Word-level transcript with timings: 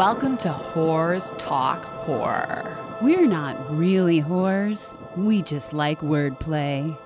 Welcome 0.00 0.38
to 0.38 0.48
Whores 0.48 1.36
Talk 1.36 1.84
Horror. 1.84 2.74
We're 3.02 3.26
not 3.26 3.54
really 3.68 4.22
whores. 4.22 4.94
We 5.14 5.42
just 5.42 5.74
like 5.74 6.00
wordplay. 6.00 6.96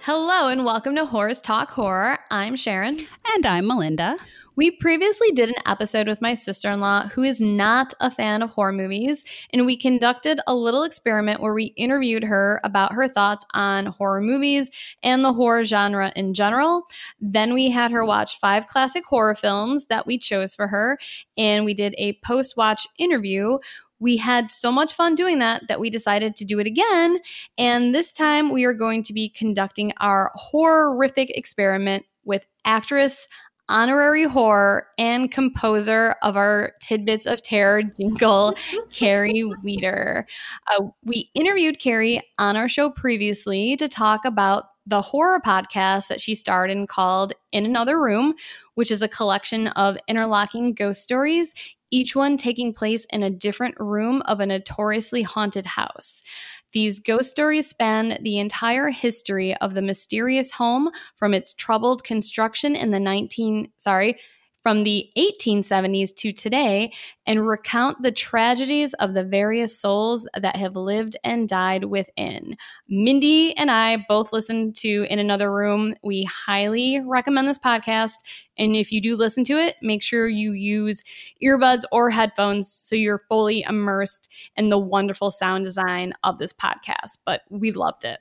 Hello 0.00 0.48
and 0.48 0.64
welcome 0.64 0.96
to 0.96 1.04
Whores 1.04 1.42
Talk 1.42 1.68
Horror. 1.70 2.18
I'm 2.30 2.56
Sharon. 2.56 3.06
And 3.34 3.44
I'm 3.44 3.66
Melinda. 3.66 4.16
We 4.58 4.72
previously 4.72 5.30
did 5.30 5.50
an 5.50 5.62
episode 5.66 6.08
with 6.08 6.20
my 6.20 6.34
sister 6.34 6.68
in 6.72 6.80
law 6.80 7.06
who 7.06 7.22
is 7.22 7.40
not 7.40 7.94
a 8.00 8.10
fan 8.10 8.42
of 8.42 8.50
horror 8.50 8.72
movies, 8.72 9.24
and 9.52 9.64
we 9.64 9.76
conducted 9.76 10.40
a 10.48 10.54
little 10.56 10.82
experiment 10.82 11.40
where 11.40 11.54
we 11.54 11.66
interviewed 11.76 12.24
her 12.24 12.60
about 12.64 12.92
her 12.94 13.06
thoughts 13.06 13.44
on 13.54 13.86
horror 13.86 14.20
movies 14.20 14.68
and 15.00 15.24
the 15.24 15.32
horror 15.32 15.62
genre 15.62 16.12
in 16.16 16.34
general. 16.34 16.88
Then 17.20 17.54
we 17.54 17.70
had 17.70 17.92
her 17.92 18.04
watch 18.04 18.40
five 18.40 18.66
classic 18.66 19.04
horror 19.04 19.36
films 19.36 19.86
that 19.90 20.08
we 20.08 20.18
chose 20.18 20.56
for 20.56 20.66
her, 20.66 20.98
and 21.36 21.64
we 21.64 21.72
did 21.72 21.94
a 21.96 22.18
post 22.24 22.56
watch 22.56 22.84
interview 22.98 23.58
we 24.00 24.16
had 24.16 24.52
so 24.52 24.70
much 24.70 24.94
fun 24.94 25.16
doing 25.16 25.40
that 25.40 25.66
that 25.66 25.80
we 25.80 25.90
decided 25.90 26.36
to 26.36 26.44
do 26.44 26.60
it 26.60 26.68
again. 26.68 27.18
And 27.58 27.92
this 27.92 28.12
time 28.12 28.52
we 28.52 28.64
are 28.64 28.72
going 28.72 29.02
to 29.02 29.12
be 29.12 29.28
conducting 29.28 29.92
our 29.98 30.30
horrific 30.36 31.30
experiment 31.30 32.06
with 32.24 32.46
actress 32.64 33.26
honorary 33.68 34.24
horror 34.24 34.86
and 34.96 35.30
composer 35.30 36.16
of 36.22 36.36
our 36.36 36.72
Tidbits 36.80 37.26
of 37.26 37.42
Terror 37.42 37.82
jingle, 37.82 38.54
Carrie 38.92 39.44
Weeder. 39.62 40.26
Uh, 40.72 40.84
we 41.04 41.30
interviewed 41.34 41.78
Carrie 41.78 42.22
on 42.38 42.56
our 42.56 42.68
show 42.68 42.90
previously 42.90 43.76
to 43.76 43.88
talk 43.88 44.24
about 44.24 44.64
the 44.86 45.02
horror 45.02 45.40
podcast 45.40 46.08
that 46.08 46.20
she 46.20 46.34
starred 46.34 46.70
in 46.70 46.86
called 46.86 47.34
In 47.52 47.66
Another 47.66 48.00
Room, 48.00 48.34
which 48.74 48.90
is 48.90 49.02
a 49.02 49.08
collection 49.08 49.68
of 49.68 49.98
interlocking 50.08 50.72
ghost 50.72 51.02
stories, 51.02 51.52
each 51.90 52.16
one 52.16 52.36
taking 52.36 52.72
place 52.72 53.06
in 53.10 53.22
a 53.22 53.30
different 53.30 53.74
room 53.78 54.22
of 54.22 54.40
a 54.40 54.46
notoriously 54.46 55.22
haunted 55.22 55.66
house. 55.66 56.22
These 56.72 57.00
ghost 57.00 57.30
stories 57.30 57.68
span 57.68 58.18
the 58.22 58.38
entire 58.38 58.90
history 58.90 59.56
of 59.56 59.74
the 59.74 59.82
mysterious 59.82 60.52
home 60.52 60.90
from 61.16 61.34
its 61.34 61.54
troubled 61.54 62.04
construction 62.04 62.76
in 62.76 62.90
the 62.90 63.00
19 63.00 63.70
sorry, 63.78 64.18
from 64.68 64.84
the 64.84 65.10
1870s 65.16 66.14
to 66.14 66.30
today 66.30 66.92
and 67.24 67.48
recount 67.48 68.02
the 68.02 68.12
tragedies 68.12 68.92
of 68.92 69.14
the 69.14 69.24
various 69.24 69.74
souls 69.80 70.28
that 70.38 70.56
have 70.56 70.76
lived 70.76 71.16
and 71.24 71.48
died 71.48 71.84
within. 71.84 72.54
Mindy 72.86 73.56
and 73.56 73.70
I 73.70 74.04
both 74.10 74.30
listened 74.30 74.76
to 74.76 75.06
In 75.08 75.18
Another 75.18 75.50
Room. 75.50 75.94
We 76.02 76.24
highly 76.24 77.00
recommend 77.02 77.48
this 77.48 77.58
podcast. 77.58 78.16
And 78.58 78.76
if 78.76 78.92
you 78.92 79.00
do 79.00 79.16
listen 79.16 79.42
to 79.44 79.54
it, 79.54 79.76
make 79.80 80.02
sure 80.02 80.28
you 80.28 80.52
use 80.52 81.02
earbuds 81.42 81.84
or 81.90 82.10
headphones 82.10 82.70
so 82.70 82.94
you're 82.94 83.24
fully 83.26 83.64
immersed 83.66 84.28
in 84.54 84.68
the 84.68 84.78
wonderful 84.78 85.30
sound 85.30 85.64
design 85.64 86.12
of 86.24 86.36
this 86.36 86.52
podcast. 86.52 87.16
But 87.24 87.40
we 87.48 87.72
loved 87.72 88.04
it. 88.04 88.18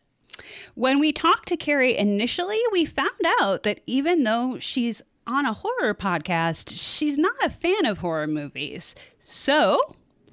When 0.76 1.00
we 1.00 1.12
talked 1.12 1.50
to 1.50 1.58
Carrie 1.58 1.98
initially, 1.98 2.62
we 2.72 2.86
found 2.86 3.10
out 3.42 3.64
that 3.64 3.82
even 3.86 4.24
though 4.24 4.60
she's 4.60 5.02
on 5.28 5.46
a 5.46 5.54
horror 5.54 5.94
podcast, 5.94 6.70
she's 6.72 7.18
not 7.18 7.36
a 7.44 7.50
fan 7.50 7.86
of 7.86 8.00
horror 8.00 8.28
movies. 8.28 8.96
So 9.26 9.80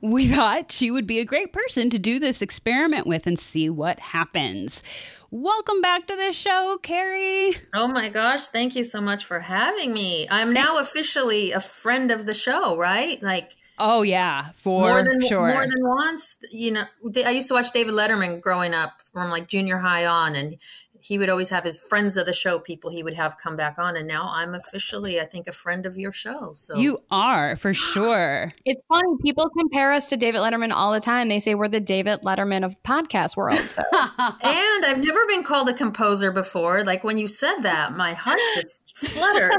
we 0.00 0.28
thought 0.34 0.72
she 0.72 0.90
would 0.90 1.06
be 1.06 1.18
a 1.18 1.24
great 1.24 1.52
person 1.52 1.90
to 1.90 1.98
do 1.98 2.18
this 2.18 2.40
experiment 2.40 3.06
with 3.06 3.26
and 3.26 3.38
see 3.38 3.68
what 3.68 3.98
happens. 3.98 4.82
Welcome 5.30 5.80
back 5.80 6.06
to 6.06 6.16
the 6.16 6.32
show, 6.32 6.78
Carrie. 6.82 7.56
Oh 7.74 7.88
my 7.88 8.08
gosh, 8.08 8.46
thank 8.46 8.76
you 8.76 8.84
so 8.84 9.00
much 9.00 9.24
for 9.24 9.40
having 9.40 9.92
me. 9.92 10.28
I'm 10.30 10.52
now 10.52 10.78
officially 10.78 11.50
a 11.50 11.60
friend 11.60 12.12
of 12.12 12.24
the 12.24 12.34
show, 12.34 12.76
right? 12.76 13.20
Like 13.20 13.56
Oh 13.78 14.02
yeah, 14.02 14.50
for 14.54 14.82
more 14.82 15.02
than 15.02 15.20
sure. 15.20 15.48
more 15.48 15.66
than 15.66 15.82
once. 15.82 16.36
You 16.52 16.72
know, 16.72 16.84
I 17.24 17.30
used 17.30 17.48
to 17.48 17.54
watch 17.54 17.72
David 17.72 17.94
Letterman 17.94 18.40
growing 18.40 18.72
up 18.72 19.00
from 19.12 19.30
like 19.30 19.48
junior 19.48 19.78
high 19.78 20.06
on, 20.06 20.36
and 20.36 20.56
he 21.04 21.18
would 21.18 21.28
always 21.28 21.50
have 21.50 21.64
his 21.64 21.76
friends 21.76 22.16
of 22.16 22.24
the 22.24 22.32
show 22.32 22.58
people 22.58 22.90
he 22.90 23.02
would 23.02 23.14
have 23.14 23.36
come 23.36 23.56
back 23.56 23.78
on 23.78 23.96
and 23.96 24.08
now 24.08 24.30
i'm 24.32 24.54
officially 24.54 25.20
i 25.20 25.24
think 25.24 25.46
a 25.46 25.52
friend 25.52 25.84
of 25.86 25.98
your 25.98 26.12
show 26.12 26.52
so. 26.54 26.76
You 26.76 27.02
are 27.10 27.56
for 27.56 27.74
sure. 27.92 28.52
It's 28.64 28.84
funny 28.84 29.16
people 29.22 29.50
compare 29.50 29.92
us 29.92 30.08
to 30.08 30.16
david 30.16 30.40
letterman 30.40 30.72
all 30.72 30.92
the 30.92 31.00
time. 31.00 31.28
They 31.28 31.40
say 31.40 31.54
we're 31.54 31.68
the 31.68 31.80
david 31.80 32.20
letterman 32.22 32.64
of 32.64 32.80
podcast 32.82 33.36
world 33.36 33.58
so. 33.58 33.82
And 33.92 34.84
i've 34.84 34.98
never 34.98 35.26
been 35.26 35.44
called 35.44 35.68
a 35.68 35.74
composer 35.74 36.32
before. 36.32 36.84
Like 36.84 37.04
when 37.04 37.18
you 37.18 37.28
said 37.28 37.60
that 37.60 37.96
my 37.96 38.14
heart 38.14 38.38
just 38.54 38.92
fluttered. 38.96 39.52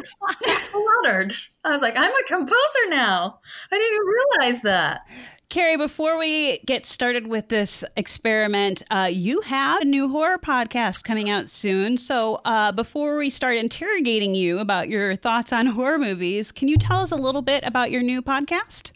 Fluttered. 0.72 1.36
I 1.64 1.72
was 1.72 1.82
like 1.82 1.96
i'm 1.98 2.12
a 2.12 2.24
composer 2.28 2.90
now. 2.90 3.40
I 3.72 3.78
didn't 3.78 3.94
even 3.94 4.08
realize 4.08 4.62
that 4.64 5.02
Carrie, 5.50 5.78
before 5.78 6.18
we 6.18 6.58
get 6.60 6.86
started 6.86 7.28
with 7.28 7.50
this 7.50 7.84
experiment, 7.96 8.82
uh, 8.90 9.10
you 9.12 9.42
have 9.42 9.82
a 9.82 9.86
new 9.86 10.10
horror 10.10 10.40
podcast 10.40 11.04
coming 11.04 11.30
out 11.30 11.50
soon. 11.50 11.98
So, 11.98 12.42
uh, 12.46 12.72
before 12.72 13.16
we 13.16 13.30
start 13.30 13.56
interrogating 13.58 14.34
you 14.34 14.60
about 14.60 14.90
your 14.90 15.16
thoughts 15.16 15.54
on 15.54 15.66
horror 15.68 16.00
movies, 16.00 16.52
can 16.52 16.68
you 16.68 16.78
tell 16.78 17.00
us 17.00 17.12
a 17.12 17.16
little 17.16 17.44
bit 17.44 17.64
about 17.64 17.92
your 17.92 18.02
new 18.02 18.22
podcast? 18.22 18.92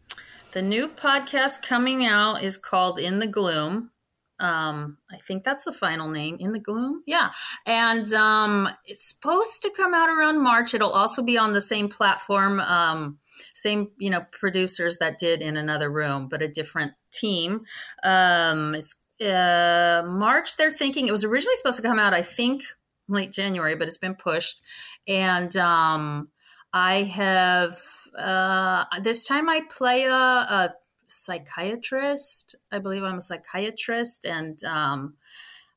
The 0.51 0.61
new 0.63 0.87
podcast 0.87 1.61
coming 1.61 2.05
out 2.05 2.43
is 2.43 2.57
called 2.57 2.97
In 2.97 3.19
the 3.19 3.27
Gloom. 3.27 3.91
Um, 4.39 4.97
I 5.11 5.17
think 5.17 5.43
that's 5.43 5.65
the 5.65 5.73
final 5.73 6.09
name, 6.09 6.37
In 6.39 6.53
the 6.53 6.59
Gloom. 6.59 7.03
Yeah. 7.05 7.29
And 7.67 8.11
um, 8.13 8.69
it's 8.85 9.09
supposed 9.09 9.61
to 9.61 9.69
come 9.69 9.93
out 9.93 10.09
around 10.09 10.41
March. 10.41 10.73
It'll 10.73 10.91
also 10.91 11.21
be 11.21 11.37
on 11.37 11.53
the 11.53 11.61
same 11.61 11.89
platform. 11.89 12.59
Um, 12.59 13.19
same 13.53 13.89
you 13.97 14.09
know 14.09 14.25
producers 14.31 14.97
that 14.97 15.17
did 15.17 15.41
in 15.41 15.57
another 15.57 15.89
room 15.89 16.27
but 16.27 16.41
a 16.41 16.47
different 16.47 16.93
team. 17.11 17.61
Um 18.03 18.75
it's 18.75 18.95
uh 19.21 20.01
march 20.05 20.55
they're 20.55 20.71
thinking 20.71 21.07
it 21.07 21.11
was 21.11 21.25
originally 21.25 21.55
supposed 21.57 21.75
to 21.75 21.83
come 21.83 21.99
out 21.99 22.13
i 22.13 22.21
think 22.21 22.63
late 23.09 23.33
january 23.33 23.75
but 23.75 23.87
it's 23.87 23.97
been 23.97 24.15
pushed. 24.15 24.61
And 25.07 25.55
um 25.57 26.29
i 26.71 27.03
have 27.03 27.77
uh 28.17 28.85
this 29.01 29.27
time 29.27 29.49
i 29.49 29.61
play 29.69 30.03
a, 30.03 30.13
a 30.13 30.73
psychiatrist 31.07 32.55
i 32.71 32.79
believe 32.79 33.03
i'm 33.03 33.17
a 33.17 33.21
psychiatrist 33.21 34.25
and 34.25 34.63
um 34.63 35.15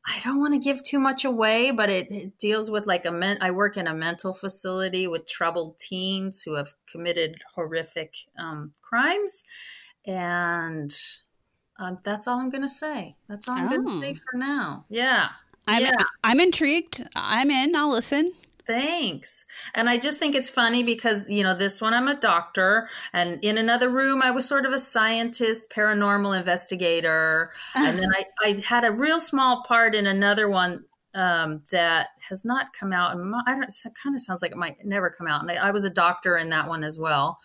I 0.07 0.21
don't 0.25 0.41
want 0.41 0.55
to 0.55 0.59
give 0.59 0.83
too 0.83 0.99
much 0.99 1.25
away, 1.25 1.71
but 1.71 1.89
it, 1.89 2.11
it, 2.11 2.39
deals 2.39 2.71
with 2.71 2.87
like 2.87 3.07
a 3.07 3.13
men. 3.13 3.39
I 3.41 3.53
work 3.53 3.77
in 3.77 3.87
a 3.87 3.95
mental 3.95 4.33
facility 4.33 5.07
with 5.07 5.27
troubled 5.27 5.79
teens 5.79 6.43
who 6.43 6.55
have 6.55 6.75
committed 6.91 7.41
horrific 7.55 8.17
um, 8.37 8.73
crimes, 8.83 9.45
and 10.05 10.93
uh, 11.79 11.95
that's 12.03 12.27
all 12.27 12.41
I'm 12.41 12.51
going 12.51 12.63
to 12.63 12.69
say. 12.69 13.15
That's 13.29 13.49
all 13.49 13.57
I'm 13.57 13.67
oh. 13.67 13.71
going 13.71 14.01
to 14.01 14.07
say 14.07 14.15
for 14.15 14.37
now. 14.37 14.87
Yeah, 14.89 15.29
I'm, 15.69 15.83
yeah. 15.83 16.03
I'm 16.25 16.41
intrigued. 16.41 17.07
I'm 17.15 17.51
in. 17.51 17.77
I'll 17.77 17.93
listen. 17.93 18.33
Thanks. 18.67 19.45
And 19.75 19.89
I 19.89 19.99
just 19.99 20.19
think 20.21 20.37
it's 20.37 20.49
funny 20.49 20.84
because, 20.84 21.25
you 21.28 21.43
know, 21.43 21.55
this 21.55 21.81
one 21.81 21.95
I'm 21.95 22.06
a 22.06 22.15
doctor, 22.15 22.89
and 23.12 23.43
in 23.43 23.59
another 23.59 23.89
room 23.91 24.23
I 24.23 24.31
was 24.31 24.47
sort 24.47 24.67
of 24.67 24.73
a 24.73 24.78
scientist, 24.78 25.69
paranormal 25.71 26.37
investigator. 26.37 27.51
and 27.75 27.99
then 27.99 28.09
I, 28.15 28.25
I 28.49 28.62
had 28.65 28.84
a 28.84 28.93
real 28.93 29.19
small 29.19 29.65
part 29.65 29.95
in 29.97 30.06
another 30.06 30.49
one 30.49 30.84
um, 31.15 31.61
that 31.71 32.09
has 32.28 32.45
not 32.45 32.73
come 32.73 32.93
out. 32.93 33.17
And 33.17 33.34
I 33.47 33.55
don't, 33.55 33.65
it 33.65 33.93
kind 34.03 34.15
of 34.15 34.21
sounds 34.21 34.43
like 34.43 34.53
it 34.53 34.56
might 34.56 34.84
never 34.84 35.11
come 35.11 35.27
out. 35.27 35.43
And 35.43 35.50
I, 35.50 35.55
I 35.55 35.71
was 35.71 35.84
a 35.84 35.91
doctor 35.91 36.37
in 36.37 36.50
that 36.50 36.69
one 36.69 36.84
as 36.84 36.99
well 36.99 37.39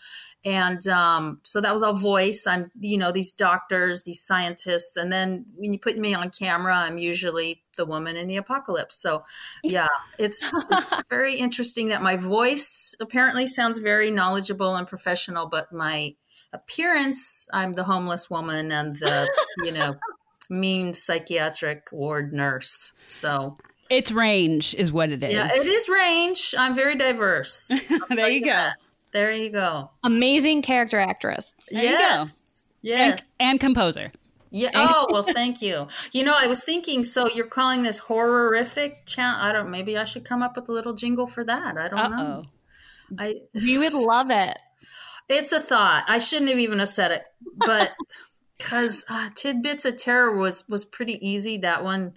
and 0.47 0.88
um, 0.88 1.39
so 1.44 1.59
that 1.59 1.73
was 1.73 1.83
all 1.83 1.94
voice 1.94 2.47
i'm 2.47 2.72
you 2.79 2.97
know 2.97 3.11
these 3.11 3.33
doctors 3.33 4.03
these 4.03 4.22
scientists 4.22 4.95
and 4.95 5.11
then 5.11 5.45
when 5.56 5.73
you 5.73 5.79
put 5.79 5.97
me 5.97 6.13
on 6.13 6.29
camera 6.29 6.75
i'm 6.75 6.97
usually 6.97 7.63
the 7.75 7.85
woman 7.85 8.16
in 8.16 8.27
the 8.27 8.38
apocalypse 8.38 8.95
so 8.95 9.23
yeah 9.63 9.88
it's 10.17 10.67
it's 10.72 10.95
very 11.09 11.35
interesting 11.35 11.89
that 11.89 12.01
my 12.01 12.16
voice 12.16 12.95
apparently 13.01 13.45
sounds 13.45 13.79
very 13.79 14.09
knowledgeable 14.09 14.75
and 14.75 14.88
professional 14.88 15.47
but 15.47 15.71
my 15.71 16.13
appearance 16.53 17.47
i'm 17.51 17.74
the 17.74 17.83
homeless 17.83 18.30
woman 18.30 18.71
and 18.71 18.95
the 18.97 19.30
you 19.63 19.71
know 19.71 19.95
mean 20.50 20.94
psychiatric 20.94 21.89
ward 21.91 22.31
nurse 22.31 22.94
so 23.03 23.57
it's 23.89 24.12
range 24.12 24.75
is 24.75 24.92
what 24.92 25.12
it 25.12 25.24
is 25.24 25.34
yeah 25.34 25.50
it 25.51 25.66
is 25.66 25.89
range 25.89 26.54
i'm 26.57 26.75
very 26.75 26.95
diverse 26.95 27.72
there 28.10 28.30
you 28.30 28.42
go 28.42 28.48
that. 28.48 28.78
There 29.18 29.31
you 29.31 29.50
go. 29.50 29.89
Amazing 30.04 30.62
character 30.62 31.00
actress. 31.00 31.56
There 31.72 31.84
yes. 31.84 32.63
Yes. 32.81 33.24
And, 33.39 33.51
and, 33.51 33.60
composer. 33.60 34.12
Yeah. 34.51 34.69
Oh 34.75 35.07
well, 35.10 35.24
thank 35.24 35.62
you. 35.62 35.88
You 36.12 36.24
know, 36.24 36.36
I 36.38 36.48
was 36.48 36.63
thinking. 36.63 37.04
So 37.04 37.28
you're 37.28 37.48
calling 37.48 37.84
this 37.84 37.98
horrific? 37.98 39.06
Cha- 39.06 39.39
I 39.42 39.51
don't. 39.51 39.72
Maybe 39.72 39.98
I 39.98 40.06
should 40.06 40.24
come 40.24 40.42
up 40.42 40.56
with 40.56 40.69
a 40.69 40.72
little 40.72 40.94
jingle 40.94 41.28
for 41.28 41.44
that. 41.44 41.78
I 41.78 41.88
don't 41.88 42.00
Uh-oh. 42.00 42.24
know. 42.24 42.44
I. 43.18 43.42
You 43.54 43.80
would 43.80 43.94
love 43.94 44.30
it. 44.30 44.57
It's 45.28 45.51
a 45.51 45.60
thought. 45.60 46.06
I 46.07 46.19
shouldn't 46.19 46.50
have 46.50 46.60
even 46.60 46.80
have 46.80 46.89
said 46.89 47.12
it, 47.12 47.24
but 47.56 47.94
because 48.57 49.04
uh, 49.10 49.30
tidbits 49.36 49.84
of 49.86 49.98
terror 49.98 50.38
was 50.38 50.63
was 50.69 50.86
pretty 50.86 51.18
easy. 51.28 51.57
That 51.57 51.84
one 51.84 52.13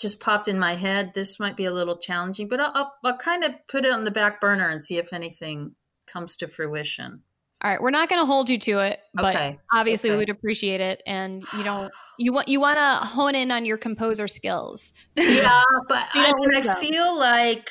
just 0.00 0.20
popped 0.20 0.48
in 0.48 0.58
my 0.58 0.76
head. 0.76 1.12
This 1.14 1.38
might 1.38 1.56
be 1.56 1.66
a 1.66 1.72
little 1.72 1.96
challenging, 1.96 2.48
but 2.48 2.60
I'll, 2.60 2.72
I'll, 2.74 2.94
I'll 3.04 3.18
kind 3.18 3.44
of 3.44 3.52
put 3.68 3.84
it 3.84 3.92
on 3.92 4.04
the 4.04 4.10
back 4.10 4.40
burner 4.40 4.68
and 4.68 4.82
see 4.82 4.96
if 4.96 5.12
anything 5.12 5.74
comes 6.06 6.36
to 6.36 6.48
fruition. 6.48 7.22
All 7.62 7.70
right, 7.70 7.80
we're 7.80 7.90
not 7.90 8.08
going 8.08 8.22
to 8.22 8.26
hold 8.26 8.48
you 8.48 8.56
to 8.58 8.78
it, 8.78 9.00
but 9.12 9.36
Okay, 9.36 9.58
obviously 9.70 10.08
okay. 10.08 10.16
we 10.16 10.20
would 10.22 10.30
appreciate 10.30 10.80
it. 10.80 11.02
And 11.06 11.44
you 11.58 11.62
don't 11.62 11.92
you 12.18 12.32
want 12.32 12.48
you 12.48 12.58
want 12.58 12.78
to 12.78 13.06
hone 13.06 13.34
in 13.34 13.50
on 13.50 13.66
your 13.66 13.76
composer 13.76 14.26
skills. 14.28 14.94
Yeah, 15.14 15.42
but 15.88 16.08
I 16.14 16.32
mean, 16.38 16.54
I 16.54 16.74
feel 16.76 17.18
like 17.18 17.68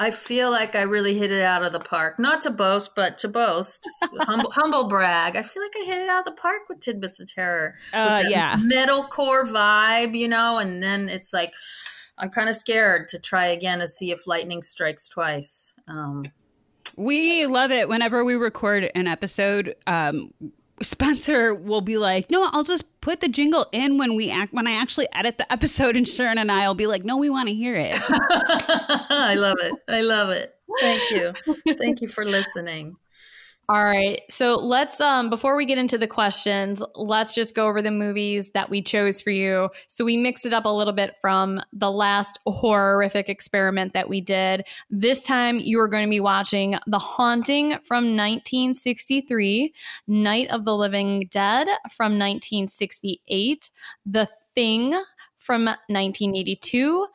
I 0.00 0.12
feel 0.12 0.50
like 0.50 0.76
I 0.76 0.82
really 0.82 1.18
hit 1.18 1.32
it 1.32 1.42
out 1.42 1.64
of 1.64 1.72
the 1.72 1.80
park. 1.80 2.18
Not 2.18 2.40
to 2.42 2.50
boast, 2.50 2.94
but 2.94 3.18
to 3.18 3.28
boast, 3.28 3.88
humble, 4.20 4.50
humble 4.52 4.88
brag. 4.88 5.34
I 5.34 5.42
feel 5.42 5.62
like 5.62 5.72
I 5.76 5.84
hit 5.84 5.98
it 5.98 6.08
out 6.08 6.20
of 6.20 6.24
the 6.24 6.40
park 6.40 6.62
with 6.68 6.78
tidbits 6.78 7.18
of 7.20 7.32
terror. 7.32 7.74
Uh, 7.92 8.22
yeah. 8.28 8.56
metalcore 8.56 9.44
vibe, 9.44 10.16
you 10.16 10.28
know, 10.28 10.58
and 10.58 10.82
then 10.82 11.08
it's 11.08 11.32
like 11.32 11.52
I'm 12.16 12.30
kind 12.30 12.48
of 12.48 12.54
scared 12.54 13.08
to 13.08 13.18
try 13.18 13.46
again 13.46 13.80
to 13.80 13.86
see 13.86 14.10
if 14.10 14.26
lightning 14.26 14.62
strikes 14.62 15.08
twice. 15.08 15.74
Um, 15.86 16.24
We 16.96 17.46
love 17.46 17.70
it 17.70 17.88
whenever 17.88 18.24
we 18.24 18.34
record 18.34 18.90
an 18.94 19.06
episode. 19.06 19.74
Um, 19.86 20.32
Spencer 20.82 21.54
will 21.54 21.80
be 21.80 21.98
like, 21.98 22.30
"No, 22.30 22.48
I'll 22.52 22.64
just 22.64 22.84
put 23.00 23.20
the 23.20 23.28
jingle 23.28 23.66
in 23.72 23.98
when 23.98 24.14
we 24.16 24.30
act 24.30 24.52
when 24.52 24.66
I 24.66 24.72
actually 24.72 25.06
edit 25.12 25.38
the 25.38 25.50
episode." 25.52 25.96
And 25.96 26.08
Sharon 26.08 26.38
and 26.38 26.50
I 26.50 26.66
will 26.68 26.74
be 26.74 26.86
like, 26.86 27.04
"No, 27.04 27.16
we 27.16 27.30
want 27.30 27.48
to 27.48 27.54
hear 27.54 27.76
it." 27.76 27.96
I 28.00 29.34
love 29.36 29.58
it. 29.60 29.74
I 29.88 30.00
love 30.02 30.30
it. 30.30 30.54
Thank 30.80 31.10
you. 31.10 31.32
Thank 31.78 32.00
you 32.00 32.08
for 32.08 32.24
listening. 32.24 32.96
All 33.70 33.84
right. 33.84 34.22
So 34.30 34.56
let's 34.56 34.98
um 34.98 35.28
before 35.28 35.54
we 35.54 35.66
get 35.66 35.76
into 35.76 35.98
the 35.98 36.06
questions, 36.06 36.82
let's 36.94 37.34
just 37.34 37.54
go 37.54 37.66
over 37.66 37.82
the 37.82 37.90
movies 37.90 38.50
that 38.52 38.70
we 38.70 38.80
chose 38.80 39.20
for 39.20 39.30
you. 39.30 39.68
So 39.88 40.06
we 40.06 40.16
mixed 40.16 40.46
it 40.46 40.54
up 40.54 40.64
a 40.64 40.70
little 40.70 40.94
bit 40.94 41.16
from 41.20 41.60
the 41.74 41.90
last 41.90 42.38
horrific 42.46 43.28
experiment 43.28 43.92
that 43.92 44.08
we 44.08 44.22
did. 44.22 44.66
This 44.88 45.22
time 45.22 45.58
you 45.58 45.78
are 45.80 45.88
going 45.88 46.06
to 46.06 46.10
be 46.10 46.18
watching 46.18 46.76
The 46.86 46.98
Haunting 46.98 47.72
from 47.84 48.16
1963, 48.16 49.74
Night 50.06 50.48
of 50.48 50.64
the 50.64 50.74
Living 50.74 51.28
Dead 51.30 51.68
from 51.94 52.12
1968, 52.12 53.70
The 54.06 54.28
Thing 54.54 54.98
from 55.36 55.64
1982, 55.64 57.06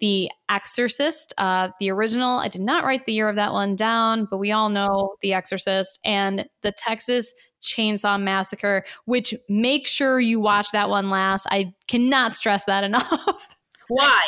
the 0.00 0.30
Exorcist, 0.48 1.32
uh, 1.38 1.68
the 1.78 1.90
original. 1.90 2.38
I 2.38 2.48
did 2.48 2.62
not 2.62 2.84
write 2.84 3.06
the 3.06 3.12
year 3.12 3.28
of 3.28 3.36
that 3.36 3.52
one 3.52 3.76
down, 3.76 4.26
but 4.30 4.38
we 4.38 4.50
all 4.52 4.68
know 4.68 5.14
The 5.22 5.34
Exorcist 5.34 5.98
and 6.04 6.46
the 6.62 6.72
Texas 6.72 7.32
Chainsaw 7.62 8.20
Massacre, 8.20 8.84
which 9.04 9.34
make 9.48 9.86
sure 9.86 10.18
you 10.18 10.40
watch 10.40 10.70
that 10.72 10.88
one 10.88 11.10
last. 11.10 11.46
I 11.50 11.74
cannot 11.88 12.34
stress 12.34 12.64
that 12.64 12.84
enough. 12.84 13.56
Why? 13.88 14.20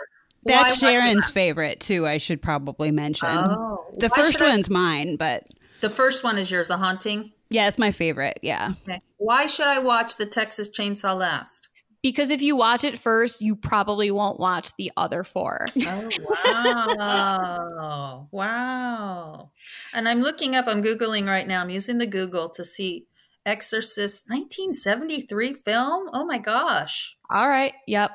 That's 0.45 0.83
Why 0.83 0.91
Sharon's 0.93 1.31
favorite 1.31 1.81
too. 1.81 2.07
I 2.07 2.19
should 2.19 2.43
probably 2.43 2.91
mention. 2.91 3.29
Oh, 3.31 3.79
the 3.95 4.11
first 4.11 4.33
should 4.33 4.43
I- 4.43 4.51
one's 4.51 4.69
mine, 4.69 5.17
but 5.17 5.45
The 5.81 5.89
first 5.91 6.23
one 6.25 6.37
is 6.37 6.51
yours, 6.51 6.69
The 6.69 6.77
Haunting. 6.77 7.33
yeah, 7.49 7.69
it's 7.69 7.79
my 7.79 7.93
favorite. 7.93 8.39
Yeah. 8.43 8.75
Okay. 8.89 9.01
Why 9.19 9.47
should 9.47 9.69
I 9.69 9.79
watch 9.79 10.17
the 10.17 10.27
Texas 10.27 10.69
Chainsaw 10.69 11.17
last? 11.17 11.69
Because 12.03 12.31
if 12.31 12.43
you 12.43 12.57
watch 12.57 12.85
it 12.85 12.99
first, 12.99 13.41
you 13.41 13.55
probably 13.57 14.11
won't 14.11 14.41
watch 14.41 14.75
the 14.77 14.91
other 14.97 15.25
four. 15.25 15.65
Oh 15.87 16.11
wow. 16.47 18.29
wow. 18.33 19.51
And 19.93 20.09
I'm 20.09 20.21
looking 20.21 20.55
up, 20.55 20.67
I'm 20.67 20.83
Googling 20.83 21.27
right 21.27 21.47
now. 21.47 21.61
I'm 21.63 21.71
using 21.71 21.99
the 21.99 22.07
Google 22.07 22.49
to 22.51 22.65
see 22.65 23.07
Exorcist 23.47 24.29
1973 24.29 25.55
film. 25.55 26.11
Oh 26.13 26.25
my 26.25 26.39
gosh. 26.39 27.17
All 27.31 27.49
right. 27.49 27.75
Yep. 27.87 28.11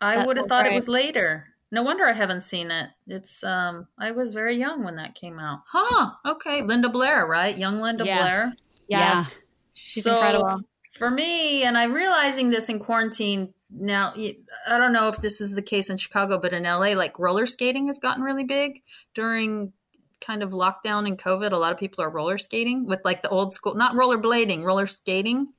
I 0.00 0.16
That 0.16 0.26
would 0.26 0.36
have 0.36 0.46
thought 0.46 0.62
right. 0.64 0.72
it 0.72 0.74
was 0.74 0.88
later. 0.88 1.48
No 1.70 1.82
wonder 1.82 2.06
I 2.06 2.12
haven't 2.14 2.42
seen 2.42 2.70
it. 2.70 2.90
It's 3.06 3.44
um 3.44 3.88
I 3.98 4.10
was 4.12 4.32
very 4.32 4.56
young 4.56 4.84
when 4.84 4.96
that 4.96 5.14
came 5.14 5.38
out. 5.38 5.62
Huh. 5.66 6.12
Okay. 6.26 6.62
Linda 6.62 6.88
Blair, 6.88 7.26
right? 7.26 7.56
Young 7.56 7.80
Linda 7.80 8.04
Yeah. 8.04 8.20
Blair. 8.22 8.52
Yes. 8.88 9.30
She's 9.74 10.04
So, 10.04 10.14
incredible. 10.14 10.62
For 10.98 11.10
me, 11.10 11.62
and 11.62 11.78
I'm 11.78 11.92
realizing 11.92 12.50
this 12.50 12.68
in 12.68 12.80
quarantine 12.80 13.54
now, 13.70 14.14
I 14.16 14.78
don't 14.78 14.92
know 14.92 15.08
if 15.08 15.18
this 15.18 15.40
is 15.40 15.54
the 15.54 15.62
case 15.62 15.90
in 15.90 15.96
Chicago, 15.96 16.38
but 16.38 16.52
in 16.52 16.64
LA, 16.64 16.94
like 16.94 17.18
roller 17.18 17.46
skating 17.46 17.86
has 17.86 17.98
gotten 17.98 18.22
really 18.22 18.44
big 18.44 18.82
during 19.14 19.72
kind 20.20 20.42
of 20.42 20.50
lockdown 20.50 21.06
and 21.06 21.16
COVID. 21.16 21.52
A 21.52 21.56
lot 21.56 21.72
of 21.72 21.78
people 21.78 22.02
are 22.02 22.10
roller 22.10 22.38
skating 22.38 22.84
with 22.84 23.00
like 23.04 23.22
the 23.22 23.28
old 23.28 23.52
school, 23.52 23.74
not 23.74 23.94
roller 23.94 24.18
blading, 24.18 24.64
roller 24.64 24.86
skating. 24.86 25.52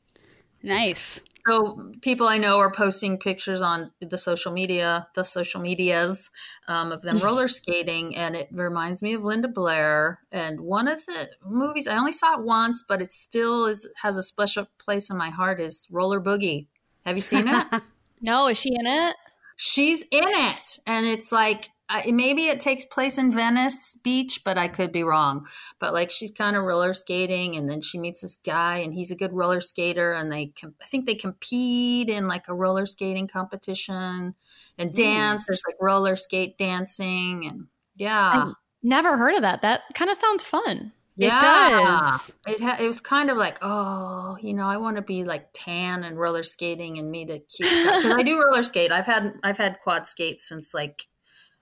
Nice. 0.61 1.21
So 1.49 1.91
people 2.01 2.27
I 2.27 2.37
know 2.37 2.59
are 2.59 2.71
posting 2.71 3.17
pictures 3.17 3.63
on 3.63 3.89
the 3.99 4.19
social 4.19 4.51
media, 4.51 5.07
the 5.15 5.23
social 5.23 5.59
medias 5.59 6.29
um, 6.67 6.91
of 6.91 7.01
them 7.01 7.17
roller 7.23 7.47
skating, 7.47 8.15
and 8.15 8.35
it 8.35 8.49
reminds 8.51 9.01
me 9.01 9.13
of 9.13 9.23
Linda 9.23 9.47
Blair. 9.47 10.19
And 10.31 10.61
one 10.61 10.87
of 10.87 11.03
the 11.07 11.29
movies 11.43 11.87
I 11.87 11.97
only 11.97 12.11
saw 12.11 12.39
it 12.39 12.45
once, 12.45 12.83
but 12.87 13.01
it 13.01 13.11
still 13.11 13.65
is 13.65 13.87
has 14.03 14.15
a 14.15 14.21
special 14.21 14.67
place 14.77 15.09
in 15.09 15.17
my 15.17 15.31
heart 15.31 15.59
is 15.59 15.87
Roller 15.89 16.21
Boogie. 16.21 16.67
Have 17.03 17.15
you 17.17 17.21
seen 17.21 17.47
it? 17.47 17.81
No, 18.21 18.49
is 18.49 18.57
she 18.57 18.75
in 18.77 18.85
it? 18.85 19.15
She's 19.55 20.01
in 20.11 20.25
it, 20.25 20.79
and 20.85 21.05
it's 21.05 21.31
like 21.31 21.69
I, 21.89 22.11
maybe 22.11 22.45
it 22.45 22.59
takes 22.59 22.85
place 22.85 23.17
in 23.17 23.31
Venice 23.31 23.97
Beach, 24.03 24.43
but 24.43 24.57
I 24.57 24.67
could 24.67 24.91
be 24.91 25.03
wrong. 25.03 25.47
But 25.79 25.93
like 25.93 26.11
she's 26.11 26.31
kind 26.31 26.55
of 26.55 26.63
roller 26.63 26.93
skating, 26.93 27.55
and 27.55 27.67
then 27.67 27.81
she 27.81 27.97
meets 27.97 28.21
this 28.21 28.35
guy, 28.35 28.77
and 28.77 28.93
he's 28.93 29.11
a 29.11 29.15
good 29.15 29.33
roller 29.33 29.59
skater, 29.59 30.13
and 30.13 30.31
they 30.31 30.53
com- 30.59 30.75
I 30.81 30.85
think 30.85 31.05
they 31.05 31.15
compete 31.15 32.09
in 32.09 32.27
like 32.27 32.47
a 32.47 32.53
roller 32.53 32.85
skating 32.85 33.27
competition 33.27 34.35
and 34.77 34.89
hmm. 34.89 34.93
dance. 34.93 35.47
There's 35.47 35.63
like 35.67 35.77
roller 35.81 36.15
skate 36.15 36.57
dancing, 36.57 37.45
and 37.45 37.67
yeah, 37.95 38.49
I- 38.49 38.53
Never 38.81 39.17
heard 39.17 39.35
of 39.35 39.41
that. 39.41 39.61
That 39.61 39.81
kind 39.93 40.09
of 40.09 40.17
sounds 40.17 40.43
fun. 40.43 40.93
yeah. 41.17 41.37
It 41.37 41.41
does. 41.41 42.33
It 42.47 42.61
ha- 42.61 42.77
it 42.79 42.87
was 42.87 43.01
kind 43.01 43.29
of 43.29 43.37
like, 43.37 43.57
oh, 43.61 44.37
you 44.41 44.53
know, 44.53 44.67
I 44.67 44.77
want 44.77 44.95
to 44.95 45.01
be 45.01 45.25
like 45.25 45.49
tan 45.53 46.05
and 46.05 46.17
roller 46.17 46.43
skating 46.43 46.97
and 46.97 47.11
meet 47.11 47.29
a 47.29 47.39
cute 47.39 47.69
because 47.69 48.13
I 48.13 48.23
do 48.23 48.41
roller 48.41 48.63
skate. 48.63 48.91
I've 48.91 49.05
had 49.05 49.33
I've 49.43 49.57
had 49.57 49.79
quad 49.79 50.07
skates 50.07 50.47
since 50.47 50.73
like 50.73 51.07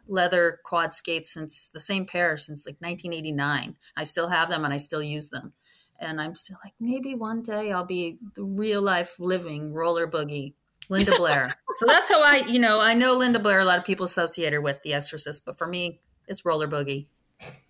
leather 0.07 0.59
quad 0.63 0.93
skates 0.93 1.31
since 1.31 1.69
the 1.73 1.79
same 1.79 2.05
pair 2.05 2.37
since 2.37 2.65
like 2.65 2.77
1989. 2.79 3.75
I 3.95 4.03
still 4.03 4.29
have 4.29 4.49
them 4.49 4.65
and 4.65 4.73
I 4.73 4.77
still 4.77 5.03
use 5.03 5.29
them. 5.29 5.53
And 5.99 6.21
I'm 6.21 6.35
still 6.35 6.57
like, 6.63 6.73
maybe 6.79 7.15
one 7.15 7.41
day 7.41 7.71
I'll 7.71 7.85
be 7.85 8.19
the 8.35 8.43
real 8.43 8.81
life 8.81 9.19
living 9.19 9.73
roller 9.73 10.07
boogie. 10.07 10.53
Linda 10.89 11.15
Blair. 11.17 11.53
so 11.75 11.85
that's 11.85 12.09
how 12.09 12.21
I, 12.21 12.43
you 12.47 12.59
know, 12.59 12.79
I 12.79 12.93
know 12.93 13.15
Linda 13.15 13.39
Blair. 13.39 13.59
A 13.59 13.65
lot 13.65 13.77
of 13.77 13.85
people 13.85 14.05
associate 14.05 14.53
her 14.53 14.61
with 14.61 14.81
The 14.83 14.93
Exorcist, 14.93 15.45
but 15.45 15.57
for 15.57 15.67
me, 15.67 15.99
it's 16.27 16.45
roller 16.45 16.67
boogie. 16.67 17.07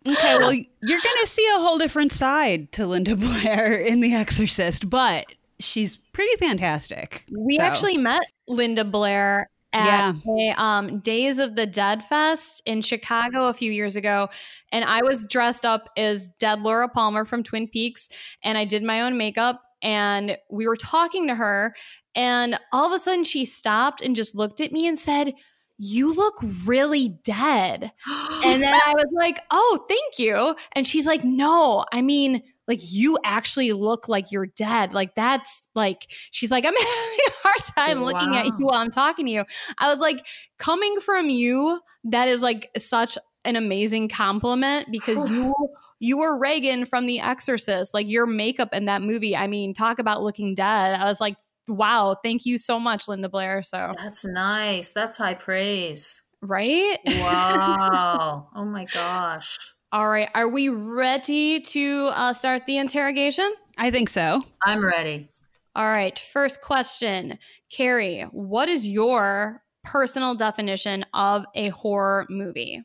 Okay, 0.07 0.37
well, 0.39 0.53
you're 0.53 1.01
going 1.01 1.17
to 1.21 1.27
see 1.27 1.47
a 1.55 1.59
whole 1.59 1.77
different 1.77 2.11
side 2.11 2.71
to 2.73 2.85
Linda 2.85 3.15
Blair 3.15 3.75
in 3.75 3.99
The 3.99 4.13
Exorcist, 4.13 4.89
but 4.89 5.25
she's 5.59 5.97
pretty 5.97 6.35
fantastic. 6.37 7.25
We 7.31 7.57
So, 7.57 7.63
actually 7.63 7.97
met 7.97 8.23
Linda 8.47 8.85
Blair 8.85 9.49
Yeah. 9.85 10.13
a 10.27 10.61
um, 10.61 10.99
Days 10.99 11.39
of 11.39 11.55
the 11.55 11.65
Dead 11.65 12.03
Fest 12.03 12.61
in 12.65 12.81
Chicago 12.81 13.47
a 13.47 13.53
few 13.53 13.71
years 13.71 13.95
ago. 13.95 14.29
And 14.71 14.85
I 14.85 15.01
was 15.01 15.25
dressed 15.25 15.65
up 15.65 15.89
as 15.97 16.29
dead 16.39 16.61
Laura 16.61 16.89
Palmer 16.89 17.25
from 17.25 17.43
Twin 17.43 17.67
Peaks, 17.67 18.09
and 18.43 18.57
I 18.57 18.65
did 18.65 18.83
my 18.83 19.01
own 19.01 19.17
makeup. 19.17 19.61
And 19.81 20.37
we 20.49 20.67
were 20.67 20.75
talking 20.75 21.27
to 21.27 21.35
her, 21.35 21.75
and 22.15 22.59
all 22.73 22.87
of 22.87 22.93
a 22.93 22.99
sudden 22.99 23.23
she 23.23 23.45
stopped 23.45 24.01
and 24.01 24.15
just 24.15 24.33
looked 24.33 24.59
at 24.59 24.71
me 24.71 24.87
and 24.87 24.97
said, 24.97 25.33
You 25.77 26.13
look 26.13 26.35
really 26.65 27.19
dead. 27.23 27.91
And 28.45 28.61
then 28.61 28.73
I 28.73 28.93
was 28.93 29.07
like, 29.13 29.39
oh, 29.49 29.83
thank 29.89 30.19
you. 30.19 30.55
And 30.73 30.85
she's 30.85 31.07
like, 31.07 31.23
no, 31.23 31.85
I 31.91 32.03
mean, 32.03 32.43
like 32.67 32.79
you 32.83 33.17
actually 33.23 33.71
look 33.71 34.07
like 34.07 34.31
you're 34.31 34.47
dead. 34.47 34.93
Like 34.93 35.15
that's 35.15 35.69
like, 35.73 36.07
she's 36.31 36.51
like, 36.51 36.65
I'm 36.65 36.73
having 36.77 37.19
a 37.27 37.31
hard 37.43 37.63
time 37.75 38.03
looking 38.03 38.35
at 38.35 38.45
you 38.45 38.53
while 38.59 38.79
I'm 38.79 38.89
talking 38.89 39.25
to 39.25 39.31
you. 39.31 39.45
I 39.77 39.89
was 39.89 39.99
like, 39.99 40.25
coming 40.59 40.99
from 40.99 41.29
you, 41.29 41.79
that 42.05 42.27
is 42.27 42.41
like 42.41 42.69
such 42.77 43.17
an 43.45 43.55
amazing 43.55 44.09
compliment 44.09 44.87
because 44.91 45.29
you 45.29 45.53
you 45.99 46.17
were 46.17 46.37
Regan 46.37 46.85
from 46.85 47.07
The 47.07 47.19
Exorcist. 47.19 47.93
Like 47.93 48.09
your 48.09 48.27
makeup 48.27 48.69
in 48.73 48.85
that 48.85 49.01
movie. 49.01 49.35
I 49.35 49.47
mean, 49.47 49.73
talk 49.73 49.99
about 49.99 50.21
looking 50.21 50.53
dead. 50.53 50.99
I 50.99 51.05
was 51.05 51.19
like, 51.19 51.37
wow, 51.67 52.17
thank 52.23 52.45
you 52.45 52.57
so 52.57 52.79
much, 52.79 53.07
Linda 53.07 53.29
Blair. 53.29 53.63
So 53.63 53.93
That's 53.97 54.25
nice. 54.25 54.91
That's 54.91 55.17
high 55.17 55.33
praise. 55.33 56.21
right? 56.41 56.99
Wow. 57.07 58.49
oh 58.55 58.65
my 58.65 58.85
gosh. 58.85 59.57
All 59.91 60.09
right. 60.09 60.29
Are 60.35 60.49
we 60.49 60.67
ready 60.67 61.61
to 61.61 62.09
uh, 62.13 62.33
start 62.33 62.65
the 62.65 62.77
interrogation? 62.77 63.53
I 63.77 63.89
think 63.89 64.09
so. 64.09 64.43
I'm 64.63 64.83
ready. 64.83 65.29
All 65.75 65.85
right. 65.85 66.17
First 66.33 66.61
question 66.61 67.39
Carrie, 67.69 68.23
what 68.31 68.67
is 68.67 68.85
your 68.85 69.63
personal 69.83 70.35
definition 70.35 71.05
of 71.13 71.45
a 71.55 71.69
horror 71.69 72.25
movie? 72.29 72.83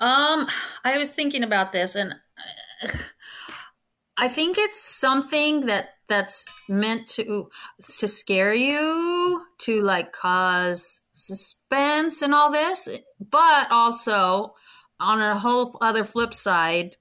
Um, 0.00 0.46
I 0.84 0.98
was 0.98 1.10
thinking 1.10 1.42
about 1.42 1.72
this 1.72 1.94
and 1.94 2.14
I 4.18 4.28
think 4.28 4.58
it's 4.58 4.80
something 4.80 5.66
that 5.66 5.90
that's 6.08 6.52
meant 6.68 7.06
to 7.08 7.48
to 7.98 8.08
scare 8.08 8.52
you, 8.52 9.46
to 9.60 9.80
like 9.80 10.12
cause 10.12 11.00
suspense 11.14 12.20
and 12.20 12.34
all 12.34 12.50
this, 12.50 12.88
but 13.18 13.66
also 13.70 14.54
on 15.00 15.20
a 15.20 15.38
whole 15.38 15.76
other 15.80 16.04
flip 16.04 16.34
side, 16.34 16.96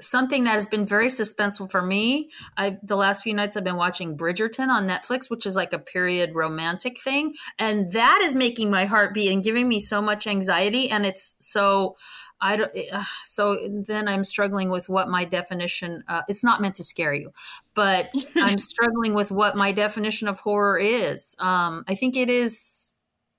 something 0.00 0.44
that 0.44 0.52
has 0.52 0.66
been 0.66 0.84
very 0.84 1.06
suspenseful 1.06 1.70
for 1.70 1.82
me. 1.82 2.28
I 2.56 2.78
the 2.82 2.96
last 2.96 3.22
few 3.22 3.34
nights 3.34 3.56
I've 3.56 3.64
been 3.64 3.76
watching 3.76 4.16
Bridgerton 4.16 4.68
on 4.68 4.86
Netflix, 4.86 5.30
which 5.30 5.46
is 5.46 5.56
like 5.56 5.72
a 5.72 5.78
period 5.78 6.34
romantic 6.34 7.00
thing, 7.00 7.34
and 7.58 7.92
that 7.92 8.20
is 8.22 8.34
making 8.34 8.70
my 8.70 8.84
heart 8.84 9.14
beat 9.14 9.32
and 9.32 9.42
giving 9.42 9.68
me 9.68 9.80
so 9.80 10.02
much 10.02 10.26
anxiety. 10.26 10.90
And 10.90 11.06
it's 11.06 11.34
so 11.38 11.96
I 12.40 12.56
don't. 12.56 12.72
Uh, 12.92 13.04
so 13.22 13.58
then 13.86 14.08
I'm 14.08 14.24
struggling 14.24 14.70
with 14.70 14.88
what 14.88 15.08
my 15.08 15.24
definition. 15.24 16.04
Uh, 16.08 16.22
it's 16.28 16.44
not 16.44 16.60
meant 16.60 16.74
to 16.76 16.84
scare 16.84 17.14
you, 17.14 17.32
but 17.74 18.10
I'm 18.36 18.58
struggling 18.58 19.14
with 19.14 19.30
what 19.30 19.56
my 19.56 19.72
definition 19.72 20.28
of 20.28 20.40
horror 20.40 20.78
is. 20.78 21.34
Um, 21.38 21.84
I 21.88 21.94
think 21.94 22.16
it 22.16 22.28
is. 22.28 22.92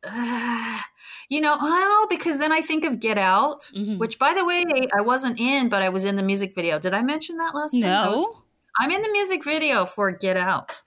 Uh, 0.04 0.80
you 1.30 1.42
know, 1.42 1.58
oh, 1.60 2.08
because 2.10 2.38
then 2.38 2.52
I 2.52 2.62
think 2.62 2.86
of 2.86 3.00
Get 3.00 3.18
Out, 3.18 3.70
mm-hmm. 3.76 3.98
which, 3.98 4.20
by 4.20 4.34
the 4.34 4.46
way, 4.46 4.64
I 4.98 5.02
wasn't 5.02 5.40
in, 5.40 5.70
but 5.70 5.82
I 5.82 5.90
was 5.90 6.06
in 6.06 6.16
the 6.16 6.24
music 6.24 6.54
video. 6.56 6.80
Did 6.80 6.94
I 6.94 7.02
mention 7.02 7.38
that 7.38 7.56
last 7.56 7.74
time? 7.74 7.82
No. 7.82 8.44
I'm 8.80 8.92
in 8.92 9.02
the 9.02 9.12
music 9.12 9.44
video 9.44 9.86
for 9.86 10.12
Get 10.12 10.38
Out. 10.38 10.82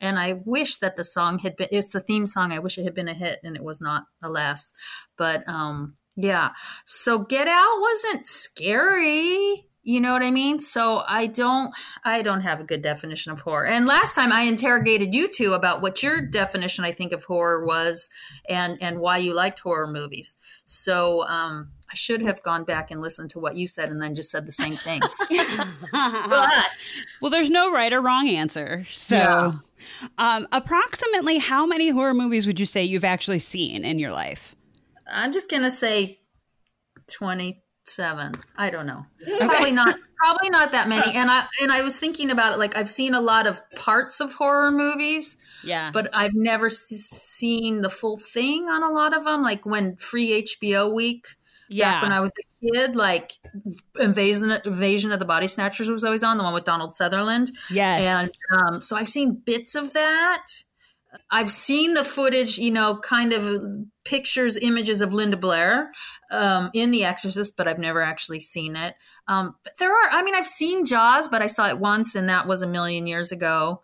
And 0.00 0.18
I 0.18 0.34
wish 0.44 0.78
that 0.78 0.96
the 0.96 1.04
song 1.04 1.38
had 1.38 1.56
been, 1.56 1.68
it's 1.70 1.92
the 1.92 2.00
theme 2.00 2.26
song. 2.26 2.52
I 2.52 2.58
wish 2.58 2.76
it 2.76 2.84
had 2.84 2.94
been 2.94 3.08
a 3.08 3.14
hit 3.14 3.40
and 3.42 3.56
it 3.56 3.64
was 3.64 3.80
not, 3.80 4.04
alas. 4.22 4.74
But 5.16 5.48
um, 5.48 5.94
yeah. 6.16 6.50
So 6.84 7.20
Get 7.20 7.48
Out 7.48 7.80
wasn't 7.80 8.26
scary. 8.26 9.68
You 9.86 10.00
know 10.00 10.12
what 10.12 10.22
I 10.24 10.32
mean? 10.32 10.58
So 10.58 11.04
I 11.06 11.28
don't 11.28 11.72
I 12.04 12.22
don't 12.22 12.40
have 12.40 12.58
a 12.58 12.64
good 12.64 12.82
definition 12.82 13.30
of 13.30 13.40
horror. 13.40 13.66
And 13.66 13.86
last 13.86 14.16
time 14.16 14.32
I 14.32 14.42
interrogated 14.42 15.14
you 15.14 15.28
two 15.32 15.52
about 15.52 15.80
what 15.80 16.02
your 16.02 16.20
definition 16.20 16.84
I 16.84 16.90
think 16.90 17.12
of 17.12 17.22
horror 17.22 17.64
was 17.64 18.10
and 18.48 18.78
and 18.82 18.98
why 18.98 19.18
you 19.18 19.32
liked 19.32 19.60
horror 19.60 19.86
movies. 19.86 20.34
So 20.64 21.24
um 21.28 21.68
I 21.88 21.94
should 21.94 22.20
have 22.22 22.42
gone 22.42 22.64
back 22.64 22.90
and 22.90 23.00
listened 23.00 23.30
to 23.30 23.38
what 23.38 23.54
you 23.54 23.68
said 23.68 23.88
and 23.90 24.02
then 24.02 24.16
just 24.16 24.28
said 24.28 24.44
the 24.44 24.50
same 24.50 24.74
thing. 24.74 25.00
but 26.00 27.00
well, 27.20 27.30
there's 27.30 27.48
no 27.48 27.70
right 27.70 27.92
or 27.92 28.00
wrong 28.00 28.28
answer. 28.28 28.84
So, 28.90 29.16
yeah. 29.16 29.52
um, 30.18 30.48
approximately 30.50 31.38
how 31.38 31.64
many 31.64 31.90
horror 31.90 32.12
movies 32.12 32.44
would 32.44 32.58
you 32.58 32.66
say 32.66 32.82
you've 32.82 33.04
actually 33.04 33.38
seen 33.38 33.84
in 33.84 34.00
your 34.00 34.10
life? 34.10 34.56
I'm 35.08 35.32
just 35.32 35.48
gonna 35.48 35.70
say 35.70 36.18
twenty 37.08 37.62
seven. 37.88 38.34
I 38.56 38.70
don't 38.70 38.86
know. 38.86 39.06
Okay. 39.22 39.46
Probably 39.46 39.72
not. 39.72 39.96
Probably 40.16 40.50
not 40.50 40.72
that 40.72 40.88
many. 40.88 41.14
And 41.14 41.30
I 41.30 41.46
and 41.60 41.70
I 41.70 41.82
was 41.82 41.98
thinking 41.98 42.30
about 42.30 42.52
it. 42.52 42.58
Like 42.58 42.76
I've 42.76 42.90
seen 42.90 43.14
a 43.14 43.20
lot 43.20 43.46
of 43.46 43.60
parts 43.70 44.20
of 44.20 44.34
horror 44.34 44.70
movies. 44.70 45.36
Yeah. 45.62 45.90
But 45.92 46.10
I've 46.14 46.34
never 46.34 46.68
seen 46.68 47.82
the 47.82 47.90
full 47.90 48.16
thing 48.16 48.68
on 48.68 48.82
a 48.82 48.90
lot 48.90 49.16
of 49.16 49.24
them. 49.24 49.42
Like 49.42 49.66
when 49.66 49.96
free 49.96 50.42
HBO 50.42 50.94
week. 50.94 51.26
Yeah. 51.68 51.94
Back 51.94 52.02
when 52.04 52.12
I 52.12 52.20
was 52.20 52.30
a 52.38 52.66
kid, 52.66 52.94
like 52.94 53.32
Invasion 53.98 54.52
Invasion 54.64 55.10
of 55.10 55.18
the 55.18 55.24
Body 55.24 55.48
Snatchers 55.48 55.90
was 55.90 56.04
always 56.04 56.22
on 56.22 56.38
the 56.38 56.44
one 56.44 56.54
with 56.54 56.64
Donald 56.64 56.94
Sutherland. 56.94 57.50
Yes. 57.70 58.04
And 58.04 58.30
um, 58.56 58.80
so 58.80 58.96
I've 58.96 59.08
seen 59.08 59.42
bits 59.44 59.74
of 59.74 59.92
that. 59.92 60.46
I've 61.30 61.50
seen 61.50 61.94
the 61.94 62.04
footage, 62.04 62.58
you 62.58 62.70
know, 62.70 62.98
kind 62.98 63.32
of 63.32 63.86
pictures, 64.04 64.56
images 64.56 65.00
of 65.00 65.12
Linda 65.12 65.36
Blair 65.36 65.90
um, 66.30 66.70
in 66.74 66.90
The 66.90 67.04
Exorcist, 67.04 67.56
but 67.56 67.68
I've 67.68 67.78
never 67.78 68.02
actually 68.02 68.40
seen 68.40 68.76
it. 68.76 68.94
Um, 69.28 69.56
but 69.64 69.74
there 69.78 69.90
are, 69.90 70.10
I 70.10 70.22
mean, 70.22 70.34
I've 70.34 70.48
seen 70.48 70.84
Jaws, 70.84 71.28
but 71.28 71.42
I 71.42 71.46
saw 71.46 71.68
it 71.68 71.78
once, 71.78 72.14
and 72.14 72.28
that 72.28 72.46
was 72.46 72.62
a 72.62 72.66
million 72.66 73.06
years 73.06 73.32
ago. 73.32 73.82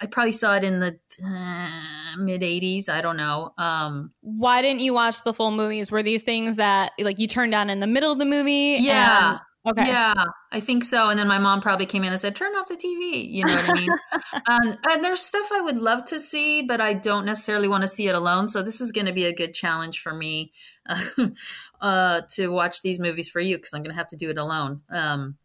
I 0.00 0.06
probably 0.06 0.32
saw 0.32 0.56
it 0.56 0.64
in 0.64 0.80
the 0.80 0.98
uh, 1.22 2.16
mid 2.18 2.40
80s. 2.40 2.88
I 2.88 3.02
don't 3.02 3.18
know. 3.18 3.52
Um, 3.58 4.12
Why 4.22 4.62
didn't 4.62 4.80
you 4.80 4.94
watch 4.94 5.22
the 5.24 5.34
full 5.34 5.50
movies? 5.50 5.90
Were 5.90 6.02
these 6.02 6.22
things 6.22 6.56
that 6.56 6.92
like 6.98 7.18
you 7.18 7.26
turned 7.26 7.54
on 7.54 7.68
in 7.68 7.80
the 7.80 7.86
middle 7.86 8.10
of 8.10 8.18
the 8.18 8.24
movie? 8.24 8.78
Yeah. 8.80 9.32
And- 9.32 9.40
Okay. 9.66 9.86
Yeah, 9.86 10.24
I 10.50 10.60
think 10.60 10.84
so. 10.84 11.10
And 11.10 11.18
then 11.18 11.28
my 11.28 11.36
mom 11.36 11.60
probably 11.60 11.84
came 11.84 12.02
in 12.02 12.10
and 12.12 12.18
said, 12.18 12.34
"Turn 12.34 12.52
off 12.54 12.68
the 12.68 12.76
TV." 12.76 13.30
You 13.30 13.44
know 13.44 13.54
what 13.54 13.68
I 13.68 13.74
mean? 13.74 13.90
um, 14.46 14.78
and 14.88 15.04
there's 15.04 15.20
stuff 15.20 15.50
I 15.52 15.60
would 15.60 15.76
love 15.76 16.06
to 16.06 16.18
see, 16.18 16.62
but 16.62 16.80
I 16.80 16.94
don't 16.94 17.26
necessarily 17.26 17.68
want 17.68 17.82
to 17.82 17.88
see 17.88 18.08
it 18.08 18.14
alone. 18.14 18.48
So 18.48 18.62
this 18.62 18.80
is 18.80 18.90
going 18.90 19.04
to 19.04 19.12
be 19.12 19.26
a 19.26 19.34
good 19.34 19.52
challenge 19.52 20.00
for 20.00 20.14
me 20.14 20.52
uh, 20.88 20.98
to 21.80 22.48
watch 22.48 22.82
these 22.82 22.98
movies 22.98 23.28
for 23.28 23.40
you 23.40 23.56
because 23.56 23.74
I'm 23.74 23.82
going 23.82 23.94
to 23.94 23.98
have 23.98 24.08
to 24.08 24.16
do 24.16 24.30
it 24.30 24.38
alone. 24.38 24.82
Um, 24.90 25.36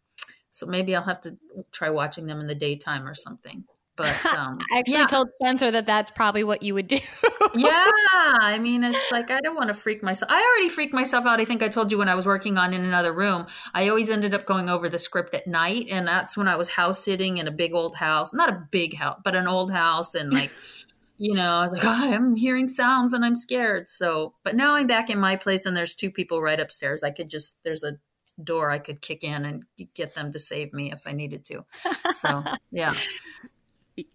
so 0.50 0.66
maybe 0.66 0.96
I'll 0.96 1.02
have 1.02 1.20
to 1.22 1.36
try 1.70 1.90
watching 1.90 2.26
them 2.26 2.40
in 2.40 2.46
the 2.46 2.54
daytime 2.54 3.06
or 3.06 3.14
something. 3.14 3.64
But 3.96 4.14
um, 4.34 4.58
I 4.72 4.78
actually 4.78 4.98
yeah. 4.98 5.06
told 5.06 5.28
Spencer 5.40 5.70
that 5.70 5.86
that's 5.86 6.10
probably 6.10 6.44
what 6.44 6.62
you 6.62 6.74
would 6.74 6.86
do. 6.86 6.98
yeah, 7.54 7.86
I 8.14 8.58
mean, 8.60 8.84
it's 8.84 9.10
like 9.10 9.30
I 9.30 9.40
don't 9.40 9.56
want 9.56 9.68
to 9.68 9.74
freak 9.74 10.02
myself. 10.02 10.30
I 10.30 10.36
already 10.36 10.68
freaked 10.68 10.94
myself 10.94 11.26
out. 11.26 11.40
I 11.40 11.44
think 11.44 11.62
I 11.62 11.68
told 11.68 11.90
you 11.90 11.98
when 11.98 12.08
I 12.08 12.14
was 12.14 12.26
working 12.26 12.58
on 12.58 12.72
in 12.74 12.84
another 12.84 13.12
room. 13.12 13.46
I 13.74 13.88
always 13.88 14.10
ended 14.10 14.34
up 14.34 14.44
going 14.44 14.68
over 14.68 14.88
the 14.88 14.98
script 14.98 15.34
at 15.34 15.46
night, 15.46 15.86
and 15.90 16.06
that's 16.06 16.36
when 16.36 16.48
I 16.48 16.56
was 16.56 16.68
house 16.68 17.02
sitting 17.02 17.38
in 17.38 17.48
a 17.48 17.50
big 17.52 17.74
old 17.74 17.96
house, 17.96 18.32
not 18.32 18.50
a 18.50 18.66
big 18.70 18.96
house, 18.96 19.20
but 19.24 19.34
an 19.34 19.48
old 19.48 19.72
house, 19.72 20.14
and 20.14 20.32
like. 20.32 20.50
you 21.18 21.34
know, 21.34 21.50
I 21.50 21.60
was 21.60 21.72
like, 21.72 21.84
oh, 21.84 22.12
I'm 22.14 22.36
hearing 22.36 22.68
sounds 22.68 23.12
and 23.12 23.24
I'm 23.24 23.36
scared. 23.36 23.88
So, 23.88 24.34
but 24.44 24.56
now 24.56 24.74
I'm 24.74 24.86
back 24.86 25.10
in 25.10 25.18
my 25.18 25.36
place 25.36 25.66
and 25.66 25.76
there's 25.76 25.94
two 25.94 26.10
people 26.10 26.42
right 26.42 26.60
upstairs. 26.60 27.02
I 27.02 27.10
could 27.10 27.28
just, 27.28 27.56
there's 27.64 27.84
a 27.84 27.98
door 28.42 28.70
I 28.70 28.78
could 28.78 29.00
kick 29.00 29.24
in 29.24 29.44
and 29.44 29.64
get 29.94 30.14
them 30.14 30.32
to 30.32 30.38
save 30.38 30.72
me 30.72 30.92
if 30.92 31.06
I 31.06 31.12
needed 31.12 31.44
to. 31.46 31.64
So, 32.12 32.44
yeah 32.70 32.94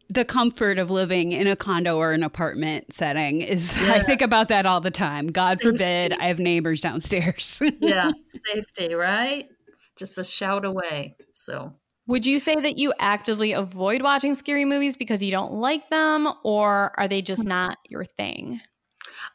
the 0.10 0.26
comfort 0.26 0.78
of 0.78 0.92
living 0.92 1.32
in 1.32 1.48
a 1.48 1.56
condo 1.56 1.98
or 1.98 2.12
an 2.12 2.24
apartment 2.24 2.94
setting 2.94 3.42
is 3.42 3.76
yeah. 3.82 3.94
I 3.94 4.04
think 4.04 4.22
about 4.22 4.50
that 4.50 4.66
all 4.66 4.82
the 4.82 4.92
time. 4.92 5.28
God 5.28 5.60
safety. 5.60 5.78
forbid 5.78 6.14
I 6.14 6.26
have 6.26 6.40
neighbors 6.40 6.82
downstairs. 6.82 7.62
yeah, 7.80 8.12
safety, 8.22 8.94
right? 8.94 9.50
Just 9.96 10.18
a 10.18 10.24
shout 10.24 10.66
away. 10.66 11.16
So 11.34 11.74
would 12.08 12.26
you 12.26 12.40
say 12.40 12.56
that 12.56 12.78
you 12.78 12.94
actively 13.00 13.54
avoid 13.54 14.02
watching 14.02 14.36
scary 14.36 14.66
movies 14.66 14.98
because 14.98 15.22
you 15.24 15.32
don't 15.32 15.54
like 15.54 15.90
them 15.90 16.32
or 16.44 16.94
are 16.98 17.08
they 17.08 17.22
just 17.22 17.46
not 17.46 17.78
your 17.90 18.06
thing? 18.06 18.62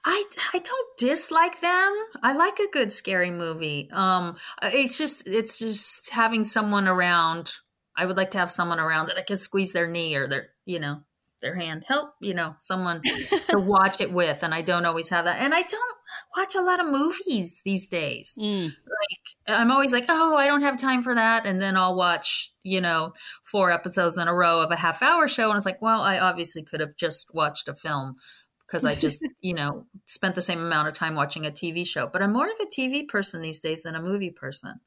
I, 0.04 0.24
I 0.54 0.58
don't 0.58 0.98
dislike 0.98 1.60
them. 1.60 1.96
I 2.22 2.32
like 2.32 2.58
a 2.58 2.70
good 2.72 2.92
scary 2.92 3.30
movie. 3.30 3.88
Um 3.92 4.36
it's 4.62 4.98
just 4.98 5.26
it's 5.26 5.58
just 5.58 6.10
having 6.10 6.44
someone 6.44 6.86
around 6.88 7.52
I 7.96 8.06
would 8.06 8.16
like 8.16 8.30
to 8.32 8.38
have 8.38 8.50
someone 8.50 8.78
around 8.78 9.06
that 9.06 9.16
I 9.16 9.22
can 9.22 9.36
squeeze 9.36 9.72
their 9.72 9.88
knee 9.88 10.14
or 10.16 10.28
their, 10.28 10.48
you 10.66 10.78
know, 10.78 11.00
their 11.40 11.56
hand. 11.56 11.84
Help, 11.88 12.10
you 12.20 12.34
know, 12.34 12.54
someone 12.58 13.02
to 13.48 13.58
watch 13.58 14.00
it 14.00 14.12
with. 14.12 14.42
And 14.42 14.54
I 14.54 14.62
don't 14.62 14.84
always 14.84 15.08
have 15.08 15.24
that. 15.24 15.40
And 15.40 15.54
I 15.54 15.62
don't 15.62 15.96
watch 16.36 16.54
a 16.54 16.60
lot 16.60 16.80
of 16.80 16.86
movies 16.86 17.62
these 17.64 17.88
days. 17.88 18.34
Mm. 18.38 18.66
Like 18.66 19.58
I'm 19.58 19.70
always 19.70 19.92
like, 19.92 20.06
oh, 20.08 20.36
I 20.36 20.46
don't 20.46 20.62
have 20.62 20.76
time 20.76 21.02
for 21.02 21.14
that. 21.14 21.46
And 21.46 21.60
then 21.60 21.76
I'll 21.76 21.96
watch, 21.96 22.52
you 22.62 22.80
know, 22.80 23.12
four 23.44 23.70
episodes 23.70 24.18
in 24.18 24.28
a 24.28 24.34
row 24.34 24.60
of 24.60 24.70
a 24.70 24.76
half 24.76 25.02
hour 25.02 25.28
show. 25.28 25.48
And 25.48 25.56
it's 25.56 25.66
like, 25.66 25.82
well, 25.82 26.00
I 26.00 26.18
obviously 26.18 26.62
could 26.62 26.80
have 26.80 26.96
just 26.96 27.34
watched 27.34 27.68
a 27.68 27.74
film 27.74 28.16
because 28.66 28.84
I 28.84 28.94
just, 28.94 29.26
you 29.40 29.54
know, 29.54 29.86
spent 30.04 30.34
the 30.34 30.42
same 30.42 30.60
amount 30.60 30.88
of 30.88 30.94
time 30.94 31.14
watching 31.14 31.46
a 31.46 31.50
TV 31.50 31.86
show. 31.86 32.06
But 32.06 32.22
I'm 32.22 32.32
more 32.32 32.46
of 32.46 32.60
a 32.60 32.66
TV 32.66 33.06
person 33.06 33.40
these 33.40 33.60
days 33.60 33.82
than 33.82 33.94
a 33.94 34.02
movie 34.02 34.30
person. 34.30 34.80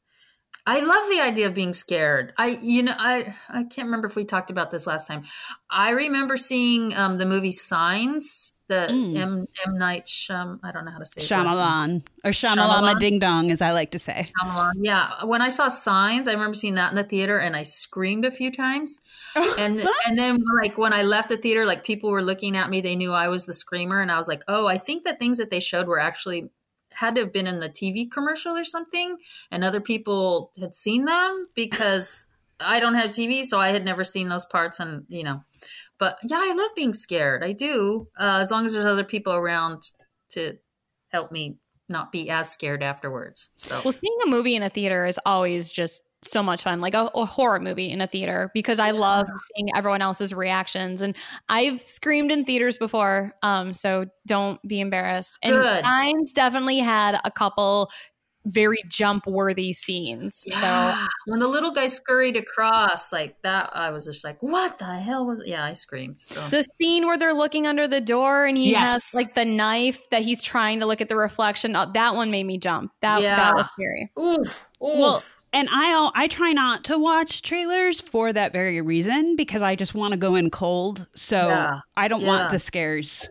I 0.65 0.82
love 0.82 1.10
the 1.10 1.22
idea 1.22 1.48
of 1.48 1.53
being 1.53 1.74
scared. 1.74 2.34
I, 2.38 2.60
you 2.62 2.84
know, 2.84 2.94
I, 2.96 3.34
I 3.48 3.63
can't 3.63 3.88
remember 3.88 4.08
if 4.08 4.15
we 4.15 4.25
talked 4.25 4.51
about 4.51 4.70
this 4.70 4.86
last 4.86 5.08
time. 5.08 5.24
I 5.70 5.91
remember 5.91 6.38
seeing 6.38 6.94
um, 6.94 7.18
the 7.18 7.25
movie 7.25 7.51
Signs, 7.51 8.53
the 8.69 8.88
mm. 8.89 9.17
M 9.17 9.47
M 9.67 9.77
Night 9.77 10.05
Shyam. 10.05 10.59
I 10.63 10.71
don't 10.71 10.85
know 10.85 10.91
how 10.91 10.99
to 10.99 11.05
say 11.05 11.21
Shyamalan 11.21 12.03
or 12.23 12.31
Shyamalama 12.31 12.97
Ding 12.99 13.19
Dong, 13.19 13.51
as 13.51 13.61
I 13.61 13.71
like 13.71 13.91
to 13.91 13.99
say. 13.99 14.31
Shyamalan. 14.39 14.73
Yeah, 14.77 15.25
when 15.25 15.41
I 15.41 15.49
saw 15.49 15.67
Signs, 15.67 16.27
I 16.27 16.33
remember 16.33 16.53
seeing 16.53 16.75
that 16.75 16.91
in 16.91 16.95
the 16.95 17.03
theater, 17.03 17.38
and 17.38 17.55
I 17.55 17.63
screamed 17.63 18.23
a 18.23 18.31
few 18.31 18.51
times. 18.51 18.99
and 19.35 19.83
and 20.05 20.17
then 20.17 20.41
like 20.61 20.77
when 20.77 20.93
I 20.93 21.01
left 21.01 21.27
the 21.27 21.38
theater, 21.38 21.65
like 21.65 21.83
people 21.83 22.11
were 22.11 22.23
looking 22.23 22.55
at 22.55 22.69
me, 22.69 22.79
they 22.79 22.95
knew 22.95 23.11
I 23.11 23.27
was 23.27 23.45
the 23.45 23.53
screamer, 23.53 24.01
and 24.01 24.11
I 24.11 24.17
was 24.17 24.29
like, 24.29 24.43
oh, 24.47 24.67
I 24.67 24.77
think 24.77 25.03
the 25.03 25.15
things 25.15 25.39
that 25.39 25.49
they 25.49 25.59
showed 25.59 25.88
were 25.88 25.99
actually 25.99 26.49
had 26.91 27.15
to 27.15 27.21
have 27.21 27.33
been 27.33 27.47
in 27.47 27.59
the 27.59 27.69
TV 27.69 28.09
commercial 28.09 28.55
or 28.55 28.63
something, 28.63 29.17
and 29.51 29.63
other 29.63 29.81
people 29.81 30.51
had 30.59 30.75
seen 30.75 31.05
them 31.05 31.47
because 31.55 32.25
I 32.59 32.79
don't 32.79 32.95
have 32.95 33.09
TV, 33.09 33.43
so 33.43 33.59
I 33.59 33.69
had 33.69 33.83
never 33.83 34.03
seen 34.03 34.29
those 34.29 34.45
parts, 34.45 34.79
and 34.79 35.05
you 35.09 35.23
know. 35.23 35.43
But 36.00 36.18
yeah, 36.24 36.38
I 36.39 36.53
love 36.53 36.72
being 36.75 36.94
scared. 36.94 37.44
I 37.44 37.51
do, 37.51 38.08
uh, 38.18 38.39
as 38.39 38.51
long 38.51 38.65
as 38.65 38.74
there's 38.74 38.86
other 38.86 39.03
people 39.03 39.34
around 39.34 39.84
to 40.29 40.58
help 41.10 41.32
me 41.32 41.58
not 41.89 42.12
be 42.12 42.29
as 42.29 42.50
scared 42.50 42.82
afterwards. 42.82 43.50
So, 43.58 43.82
well, 43.84 43.91
seeing 43.91 44.18
a 44.25 44.29
movie 44.29 44.56
in 44.56 44.63
a 44.63 44.70
theater 44.70 45.06
is 45.06 45.20
always 45.25 45.72
just 45.72 46.01
so 46.22 46.44
much 46.44 46.63
fun, 46.63 46.82
like 46.82 46.94
a, 46.94 47.10
a, 47.15 47.25
horror 47.25 47.60
movie 47.60 47.89
in 47.89 48.01
a 48.01 48.08
theater, 48.08 48.51
because 48.53 48.77
I 48.77 48.91
love 48.91 49.27
seeing 49.56 49.70
everyone 49.75 50.01
else's 50.01 50.34
reactions. 50.34 51.01
And 51.01 51.15
I've 51.48 51.82
screamed 51.88 52.32
in 52.32 52.46
theaters 52.46 52.77
before, 52.77 53.34
um, 53.41 53.74
so 53.74 54.06
don't 54.27 54.62
be 54.68 54.82
embarrassed. 54.82 55.39
And 55.41 55.56
Good. 55.56 55.84
Signs 55.84 56.34
definitely 56.34 56.79
had 56.79 57.20
a 57.24 57.32
couple 57.32 57.89
very 58.50 58.79
jump 58.88 59.25
worthy 59.27 59.74
scenes. 59.74 60.44
Yeah. 60.46 60.94
So 60.94 61.08
when 61.27 61.39
the 61.39 61.48
little 61.48 61.72
guy 61.72 61.88
scurried 61.88 62.36
across 62.36 63.12
like 63.12 63.41
that, 63.44 63.70
I 63.74 63.89
was 63.91 64.06
just 64.06 64.24
like, 64.24 64.41
what 64.41 64.77
the 64.77 64.86
hell 64.86 65.25
was 65.25 65.39
it? 65.39 65.48
Yeah, 65.48 65.63
I 65.63 65.74
screamed. 65.74 66.20
So 66.20 66.48
the 66.50 66.65
scene 66.79 67.06
where 67.06 67.18
they're 67.18 67.34
looking 67.34 67.68
under 67.68 67.88
the 67.88 68.01
door 68.01 68.46
and 68.46 68.58
he 68.58 68.72
yes. 68.72 68.89
has 68.89 69.13
like 69.13 69.36
the 69.36 69.46
knife 69.46 70.10
that 70.10 70.22
he's 70.22 70.44
trying 70.44 70.79
to 70.79 70.86
look 70.86 71.01
at 71.01 71.10
the 71.10 71.15
reflection. 71.15 71.75
Uh, 71.75 71.86
that 71.88 72.15
one 72.15 72.32
made 72.32 72.46
me 72.46 72.58
jump. 72.58 72.91
That, 73.01 73.22
yeah. 73.22 73.36
that 73.36 73.56
was 73.56 73.65
scary. 73.74 74.12
Oof. 74.20 74.70
Oof. 74.82 75.00
Well, 75.00 75.24
and 75.51 75.68
I 75.72 75.91
al- 75.91 76.12
I 76.15 76.27
try 76.27 76.51
not 76.51 76.84
to 76.86 76.98
watch 76.98 77.41
trailers 77.41 78.01
for 78.01 78.32
that 78.32 78.53
very 78.53 78.82
reason 78.82 79.36
because 79.36 79.62
I 79.62 79.75
just 79.75 79.96
want 79.96 80.12
to 80.12 80.18
go 80.18 80.36
in 80.36 80.50
cold. 80.50 81.08
So 81.15 81.48
Yeah. 81.48 81.79
I 81.98 82.08
don't 82.08 82.22
Yeah. 82.22 82.27
want 82.27 82.51
the 82.51 82.60
scares. 82.60 83.29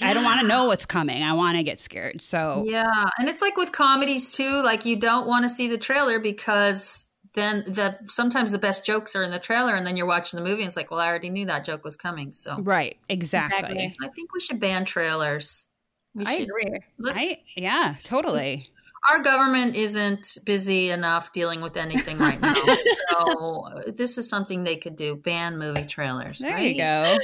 I 0.00 0.14
don't 0.14 0.24
want 0.24 0.40
to 0.40 0.46
know 0.46 0.64
what's 0.64 0.86
coming. 0.86 1.22
I 1.22 1.32
want 1.32 1.56
to 1.56 1.62
get 1.62 1.80
scared. 1.80 2.20
So 2.20 2.64
Yeah, 2.66 3.10
and 3.18 3.28
it's 3.28 3.42
like 3.42 3.56
with 3.56 3.72
comedies 3.72 4.30
too. 4.30 4.62
Like 4.62 4.84
you 4.84 4.96
don't 4.96 5.26
want 5.26 5.44
to 5.44 5.48
see 5.48 5.68
the 5.68 5.78
trailer 5.78 6.18
because 6.18 7.04
then 7.34 7.64
the 7.66 7.96
sometimes 8.08 8.52
the 8.52 8.58
best 8.58 8.84
jokes 8.84 9.14
are 9.14 9.22
in 9.22 9.30
the 9.30 9.38
trailer, 9.38 9.74
and 9.74 9.86
then 9.86 9.96
you're 9.96 10.06
watching 10.06 10.38
the 10.38 10.44
movie, 10.44 10.62
and 10.62 10.68
it's 10.68 10.76
like, 10.76 10.90
well, 10.90 11.00
I 11.00 11.08
already 11.08 11.30
knew 11.30 11.46
that 11.46 11.64
joke 11.64 11.84
was 11.84 11.96
coming. 11.96 12.32
So 12.32 12.56
right, 12.62 12.96
exactly. 13.08 13.58
Exactly. 13.58 13.96
I 14.02 14.08
think 14.08 14.32
we 14.32 14.40
should 14.40 14.58
ban 14.58 14.84
trailers. 14.84 15.66
We 16.14 16.24
I 16.24 16.38
should. 16.38 16.48
agree. 16.48 16.80
I 17.06 17.38
yeah, 17.56 17.94
totally. 18.02 18.66
our 19.10 19.22
government 19.22 19.76
isn't 19.76 20.38
busy 20.44 20.90
enough 20.90 21.32
dealing 21.32 21.60
with 21.60 21.76
anything 21.76 22.18
right 22.18 22.40
now, 22.40 22.54
so 23.10 23.82
this 23.86 24.18
is 24.18 24.28
something 24.28 24.64
they 24.64 24.76
could 24.76 24.96
do: 24.96 25.14
ban 25.14 25.56
movie 25.56 25.84
trailers. 25.84 26.40
There 26.40 26.52
right? 26.52 26.74
you 26.74 26.82
go. 26.82 27.16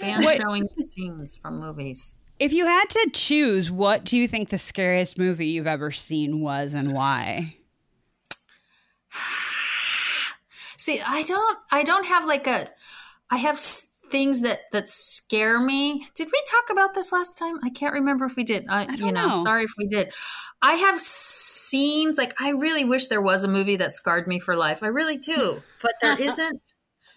Ban 0.00 0.22
What- 0.22 0.40
showing 0.40 0.68
scenes 0.84 1.36
from 1.36 1.58
movies. 1.60 2.16
If 2.40 2.52
you 2.52 2.66
had 2.66 2.86
to 2.90 3.10
choose, 3.12 3.70
what 3.70 4.04
do 4.04 4.16
you 4.16 4.26
think 4.26 4.48
the 4.48 4.58
scariest 4.58 5.16
movie 5.16 5.46
you've 5.46 5.68
ever 5.68 5.92
seen 5.92 6.40
was 6.40 6.74
and 6.74 6.92
why? 6.92 7.56
See, 10.76 11.00
I 11.00 11.22
don't 11.22 11.58
I 11.70 11.82
don't 11.84 12.06
have 12.06 12.26
like 12.26 12.46
a 12.46 12.68
I 13.30 13.36
have 13.38 13.58
things 13.58 14.42
that 14.42 14.60
that 14.72 14.90
scare 14.90 15.58
me. 15.60 16.06
Did 16.14 16.26
we 16.26 16.42
talk 16.50 16.70
about 16.70 16.94
this 16.94 17.12
last 17.12 17.38
time? 17.38 17.58
I 17.64 17.70
can't 17.70 17.94
remember 17.94 18.24
if 18.26 18.36
we 18.36 18.44
did. 18.44 18.66
I, 18.68 18.84
don't 18.86 18.98
you 18.98 19.12
know, 19.12 19.28
know. 19.28 19.42
sorry 19.42 19.64
if 19.64 19.72
we 19.78 19.86
did. 19.86 20.12
I 20.60 20.74
have 20.74 21.00
scenes 21.00 22.18
like 22.18 22.34
I 22.40 22.50
really 22.50 22.84
wish 22.84 23.06
there 23.06 23.22
was 23.22 23.44
a 23.44 23.48
movie 23.48 23.76
that 23.76 23.94
scarred 23.94 24.26
me 24.26 24.38
for 24.38 24.56
life. 24.56 24.82
I 24.82 24.88
really 24.88 25.16
do. 25.16 25.58
But 25.82 25.92
there 26.02 26.16
isn't. 26.20 26.74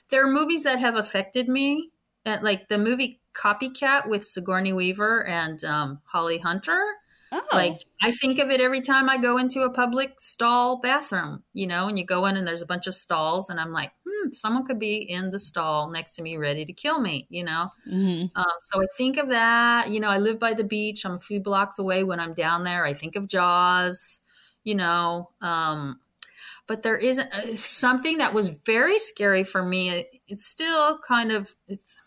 There 0.10 0.24
are 0.24 0.32
movies 0.32 0.64
that 0.64 0.80
have 0.80 0.96
affected 0.96 1.50
me. 1.50 1.92
Like 2.41 2.67
the 2.69 2.77
movie 2.77 3.22
Copycat 3.34 4.07
with 4.10 4.25
Sigourney 4.25 4.74
Weaver 4.74 5.25
and 5.25 5.63
um, 5.63 6.01
Holly 6.05 6.39
Hunter. 6.39 6.81
Oh, 7.31 7.46
Like 7.51 7.81
I 8.01 8.12
think 8.12 8.39
of 8.39 8.50
it 8.50 8.62
every 8.62 8.79
time 8.81 9.10
I 9.10 9.17
go 9.17 9.38
into 9.38 9.63
a 9.63 9.69
public 9.69 10.19
stall 10.19 10.79
bathroom, 10.79 11.43
you 11.53 11.67
know, 11.67 11.88
and 11.88 12.00
you 12.00 12.05
go 12.05 12.25
in 12.25 12.38
and 12.38 12.48
there's 12.48 12.62
a 12.62 12.65
bunch 12.65 12.88
of 12.88 12.93
stalls, 12.93 13.50
and 13.50 13.60
I'm 13.60 13.74
like, 13.74 13.91
hmm, 14.07 14.31
someone 14.31 14.65
could 14.65 14.79
be 14.79 14.98
in 14.98 15.31
the 15.31 15.39
stall 15.39 15.89
next 15.89 16.12
to 16.15 16.22
me, 16.22 16.38
ready 16.38 16.63
to 16.63 16.72
kill 16.72 17.01
me, 17.01 17.27
you 17.29 17.43
know. 17.43 17.72
Mhm. 17.86 18.31
Um, 18.36 18.46
so 18.62 18.81
I 18.81 18.86
think 18.98 19.17
of 19.17 19.29
that. 19.29 19.89
You 19.89 20.00
know, 20.00 20.10
I 20.10 20.19
live 20.19 20.39
by 20.39 20.53
the 20.53 20.63
beach. 20.63 21.05
I'm 21.05 21.13
a 21.15 21.19
few 21.19 21.39
blocks 21.41 21.79
away. 21.79 22.03
When 22.03 22.19
I'm 22.19 22.34
down 22.34 22.63
there, 22.63 22.86
I 22.86 22.93
think 22.93 23.15
of 23.15 23.27
Jaws. 23.27 24.22
You 24.63 24.75
know, 24.75 25.31
um, 25.41 26.00
but 26.67 26.84
there 26.84 26.98
isn't 26.98 27.34
uh, 27.34 27.55
something 27.55 28.17
that 28.19 28.34
was 28.34 28.50
very 28.50 28.98
scary 28.98 29.43
for 29.43 29.63
me. 29.63 29.89
It, 29.91 30.10
it's 30.27 30.46
still 30.46 31.00
kind 31.00 31.31
of 31.31 31.55
it's 31.67 32.01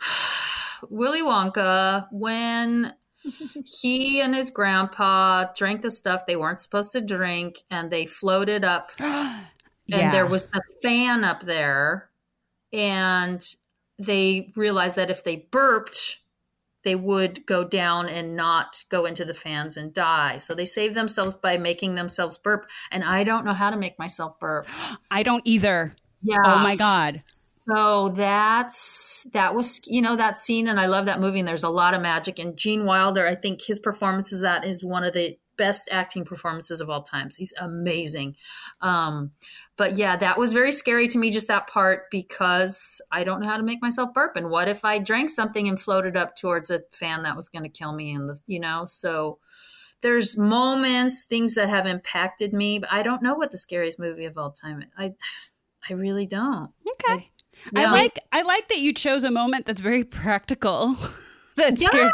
Willy 0.90 1.22
Wonka 1.22 2.08
when 2.10 2.94
he 3.64 4.20
and 4.20 4.34
his 4.34 4.50
grandpa 4.50 5.46
drank 5.54 5.82
the 5.82 5.90
stuff 5.90 6.26
they 6.26 6.36
weren't 6.36 6.60
supposed 6.60 6.92
to 6.92 7.00
drink, 7.00 7.58
and 7.70 7.90
they 7.90 8.06
floated 8.06 8.64
up 8.64 8.92
yeah. 9.00 9.42
and 9.92 10.14
there 10.14 10.26
was 10.26 10.46
a 10.54 10.60
fan 10.82 11.24
up 11.24 11.42
there 11.42 12.10
and 12.72 13.54
they 13.98 14.52
realized 14.56 14.96
that 14.96 15.10
if 15.10 15.24
they 15.24 15.46
burped 15.50 16.18
they 16.84 16.94
would 16.94 17.44
go 17.46 17.64
down 17.64 18.08
and 18.08 18.36
not 18.36 18.84
go 18.90 19.06
into 19.06 19.24
the 19.24 19.34
fans 19.34 19.76
and 19.76 19.92
die 19.92 20.38
so 20.38 20.54
they 20.54 20.64
saved 20.64 20.94
themselves 20.94 21.34
by 21.34 21.56
making 21.56 21.94
themselves 21.94 22.36
burp 22.38 22.68
and 22.90 23.02
i 23.02 23.24
don't 23.24 23.44
know 23.44 23.52
how 23.54 23.70
to 23.70 23.76
make 23.76 23.98
myself 23.98 24.38
burp 24.38 24.66
I 25.10 25.22
don't 25.22 25.42
either. 25.44 25.92
yeah 26.20 26.36
Oh 26.44 26.58
my 26.58 26.76
God. 26.76 27.16
So 27.68 28.10
that's 28.10 29.26
that 29.32 29.54
was 29.54 29.80
you 29.86 30.02
know 30.02 30.16
that 30.16 30.38
scene 30.38 30.68
and 30.68 30.78
i 30.78 30.86
love 30.86 31.06
that 31.06 31.20
movie 31.20 31.38
and 31.38 31.48
there's 31.48 31.64
a 31.64 31.68
lot 31.68 31.94
of 31.94 32.00
magic 32.00 32.38
and 32.38 32.56
gene 32.56 32.84
wilder 32.84 33.26
i 33.26 33.34
think 33.34 33.60
his 33.62 33.78
performance 33.78 34.32
is 34.32 34.40
that 34.40 34.64
is 34.64 34.84
one 34.84 35.04
of 35.04 35.12
the 35.12 35.38
best 35.56 35.88
acting 35.90 36.24
performances 36.24 36.80
of 36.80 36.90
all 36.90 37.02
times. 37.02 37.36
He's 37.36 37.54
amazing. 37.58 38.36
Um 38.80 39.32
but 39.76 39.94
yeah 39.96 40.16
that 40.16 40.38
was 40.38 40.54
very 40.54 40.72
scary 40.72 41.06
to 41.06 41.18
me 41.18 41.30
just 41.30 41.48
that 41.48 41.66
part 41.66 42.10
because 42.10 42.98
i 43.12 43.22
don't 43.22 43.40
know 43.40 43.46
how 43.46 43.58
to 43.58 43.62
make 43.62 43.82
myself 43.82 44.14
burp 44.14 44.34
and 44.34 44.48
what 44.48 44.68
if 44.68 44.86
i 44.86 44.98
drank 44.98 45.28
something 45.28 45.68
and 45.68 45.78
floated 45.78 46.16
up 46.16 46.34
towards 46.34 46.70
a 46.70 46.80
fan 46.92 47.24
that 47.24 47.36
was 47.36 47.50
going 47.50 47.62
to 47.62 47.68
kill 47.68 47.92
me 47.92 48.14
and 48.14 48.26
the 48.26 48.40
you 48.46 48.58
know? 48.58 48.86
So 48.86 49.38
there's 50.00 50.38
moments 50.38 51.24
things 51.24 51.54
that 51.56 51.68
have 51.68 51.86
impacted 51.86 52.54
me 52.54 52.78
but 52.78 52.90
i 52.90 53.02
don't 53.02 53.22
know 53.22 53.34
what 53.34 53.50
the 53.50 53.58
scariest 53.58 53.98
movie 53.98 54.24
of 54.24 54.38
all 54.38 54.50
time 54.50 54.82
i 54.96 55.12
i 55.90 55.92
really 55.92 56.26
don't. 56.26 56.70
Okay. 56.88 57.12
I 57.12 57.30
Yeah. 57.72 57.92
like 57.92 58.18
I 58.32 58.42
like 58.42 58.68
that 58.68 58.78
you 58.78 58.92
chose 58.92 59.24
a 59.24 59.30
moment 59.30 59.66
that's 59.66 59.80
very 59.80 60.04
practical. 60.04 60.96
that's 61.56 61.80
Yeah, 61.82 61.88
scary. 61.88 62.10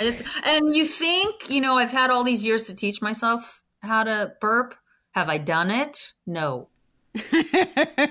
it's 0.00 0.22
and 0.44 0.74
you 0.76 0.84
think 0.84 1.48
you 1.50 1.60
know 1.60 1.76
I've 1.76 1.90
had 1.92 2.10
all 2.10 2.24
these 2.24 2.42
years 2.42 2.64
to 2.64 2.74
teach 2.74 3.00
myself 3.02 3.62
how 3.82 4.02
to 4.04 4.32
burp. 4.40 4.74
Have 5.12 5.28
I 5.28 5.38
done 5.38 5.70
it? 5.70 6.14
No. 6.26 6.68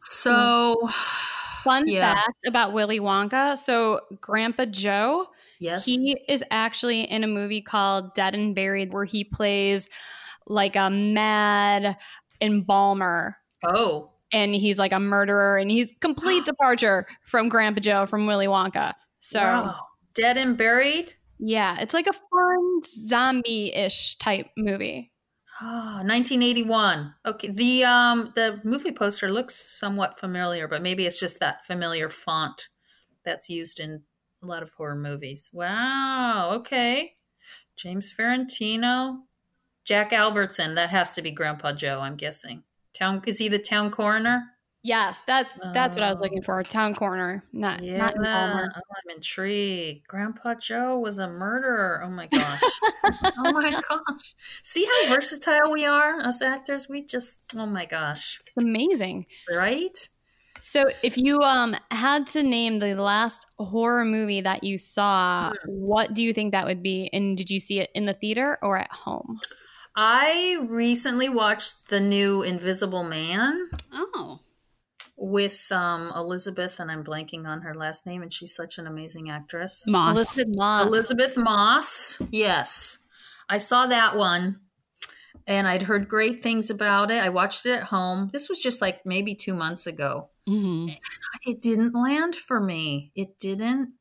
So 0.00 0.76
Fun 1.64 1.86
Yeah. 1.86 2.14
fact 2.14 2.46
about 2.46 2.72
Willy 2.72 2.98
Wonka. 2.98 3.56
So, 3.56 4.00
Grandpa 4.20 4.64
Joe, 4.64 5.26
yes, 5.60 5.84
he 5.84 6.16
is 6.28 6.42
actually 6.50 7.02
in 7.02 7.22
a 7.22 7.28
movie 7.28 7.62
called 7.62 8.14
Dead 8.14 8.34
and 8.34 8.52
Buried 8.54 8.92
where 8.92 9.04
he 9.04 9.22
plays 9.22 9.88
like 10.46 10.74
a 10.74 10.90
mad 10.90 11.96
embalmer. 12.40 13.36
oh 13.64 14.10
And 14.32 14.54
he's 14.54 14.78
like 14.78 14.92
a 14.92 15.00
murderer, 15.00 15.58
and 15.58 15.70
he's 15.70 15.92
complete 16.00 16.44
departure 16.46 17.06
from 17.26 17.48
Grandpa 17.48 17.80
Joe 17.80 18.06
from 18.06 18.26
Willy 18.26 18.46
Wonka. 18.46 18.94
So, 19.20 19.40
wow. 19.40 19.86
dead 20.14 20.36
and 20.38 20.56
buried. 20.56 21.12
yeah, 21.38 21.78
it's 21.80 21.94
like 21.94 22.06
a 22.06 22.12
fun 22.12 22.80
zombie 22.84 23.72
ish 23.74 24.16
type 24.18 24.48
movie. 24.56 25.12
Ah, 25.60 26.02
1981. 26.04 27.14
Okay, 27.26 27.48
the 27.50 27.84
um 27.84 28.32
the 28.34 28.60
movie 28.64 28.90
poster 28.90 29.30
looks 29.30 29.54
somewhat 29.54 30.18
familiar, 30.18 30.66
but 30.66 30.82
maybe 30.82 31.06
it's 31.06 31.20
just 31.20 31.38
that 31.40 31.64
familiar 31.64 32.08
font 32.08 32.68
that's 33.24 33.48
used 33.50 33.78
in 33.78 34.02
a 34.42 34.46
lot 34.46 34.62
of 34.62 34.72
horror 34.74 34.96
movies. 34.96 35.50
Wow. 35.52 36.50
Okay, 36.54 37.16
James 37.76 38.12
Farentino, 38.12 39.18
Jack 39.84 40.12
Albertson. 40.12 40.74
That 40.74 40.90
has 40.90 41.12
to 41.14 41.22
be 41.22 41.30
Grandpa 41.30 41.72
Joe. 41.72 42.00
I'm 42.00 42.16
guessing. 42.16 42.64
Town 42.94 43.22
is 43.26 43.38
he 43.38 43.48
the 43.48 43.58
town 43.58 43.90
coroner? 43.90 44.48
Yes, 44.84 45.22
that's 45.28 45.54
that's 45.72 45.94
what 45.94 46.02
I 46.02 46.10
was 46.10 46.20
Oh. 46.20 46.24
looking 46.24 46.42
for. 46.42 46.60
Town 46.64 46.92
corner, 46.94 47.44
not 47.52 47.82
Yeah, 47.84 47.98
not 47.98 48.14
oh. 48.18 48.22
I'm 48.24 49.14
intrigued. 49.14 50.08
Grandpa 50.08 50.54
Joe 50.56 50.98
was 50.98 51.18
a 51.20 51.28
murderer. 51.28 52.02
Oh 52.04 52.10
my 52.10 52.26
gosh. 52.26 52.60
oh 53.38 53.52
my 53.52 53.70
gosh. 53.88 54.34
See 54.62 54.84
how 54.84 55.08
versatile 55.14 55.70
we 55.72 55.84
are, 55.86 56.18
us 56.18 56.42
actors? 56.42 56.88
We 56.88 57.04
just, 57.04 57.36
oh 57.56 57.66
my 57.66 57.86
gosh. 57.86 58.40
Amazing. 58.58 59.26
Right? 59.48 59.96
So, 60.60 60.90
if 61.04 61.16
you 61.16 61.38
um 61.42 61.76
had 61.92 62.26
to 62.28 62.42
name 62.42 62.78
the 62.80 62.94
last 62.96 63.46
horror 63.60 64.04
movie 64.04 64.40
that 64.40 64.64
you 64.64 64.78
saw, 64.78 65.50
Hmm. 65.50 65.54
what 65.68 66.12
do 66.14 66.24
you 66.24 66.32
think 66.32 66.52
that 66.52 66.66
would 66.66 66.82
be? 66.82 67.08
And 67.12 67.36
did 67.36 67.50
you 67.50 67.60
see 67.60 67.78
it 67.78 67.90
in 67.94 68.06
the 68.06 68.14
theater 68.14 68.58
or 68.62 68.78
at 68.78 68.90
home? 68.90 69.38
I 69.94 70.58
recently 70.68 71.28
watched 71.28 71.88
the 71.88 72.00
new 72.00 72.42
Invisible 72.42 73.04
Man 73.04 73.68
Oh. 73.92 74.40
with 75.16 75.70
um, 75.70 76.10
Elisabeth, 76.16 76.80
and 76.80 76.90
I'm 76.90 77.04
blanking 77.04 77.46
on 77.46 77.60
her 77.62 77.74
last 77.74 78.06
name, 78.06 78.22
and 78.22 78.32
she's 78.32 78.54
such 78.54 78.78
an 78.78 78.86
amazing 78.86 79.28
actress. 79.30 79.84
Moss. 79.86 80.14
Elisabeth 80.16 80.56
Moss. 80.56 80.86
Elisabeth 80.86 81.36
Moss. 81.36 82.22
Yes. 82.30 82.98
I 83.48 83.58
saw 83.58 83.86
that 83.86 84.16
one 84.16 84.60
and 85.46 85.66
I'd 85.68 85.82
heard 85.82 86.08
great 86.08 86.42
things 86.42 86.70
about 86.70 87.10
it. 87.10 87.22
I 87.22 87.28
watched 87.28 87.66
it 87.66 87.72
at 87.72 87.82
home. 87.84 88.30
This 88.32 88.48
was 88.48 88.60
just 88.60 88.80
like 88.80 89.04
maybe 89.04 89.34
two 89.34 89.54
months 89.54 89.86
ago. 89.86 90.30
Mhm. 90.48 90.96
It 91.44 91.60
didn't 91.60 91.94
land 91.94 92.34
for 92.36 92.60
me. 92.60 93.10
It 93.14 93.38
didn't. 93.38 93.94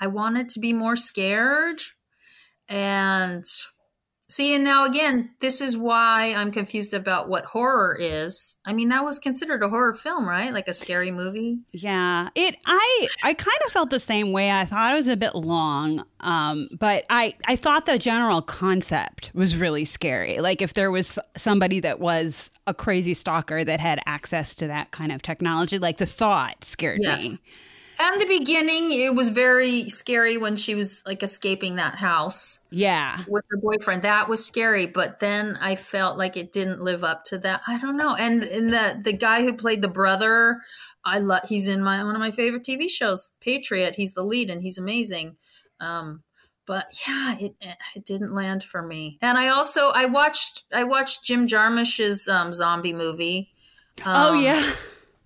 I 0.00 0.06
wanted 0.08 0.48
to 0.50 0.60
be 0.60 0.72
more 0.72 0.96
scared. 0.96 1.80
And 2.68 3.44
see, 4.28 4.54
and 4.54 4.64
now 4.64 4.84
again, 4.84 5.30
this 5.40 5.60
is 5.60 5.76
why 5.76 6.34
I'm 6.36 6.50
confused 6.50 6.94
about 6.94 7.28
what 7.28 7.44
horror 7.46 7.96
is. 7.98 8.56
I 8.64 8.72
mean, 8.72 8.88
that 8.90 9.04
was 9.04 9.18
considered 9.18 9.62
a 9.62 9.68
horror 9.68 9.94
film, 9.94 10.28
right? 10.28 10.52
Like 10.52 10.68
a 10.68 10.74
scary 10.74 11.10
movie. 11.10 11.58
Yeah, 11.72 12.28
it. 12.34 12.56
I 12.66 13.08
I 13.22 13.34
kind 13.34 13.58
of 13.66 13.72
felt 13.72 13.90
the 13.90 14.00
same 14.00 14.32
way. 14.32 14.50
I 14.50 14.64
thought 14.64 14.92
it 14.92 14.96
was 14.96 15.08
a 15.08 15.16
bit 15.16 15.34
long, 15.34 16.04
um, 16.20 16.68
but 16.78 17.04
I 17.10 17.34
I 17.46 17.56
thought 17.56 17.86
the 17.86 17.98
general 17.98 18.42
concept 18.42 19.30
was 19.34 19.56
really 19.56 19.84
scary. 19.84 20.38
Like 20.38 20.60
if 20.62 20.74
there 20.74 20.90
was 20.90 21.18
somebody 21.36 21.80
that 21.80 22.00
was 22.00 22.50
a 22.66 22.74
crazy 22.74 23.14
stalker 23.14 23.64
that 23.64 23.80
had 23.80 24.00
access 24.06 24.54
to 24.56 24.66
that 24.66 24.90
kind 24.90 25.12
of 25.12 25.22
technology, 25.22 25.78
like 25.78 25.96
the 25.98 26.06
thought 26.06 26.64
scared 26.64 27.00
Yes. 27.02 27.24
me. 27.24 27.36
And 28.00 28.20
the 28.20 28.26
beginning, 28.26 28.92
it 28.92 29.14
was 29.14 29.28
very 29.30 29.88
scary 29.88 30.36
when 30.36 30.54
she 30.56 30.74
was 30.76 31.02
like 31.04 31.22
escaping 31.22 31.76
that 31.76 31.96
house 31.96 32.60
Yeah. 32.70 33.24
with 33.26 33.44
her 33.50 33.56
boyfriend. 33.56 34.02
That 34.02 34.28
was 34.28 34.44
scary, 34.46 34.86
but 34.86 35.18
then 35.18 35.58
I 35.60 35.74
felt 35.74 36.16
like 36.16 36.36
it 36.36 36.52
didn't 36.52 36.80
live 36.80 37.02
up 37.02 37.24
to 37.24 37.38
that. 37.38 37.62
I 37.66 37.78
don't 37.78 37.96
know. 37.96 38.14
And 38.14 38.44
and 38.44 38.70
the 38.70 39.00
the 39.02 39.12
guy 39.12 39.42
who 39.42 39.52
played 39.52 39.82
the 39.82 39.88
brother, 39.88 40.60
I 41.04 41.18
love. 41.18 41.42
He's 41.48 41.66
in 41.68 41.82
my 41.82 42.04
one 42.04 42.14
of 42.14 42.20
my 42.20 42.30
favorite 42.30 42.62
TV 42.64 42.88
shows, 42.88 43.32
Patriot. 43.40 43.96
He's 43.96 44.14
the 44.14 44.22
lead, 44.22 44.48
and 44.50 44.62
he's 44.62 44.78
amazing. 44.78 45.36
Um, 45.80 46.22
but 46.66 46.86
yeah, 47.08 47.36
it 47.40 47.54
it 47.96 48.04
didn't 48.04 48.32
land 48.34 48.62
for 48.62 48.82
me. 48.82 49.18
And 49.22 49.38
I 49.38 49.48
also 49.48 49.88
I 49.94 50.04
watched 50.06 50.64
I 50.72 50.84
watched 50.84 51.24
Jim 51.24 51.48
Jarmusch's 51.48 52.28
um, 52.28 52.52
zombie 52.52 52.92
movie. 52.92 53.54
oh 54.06 54.34
Um, 54.36 54.40
yeah. 54.44 54.72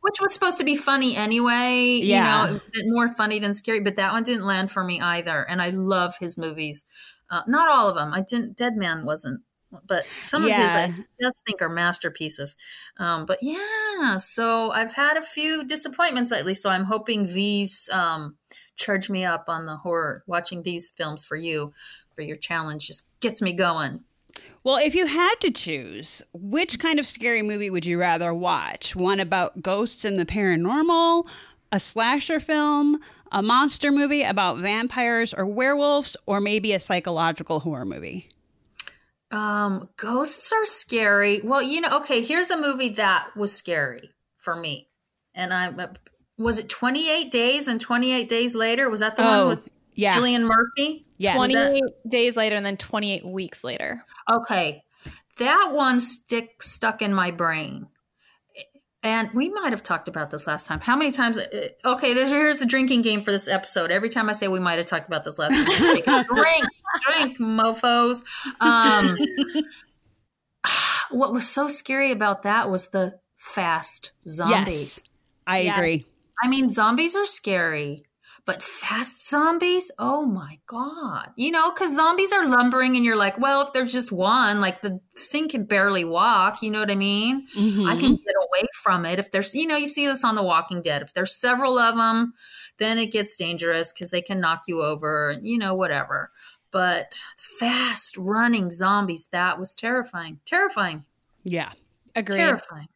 Which 0.03 0.21
was 0.21 0.35
supposed 0.35 0.59
to 0.59 0.65
be 0.65 0.77
funny 0.77 1.17
anyway. 1.17 1.99
Yeah. 2.03 2.47
You 2.47 2.55
know, 2.55 2.61
more 2.95 3.09
funny 3.09 3.39
than 3.39 3.55
scary, 3.55 3.81
but 3.81 3.97
that 3.97 4.13
one 4.13 4.25
didn't 4.25 4.45
land 4.45 4.71
for 4.71 4.85
me 4.85 5.01
either. 5.01 5.43
And 5.49 5.63
I 5.63 5.71
love 5.71 6.17
his 6.19 6.37
movies. 6.37 6.85
Uh, 7.31 7.43
not 7.47 7.69
all 7.69 7.89
of 7.89 7.95
them. 7.95 8.13
I 8.13 8.21
didn't. 8.21 8.57
Dead 8.57 8.77
Man 8.77 9.07
wasn't, 9.07 9.41
but 9.87 10.05
some 10.19 10.45
of 10.45 10.51
his 10.51 10.71
I 10.73 10.93
just 11.21 11.41
think 11.47 11.63
are 11.63 11.69
masterpieces. 11.69 12.57
Um, 12.99 13.25
but 13.25 13.39
yeah, 13.41 14.19
so 14.19 14.71
I've 14.73 14.93
had 14.93 15.17
a 15.17 15.23
few 15.23 15.65
disappointments 15.65 16.31
lately. 16.31 16.55
So 16.55 16.69
I'm 16.69 16.85
hoping 16.85 17.33
these 17.33 17.89
um, 17.93 18.37
charge 18.77 19.09
me 19.09 19.25
up 19.25 19.45
on 19.49 19.67
the 19.67 19.77
horror. 19.77 20.25
Watching 20.27 20.63
these 20.63 20.91
films 20.91 21.25
for 21.25 21.37
you 21.37 21.73
for 22.13 22.23
your 22.23 22.37
challenge 22.37 22.89
just 22.89 23.09
gets 23.21 23.41
me 23.41 23.53
going. 23.53 24.01
Well, 24.65 24.77
if 24.77 24.95
you 24.95 25.07
had 25.07 25.35
to 25.41 25.51
choose, 25.51 26.23
which 26.33 26.79
kind 26.79 27.01
of 27.01 27.07
scary 27.07 27.43
movie 27.43 27.71
would 27.71 27.85
you 27.85 27.99
rather 27.99 28.33
watch? 28.33 28.95
One 28.95 29.19
about 29.19 29.61
ghosts 29.61 30.05
and 30.05 30.19
the 30.19 30.27
paranormal, 30.27 31.27
a 31.73 31.81
slasher 31.81 32.39
film, 32.39 33.01
a 33.33 33.43
monster 33.43 33.91
movie 33.91 34.23
about 34.23 34.59
vampires 34.59 35.35
or 35.35 35.47
werewolves, 35.47 36.17
or 36.27 36.41
maybe 36.41 36.73
a 36.73 36.81
psychological 36.81 37.61
horror 37.61 37.85
movie? 37.85 38.29
Um, 39.33 39.89
ghosts 39.97 40.53
are 40.53 40.67
scary. 40.67 41.41
Well, 41.43 41.63
you 41.63 41.81
know, 41.81 41.89
okay, 42.01 42.23
here's 42.23 42.51
a 42.51 42.57
movie 42.57 42.91
that 42.91 43.35
was 43.35 43.53
scary 43.53 44.11
for 44.37 44.55
me. 44.55 44.89
And 45.35 45.53
I 45.55 45.73
was 46.37 46.59
it 46.59 46.69
28 46.69 47.31
days 47.31 47.67
and 47.67 47.81
28 47.81 48.29
days 48.29 48.55
later? 48.55 48.91
Was 48.91 49.01
that 49.01 49.17
the 49.17 49.23
Oh, 49.23 49.47
one 49.47 49.49
with 49.49 49.69
yeah. 49.95 50.17
Cillian 50.19 50.43
Murphy? 50.47 51.07
Yes. 51.19 51.37
28 51.37 51.83
days 52.09 52.37
later 52.37 52.57
and 52.57 52.65
then 52.67 52.77
28 52.77 53.25
weeks 53.27 53.63
later. 53.65 54.05
Okay. 54.31 54.83
That 55.39 55.71
one 55.73 56.01
stick 56.01 56.63
stuck 56.63 57.01
in 57.03 57.15
my 57.15 57.31
brain. 57.31 57.87
And 59.05 59.31
we 59.35 59.49
might 59.49 59.73
have 59.73 59.83
talked 59.83 60.07
about 60.07 60.31
this 60.31 60.47
last 60.47 60.67
time. 60.69 60.79
How 60.79 60.95
many 60.95 61.11
times? 61.11 61.37
uh, 61.37 61.69
Okay, 61.85 62.15
there's, 62.15 62.31
here's 62.31 62.59
the 62.59 62.67
drinking 62.67 63.03
game 63.03 63.21
for 63.21 63.33
this 63.33 63.49
episode. 63.49 63.91
Every 63.91 64.09
time 64.09 64.29
I 64.29 64.33
say 64.33 64.47
we 64.47 64.61
might 64.61 64.79
have 64.79 64.87
talked 64.87 65.09
about 65.09 65.25
this 65.25 65.39
last 65.39 65.55
time, 65.57 65.67
I 65.69 65.93
take 65.95 66.07
a 66.07 66.25
drink, 66.35 66.67
drink, 67.01 67.39
mofos. 67.39 68.23
Um, 68.61 69.17
what 71.11 71.33
was 71.33 71.49
so 71.49 71.67
scary 71.69 72.13
about 72.13 72.45
that 72.45 72.71
was 72.71 72.89
the 72.89 73.19
fast 73.37 74.13
zombies. 74.29 74.69
Yes. 74.99 75.09
I 75.47 75.59
Yeah. 75.63 75.75
agree. 75.77 76.07
I 76.43 76.49
mean, 76.49 76.69
zombies 76.69 77.17
are 77.17 77.25
scary, 77.27 78.05
but 78.45 78.63
fast 78.63 79.29
zombies, 79.29 79.91
oh 79.99 80.27
my 80.27 80.59
God. 80.67 81.31
You 81.37 81.53
know, 81.53 81.71
because 81.71 81.95
zombies 81.95 82.33
are 82.33 82.47
lumbering, 82.47 82.97
and 82.97 83.05
you're 83.05 83.17
like, 83.17 83.39
well, 83.39 83.63
if 83.63 83.73
there's 83.73 83.93
just 83.93 84.11
one, 84.11 84.61
like 84.61 84.83
the 84.83 84.99
thing 85.17 85.49
can 85.49 85.65
barely 85.65 86.05
walk, 86.05 86.63
you 86.63 86.71
know 86.71 86.81
what 86.81 86.91
I 86.91 86.97
mean? 86.97 87.47
I 87.57 87.61
Mhm. 87.61 88.01
can 88.01 88.17
get 88.17 88.35
away 88.37 88.67
from 88.83 89.05
it. 89.07 89.19
If 89.19 89.31
there's, 89.31 89.55
you 89.55 89.67
know, 89.67 89.77
you 89.77 89.87
see 89.87 90.07
this 90.07 90.25
on 90.25 90.35
The 90.35 90.43
Walking 90.43 90.83
Dead. 90.83 91.03
If 91.03 91.13
there's 91.13 91.35
several 91.35 91.79
of 91.79 91.97
them, 91.97 92.35
then 92.79 92.99
it 92.99 93.13
gets 93.13 93.37
dangerous 93.37 93.93
because 93.93 94.11
they 94.11 94.23
can 94.23 94.41
knock 94.41 94.63
you 94.67 94.83
over, 94.83 95.31
and 95.31 95.47
you 95.47 95.59
know, 95.59 95.75
whatever. 95.75 96.31
But 96.73 97.21
fast 97.37 98.17
running 98.17 98.71
zombies, 98.71 99.29
that 99.29 99.59
was 99.59 99.75
terrifying. 99.75 100.41
Terrifying. 100.47 101.05
Yeah. 101.45 101.73
Agreed. 102.17 102.39
Terrifying. 102.39 102.89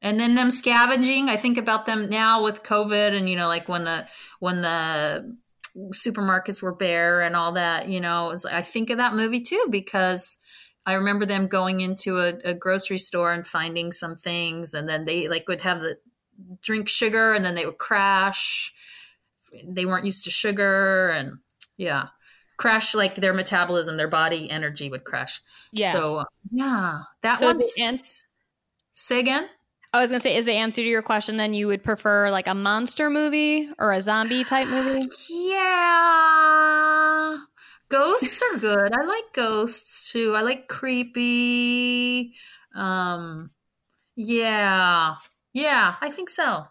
And 0.00 0.20
then 0.20 0.34
them 0.34 0.50
scavenging, 0.50 1.30
I 1.30 1.36
think 1.36 1.56
about 1.56 1.86
them 1.86 2.10
now 2.10 2.42
with 2.44 2.62
COVID 2.62 3.16
and 3.16 3.28
you 3.28 3.36
know, 3.36 3.48
like 3.48 3.70
when 3.70 3.84
the 3.84 4.06
when 4.44 4.60
the 4.60 5.38
supermarkets 5.94 6.62
were 6.62 6.74
bare 6.74 7.22
and 7.22 7.34
all 7.34 7.52
that, 7.52 7.88
you 7.88 7.98
know, 7.98 8.28
it 8.28 8.32
was, 8.32 8.44
I 8.44 8.60
think 8.60 8.90
of 8.90 8.98
that 8.98 9.14
movie 9.14 9.40
too 9.40 9.66
because 9.70 10.36
I 10.84 10.92
remember 10.92 11.24
them 11.24 11.46
going 11.46 11.80
into 11.80 12.18
a, 12.18 12.34
a 12.44 12.52
grocery 12.52 12.98
store 12.98 13.32
and 13.32 13.46
finding 13.46 13.90
some 13.90 14.16
things 14.16 14.74
and 14.74 14.86
then 14.86 15.06
they 15.06 15.28
like 15.28 15.48
would 15.48 15.62
have 15.62 15.80
the 15.80 15.96
drink 16.60 16.90
sugar 16.90 17.32
and 17.32 17.42
then 17.42 17.54
they 17.54 17.64
would 17.64 17.78
crash. 17.78 18.74
They 19.66 19.86
weren't 19.86 20.04
used 20.04 20.24
to 20.24 20.30
sugar 20.30 21.08
and 21.08 21.38
yeah. 21.78 22.08
Crash 22.58 22.94
like 22.94 23.14
their 23.14 23.32
metabolism, 23.32 23.96
their 23.96 24.08
body 24.08 24.50
energy 24.50 24.90
would 24.90 25.04
crash. 25.04 25.40
Yeah. 25.72 25.92
So 25.92 26.24
yeah, 26.52 27.04
that 27.22 27.40
So 27.40 27.46
one's 27.46 27.72
the 27.74 27.82
ans- 27.82 28.26
say 28.92 29.20
again. 29.20 29.48
I 29.94 30.00
was 30.00 30.10
to 30.10 30.18
say, 30.18 30.34
is 30.34 30.44
the 30.44 30.54
answer 30.54 30.82
to 30.82 30.88
your 30.88 31.02
question 31.02 31.36
then 31.36 31.54
you 31.54 31.68
would 31.68 31.84
prefer 31.84 32.28
like 32.28 32.48
a 32.48 32.54
monster 32.54 33.10
movie 33.10 33.70
or 33.78 33.92
a 33.92 34.02
zombie 34.02 34.42
type 34.42 34.66
movie? 34.66 35.06
Yeah. 35.30 37.38
Ghosts 37.88 38.42
are 38.42 38.58
good. 38.58 38.92
I 38.92 39.04
like 39.04 39.32
ghosts 39.32 40.10
too. 40.10 40.34
I 40.34 40.40
like 40.40 40.66
creepy. 40.66 42.34
Um 42.74 43.50
yeah. 44.16 45.14
Yeah, 45.52 45.94
I 46.00 46.10
think 46.10 46.28
so. 46.28 46.66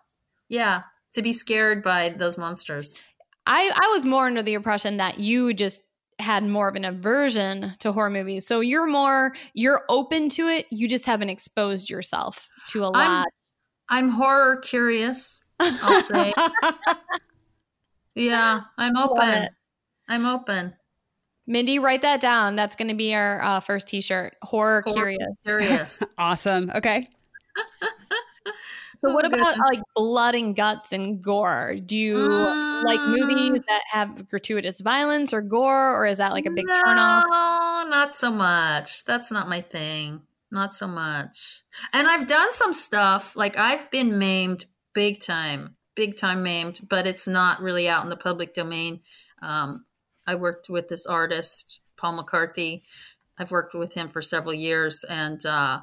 Yeah, 0.49 0.81
to 1.13 1.21
be 1.21 1.31
scared 1.31 1.81
by 1.81 2.09
those 2.09 2.37
monsters. 2.37 2.97
I, 3.45 3.71
I 3.73 3.87
was 3.93 4.03
more 4.03 4.25
under 4.25 4.43
the 4.43 4.53
impression 4.53 4.97
that 4.97 5.19
you 5.19 5.53
just 5.53 5.81
had 6.19 6.43
more 6.43 6.67
of 6.67 6.75
an 6.75 6.83
aversion 6.83 7.73
to 7.79 7.93
horror 7.93 8.09
movies. 8.09 8.45
So 8.45 8.59
you're 8.59 8.85
more, 8.85 9.33
you're 9.53 9.83
open 9.87 10.27
to 10.29 10.47
it. 10.47 10.65
You 10.71 10.89
just 10.89 11.05
haven't 11.05 11.29
exposed 11.29 11.89
yourself 11.89 12.49
to 12.69 12.83
a 12.85 12.91
I'm- 12.91 13.11
lot. 13.11 13.27
I'm 13.89 14.09
horror 14.09 14.57
curious, 14.57 15.39
I'll 15.59 16.01
say. 16.01 16.33
yeah, 18.15 18.61
I'm 18.77 18.95
open. 18.97 19.49
I'm 20.07 20.25
open. 20.25 20.73
Mindy, 21.45 21.77
write 21.79 22.01
that 22.03 22.21
down. 22.21 22.55
That's 22.55 22.75
going 22.75 22.87
to 22.87 22.93
be 22.93 23.13
our 23.13 23.43
uh, 23.43 23.59
first 23.59 23.87
t-shirt. 23.87 24.35
Horror, 24.41 24.83
Horror 24.87 24.95
curious. 24.95 25.29
Curious. 25.43 25.99
Awesome. 26.17 26.71
Okay. 26.73 27.07
So 29.01 29.11
what 29.13 29.25
Oh, 29.25 29.27
about 29.27 29.57
like 29.59 29.81
blood 29.95 30.33
and 30.35 30.55
guts 30.55 30.93
and 30.93 31.21
gore? 31.21 31.75
Do 31.85 31.97
you 31.97 32.17
like 32.17 33.01
movies 33.01 33.59
Mm. 33.61 33.65
that 33.67 33.81
have 33.91 34.29
gratuitous 34.29 34.79
violence 34.79 35.33
or 35.33 35.41
gore, 35.41 35.95
or 36.01 36.05
is 36.05 36.19
that 36.19 36.31
like 36.31 36.45
a 36.45 36.51
big 36.51 36.65
turnoff? 36.67 37.23
No, 37.29 37.89
not 37.89 38.15
so 38.15 38.31
much. 38.31 39.03
That's 39.03 39.29
not 39.29 39.49
my 39.49 39.59
thing. 39.61 40.21
Not 40.53 40.75
so 40.75 40.85
much. 40.85 41.63
And 41.93 42.07
I've 42.07 42.27
done 42.27 42.53
some 42.53 42.73
stuff 42.73 43.35
like 43.35 43.57
I've 43.57 43.89
been 43.89 44.19
maimed 44.19 44.65
big 44.93 45.19
time, 45.19 45.77
big 45.95 46.15
time 46.15 46.43
maimed, 46.43 46.81
but 46.87 47.07
it's 47.07 47.27
not 47.27 47.59
really 47.59 47.89
out 47.89 48.03
in 48.03 48.11
the 48.11 48.15
public 48.15 48.53
domain. 48.53 48.99
Um, 49.41 49.85
I 50.27 50.35
worked 50.35 50.69
with 50.69 50.89
this 50.89 51.07
artist, 51.07 51.81
Paul 51.97 52.17
McCarthy. 52.17 52.83
I've 53.35 53.49
worked 53.49 53.73
with 53.73 53.95
him 53.95 54.07
for 54.09 54.21
several 54.21 54.53
years, 54.53 55.03
and 55.03 55.43
uh, 55.43 55.79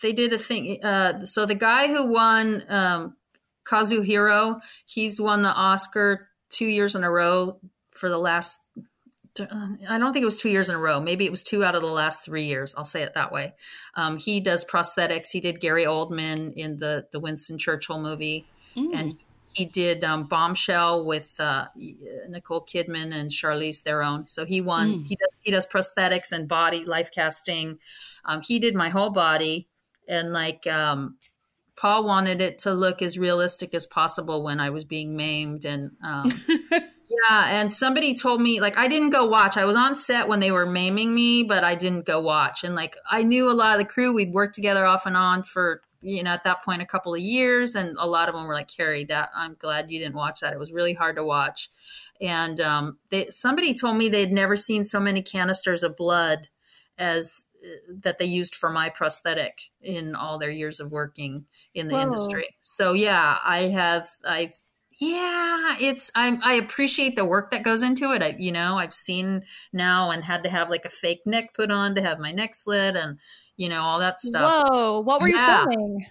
they 0.00 0.14
did 0.14 0.32
a 0.32 0.38
thing. 0.38 0.82
Uh, 0.82 1.26
so 1.26 1.44
the 1.44 1.54
guy 1.54 1.88
who 1.88 2.10
won 2.10 2.64
um, 2.70 3.16
Kazuhiro, 3.68 4.60
he's 4.86 5.20
won 5.20 5.42
the 5.42 5.52
Oscar 5.52 6.30
two 6.48 6.64
years 6.64 6.96
in 6.96 7.04
a 7.04 7.10
row 7.10 7.60
for 7.90 8.08
the 8.08 8.18
last 8.18 8.64
I 9.40 9.98
don't 9.98 10.12
think 10.12 10.22
it 10.22 10.26
was 10.26 10.40
two 10.40 10.48
years 10.48 10.68
in 10.68 10.74
a 10.74 10.78
row. 10.78 11.00
Maybe 11.00 11.24
it 11.24 11.30
was 11.30 11.42
two 11.42 11.64
out 11.64 11.74
of 11.74 11.82
the 11.82 11.88
last 11.88 12.24
three 12.24 12.44
years. 12.44 12.74
I'll 12.76 12.84
say 12.84 13.02
it 13.02 13.14
that 13.14 13.32
way. 13.32 13.54
Um, 13.94 14.18
he 14.18 14.40
does 14.40 14.64
prosthetics. 14.64 15.30
He 15.32 15.40
did 15.40 15.60
Gary 15.60 15.84
Oldman 15.84 16.54
in 16.54 16.76
the 16.78 17.06
the 17.12 17.20
Winston 17.20 17.58
Churchill 17.58 18.00
movie, 18.00 18.46
and 18.94 19.14
he 19.54 19.64
did 19.64 20.04
um, 20.04 20.24
Bombshell 20.24 21.04
with 21.04 21.38
uh, 21.40 21.68
Nicole 22.28 22.64
Kidman 22.64 23.14
and 23.14 23.30
Charlize 23.30 23.80
Theron. 23.80 24.26
So 24.26 24.44
he 24.44 24.60
won. 24.60 25.00
He 25.04 25.16
does 25.16 25.40
he 25.42 25.50
does 25.50 25.66
prosthetics 25.66 26.32
and 26.32 26.48
body 26.48 26.84
life 26.84 27.10
casting. 27.10 27.78
Um, 28.24 28.42
he 28.42 28.58
did 28.58 28.74
my 28.74 28.90
whole 28.90 29.10
body, 29.10 29.68
and 30.08 30.32
like 30.32 30.66
um, 30.66 31.16
Paul 31.76 32.04
wanted 32.04 32.40
it 32.40 32.58
to 32.60 32.74
look 32.74 33.00
as 33.02 33.18
realistic 33.18 33.74
as 33.74 33.86
possible 33.86 34.42
when 34.42 34.60
I 34.60 34.70
was 34.70 34.84
being 34.84 35.16
maimed 35.16 35.64
and. 35.64 35.92
Yeah, 37.28 37.60
and 37.60 37.72
somebody 37.72 38.14
told 38.14 38.40
me 38.40 38.60
like 38.60 38.76
I 38.76 38.88
didn't 38.88 39.10
go 39.10 39.24
watch. 39.24 39.56
I 39.56 39.64
was 39.64 39.76
on 39.76 39.96
set 39.96 40.28
when 40.28 40.40
they 40.40 40.50
were 40.50 40.66
maiming 40.66 41.14
me, 41.14 41.42
but 41.44 41.64
I 41.64 41.74
didn't 41.74 42.04
go 42.04 42.20
watch. 42.20 42.64
And 42.64 42.74
like 42.74 42.96
I 43.10 43.22
knew 43.22 43.50
a 43.50 43.54
lot 43.54 43.78
of 43.78 43.78
the 43.78 43.90
crew. 43.90 44.14
We'd 44.14 44.32
worked 44.32 44.54
together 44.54 44.84
off 44.84 45.06
and 45.06 45.16
on 45.16 45.42
for 45.42 45.82
you 46.02 46.22
know 46.22 46.30
at 46.30 46.44
that 46.44 46.64
point 46.64 46.82
a 46.82 46.86
couple 46.86 47.14
of 47.14 47.20
years, 47.20 47.74
and 47.74 47.96
a 47.98 48.06
lot 48.06 48.28
of 48.28 48.34
them 48.34 48.46
were 48.46 48.54
like, 48.54 48.68
"Carrie, 48.68 49.04
that 49.04 49.30
I'm 49.34 49.56
glad 49.58 49.90
you 49.90 49.98
didn't 49.98 50.16
watch 50.16 50.40
that. 50.40 50.52
It 50.52 50.58
was 50.58 50.72
really 50.72 50.94
hard 50.94 51.16
to 51.16 51.24
watch." 51.24 51.70
And 52.20 52.60
um, 52.60 52.98
they, 53.10 53.26
somebody 53.28 53.74
told 53.74 53.96
me 53.96 54.08
they'd 54.08 54.32
never 54.32 54.56
seen 54.56 54.84
so 54.84 54.98
many 54.98 55.22
canisters 55.22 55.82
of 55.82 55.96
blood 55.96 56.48
as 56.98 57.44
uh, 57.64 57.68
that 58.02 58.18
they 58.18 58.24
used 58.24 58.54
for 58.54 58.70
my 58.70 58.88
prosthetic 58.88 59.58
in 59.82 60.14
all 60.14 60.38
their 60.38 60.50
years 60.50 60.80
of 60.80 60.92
working 60.92 61.46
in 61.74 61.88
the 61.88 61.94
Whoa. 61.94 62.02
industry. 62.02 62.56
So 62.60 62.92
yeah, 62.92 63.38
I 63.44 63.68
have 63.68 64.08
I've 64.24 64.54
yeah 64.98 65.76
it's 65.80 66.10
i 66.14 66.38
i 66.42 66.54
appreciate 66.54 67.16
the 67.16 67.24
work 67.24 67.50
that 67.50 67.62
goes 67.62 67.82
into 67.82 68.12
it 68.12 68.22
i 68.22 68.34
you 68.38 68.50
know 68.50 68.76
i've 68.78 68.94
seen 68.94 69.42
now 69.72 70.10
and 70.10 70.24
had 70.24 70.42
to 70.42 70.48
have 70.50 70.70
like 70.70 70.84
a 70.84 70.90
fake 70.90 71.20
neck 71.26 71.52
put 71.54 71.70
on 71.70 71.94
to 71.94 72.02
have 72.02 72.18
my 72.18 72.32
neck 72.32 72.54
slit 72.54 72.96
and 72.96 73.18
you 73.56 73.68
know 73.68 73.82
all 73.82 73.98
that 73.98 74.18
stuff 74.18 74.54
Whoa, 74.62 75.00
what 75.00 75.20
were 75.20 75.28
Yeah. 75.28 75.64
you 75.64 75.70
filming? 75.70 76.06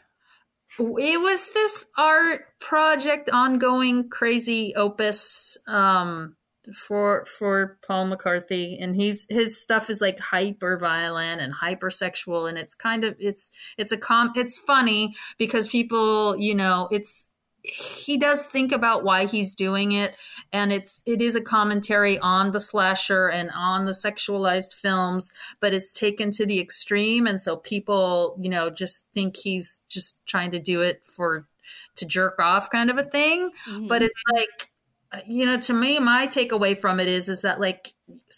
it 0.78 1.22
was 1.22 1.54
this 1.54 1.86
art 1.98 2.48
project 2.60 3.30
ongoing 3.32 4.10
crazy 4.10 4.74
opus 4.76 5.58
um 5.68 6.36
for 6.74 7.24
for 7.26 7.78
paul 7.88 8.06
mccarthy 8.08 8.78
and 8.80 8.96
he's 8.96 9.26
his 9.30 9.60
stuff 9.62 9.90
is 9.90 10.02
like 10.02 10.20
hyper 10.20 10.78
violent 10.78 11.40
and 11.40 11.54
hypersexual 11.54 12.50
and 12.50 12.58
it's 12.58 12.74
kind 12.76 13.04
of 13.04 13.16
it's 13.20 13.52
it's 13.78 13.92
a 13.92 13.98
com 13.98 14.32
it's 14.36 14.58
funny 14.58 15.16
because 15.38 15.68
people 15.68 16.36
you 16.38 16.56
know 16.56 16.88
it's 16.92 17.30
he 17.70 18.18
does 18.18 18.46
think 18.46 18.72
about 18.72 19.04
why 19.04 19.26
he's 19.26 19.56
doing 19.56 19.92
it 19.92 20.16
and 20.52 20.72
it's 20.72 21.02
it 21.06 21.22
is 21.22 21.36
a 21.36 21.42
commentary 21.42 22.18
on 22.20 22.52
the 22.52 22.60
slasher 22.60 23.28
and 23.28 23.52
on 23.56 23.86
the 23.86 23.92
sexualized 23.92 24.74
films 24.74 25.32
but 25.60 25.74
it's 25.74 25.94
taken 25.94 26.32
to 26.32 26.46
the 26.46 26.60
extreme 26.60 27.28
and 27.28 27.42
so 27.42 27.58
people 27.58 28.38
you 28.40 28.50
know 28.50 28.70
just 28.70 29.06
think 29.14 29.36
he's 29.38 29.82
just 29.90 30.26
trying 30.26 30.52
to 30.52 30.60
do 30.60 30.82
it 30.82 31.06
for 31.06 31.48
to 31.96 32.06
jerk 32.06 32.40
off 32.40 32.70
kind 32.70 32.90
of 32.90 32.98
a 32.98 33.04
thing. 33.04 33.52
Mm-hmm. 33.70 33.88
But 33.88 34.02
it's 34.02 34.22
like 34.32 35.26
you 35.26 35.46
know 35.46 35.58
to 35.58 35.74
me 35.74 35.98
my 36.00 36.28
takeaway 36.28 36.78
from 36.78 37.00
it 37.00 37.08
is 37.08 37.30
is 37.30 37.44
that 37.44 37.62
like 37.62 37.92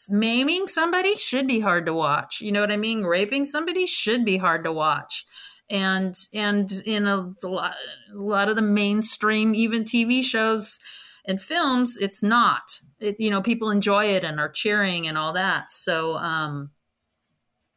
maiming 0.09 0.67
somebody 0.67 1.15
should 1.15 1.47
be 1.47 1.59
hard 1.59 1.85
to 1.85 1.93
watch. 1.93 2.41
You 2.41 2.51
know 2.51 2.61
what 2.61 2.71
i 2.71 2.77
mean? 2.77 3.03
Raping 3.03 3.45
somebody 3.45 3.85
should 3.85 4.23
be 4.25 4.37
hard 4.37 4.63
to 4.63 4.71
watch 4.71 5.25
and 5.69 6.15
and 6.33 6.71
in 6.85 7.05
a, 7.07 7.31
a 7.43 7.47
lot, 7.47 7.75
a 8.13 8.17
lot 8.17 8.49
of 8.49 8.55
the 8.55 8.61
mainstream 8.61 9.53
even 9.53 9.83
tv 9.83 10.23
shows 10.23 10.79
and 11.25 11.41
films 11.41 11.97
it's 11.97 12.23
not 12.23 12.79
it, 12.99 13.19
you 13.19 13.29
know 13.29 13.41
people 13.41 13.69
enjoy 13.69 14.05
it 14.05 14.23
and 14.23 14.39
are 14.39 14.49
cheering 14.49 15.07
and 15.07 15.17
all 15.17 15.33
that 15.33 15.71
so 15.71 16.15
um 16.17 16.69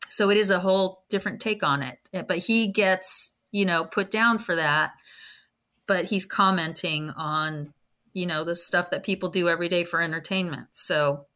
so 0.09 0.31
it 0.31 0.37
is 0.37 0.50
a 0.50 0.61
whole 0.61 1.05
different 1.09 1.40
take 1.40 1.62
on 1.62 1.83
it 1.83 1.98
but 2.29 2.38
he 2.38 2.68
gets 2.68 3.35
you 3.50 3.64
know 3.64 3.85
put 3.85 4.11
down 4.11 4.38
for 4.38 4.55
that 4.55 4.92
but 5.87 6.05
he's 6.05 6.24
commenting 6.26 7.11
on 7.11 7.72
you 8.12 8.26
know 8.26 8.44
the 8.44 8.55
stuff 8.55 8.90
that 8.90 9.03
people 9.03 9.29
do 9.29 9.48
every 9.48 9.68
day 9.68 9.83
for 9.85 10.00
entertainment 10.00 10.68
so 10.72 11.26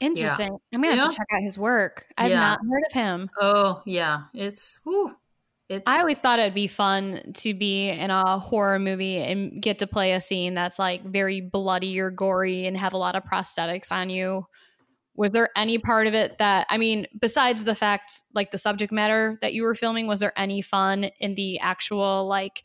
Interesting. 0.00 0.58
I'm 0.72 0.82
gonna 0.82 0.96
have 0.96 1.10
to 1.10 1.16
check 1.16 1.28
out 1.32 1.42
his 1.42 1.56
work. 1.56 2.06
I've 2.18 2.30
Yeah. 2.32 2.40
not 2.40 2.58
heard 2.68 2.82
of 2.86 2.92
him. 2.92 3.30
oh 3.40 3.82
yeah 3.86 4.22
it's 4.34 4.80
whew, 4.82 5.14
it's 5.72 5.88
I 5.88 6.00
always 6.00 6.18
thought 6.18 6.38
it'd 6.38 6.54
be 6.54 6.66
fun 6.68 7.32
to 7.34 7.54
be 7.54 7.88
in 7.88 8.10
a 8.10 8.38
horror 8.38 8.78
movie 8.78 9.18
and 9.18 9.60
get 9.60 9.78
to 9.80 9.86
play 9.86 10.12
a 10.12 10.20
scene 10.20 10.54
that's 10.54 10.78
like 10.78 11.04
very 11.04 11.40
bloody 11.40 11.98
or 11.98 12.10
gory 12.10 12.66
and 12.66 12.76
have 12.76 12.92
a 12.92 12.96
lot 12.98 13.16
of 13.16 13.24
prosthetics 13.24 13.90
on 13.90 14.10
you. 14.10 14.46
Was 15.14 15.32
there 15.32 15.50
any 15.56 15.76
part 15.78 16.06
of 16.06 16.14
it 16.14 16.38
that, 16.38 16.66
I 16.70 16.78
mean, 16.78 17.06
besides 17.20 17.64
the 17.64 17.74
fact, 17.74 18.22
like 18.34 18.50
the 18.50 18.56
subject 18.56 18.92
matter 18.92 19.38
that 19.42 19.52
you 19.52 19.62
were 19.62 19.74
filming, 19.74 20.06
was 20.06 20.20
there 20.20 20.32
any 20.38 20.62
fun 20.62 21.04
in 21.20 21.34
the 21.34 21.58
actual, 21.58 22.26
like, 22.26 22.62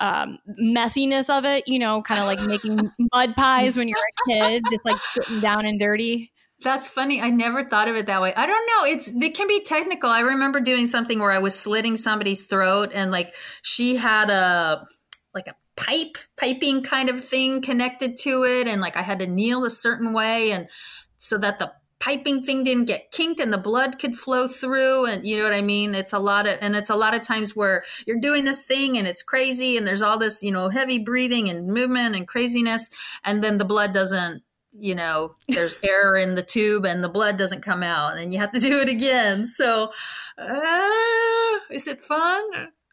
um, 0.00 0.38
messiness 0.58 1.28
of 1.28 1.44
it? 1.44 1.68
You 1.68 1.78
know, 1.78 2.00
kind 2.00 2.18
of 2.18 2.26
like 2.26 2.40
making 2.40 2.90
mud 3.14 3.34
pies 3.36 3.76
when 3.76 3.88
you're 3.88 3.98
a 3.98 4.30
kid, 4.30 4.62
just 4.70 4.84
like 4.86 5.00
sitting 5.12 5.40
down 5.40 5.66
and 5.66 5.78
dirty? 5.78 6.31
That's 6.62 6.86
funny. 6.86 7.20
I 7.20 7.30
never 7.30 7.64
thought 7.64 7.88
of 7.88 7.96
it 7.96 8.06
that 8.06 8.22
way. 8.22 8.32
I 8.34 8.46
don't 8.46 8.66
know. 8.66 8.92
It's 8.92 9.08
it 9.08 9.34
can 9.34 9.48
be 9.48 9.60
technical. 9.60 10.10
I 10.10 10.20
remember 10.20 10.60
doing 10.60 10.86
something 10.86 11.18
where 11.18 11.32
I 11.32 11.38
was 11.38 11.58
slitting 11.58 11.96
somebody's 11.96 12.46
throat 12.46 12.90
and 12.94 13.10
like 13.10 13.34
she 13.62 13.96
had 13.96 14.30
a 14.30 14.86
like 15.34 15.48
a 15.48 15.56
pipe 15.76 16.16
piping 16.36 16.82
kind 16.82 17.08
of 17.08 17.22
thing 17.22 17.62
connected 17.62 18.16
to 18.18 18.44
it 18.44 18.66
and 18.66 18.80
like 18.80 18.96
I 18.96 19.02
had 19.02 19.18
to 19.20 19.26
kneel 19.26 19.64
a 19.64 19.70
certain 19.70 20.12
way 20.12 20.52
and 20.52 20.68
so 21.16 21.38
that 21.38 21.58
the 21.58 21.72
piping 21.98 22.42
thing 22.42 22.64
didn't 22.64 22.86
get 22.86 23.12
kinked 23.12 23.40
and 23.40 23.52
the 23.52 23.58
blood 23.58 23.98
could 24.00 24.16
flow 24.16 24.48
through 24.48 25.06
and 25.06 25.24
you 25.24 25.36
know 25.36 25.44
what 25.44 25.54
I 25.54 25.62
mean? 25.62 25.94
It's 25.94 26.12
a 26.12 26.18
lot 26.18 26.46
of 26.46 26.58
and 26.60 26.74
it's 26.74 26.90
a 26.90 26.96
lot 26.96 27.14
of 27.14 27.22
times 27.22 27.54
where 27.54 27.84
you're 28.06 28.18
doing 28.18 28.44
this 28.44 28.62
thing 28.64 28.98
and 28.98 29.06
it's 29.06 29.22
crazy 29.22 29.76
and 29.76 29.86
there's 29.86 30.02
all 30.02 30.18
this, 30.18 30.42
you 30.42 30.50
know, 30.50 30.68
heavy 30.68 30.98
breathing 30.98 31.48
and 31.48 31.68
movement 31.68 32.16
and 32.16 32.26
craziness 32.26 32.90
and 33.24 33.42
then 33.42 33.58
the 33.58 33.64
blood 33.64 33.92
doesn't 33.94 34.42
you 34.78 34.94
know, 34.94 35.36
there's 35.48 35.78
air 35.82 36.14
in 36.14 36.34
the 36.34 36.42
tube 36.42 36.84
and 36.84 37.02
the 37.02 37.08
blood 37.08 37.36
doesn't 37.36 37.62
come 37.62 37.82
out, 37.82 38.10
and 38.12 38.18
then 38.18 38.30
you 38.30 38.38
have 38.38 38.52
to 38.52 38.60
do 38.60 38.80
it 38.80 38.88
again. 38.88 39.44
So, 39.46 39.92
uh, 40.38 41.58
is 41.70 41.86
it 41.86 42.00
fun? 42.00 42.42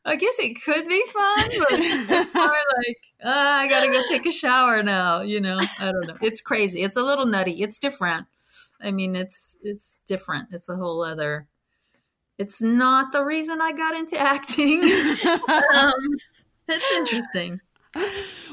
I 0.06 0.16
guess 0.16 0.40
it 0.40 0.62
could 0.64 0.88
be 0.88 1.04
fun, 1.14 1.50
but 1.60 1.72
like, 2.36 2.98
uh, 3.24 3.30
I 3.30 3.68
gotta 3.68 3.92
go 3.92 4.02
take 4.08 4.26
a 4.26 4.32
shower 4.32 4.82
now. 4.82 5.22
You 5.22 5.42
know, 5.42 5.60
I 5.80 5.92
don't 5.92 6.08
know. 6.08 6.18
It's 6.22 6.42
crazy. 6.42 6.82
It's 6.82 6.98
a 6.98 7.04
little 7.04 7.26
nutty. 7.26 7.62
It's 7.62 7.80
different. 7.80 8.26
I 8.82 8.92
mean, 8.92 9.16
it's 9.16 9.58
it's 9.62 10.00
different. 10.08 10.50
It's 10.52 10.70
a 10.70 10.76
whole 10.76 11.04
other. 11.04 11.48
It's 12.38 12.62
not 12.62 13.12
the 13.12 13.26
reason 13.26 13.60
I 13.62 13.74
got 13.74 13.96
into 13.98 14.18
acting. 14.18 14.82
um, 15.76 15.94
it's 16.70 16.92
interesting. 16.94 17.60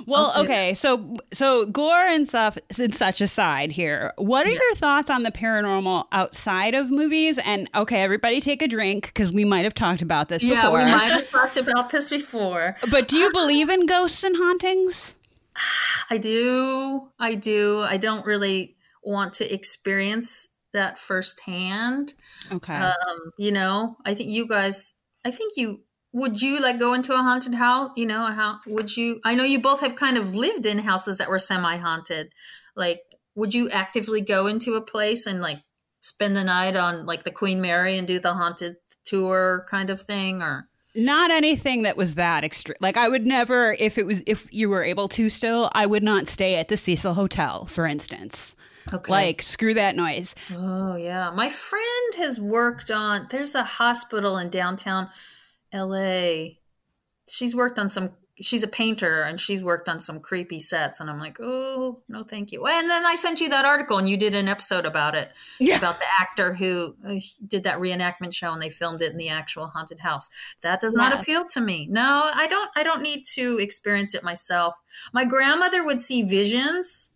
Well, 0.06 0.32
Okay. 0.36 0.74
so 0.74 1.16
so 1.32 1.66
gore 1.66 2.06
and 2.06 2.28
stuff 2.28 2.56
and 2.78 2.94
such 2.94 3.20
aside 3.20 3.72
here. 3.72 4.12
What 4.18 4.46
are 4.46 4.50
Yeah. 4.50 4.58
your 4.62 4.74
thoughts 4.76 5.10
on 5.10 5.24
the 5.24 5.32
paranormal 5.32 6.04
outside 6.12 6.74
of 6.76 6.90
movies? 6.92 7.38
And 7.38 7.68
okay, 7.74 8.02
everybody 8.02 8.40
take 8.40 8.62
a 8.62 8.68
drink 8.68 9.06
because 9.06 9.32
we 9.32 9.44
might 9.44 9.64
have 9.64 9.74
talked 9.74 10.02
about 10.02 10.28
this 10.28 10.44
Yeah, 10.44 10.62
before. 10.62 10.78
we 10.78 10.84
might 10.84 11.10
have 11.10 11.28
talked 11.32 11.56
about 11.56 11.90
this 11.90 12.08
before. 12.08 12.76
But 12.88 13.08
do 13.08 13.16
you 13.16 13.30
believe 13.32 13.68
in 13.68 13.86
ghosts 13.86 14.22
and 14.22 14.36
hauntings? 14.36 15.16
I 16.10 16.18
do. 16.18 17.08
I 17.18 17.34
do. 17.34 17.80
I 17.80 17.96
don't 17.96 18.24
really 18.24 18.76
want 19.02 19.32
to 19.34 19.52
experience 19.52 20.48
that 20.72 20.98
firsthand. 20.98 22.14
Okay. 22.52 22.74
Um, 22.74 23.32
you 23.38 23.50
know, 23.50 23.96
I 24.04 24.14
think 24.14 24.28
you 24.30 24.46
guys, 24.46 24.94
I 25.24 25.32
think 25.32 25.54
you, 25.56 25.80
would 26.16 26.40
you 26.40 26.60
like 26.60 26.78
go 26.78 26.94
into 26.94 27.12
a 27.12 27.18
haunted 27.18 27.54
house? 27.54 27.90
You 27.94 28.06
know, 28.06 28.24
how 28.24 28.60
would 28.66 28.96
you? 28.96 29.20
I 29.22 29.34
know 29.34 29.44
you 29.44 29.60
both 29.60 29.80
have 29.80 29.96
kind 29.96 30.16
of 30.16 30.34
lived 30.34 30.64
in 30.64 30.78
houses 30.78 31.18
that 31.18 31.28
were 31.28 31.38
semi 31.38 31.76
haunted. 31.76 32.32
Like, 32.74 33.02
would 33.34 33.52
you 33.52 33.68
actively 33.68 34.22
go 34.22 34.46
into 34.46 34.76
a 34.76 34.80
place 34.80 35.26
and 35.26 35.42
like 35.42 35.58
spend 36.00 36.34
the 36.34 36.42
night 36.42 36.74
on 36.74 37.04
like 37.04 37.24
the 37.24 37.30
Queen 37.30 37.60
Mary 37.60 37.98
and 37.98 38.08
do 38.08 38.18
the 38.18 38.32
haunted 38.32 38.76
tour 39.04 39.66
kind 39.68 39.90
of 39.90 40.00
thing? 40.00 40.40
Or, 40.40 40.70
not 40.94 41.30
anything 41.30 41.82
that 41.82 41.98
was 41.98 42.14
that 42.14 42.44
extreme. 42.44 42.78
Like 42.80 42.96
I 42.96 43.10
would 43.10 43.26
never, 43.26 43.76
if 43.78 43.98
it 43.98 44.06
was, 44.06 44.22
if 44.26 44.48
you 44.50 44.70
were 44.70 44.82
able 44.82 45.08
to 45.10 45.28
still, 45.28 45.70
I 45.74 45.84
would 45.84 46.02
not 46.02 46.28
stay 46.28 46.54
at 46.54 46.68
the 46.68 46.78
Cecil 46.78 47.12
Hotel, 47.12 47.66
for 47.66 47.84
instance. 47.84 48.56
okay. 48.90 49.12
Like 49.12 49.42
screw 49.42 49.74
that 49.74 49.94
noise. 49.94 50.34
Oh 50.50 50.96
yeah, 50.96 51.30
my 51.30 51.50
friend 51.50 52.14
has 52.16 52.40
worked 52.40 52.90
on. 52.90 53.26
There's 53.30 53.54
a 53.54 53.64
hospital 53.64 54.38
in 54.38 54.48
downtown 54.48 55.10
L.A. 55.76 56.58
She's 57.28 57.54
worked 57.54 57.78
on 57.78 57.88
some. 57.88 58.10
She's 58.38 58.62
a 58.62 58.68
painter 58.68 59.22
and 59.22 59.40
she's 59.40 59.62
worked 59.64 59.88
on 59.88 59.98
some 59.98 60.20
creepy 60.20 60.60
sets. 60.60 61.00
And 61.00 61.08
I'm 61.08 61.18
like, 61.18 61.38
oh 61.40 62.02
no, 62.06 62.22
thank 62.22 62.52
you. 62.52 62.66
And 62.66 62.90
then 62.90 63.06
I 63.06 63.14
sent 63.14 63.40
you 63.40 63.48
that 63.48 63.64
article 63.64 63.96
and 63.96 64.06
you 64.10 64.18
did 64.18 64.34
an 64.34 64.46
episode 64.46 64.84
about 64.84 65.14
it 65.14 65.30
Yeah. 65.58 65.78
about 65.78 65.98
the 65.98 66.04
actor 66.20 66.52
who 66.52 66.96
uh, 67.08 67.14
did 67.46 67.64
that 67.64 67.78
reenactment 67.78 68.34
show 68.34 68.52
and 68.52 68.60
they 68.60 68.68
filmed 68.68 69.00
it 69.00 69.10
in 69.10 69.16
the 69.16 69.30
actual 69.30 69.68
haunted 69.68 70.00
house. 70.00 70.28
That 70.60 70.80
does 70.82 70.94
not 70.96 71.14
appeal 71.18 71.46
to 71.46 71.62
me. 71.62 71.88
No, 71.90 72.28
I 72.34 72.46
don't. 72.46 72.70
I 72.76 72.82
don't 72.82 73.00
need 73.00 73.24
to 73.36 73.56
experience 73.58 74.14
it 74.14 74.22
myself. 74.22 74.74
My 75.14 75.24
grandmother 75.24 75.82
would 75.82 76.02
see 76.02 76.22
visions. 76.22 77.10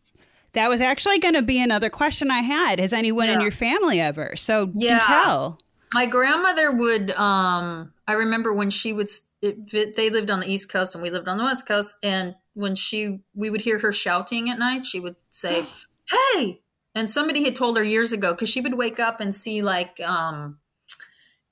That 0.54 0.70
was 0.70 0.80
actually 0.80 1.18
going 1.18 1.34
to 1.34 1.42
be 1.42 1.62
another 1.62 1.90
question 1.90 2.30
I 2.30 2.40
had. 2.40 2.80
Has 2.80 2.94
anyone 2.94 3.28
in 3.28 3.42
your 3.42 3.50
family 3.52 4.00
ever? 4.00 4.36
So 4.36 4.70
Yeah. 4.72 5.00
tell. 5.00 5.58
My 5.92 6.06
grandmother 6.06 6.70
would. 6.70 7.10
Um, 7.12 7.92
I 8.06 8.12
remember 8.14 8.52
when 8.52 8.70
she 8.70 8.92
would. 8.92 9.10
It, 9.42 9.96
they 9.96 10.10
lived 10.10 10.30
on 10.30 10.40
the 10.40 10.50
East 10.50 10.70
Coast 10.70 10.94
and 10.94 11.02
we 11.02 11.10
lived 11.10 11.26
on 11.26 11.38
the 11.38 11.44
West 11.44 11.66
Coast. 11.66 11.96
And 12.02 12.34
when 12.54 12.74
she, 12.74 13.20
we 13.34 13.48
would 13.48 13.62
hear 13.62 13.78
her 13.78 13.92
shouting 13.92 14.50
at 14.50 14.58
night. 14.58 14.84
She 14.84 15.00
would 15.00 15.16
say, 15.30 15.64
"Hey!" 16.34 16.60
And 16.94 17.10
somebody 17.10 17.44
had 17.44 17.56
told 17.56 17.76
her 17.76 17.84
years 17.84 18.12
ago 18.12 18.32
because 18.32 18.48
she 18.48 18.60
would 18.60 18.74
wake 18.74 19.00
up 19.00 19.20
and 19.20 19.34
see 19.34 19.62
like 19.62 20.00
um, 20.00 20.58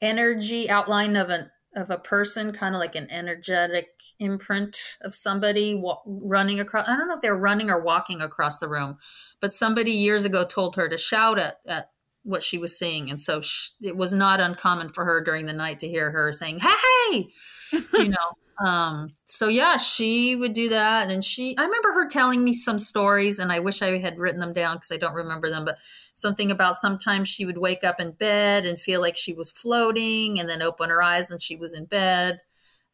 energy 0.01 0.68
outline 0.68 1.16
of 1.16 1.31
an 1.31 1.51
of 1.74 1.90
a 1.90 1.98
person, 1.98 2.53
kind 2.53 2.74
of 2.74 2.81
like 2.81 2.94
an 2.94 3.11
energetic 3.11 4.01
imprint 4.18 4.96
of 5.03 5.14
somebody 5.14 5.74
wa- 5.74 6.01
running 6.07 6.59
across. 6.59 6.88
I 6.88 6.96
don't 6.96 7.09
know 7.09 7.14
if 7.14 7.20
they're 7.20 7.37
running 7.37 7.70
or 7.70 7.83
walking 7.83 8.20
across 8.20 8.59
the 8.59 8.68
room, 8.68 8.98
but 9.40 9.53
somebody 9.53 9.92
years 9.92 10.24
ago 10.24 10.44
told 10.44 10.77
her 10.77 10.88
to 10.88 10.98
shout 10.98 11.38
at, 11.38 11.61
at 11.66 11.90
what 12.29 12.43
she 12.43 12.59
was 12.59 12.77
seeing, 12.77 13.11
and 13.11 13.21
so 13.21 13.41
sh 13.41 13.71
it 13.81 13.97
was 13.97 14.12
not 14.12 14.41
uncommon 14.41 14.91
for 14.91 15.05
her 15.05 15.21
during 15.21 15.47
the 15.47 15.53
night 15.53 15.79
to 15.81 15.88
hear 15.88 16.11
her 16.11 16.33
saying 16.33 16.61
"Hey," 16.61 17.29
you 17.95 18.09
know. 18.09 18.37
Um, 18.64 19.11
so 19.27 19.47
yeah, 19.47 19.77
she 19.77 20.35
would 20.35 20.53
do 20.53 20.69
that, 20.71 21.11
and 21.11 21.25
she. 21.25 21.57
I 21.57 21.64
remember 21.64 21.93
her 21.93 22.09
telling 22.09 22.43
me 22.43 22.53
some 22.53 22.79
stories, 22.79 23.38
and 23.38 23.53
I 23.53 23.61
wish 23.61 23.83
I 23.83 23.99
had 23.99 24.19
written 24.19 24.41
them 24.41 24.53
down 24.53 24.77
because 24.77 24.93
I 24.93 24.97
don't 24.97 25.14
remember 25.14 25.49
them. 25.49 25.64
But 25.64 25.79
something 26.14 26.51
about 26.51 26.77
sometimes 26.77 27.29
she 27.29 27.45
would 27.45 27.59
wake 27.59 27.85
up 27.85 28.01
in 28.01 28.12
bed 28.12 28.67
and 28.67 28.79
feel 28.79 29.01
like 29.01 29.17
she 29.17 29.33
was 29.33 29.53
floating, 29.53 30.41
and 30.41 30.49
then 30.49 30.61
open 30.61 30.91
her 30.91 31.03
eyes 31.03 31.31
and 31.31 31.41
she 31.41 31.57
was 31.57 31.73
in 31.73 31.85
bed. 31.85 32.41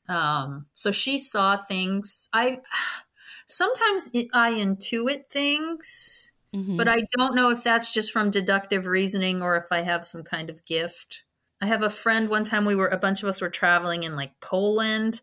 Um, 0.08 0.66
so 0.74 0.92
she 0.92 1.18
saw 1.18 1.56
things. 1.56 2.28
I 2.32 2.60
sometimes 3.46 4.10
I 4.32 4.52
intuit 4.52 5.30
things, 5.30 6.32
Mhm. 6.54 6.76
but 6.76 6.88
I 6.88 7.04
don't 7.16 7.34
know 7.34 7.50
if 7.50 7.64
that's 7.64 7.92
just 7.92 8.12
from 8.12 8.30
deductive 8.30 8.86
reasoning 8.86 9.42
or 9.42 9.56
if 9.56 9.66
I 9.72 9.80
have 9.82 10.04
some 10.04 10.22
kind 10.22 10.48
of 10.50 10.64
gift. 10.64 11.24
I 11.60 11.66
have 11.66 11.82
a 11.82 11.90
friend 11.90 12.28
one 12.28 12.44
time 12.44 12.64
we 12.64 12.74
were 12.76 12.88
a 12.88 12.96
bunch 12.98 13.22
of 13.22 13.28
us 13.28 13.40
were 13.40 13.50
traveling 13.50 14.02
in 14.04 14.16
like 14.16 14.38
Poland 14.40 15.20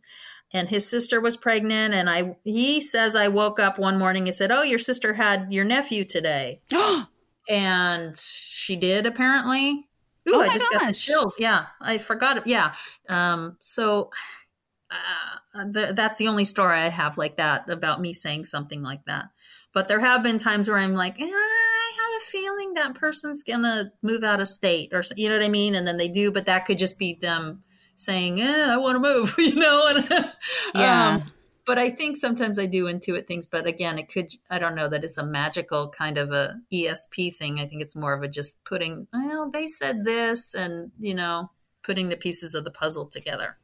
and 0.54 0.70
his 0.70 0.88
sister 0.90 1.22
was 1.22 1.38
pregnant 1.38 1.94
and 1.94 2.10
I 2.10 2.36
he 2.44 2.80
says 2.82 3.16
I 3.16 3.28
woke 3.30 3.60
up 3.60 3.80
one 3.80 3.98
morning 4.00 4.28
and 4.28 4.36
said, 4.36 4.52
"Oh, 4.52 4.64
your 4.64 4.80
sister 4.80 5.14
had 5.14 5.52
your 5.54 5.66
nephew 5.66 6.04
today." 6.06 6.62
and 7.50 8.18
she 8.18 8.76
did 8.76 9.06
apparently. 9.06 9.88
Ooh, 10.30 10.36
Oh 10.36 10.42
I 10.42 10.50
just 10.50 10.70
got 10.72 10.88
the 10.88 10.94
chills. 10.94 11.36
Yeah, 11.40 11.68
I 11.80 11.98
forgot 11.98 12.38
it. 12.38 12.48
Yeah. 12.48 12.76
Um, 13.10 13.58
so 13.60 14.12
uh, 14.92 15.72
th- 15.74 15.96
that's 15.96 16.18
the 16.18 16.28
only 16.28 16.44
story 16.44 16.74
I 16.76 16.90
have 16.90 17.18
like 17.18 17.38
that 17.38 17.70
about 17.70 18.02
me 18.02 18.14
saying 18.14 18.46
something 18.46 18.82
like 18.82 19.06
that. 19.06 19.26
But 19.74 19.88
there 19.88 20.00
have 20.02 20.24
been 20.24 20.38
times 20.38 20.68
where 20.68 20.78
I'm 20.78 20.94
like, 20.94 21.20
eh, 21.20 21.26
I 21.26 21.92
have 21.98 22.22
a 22.22 22.26
feeling 22.26 22.74
that 22.74 22.96
person's 22.96 23.44
gonna 23.44 23.92
move 24.02 24.24
out 24.24 24.42
of 24.42 24.48
state, 24.48 24.94
or 24.94 25.04
you 25.16 25.30
know 25.30 25.38
what 25.38 25.46
I 25.46 25.50
mean, 25.50 25.76
and 25.76 25.88
then 25.88 25.98
they 25.98 26.10
do. 26.10 26.32
But 26.32 26.46
that 26.46 26.66
could 26.66 26.78
just 26.78 26.98
be 26.98 27.18
them 27.20 27.64
saying, 27.96 28.42
eh, 28.42 28.68
I 28.70 28.78
want 28.78 28.96
to 28.96 29.00
move, 29.00 29.36
you 29.38 29.56
know. 29.56 29.88
And, 29.88 30.32
Yeah. 30.76 31.16
um, 31.16 31.32
but 31.66 31.78
I 31.78 31.90
think 31.90 32.18
sometimes 32.18 32.58
I 32.58 32.66
do 32.66 32.86
intuit 32.86 33.28
things. 33.28 33.46
But 33.46 33.68
again, 33.68 33.98
it 34.00 34.12
could 34.12 34.34
I 34.50 34.60
don't 34.60 34.76
know 34.76 34.90
that 34.90 35.04
it's 35.04 35.18
a 35.18 35.26
magical 35.26 35.90
kind 35.90 36.18
of 36.18 36.32
a 36.32 36.60
ESP 36.74 37.36
thing. 37.36 37.60
I 37.60 37.68
think 37.68 37.82
it's 37.82 37.96
more 37.96 38.14
of 38.14 38.24
a 38.24 38.28
just 38.28 38.64
putting 38.64 39.08
well, 39.14 39.50
they 39.50 39.68
said 39.68 40.04
this, 40.04 40.54
and 40.54 40.92
you 41.00 41.14
know, 41.14 41.52
putting 41.84 42.10
the 42.10 42.18
pieces 42.18 42.56
of 42.56 42.64
the 42.64 42.72
puzzle 42.72 43.06
together. 43.06 43.58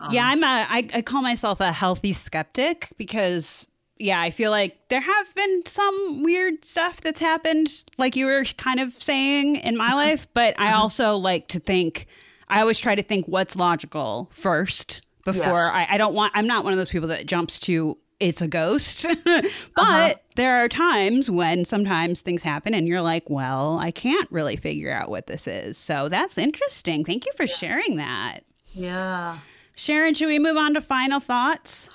Um, 0.00 0.12
yeah, 0.14 0.26
I'm 0.26 0.42
a. 0.44 0.66
I, 0.68 0.88
I 0.94 1.02
call 1.02 1.22
myself 1.22 1.60
a 1.60 1.72
healthy 1.72 2.12
skeptic 2.12 2.88
because 2.96 3.66
yeah, 4.00 4.20
I 4.20 4.30
feel 4.30 4.50
like 4.50 4.88
there 4.88 5.00
have 5.00 5.34
been 5.34 5.62
some 5.66 6.22
weird 6.22 6.64
stuff 6.64 7.00
that's 7.00 7.20
happened, 7.20 7.84
like 7.98 8.16
you 8.16 8.26
were 8.26 8.44
kind 8.56 8.80
of 8.80 9.00
saying 9.02 9.56
in 9.56 9.76
my 9.76 9.88
mm-hmm. 9.88 9.96
life. 9.96 10.26
But 10.34 10.54
I 10.58 10.68
mm-hmm. 10.68 10.80
also 10.80 11.16
like 11.16 11.48
to 11.48 11.60
think. 11.60 12.06
I 12.48 12.60
always 12.60 12.80
try 12.80 12.96
to 12.96 13.02
think 13.02 13.26
what's 13.26 13.54
logical 13.54 14.28
first 14.32 15.02
before 15.24 15.44
Yes. 15.44 15.70
I, 15.72 15.86
I 15.90 15.98
don't 15.98 16.14
want. 16.14 16.32
I'm 16.34 16.48
not 16.48 16.64
one 16.64 16.72
of 16.72 16.78
those 16.78 16.90
people 16.90 17.08
that 17.08 17.26
jumps 17.26 17.60
to 17.60 17.96
it's 18.20 18.42
a 18.42 18.48
ghost. 18.48 19.06
but 19.24 19.44
uh-huh. 19.76 20.14
there 20.36 20.62
are 20.62 20.68
times 20.68 21.30
when 21.30 21.64
sometimes 21.64 22.20
things 22.20 22.42
happen 22.42 22.74
and 22.74 22.86
you're 22.86 23.00
like, 23.00 23.28
well, 23.30 23.78
I 23.78 23.90
can't 23.90 24.30
really 24.30 24.56
figure 24.56 24.92
out 24.92 25.08
what 25.08 25.26
this 25.26 25.46
is. 25.46 25.78
So 25.78 26.08
that's 26.08 26.36
interesting. 26.36 27.04
Thank 27.04 27.24
you 27.24 27.32
for 27.36 27.46
sharing 27.46 27.96
that. 27.96 28.40
yeah. 28.72 29.38
Sharon, 29.74 30.12
should 30.12 30.26
we 30.26 30.38
move 30.38 30.58
on 30.58 30.74
to 30.74 30.82
final 30.82 31.20
thoughts? 31.20 31.88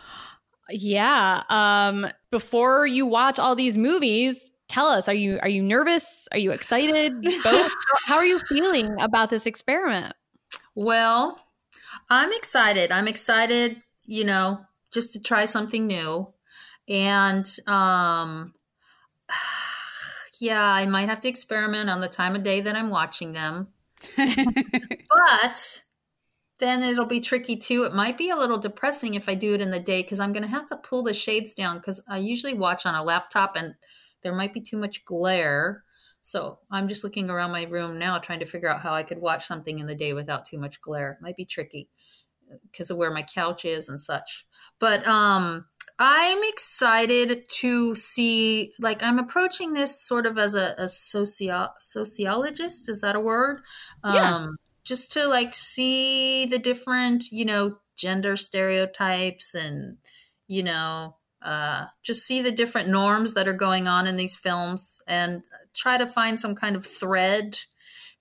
Yeah. 0.69 1.43
Um, 1.49 2.07
before 2.31 2.85
you 2.87 3.05
watch 3.05 3.39
all 3.39 3.55
these 3.55 3.77
movies, 3.77 4.49
tell 4.67 4.87
us: 4.87 5.07
Are 5.07 5.13
you 5.13 5.39
are 5.41 5.49
you 5.49 5.61
nervous? 5.61 6.27
Are 6.31 6.39
you 6.39 6.51
excited? 6.51 7.21
Both. 7.21 7.71
How 8.05 8.15
are 8.15 8.25
you 8.25 8.39
feeling 8.49 8.99
about 8.99 9.29
this 9.29 9.45
experiment? 9.45 10.13
Well, 10.75 11.39
I'm 12.09 12.31
excited. 12.33 12.91
I'm 12.91 13.07
excited, 13.07 13.81
you 14.05 14.23
know, 14.23 14.59
just 14.91 15.13
to 15.13 15.19
try 15.19 15.45
something 15.45 15.87
new. 15.87 16.33
And 16.87 17.45
um 17.67 18.53
yeah, 20.39 20.63
I 20.63 20.85
might 20.85 21.09
have 21.09 21.19
to 21.21 21.29
experiment 21.29 21.89
on 21.89 22.01
the 22.01 22.07
time 22.07 22.35
of 22.35 22.43
day 22.43 22.61
that 22.61 22.75
I'm 22.75 22.89
watching 22.89 23.33
them. 23.33 23.67
But 25.09 25.83
then 26.59 26.81
it'll 26.83 27.05
be 27.05 27.19
tricky 27.19 27.57
too. 27.57 27.83
It 27.83 27.93
might 27.93 28.17
be 28.17 28.29
a 28.29 28.35
little 28.35 28.57
depressing 28.57 29.13
if 29.15 29.27
I 29.27 29.35
do 29.35 29.53
it 29.53 29.61
in 29.61 29.71
the 29.71 29.79
day 29.79 30.01
because 30.01 30.19
I'm 30.19 30.31
going 30.33 30.43
to 30.43 30.49
have 30.49 30.67
to 30.67 30.77
pull 30.77 31.03
the 31.03 31.13
shades 31.13 31.53
down 31.53 31.77
because 31.77 32.01
I 32.07 32.17
usually 32.17 32.53
watch 32.53 32.85
on 32.85 32.95
a 32.95 33.03
laptop 33.03 33.55
and 33.55 33.75
there 34.21 34.33
might 34.33 34.53
be 34.53 34.61
too 34.61 34.77
much 34.77 35.03
glare. 35.05 35.83
So 36.21 36.59
I'm 36.71 36.87
just 36.87 37.03
looking 37.03 37.29
around 37.29 37.51
my 37.51 37.63
room 37.63 37.99
now 37.99 38.17
trying 38.17 38.39
to 38.39 38.45
figure 38.45 38.69
out 38.69 38.81
how 38.81 38.93
I 38.93 39.03
could 39.03 39.19
watch 39.19 39.45
something 39.45 39.79
in 39.79 39.85
the 39.85 39.95
day 39.95 40.13
without 40.13 40.45
too 40.45 40.57
much 40.57 40.81
glare. 40.81 41.11
It 41.11 41.21
might 41.21 41.35
be 41.35 41.45
tricky 41.45 41.89
because 42.71 42.89
of 42.89 42.97
where 42.97 43.11
my 43.11 43.23
couch 43.23 43.65
is 43.65 43.89
and 43.89 43.99
such. 44.01 44.45
But 44.79 45.05
um 45.07 45.65
I'm 45.97 46.43
excited 46.43 47.47
to 47.59 47.95
see 47.95 48.73
like 48.79 49.01
I'm 49.03 49.19
approaching 49.19 49.73
this 49.73 50.01
sort 50.01 50.25
of 50.25 50.37
as 50.37 50.55
a, 50.55 50.75
a 50.77 50.87
socio- 50.87 51.69
sociologist. 51.79 52.89
Is 52.89 53.01
that 53.01 53.15
a 53.15 53.19
word? 53.19 53.59
Yeah. 54.03 54.35
Um 54.35 54.57
just 54.85 55.11
to 55.13 55.27
like 55.27 55.55
see 55.55 56.45
the 56.45 56.59
different, 56.59 57.25
you 57.31 57.43
know, 57.43 57.77
gender 57.97 58.37
stereotypes 58.37 59.53
and 59.53 59.97
you 60.47 60.63
know, 60.63 61.17
uh 61.41 61.85
just 62.03 62.25
see 62.25 62.41
the 62.41 62.51
different 62.51 62.87
norms 62.89 63.33
that 63.33 63.47
are 63.47 63.53
going 63.53 63.87
on 63.87 64.07
in 64.07 64.15
these 64.15 64.37
films 64.37 65.01
and 65.07 65.43
try 65.73 65.97
to 65.97 66.07
find 66.07 66.39
some 66.39 66.55
kind 66.55 66.75
of 66.75 66.85
thread 66.85 67.59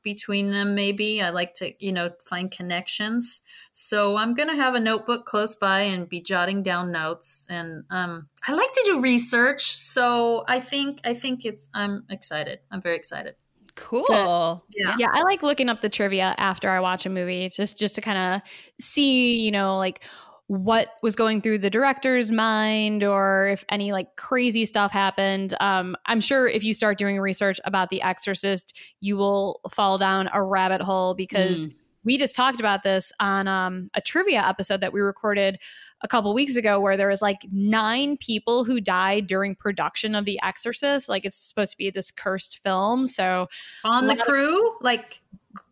between 0.02 0.50
them 0.50 0.74
maybe. 0.74 1.22
I 1.22 1.30
like 1.30 1.54
to 1.54 1.72
you 1.84 1.92
know 1.92 2.10
find 2.20 2.50
connections. 2.50 3.42
So 3.72 4.16
i'm 4.16 4.34
going 4.34 4.48
to 4.48 4.56
have 4.56 4.74
a 4.74 4.80
notebook 4.80 5.26
close 5.26 5.54
by 5.56 5.80
and 5.80 6.08
be 6.08 6.20
jotting 6.20 6.62
down 6.62 6.92
notes 6.92 7.46
and 7.50 7.84
um, 7.90 8.28
i 8.46 8.52
like 8.52 8.72
to 8.72 8.82
do 8.86 9.00
research 9.00 9.62
so 9.76 10.44
i 10.48 10.60
think 10.60 11.00
i 11.04 11.14
think 11.14 11.44
it's 11.44 11.68
i'm 11.74 12.04
excited. 12.10 12.60
I'm 12.70 12.80
very 12.80 12.96
excited 12.96 13.34
Cool. 13.76 14.64
yeah 14.76 14.96
Yeah, 14.98 15.08
I 15.12 15.22
like 15.22 15.42
looking 15.42 15.68
up 15.68 15.80
the 15.80 15.88
trivia 15.88 16.34
after 16.38 16.70
I 16.70 16.80
watch 16.80 17.06
a 17.06 17.10
movie 17.10 17.48
just 17.48 17.78
just 17.78 17.94
to 17.96 18.00
kind 18.00 18.36
of 18.36 18.42
see, 18.80 19.40
you 19.40 19.50
know, 19.50 19.78
like 19.78 20.04
what 20.46 20.88
was 21.02 21.16
going 21.16 21.40
through 21.40 21.58
the 21.58 21.70
director's 21.70 22.30
mind 22.30 23.02
or 23.02 23.48
if 23.48 23.64
any 23.70 23.92
like 23.92 24.14
crazy 24.16 24.66
stuff 24.66 24.92
happened. 24.92 25.54
Um, 25.60 25.96
I'm 26.06 26.20
sure 26.20 26.46
if 26.46 26.62
you 26.62 26.74
start 26.74 26.98
doing 26.98 27.18
research 27.18 27.58
about 27.64 27.88
The 27.88 28.02
Exorcist, 28.02 28.76
you 29.00 29.16
will 29.16 29.60
fall 29.72 29.96
down 29.96 30.28
a 30.32 30.42
rabbit 30.42 30.82
hole 30.82 31.14
because 31.14 31.68
we 32.04 32.18
just 32.18 32.34
talked 32.34 32.60
about 32.60 32.82
this 32.82 33.12
on 33.18 33.48
um, 33.48 33.88
a 33.94 34.00
trivia 34.00 34.46
episode 34.46 34.80
that 34.80 34.92
we 34.92 35.00
recorded 35.00 35.58
a 36.02 36.08
couple 36.08 36.32
weeks 36.34 36.56
ago 36.56 36.78
where 36.78 36.96
there 36.96 37.08
was 37.08 37.22
like 37.22 37.38
nine 37.50 38.16
people 38.16 38.64
who 38.64 38.80
died 38.80 39.26
during 39.26 39.54
production 39.54 40.14
of 40.14 40.24
The 40.26 40.38
Exorcist. 40.42 41.08
Like 41.08 41.24
it's 41.24 41.36
supposed 41.36 41.70
to 41.72 41.78
be 41.78 41.90
this 41.90 42.10
cursed 42.10 42.60
film. 42.62 43.06
So 43.06 43.48
on 43.84 44.06
the 44.06 44.14
lot 44.14 44.18
of- 44.20 44.24
crew 44.26 44.76
like 44.80 45.22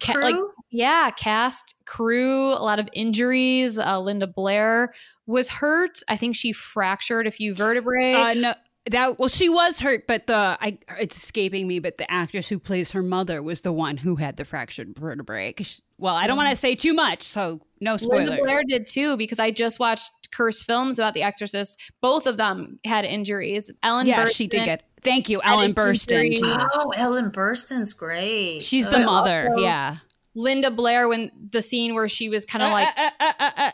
Ca- 0.00 0.12
crew 0.14 0.22
like 0.22 0.36
yeah, 0.70 1.10
cast, 1.10 1.74
crew, 1.84 2.52
a 2.52 2.62
lot 2.62 2.78
of 2.78 2.88
injuries. 2.92 3.78
Uh, 3.78 4.00
Linda 4.00 4.26
Blair 4.26 4.94
was 5.26 5.48
hurt. 5.50 5.98
I 6.08 6.16
think 6.16 6.34
she 6.36 6.52
fractured 6.52 7.26
a 7.26 7.30
few 7.30 7.54
vertebrae. 7.54 8.14
Uh, 8.14 8.34
no, 8.34 8.54
that 8.90 9.18
well, 9.18 9.28
she 9.28 9.48
was 9.48 9.78
hurt, 9.78 10.06
but 10.06 10.26
the 10.26 10.58
I 10.60 10.78
it's 11.00 11.16
escaping 11.16 11.68
me. 11.68 11.78
But 11.78 11.98
the 11.98 12.10
actress 12.10 12.48
who 12.48 12.58
plays 12.58 12.92
her 12.92 13.02
mother 13.02 13.42
was 13.42 13.60
the 13.60 13.72
one 13.72 13.96
who 13.98 14.16
had 14.16 14.36
the 14.36 14.44
fractured 14.44 14.98
vertebrae 14.98 15.54
she- 15.60 15.80
well, 15.98 16.16
I 16.16 16.26
don't 16.26 16.36
want 16.36 16.50
to 16.50 16.56
say 16.56 16.74
too 16.74 16.94
much, 16.94 17.22
so 17.22 17.60
no 17.80 17.96
spoilers. 17.96 18.28
Linda 18.30 18.42
Blair 18.42 18.62
did 18.66 18.88
too 18.88 19.16
because 19.16 19.38
I 19.38 19.52
just 19.52 19.78
watched 19.78 20.10
cursed 20.32 20.64
films 20.64 20.98
about 20.98 21.14
The 21.14 21.22
Exorcist. 21.22 21.78
Both 22.00 22.26
of 22.26 22.36
them 22.38 22.80
had 22.84 23.04
injuries. 23.04 23.70
Ellen, 23.84 24.08
yeah, 24.08 24.24
Burstyn 24.24 24.34
she 24.36 24.46
did 24.48 24.64
get. 24.64 24.82
Thank 25.00 25.28
you, 25.28 25.40
Ellen 25.44 25.66
an 25.70 25.74
Burstyn. 25.74 26.24
injury. 26.36 26.50
oh 26.74 26.90
ellen 26.96 27.30
burstyn's 27.32 27.92
great 27.92 28.60
She's 28.62 28.86
Uh, 28.86 28.90
the 28.92 28.96
But 28.98 29.04
mother. 29.06 29.48
also- 29.50 29.62
yeah. 29.64 29.96
Linda 30.34 30.70
Blair 30.70 31.08
when 31.08 31.30
the 31.50 31.60
scene 31.62 31.94
where 31.94 32.08
she 32.08 32.28
was 32.28 32.46
kind 32.46 32.62
of 32.64 32.72
like 32.72 32.88
Uh, 32.96 33.10
uh, 33.20 33.24
uh, 33.28 33.32
uh, 33.40 33.50
uh. 33.58 33.70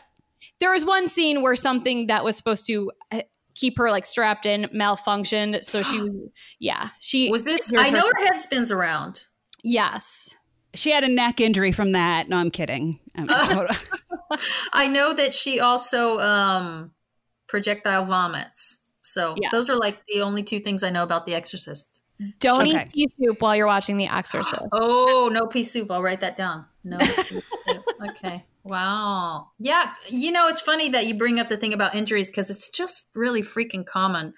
there 0.59 0.71
was 0.71 0.83
one 0.85 1.07
scene 1.07 1.41
where 1.41 1.55
something 1.55 2.07
that 2.07 2.23
was 2.23 2.35
supposed 2.35 2.67
to 2.67 2.91
uh, 3.11 3.21
keep 3.59 3.77
her 3.77 3.89
like 3.91 4.05
strapped 4.05 4.45
in 4.45 4.63
malfunctioned 4.73 5.63
so 5.65 5.83
she 5.83 6.09
yeah 6.59 6.89
she 6.99 7.29
was 7.29 7.43
this 7.43 7.71
i 7.77 7.89
know 7.89 8.01
her- 8.01 8.11
her 8.21 8.25
head 8.27 8.39
spins 8.39 8.71
around 8.71 9.25
yes 9.63 10.35
she 10.75 10.91
had 10.91 11.03
a 11.03 11.07
neck 11.07 11.41
injury 11.41 11.71
from 11.71 11.93
that. 11.93 12.29
No, 12.29 12.37
I'm 12.37 12.51
kidding. 12.51 12.99
Um, 13.17 13.25
I 14.71 14.87
know 14.87 15.15
that 15.15 15.33
she 15.33 15.59
also 15.59 16.19
um, 16.19 16.91
projectile 17.47 18.05
vomits. 18.05 18.77
So 19.01 19.33
Yes. 19.41 19.51
those 19.51 19.67
are 19.71 19.75
like 19.77 20.03
the 20.07 20.21
only 20.21 20.43
two 20.43 20.59
things 20.59 20.83
I 20.83 20.91
know 20.91 21.01
about 21.01 21.25
The 21.25 21.33
Exorcist. 21.33 22.01
don't 22.39 22.67
Okay. 22.67 22.87
eat 22.93 23.09
pea 23.17 23.25
soup 23.25 23.41
while 23.41 23.55
you're 23.55 23.65
watching 23.65 23.97
the 23.97 24.05
exorcist 24.07 24.61
Oh, 24.71 25.31
no 25.33 25.47
pea 25.47 25.63
soup. 25.63 25.89
I'll 25.89 26.03
write 26.03 26.21
that 26.21 26.37
down. 26.37 26.65
No 26.83 26.99
pea 26.99 27.05
soup. 27.23 27.43
Okay. 28.11 28.45
Wow. 28.63 29.51
Yeah. 29.57 29.93
You 30.07 30.31
know, 30.31 30.47
it's 30.47 30.61
funny 30.61 30.89
that 30.89 31.07
you 31.07 31.17
bring 31.17 31.39
up 31.39 31.49
the 31.49 31.57
thing 31.57 31.73
about 31.73 31.95
injuries 31.95 32.29
because 32.29 32.49
it's 32.49 32.69
just 32.69 33.09
really 33.15 33.41
freaking 33.41 33.85
common. 33.85 34.33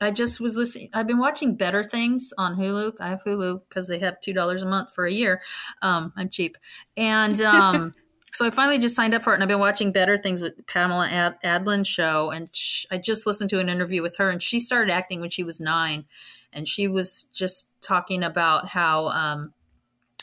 I 0.00 0.10
just 0.10 0.40
was 0.40 0.56
listening. 0.56 0.90
I've 0.92 1.06
been 1.06 1.18
watching 1.18 1.56
Better 1.56 1.82
Things 1.82 2.32
on 2.36 2.56
Hulu. 2.56 2.94
I 3.00 3.08
have 3.08 3.22
Hulu 3.24 3.62
because 3.68 3.88
they 3.88 3.98
have 4.00 4.20
two 4.20 4.34
dollars 4.34 4.62
a 4.62 4.66
month 4.66 4.92
for 4.92 5.06
a 5.06 5.12
year. 5.12 5.40
Um, 5.80 6.12
I'm 6.16 6.28
cheap, 6.28 6.56
and 6.98 7.40
um, 7.40 7.92
so 8.32 8.46
I 8.46 8.50
finally 8.50 8.78
just 8.78 8.94
signed 8.94 9.14
up 9.14 9.22
for 9.22 9.30
it. 9.30 9.34
And 9.34 9.42
I've 9.42 9.48
been 9.48 9.58
watching 9.58 9.92
Better 9.92 10.18
Things 10.18 10.42
with 10.42 10.66
Pamela 10.66 11.08
Ad- 11.08 11.38
Adlon's 11.42 11.88
show. 11.88 12.30
And 12.30 12.54
sh- 12.54 12.84
I 12.90 12.98
just 12.98 13.26
listened 13.26 13.48
to 13.50 13.58
an 13.58 13.70
interview 13.70 14.02
with 14.02 14.18
her, 14.18 14.28
and 14.28 14.42
she 14.42 14.60
started 14.60 14.92
acting 14.92 15.20
when 15.20 15.30
she 15.30 15.42
was 15.42 15.60
nine, 15.60 16.04
and 16.52 16.68
she 16.68 16.88
was 16.88 17.24
just 17.32 17.70
talking 17.80 18.22
about 18.22 18.68
how 18.68 19.06
um, 19.08 19.54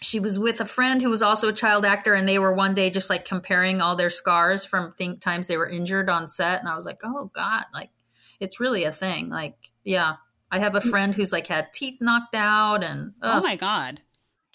she 0.03 0.19
was 0.19 0.37
with 0.37 0.59
a 0.61 0.65
friend 0.65 1.01
who 1.01 1.09
was 1.09 1.21
also 1.21 1.47
a 1.49 1.53
child 1.53 1.85
actor, 1.85 2.13
and 2.13 2.27
they 2.27 2.37
were 2.39 2.53
one 2.53 2.73
day 2.73 2.89
just 2.89 3.09
like 3.09 3.25
comparing 3.25 3.81
all 3.81 3.95
their 3.95 4.09
scars 4.09 4.65
from 4.65 4.93
think 4.97 5.21
times 5.21 5.47
they 5.47 5.57
were 5.57 5.69
injured 5.69 6.09
on 6.09 6.27
set. 6.27 6.59
And 6.59 6.67
I 6.69 6.75
was 6.75 6.85
like, 6.85 7.01
oh 7.03 7.31
God, 7.33 7.65
like 7.73 7.89
it's 8.39 8.59
really 8.59 8.83
a 8.83 8.91
thing. 8.91 9.29
Like, 9.29 9.55
yeah, 9.83 10.15
I 10.51 10.59
have 10.59 10.75
a 10.75 10.81
friend 10.81 11.15
who's 11.15 11.31
like 11.31 11.47
had 11.47 11.71
teeth 11.73 11.99
knocked 12.01 12.35
out, 12.35 12.83
and 12.83 13.13
Oh 13.21 13.41
my 13.41 13.55
god. 13.55 14.01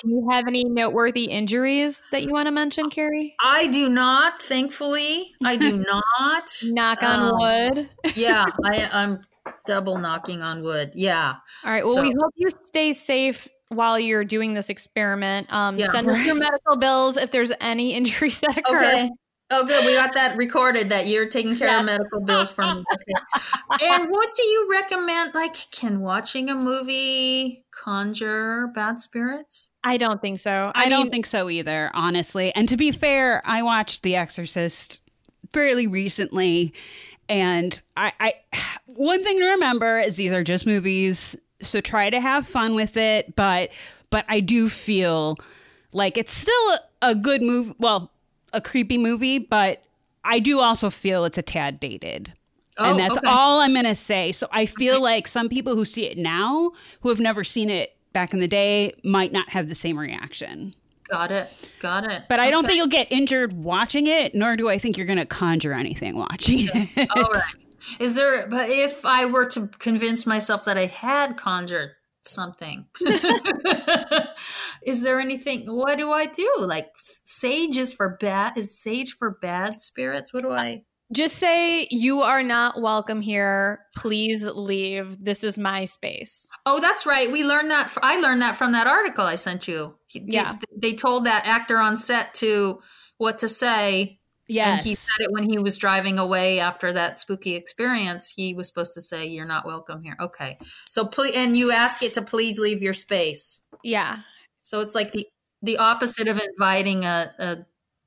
Do 0.05 0.11
you 0.11 0.29
have 0.31 0.47
any 0.47 0.63
noteworthy 0.63 1.25
injuries 1.25 2.01
that 2.13 2.23
you 2.23 2.31
want 2.33 2.47
to 2.47 2.53
mention, 2.53 2.89
Carrie? 2.89 3.35
I 3.45 3.67
do 3.67 3.89
not. 3.89 4.41
Thankfully, 4.41 5.33
I 5.45 5.57
do 5.57 5.77
not. 6.21 6.51
Knock 6.63 7.03
on 7.03 7.21
Um, 7.21 7.75
wood. 7.75 7.91
yeah, 8.15 8.45
I, 8.65 8.89
I'm 8.93 9.23
double 9.67 9.99
knocking 9.99 10.41
on 10.41 10.63
wood. 10.63 10.93
Yeah. 10.95 11.35
All 11.65 11.73
right. 11.73 11.83
Well, 11.85 12.01
we 12.01 12.15
hope 12.17 12.33
you 12.37 12.49
stay 12.63 12.93
safe 12.93 13.49
while 13.69 13.99
you're 13.99 14.25
doing 14.25 14.55
this 14.55 14.71
experiment. 14.71 15.53
Um, 15.53 15.79
Yeah. 15.79 15.91
send 15.91 16.09
us 16.09 16.25
your 16.25 16.35
medical 16.35 16.77
bills 16.77 17.17
if 17.17 17.31
there's 17.31 17.53
any 17.61 17.93
injuries 17.95 18.41
that 18.41 18.57
occur. 18.57 18.79
Okay. 18.79 19.11
Oh, 19.51 19.65
good. 19.65 19.87
We 19.87 19.95
got 19.95 20.15
that 20.15 20.37
recorded 20.37 20.91
that 20.91 21.07
you're 21.07 21.29
taking 21.29 21.57
care 21.57 21.69
Yeah. 21.69 21.81
of 21.81 21.87
medical 21.87 22.23
bills 22.23 22.51
for 22.51 22.63
me. 22.63 22.85
Okay. 22.93 23.43
And 23.91 24.11
what 24.11 24.35
do 24.35 24.43
you 24.43 24.69
recommend? 24.71 25.35
Like, 25.35 25.57
can 25.71 26.01
watching 26.01 26.51
a 26.51 26.55
movie 26.55 27.65
conjure 27.71 28.67
bad 28.75 28.99
spirits? 29.01 29.69
I 29.85 29.97
don't 29.97 30.21
think 30.21 30.41
so. 30.41 30.73
I, 30.75 30.85
I, 30.85 30.89
don't 30.89 31.09
think 31.11 31.27
so 31.27 31.49
either, 31.49 31.91
honestly. 31.95 32.53
And 32.55 32.69
to 32.69 32.77
be 32.77 32.91
fair, 32.91 33.41
I 33.47 33.63
watched 33.63 34.03
The 34.03 34.17
Exorcist 34.17 35.01
fairly 35.53 35.87
recently, 35.87 36.75
and 37.29 37.81
I, 37.97 38.13
I 38.21 38.35
one 38.87 39.23
thing 39.23 39.39
to 39.39 39.47
remember 39.47 39.99
is 39.99 40.17
these 40.17 40.33
are 40.33 40.43
just 40.45 40.67
movies, 40.67 41.37
so 41.63 41.81
try 41.81 42.11
to 42.11 42.21
have 42.21 42.47
fun 42.47 42.75
with 42.75 42.97
it. 42.97 43.35
But 43.37 43.71
but 44.11 44.25
I 44.29 44.41
do 44.41 44.69
feel 44.69 45.37
like 45.93 46.17
it's 46.17 46.33
still 46.33 46.71
a, 46.71 46.81
a 47.03 47.15
good 47.15 47.43
movie. 47.43 47.75
Well, 47.79 48.13
a 48.53 48.61
creepy 48.61 48.99
movie, 48.99 49.39
but 49.39 49.83
I 50.25 50.39
do 50.39 50.61
also 50.61 50.91
feel 50.91 51.25
it's 51.25 51.39
a 51.39 51.43
tad 51.43 51.81
dated. 51.81 52.33
Oh, 52.79 52.91
and 52.91 52.99
that's 52.99 53.17
okay. 53.17 53.27
all 53.29 53.61
I'm 53.61 53.73
going 53.73 53.85
to 53.87 53.95
say. 53.95 54.31
So 54.31 54.47
I 54.53 54.67
feel 54.67 55.03
like 55.03 55.27
some 55.27 55.49
people 55.49 55.75
who 55.75 55.85
see 55.85 56.07
it 56.07 56.17
now, 56.17 56.73
who 57.01 57.09
have 57.09 57.19
never 57.19 57.43
seen 57.43 57.71
it 57.71 57.97
back 58.13 58.33
in 58.33 58.39
the 58.39 58.47
day, 58.47 58.95
might 59.03 59.33
not 59.33 59.51
have 59.51 59.69
the 59.69 59.75
same 59.75 59.99
reaction. 59.99 60.75
Got 61.09 61.33
it. 61.33 61.71
Got 61.81 62.05
it. 62.05 62.25
But 62.29 62.39
I 62.39 62.51
don't 62.51 62.67
think 62.67 62.77
you'll 62.77 62.87
get 62.87 63.09
injured 63.11 63.53
watching 63.55 64.07
it, 64.07 64.35
nor 64.35 64.57
do 64.57 64.69
I 64.69 64.79
think 64.79 64.97
you're 64.97 65.07
going 65.07 65.19
to 65.19 65.27
conjure 65.27 65.73
anything 65.73 66.17
watching 66.17 66.69
it. 66.75 67.09
All 67.17 67.23
right. 67.23 67.55
Is 67.99 68.15
there, 68.15 68.47
but 68.49 68.69
if 68.71 69.05
I 69.05 69.27
were 69.27 69.47
to 69.51 69.69
convince 69.79 70.27
myself 70.27 70.65
that 70.65 70.79
I 70.79 70.87
had 70.87 71.37
conjured 71.37 71.91
something, 72.23 72.87
is 74.83 75.03
there 75.03 75.21
anything, 75.21 75.65
what 75.67 75.99
do 75.99 76.11
I 76.11 76.27
do? 76.27 76.53
Like 76.59 76.91
sage 76.97 77.77
is 77.77 77.93
for 77.93 78.17
bad, 78.21 78.57
is 78.57 78.79
sage 78.79 79.13
for 79.13 79.39
bad 79.43 79.81
spirits? 79.81 80.33
What 80.33 80.43
do 80.43 80.51
I? 80.51 80.83
just 81.13 81.37
say 81.37 81.89
you 81.91 82.21
are 82.21 82.43
not 82.43 82.81
welcome 82.81 83.21
here. 83.21 83.81
Please 83.97 84.47
leave. 84.47 85.23
This 85.23 85.43
is 85.43 85.59
my 85.59 85.87
space. 85.87 86.49
Oh, 86.67 86.81
that's 86.81 87.07
right. 87.07 87.31
We 87.33 87.45
learned 87.45 87.71
that. 87.71 87.97
I 88.03 88.21
learned 88.21 88.43
that 88.43 88.57
from 88.57 88.73
that 88.73 88.87
article 88.87 89.25
I 89.25 89.37
sent 89.37 89.69
you. 89.69 89.95
Yeah. 90.13 90.59
They, 90.73 90.91
they 90.91 90.97
told 90.97 91.25
that 91.25 91.47
actor 91.47 91.79
on 91.79 91.97
set 91.97 92.35
to 92.35 92.81
what 93.17 93.39
to 93.39 93.49
say. 93.49 94.18
Yes. 94.49 94.81
And 94.81 94.87
he 94.87 94.95
said 94.95 95.21
it 95.21 95.31
when 95.31 95.49
he 95.49 95.59
was 95.59 95.77
driving 95.79 96.19
away 96.19 96.59
after 96.59 96.93
that 96.93 97.21
spooky 97.21 97.55
experience. 97.55 98.33
He 98.35 98.55
was 98.55 98.67
supposed 98.67 98.95
to 98.95 99.01
say, 99.01 99.27
You're 99.27 99.47
not 99.47 99.67
welcome 99.67 100.03
here. 100.03 100.17
Okay. 100.21 100.59
So, 100.89 101.07
please, 101.07 101.35
and 101.35 101.57
you 101.57 101.71
ask 101.71 102.03
it 102.03 102.15
to 102.15 102.23
please 102.23 102.59
leave 102.59 102.83
your 102.83 102.95
space. 102.95 103.61
Yeah. 103.83 104.21
So 104.63 104.81
it's 104.81 104.95
like 104.95 105.13
the, 105.13 105.27
the 105.63 105.79
opposite 105.79 106.29
of 106.29 106.41
inviting 106.41 107.05
a, 107.05 107.33
a, 107.39 107.57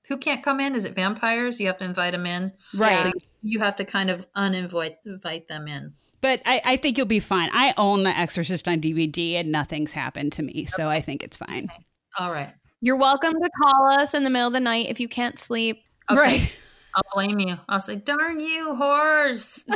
who 0.07 0.17
can't 0.17 0.43
come 0.43 0.59
in? 0.59 0.75
Is 0.75 0.85
it 0.85 0.93
vampires? 0.93 1.59
You 1.59 1.67
have 1.67 1.77
to 1.77 1.85
invite 1.85 2.11
them 2.13 2.25
in. 2.25 2.51
right. 2.75 2.97
So 2.97 3.11
you 3.41 3.59
have 3.59 3.75
to 3.77 3.85
kind 3.85 4.09
of 4.09 4.31
uninvite 4.33 4.97
invite 5.05 5.47
them 5.47 5.67
in. 5.67 5.93
But 6.21 6.41
I, 6.45 6.61
I 6.63 6.77
think 6.77 6.97
you'll 6.97 7.07
be 7.07 7.19
fine. 7.19 7.49
I 7.51 7.73
own 7.77 8.03
The 8.03 8.11
Exorcist 8.11 8.67
on 8.67 8.79
DVD 8.79 9.35
and 9.35 9.51
nothing's 9.51 9.93
happened 9.93 10.33
to 10.33 10.43
me. 10.43 10.65
So 10.65 10.87
I 10.87 11.01
think 11.01 11.23
it's 11.23 11.35
fine. 11.35 11.69
All 12.19 12.31
right. 12.31 12.53
You're 12.79 12.97
welcome 12.97 13.33
to 13.33 13.49
call 13.63 13.91
us 13.91 14.13
in 14.13 14.23
the 14.23 14.29
middle 14.29 14.47
of 14.47 14.53
the 14.53 14.59
night 14.59 14.87
if 14.89 14.99
you 14.99 15.07
can't 15.07 15.39
sleep. 15.39 15.83
Okay. 16.09 16.19
Right. 16.19 16.53
I'll 16.95 17.03
blame 17.13 17.39
you. 17.39 17.55
I'll 17.69 17.79
say, 17.79 17.95
darn 17.95 18.39
you, 18.41 18.75
whores. 18.77 19.63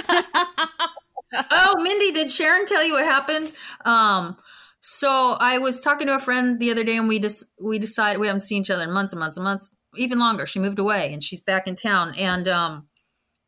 oh, 1.51 1.76
Mindy, 1.82 2.11
did 2.11 2.30
Sharon 2.30 2.65
tell 2.65 2.84
you 2.84 2.93
what 2.93 3.05
happened? 3.05 3.53
Um, 3.86 4.38
so 4.82 5.38
I 5.39 5.57
was 5.57 5.80
talking 5.80 6.07
to 6.07 6.15
a 6.15 6.19
friend 6.19 6.59
the 6.59 6.71
other 6.71 6.84
day 6.84 6.97
and 6.97 7.07
we 7.07 7.19
just 7.19 7.45
we 7.59 7.80
decided 7.80 8.19
we 8.19 8.28
haven't 8.28 8.41
seen 8.41 8.61
each 8.61 8.69
other 8.69 8.84
in 8.84 8.91
months 8.91 9.13
and 9.13 9.19
months 9.19 9.38
and 9.38 9.43
months, 9.43 9.69
even 9.95 10.19
longer. 10.19 10.45
She 10.45 10.59
moved 10.59 10.78
away 10.78 11.13
and 11.13 11.23
she's 11.23 11.41
back 11.41 11.67
in 11.67 11.76
town. 11.76 12.13
And 12.15 12.47
um 12.47 12.88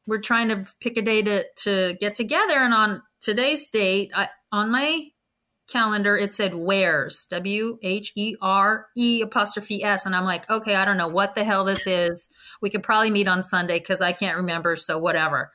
we're 0.07 0.21
trying 0.21 0.47
to 0.47 0.65
pick 0.80 0.97
a 0.97 1.01
day 1.01 1.21
to 1.21 1.45
to 1.63 1.97
get 1.99 2.15
together. 2.15 2.55
And 2.55 2.73
on 2.73 3.03
today's 3.21 3.69
date, 3.69 4.11
I 4.15 4.30
on 4.51 4.71
my 4.71 5.09
calendar 5.68 6.18
it 6.18 6.34
said 6.34 6.55
where's 6.55 7.26
W 7.26 7.78
H 7.82 8.13
E 8.15 8.36
R 8.41 8.88
E 8.95 9.22
apostrophe 9.22 9.84
S. 9.84 10.05
And 10.05 10.15
I'm 10.15 10.26
like, 10.26 10.49
okay, 10.49 10.76
I 10.76 10.86
don't 10.86 10.97
know 10.97 11.07
what 11.07 11.36
the 11.36 11.43
hell 11.43 11.65
this 11.65 11.86
is 11.86 12.28
we 12.61 12.70
could 12.70 12.84
probably 12.84 13.11
meet 13.11 13.28
on 13.28 13.43
Sunday 13.43 13.80
because 13.80 14.01
I 14.01 14.11
can't 14.11 14.38
remember, 14.38 14.76
so 14.76 14.97
whatever. 14.97 15.51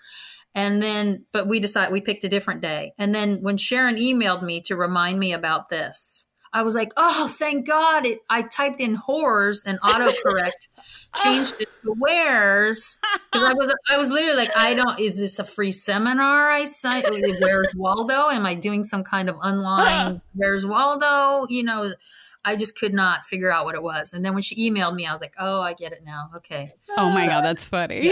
And 0.55 0.83
then, 0.83 1.25
but 1.33 1.49
we 1.49 1.61
decided 1.61 1.93
we 1.93 2.01
picked 2.01 2.25
a 2.25 2.29
different 2.29 2.61
day. 2.61 2.93
And 2.99 3.15
then 3.15 3.39
when 3.41 3.57
Sharon 3.57 3.97
emailed 3.97 4.43
me 4.43 4.61
to 4.63 4.77
remind 4.77 5.19
me 5.19 5.33
about 5.33 5.69
this, 5.69 6.27
I 6.53 6.63
was 6.63 6.75
like, 6.75 6.93
oh, 6.97 7.29
thank 7.29 7.67
God. 7.67 8.05
It, 8.05 8.21
I 8.29 8.43
typed 8.43 8.81
in 8.81 8.95
horrors 8.95 9.65
and 9.65 9.81
autocorrect 9.81 10.69
oh. 11.17 11.23
changed 11.23 11.61
it 11.61 11.69
to 11.83 11.95
where's 11.99 12.99
because 13.31 13.49
I 13.49 13.55
was 13.55 13.75
I 13.91 13.97
was 13.97 14.11
literally 14.11 14.37
like, 14.37 14.53
I 14.57 14.75
don't 14.75 15.01
is 15.01 15.19
this 15.19 15.39
a 15.39 15.45
free 15.45 15.71
seminar 15.71 16.51
I 16.51 16.65
signed? 16.65 17.07
Where's 17.41 17.75
Waldo? 17.75 18.29
Am 18.29 18.45
I 18.45 18.55
doing 18.55 18.85
some 18.85 19.03
kind 19.03 19.29
of 19.29 19.37
online 19.37 20.21
Where's 20.35 20.67
Waldo? 20.67 21.47
You 21.49 21.63
know, 21.63 21.95
I 22.45 22.57
just 22.57 22.77
could 22.77 22.93
not 22.93 23.25
figure 23.25 23.51
out 23.51 23.65
what 23.65 23.75
it 23.75 23.83
was. 23.83 24.13
And 24.13 24.25
then 24.25 24.35
when 24.35 24.43
she 24.43 24.71
emailed 24.71 24.95
me, 24.95 25.07
I 25.07 25.13
was 25.13 25.21
like, 25.21 25.35
oh, 25.39 25.61
I 25.61 25.75
get 25.75 25.93
it 25.93 26.05
now. 26.05 26.31
Okay. 26.37 26.75
Oh 26.97 27.11
my 27.11 27.25
So- 27.25 27.31
God, 27.31 27.45
that's 27.45 27.65
funny. 27.65 28.11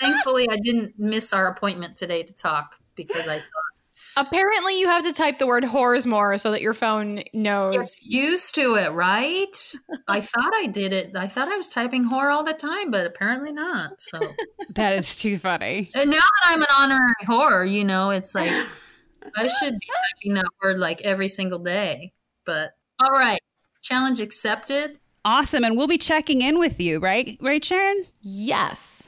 Thankfully, 0.00 0.48
I 0.50 0.56
didn't 0.56 0.98
miss 0.98 1.32
our 1.32 1.46
appointment 1.48 1.96
today 1.96 2.22
to 2.22 2.32
talk 2.32 2.76
because 2.94 3.28
I 3.28 3.36
thought 3.38 3.63
Apparently, 4.16 4.78
you 4.78 4.86
have 4.86 5.04
to 5.04 5.12
type 5.12 5.38
the 5.38 5.46
word 5.46 5.64
"horrors" 5.64 6.06
more 6.06 6.38
so 6.38 6.50
that 6.52 6.62
your 6.62 6.74
phone 6.74 7.22
knows. 7.32 7.72
gets 7.72 8.04
used 8.04 8.54
to 8.56 8.74
it, 8.76 8.90
right? 8.92 9.74
I 10.08 10.20
thought 10.20 10.52
I 10.54 10.66
did 10.66 10.92
it. 10.92 11.12
I 11.16 11.26
thought 11.28 11.48
I 11.48 11.56
was 11.56 11.70
typing 11.70 12.04
horror 12.04 12.30
all 12.30 12.44
the 12.44 12.52
time, 12.52 12.90
but 12.90 13.06
apparently 13.06 13.52
not. 13.52 14.00
So, 14.00 14.20
that 14.74 14.94
is 14.94 15.16
too 15.16 15.38
funny. 15.38 15.90
and 15.94 16.10
now 16.10 16.16
that 16.16 16.44
I'm 16.46 16.60
an 16.60 16.68
honorary 16.78 17.24
horror, 17.26 17.64
you 17.64 17.84
know, 17.84 18.10
it's 18.10 18.34
like 18.34 18.52
I 19.36 19.48
should 19.48 19.74
be 19.78 19.86
typing 20.16 20.34
that 20.34 20.46
word 20.62 20.78
like 20.78 21.00
every 21.02 21.28
single 21.28 21.58
day. 21.58 22.12
But 22.44 22.72
all 23.00 23.10
right, 23.10 23.40
challenge 23.82 24.20
accepted. 24.20 24.98
Awesome. 25.24 25.64
And 25.64 25.76
we'll 25.76 25.86
be 25.88 25.96
checking 25.98 26.42
in 26.42 26.58
with 26.58 26.78
you, 26.78 26.98
right? 26.98 27.38
Right, 27.40 27.64
Sharon? 27.64 28.04
Yes. 28.20 29.03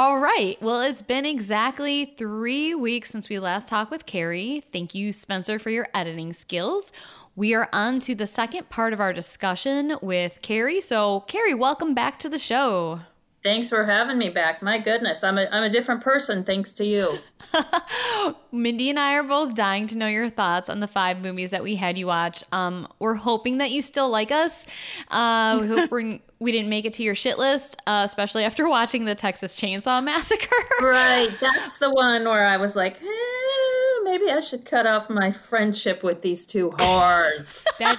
All 0.00 0.20
right. 0.20 0.56
Well, 0.62 0.80
it's 0.82 1.02
been 1.02 1.26
exactly 1.26 2.04
three 2.16 2.72
weeks 2.72 3.10
since 3.10 3.28
we 3.28 3.40
last 3.40 3.68
talked 3.68 3.90
with 3.90 4.06
Carrie. 4.06 4.62
Thank 4.72 4.94
you, 4.94 5.12
Spencer, 5.12 5.58
for 5.58 5.70
your 5.70 5.88
editing 5.92 6.32
skills. 6.32 6.92
We 7.34 7.52
are 7.52 7.68
on 7.72 7.98
to 8.02 8.14
the 8.14 8.28
second 8.28 8.68
part 8.68 8.92
of 8.92 9.00
our 9.00 9.12
discussion 9.12 9.96
with 10.00 10.38
Carrie. 10.40 10.80
So, 10.80 11.24
Carrie, 11.26 11.52
welcome 11.52 11.94
back 11.94 12.20
to 12.20 12.28
the 12.28 12.38
show. 12.38 13.00
Thanks 13.48 13.70
for 13.70 13.82
having 13.84 14.18
me 14.18 14.28
back. 14.28 14.60
My 14.60 14.76
goodness, 14.76 15.24
I'm 15.24 15.38
a 15.38 15.48
I'm 15.50 15.62
a 15.62 15.70
different 15.70 16.02
person 16.02 16.44
thanks 16.44 16.74
to 16.74 16.84
you. 16.84 17.18
Mindy 18.52 18.90
and 18.90 18.98
I 18.98 19.14
are 19.14 19.22
both 19.22 19.54
dying 19.54 19.86
to 19.86 19.96
know 19.96 20.06
your 20.06 20.28
thoughts 20.28 20.68
on 20.68 20.80
the 20.80 20.86
five 20.86 21.22
movies 21.22 21.52
that 21.52 21.62
we 21.62 21.76
had 21.76 21.96
you 21.96 22.08
watch. 22.08 22.44
Um, 22.52 22.86
we're 22.98 23.14
hoping 23.14 23.56
that 23.56 23.70
you 23.70 23.80
still 23.80 24.10
like 24.10 24.30
us. 24.30 24.66
Uh, 25.10 25.56
we 25.62 25.66
hope 25.66 25.90
we're, 25.90 26.18
we 26.38 26.52
didn't 26.52 26.68
make 26.68 26.84
it 26.84 26.92
to 26.94 27.02
your 27.02 27.14
shit 27.14 27.38
list, 27.38 27.80
uh, 27.86 28.02
especially 28.04 28.44
after 28.44 28.68
watching 28.68 29.06
the 29.06 29.14
Texas 29.14 29.58
Chainsaw 29.58 30.04
Massacre. 30.04 30.54
Right, 30.82 31.30
that's 31.40 31.78
the 31.78 31.90
one 31.90 32.24
where 32.24 32.46
I 32.46 32.58
was 32.58 32.76
like, 32.76 33.00
eh, 33.02 34.02
maybe 34.04 34.30
I 34.30 34.40
should 34.40 34.66
cut 34.66 34.86
off 34.86 35.08
my 35.08 35.30
friendship 35.30 36.02
with 36.04 36.20
these 36.20 36.44
two 36.44 36.70
whores. 36.72 37.64
That 37.78 37.98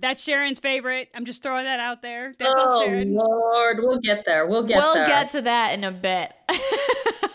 that's 0.00 0.22
Sharon's 0.22 0.58
favorite. 0.58 1.08
I'm 1.14 1.24
just 1.24 1.42
throwing 1.42 1.64
that 1.64 1.80
out 1.80 2.02
there. 2.02 2.34
That's 2.38 2.54
all 2.54 2.80
oh 2.80 2.84
Sharon. 2.84 3.14
Lord, 3.14 3.78
we'll 3.80 3.98
get 3.98 4.24
there. 4.24 4.46
We'll 4.46 4.62
get 4.62 4.78
we'll 4.78 4.94
there. 4.94 5.06
get 5.06 5.28
to 5.30 5.42
that 5.42 5.74
in 5.74 5.84
a 5.84 5.92
bit. 5.92 6.32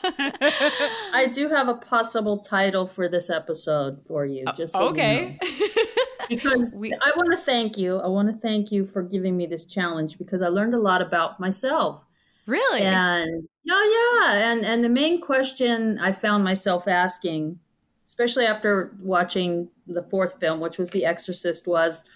I 0.07 1.27
do 1.31 1.49
have 1.49 1.67
a 1.67 1.75
possible 1.75 2.37
title 2.37 2.85
for 2.85 3.07
this 3.07 3.29
episode 3.29 4.01
for 4.01 4.25
you. 4.25 4.43
Uh, 4.45 4.53
just 4.53 4.73
so 4.73 4.83
you 4.83 4.89
okay. 4.91 5.37
know. 5.41 5.49
because 6.29 6.71
We- 6.75 6.93
I 6.93 7.11
want 7.15 7.31
to 7.31 7.37
thank 7.37 7.77
you. 7.77 7.97
I 7.97 8.07
want 8.07 8.27
to 8.29 8.37
thank 8.37 8.71
you 8.71 8.85
for 8.85 9.01
giving 9.03 9.37
me 9.37 9.45
this 9.45 9.65
challenge 9.65 10.17
because 10.17 10.41
I 10.41 10.47
learned 10.47 10.73
a 10.73 10.79
lot 10.79 11.01
about 11.01 11.39
myself. 11.39 12.05
really? 12.45 12.81
And 12.81 13.47
oh 13.69 14.27
yeah, 14.29 14.51
and 14.51 14.65
and 14.65 14.83
the 14.83 14.89
main 14.89 15.21
question 15.21 15.97
I 15.99 16.11
found 16.11 16.43
myself 16.43 16.87
asking, 16.87 17.59
especially 18.03 18.45
after 18.45 18.95
watching 18.99 19.69
the 19.87 20.03
fourth 20.03 20.39
film, 20.39 20.59
which 20.59 20.77
was 20.77 20.91
The 20.91 21.05
Exorcist, 21.05 21.67
was, 21.67 22.07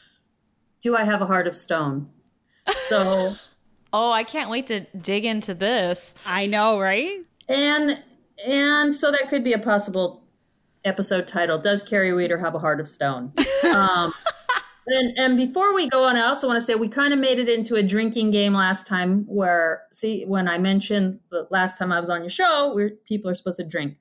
do 0.81 0.95
I 0.95 1.03
have 1.03 1.21
a 1.21 1.25
heart 1.25 1.47
of 1.47 1.55
stone? 1.55 2.09
So 2.77 3.35
Oh, 3.91 4.11
I 4.11 4.23
can't 4.23 4.51
wait 4.51 4.67
to 4.67 4.81
dig 4.95 5.25
into 5.25 5.53
this. 5.55 6.13
I 6.25 6.45
know, 6.45 6.79
right? 6.79 7.21
and 7.47 8.03
and 8.47 8.95
so 8.95 9.11
that 9.11 9.27
could 9.27 9.43
be 9.43 9.53
a 9.53 9.59
possible 9.59 10.23
episode 10.85 11.27
title, 11.27 11.57
Does 11.57 11.81
Carrie 11.81 12.13
Weeder 12.13 12.37
Have 12.37 12.55
a 12.55 12.59
Heart 12.59 12.79
of 12.79 12.87
Stone? 12.87 13.33
Um, 13.61 14.13
and, 14.87 15.19
and 15.19 15.37
before 15.37 15.75
we 15.75 15.87
go 15.89 16.05
on, 16.05 16.15
I 16.15 16.21
also 16.21 16.47
want 16.47 16.59
to 16.59 16.65
say 16.65 16.73
we 16.73 16.87
kind 16.87 17.13
of 17.13 17.19
made 17.19 17.37
it 17.37 17.47
into 17.47 17.75
a 17.75 17.83
drinking 17.83 18.31
game 18.31 18.53
last 18.53 18.87
time 18.87 19.25
where, 19.27 19.83
see, 19.91 20.23
when 20.25 20.47
I 20.47 20.57
mentioned 20.57 21.19
the 21.29 21.47
last 21.51 21.77
time 21.77 21.91
I 21.91 21.99
was 21.99 22.09
on 22.09 22.21
your 22.21 22.31
show, 22.31 22.73
where 22.73 22.89
people 22.89 23.29
are 23.29 23.35
supposed 23.35 23.57
to 23.57 23.63
drink 23.67 23.97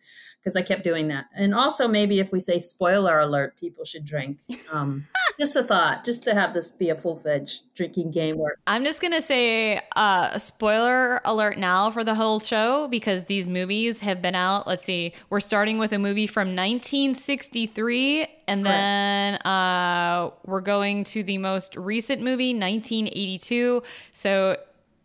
because 0.49 0.57
I 0.57 0.63
kept 0.63 0.83
doing 0.83 1.09
that. 1.09 1.27
And 1.35 1.55
also, 1.55 1.87
maybe 1.87 2.21
if 2.21 2.33
we 2.33 2.41
say 2.41 2.59
spoiler 2.59 3.19
alert, 3.19 3.61
people 3.61 3.85
should 3.85 4.07
drink. 4.07 4.39
Um, 4.73 5.07
just 5.39 5.55
a 5.57 5.63
thought, 5.63 6.07
just 6.07 6.25
to 6.25 6.33
have 6.33 6.55
this 6.55 6.71
be 6.71 6.89
a 6.89 6.97
full 6.97 7.17
fledged 7.17 7.75
drinking 7.75 8.13
game 8.13 8.39
where 8.39 8.57
I'm 8.67 8.83
just 8.83 9.03
gonna 9.03 9.21
say 9.21 9.83
uh, 9.95 10.39
spoiler 10.39 11.21
alert 11.27 11.59
now 11.59 11.91
for 11.91 12.03
the 12.03 12.15
whole 12.15 12.41
show 12.41 12.89
because 12.89 13.25
these 13.25 13.47
movies 13.47 14.01
have 14.01 14.23
been 14.23 14.35
out. 14.35 14.67
Let's 14.67 14.85
see, 14.85 15.13
we're 15.29 15.41
starting 15.41 15.77
with 15.77 15.93
a 15.93 15.99
movie 15.99 16.27
from 16.27 16.57
1963, 16.57 18.27
and 18.47 18.65
then 18.65 19.35
uh, 19.43 20.31
we're 20.47 20.63
going 20.63 21.05
to 21.05 21.23
the 21.23 21.37
most 21.37 21.77
recent 21.77 22.23
movie, 22.23 22.55
1982. 22.55 23.83
So 24.15 24.57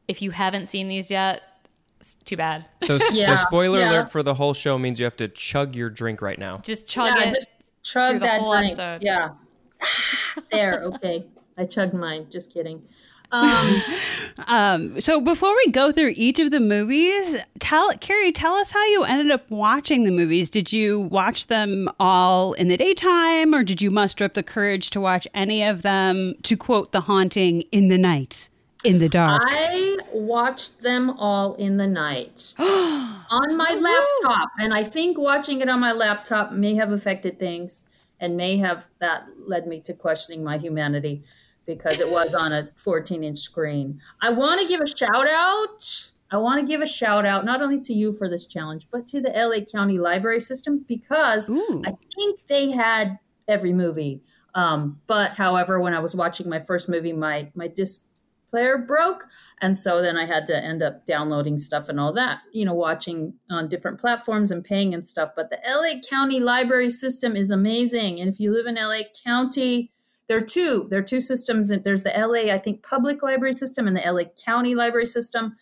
if 0.08 0.22
you 0.22 0.32
haven't 0.32 0.68
seen 0.68 0.88
these 0.88 1.12
yet, 1.12 1.42
it's 2.04 2.16
too 2.26 2.36
bad. 2.38 2.66
So, 2.84 2.98
Yeah, 3.14 3.36
so 3.36 3.44
spoiler 3.48 3.80
yeah. 3.80 3.92
alert 3.92 4.12
for 4.12 4.24
the 4.24 4.34
whole 4.34 4.54
show 4.54 4.78
means 4.78 5.00
you 5.00 5.06
have 5.06 5.16
to 5.18 5.30
chug 5.30 5.74
your 5.76 5.90
drink 5.90 6.22
right 6.22 6.38
now. 6.38 6.58
Just 6.58 6.86
chug 6.86 7.16
yeah, 7.16 7.30
it. 7.30 7.34
just 7.34 7.50
chug 7.82 8.12
through 8.12 8.20
the 8.20 8.26
that 8.26 8.42
whole 8.42 8.52
drink. 8.58 8.74
episode. 8.74 9.02
Yeah. 9.02 9.30
there, 10.52 10.82
okay. 10.84 11.26
I 11.58 11.66
chugged 11.66 11.94
mine. 11.94 12.28
Just 12.30 12.54
kidding. 12.54 12.84
Um, 13.32 13.82
Um, 14.48 15.00
so 15.00 15.22
before 15.22 15.56
we 15.56 15.72
go 15.72 15.92
through 15.92 16.14
each 16.16 16.40
of 16.40 16.50
the 16.50 16.60
movies, 16.60 17.44
tell 17.60 17.92
Carrie, 18.00 18.32
tell 18.32 18.56
us 18.56 18.72
how 18.72 18.84
you 18.88 19.04
ended 19.04 19.30
up 19.32 19.50
watching 19.52 20.04
the 20.06 20.12
movies. 20.12 20.50
Did 20.50 20.74
you 20.74 21.02
watch 21.02 21.48
them 21.48 21.88
all 22.00 22.54
in 22.54 22.68
the 22.68 22.76
daytime, 22.78 23.54
or 23.54 23.64
did 23.64 23.80
you 23.80 23.92
muster 23.92 24.26
up 24.26 24.34
the 24.34 24.42
courage 24.42 24.90
to 24.90 25.00
watch 25.00 25.28
any 25.36 25.64
of 25.64 25.84
them? 25.84 26.34
To 26.44 26.58
quote 26.58 26.92
The 26.94 27.02
Haunting, 27.02 27.62
in 27.72 27.90
the 27.90 27.98
night, 28.00 28.50
in 28.84 29.00
the 29.00 29.10
dark. 29.10 29.42
I 29.46 29.98
watched 30.12 30.82
them 30.82 31.10
all 31.12 31.56
in 31.56 31.78
the 31.78 31.88
night 31.88 32.54
on 32.60 33.58
my 33.58 33.72
laptop. 33.80 34.50
And 34.60 34.74
I 34.74 34.84
think 34.84 35.18
watching 35.18 35.62
it 35.62 35.70
on 35.70 35.80
my 35.80 35.92
laptop 35.92 36.52
may 36.52 36.76
have 36.76 36.92
affected 36.92 37.40
things 37.40 37.86
and 38.20 38.38
may 38.38 38.58
have 38.58 38.86
that 39.00 39.28
led 39.48 39.68
me 39.68 39.80
to 39.82 39.94
questioning 39.94 40.44
my 40.44 40.58
humanity 40.58 41.24
because 41.66 42.02
it 42.02 42.10
was 42.10 42.34
on 42.34 42.52
a 42.52 42.70
14 42.76 43.24
inch 43.24 43.40
screen. 43.40 44.00
I 44.22 44.30
want 44.30 44.62
to 44.62 44.68
give 44.68 44.82
a 44.82 44.88
shout 44.88 45.28
out. 45.28 46.10
I 46.30 46.38
want 46.38 46.60
to 46.60 46.66
give 46.66 46.82
a 46.82 46.88
shout 46.88 47.26
out 47.26 47.46
not 47.46 47.62
only 47.62 47.80
to 47.82 47.94
you 47.94 48.12
for 48.12 48.28
this 48.28 48.48
challenge, 48.48 48.88
but 48.92 49.08
to 49.08 49.22
the 49.22 49.30
LA 49.30 49.64
County 49.64 50.00
Library 50.00 50.40
System 50.40 50.84
because 50.88 51.50
Ooh. 51.50 51.84
I 51.86 51.94
think 52.16 52.46
they 52.48 52.72
had 52.72 53.20
every 53.48 53.72
movie. 53.72 54.22
Um, 54.56 55.00
but 55.08 55.32
however, 55.32 55.80
when 55.80 55.94
I 55.94 56.00
was 56.00 56.16
watching 56.16 56.50
my 56.50 56.60
first 56.60 56.90
movie, 56.90 57.14
my 57.14 57.52
my 57.56 57.68
disc 57.68 58.06
player 58.54 58.78
broke, 58.78 59.26
and 59.62 59.80
so 59.80 60.00
then 60.00 60.16
I 60.16 60.28
had 60.28 60.46
to 60.46 60.56
end 60.56 60.84
up 60.84 61.08
downloading 61.08 61.58
stuff 61.58 61.90
and 61.90 62.00
all 62.00 62.14
that. 62.14 62.42
You 62.52 62.66
know, 62.66 62.76
watching 62.76 63.34
on 63.50 63.68
different 63.68 64.00
platforms 64.00 64.52
and 64.52 64.64
paying 64.64 64.94
and 64.94 65.08
stuff. 65.08 65.32
But 65.36 65.50
the 65.50 65.58
LA 65.68 66.00
County 66.08 66.40
Library 66.40 66.92
System 66.92 67.36
is 67.36 67.50
amazing, 67.50 68.20
and 68.20 68.32
if 68.32 68.40
you 68.40 68.54
live 68.54 68.68
in 68.68 68.76
LA 68.76 69.10
County, 69.26 69.92
there 70.28 70.38
are 70.38 70.42
two. 70.42 70.86
There 70.92 71.00
are 71.00 71.04
two 71.04 71.20
systems. 71.20 71.70
There's 71.70 72.04
the 72.04 72.14
LA, 72.16 72.54
I 72.54 72.60
think, 72.60 72.84
public 72.84 73.24
library 73.24 73.56
system 73.56 73.88
and 73.88 73.98
the 73.98 74.04
LA 74.06 74.26
County 74.46 74.76
Library 74.76 75.08
System. 75.08 75.56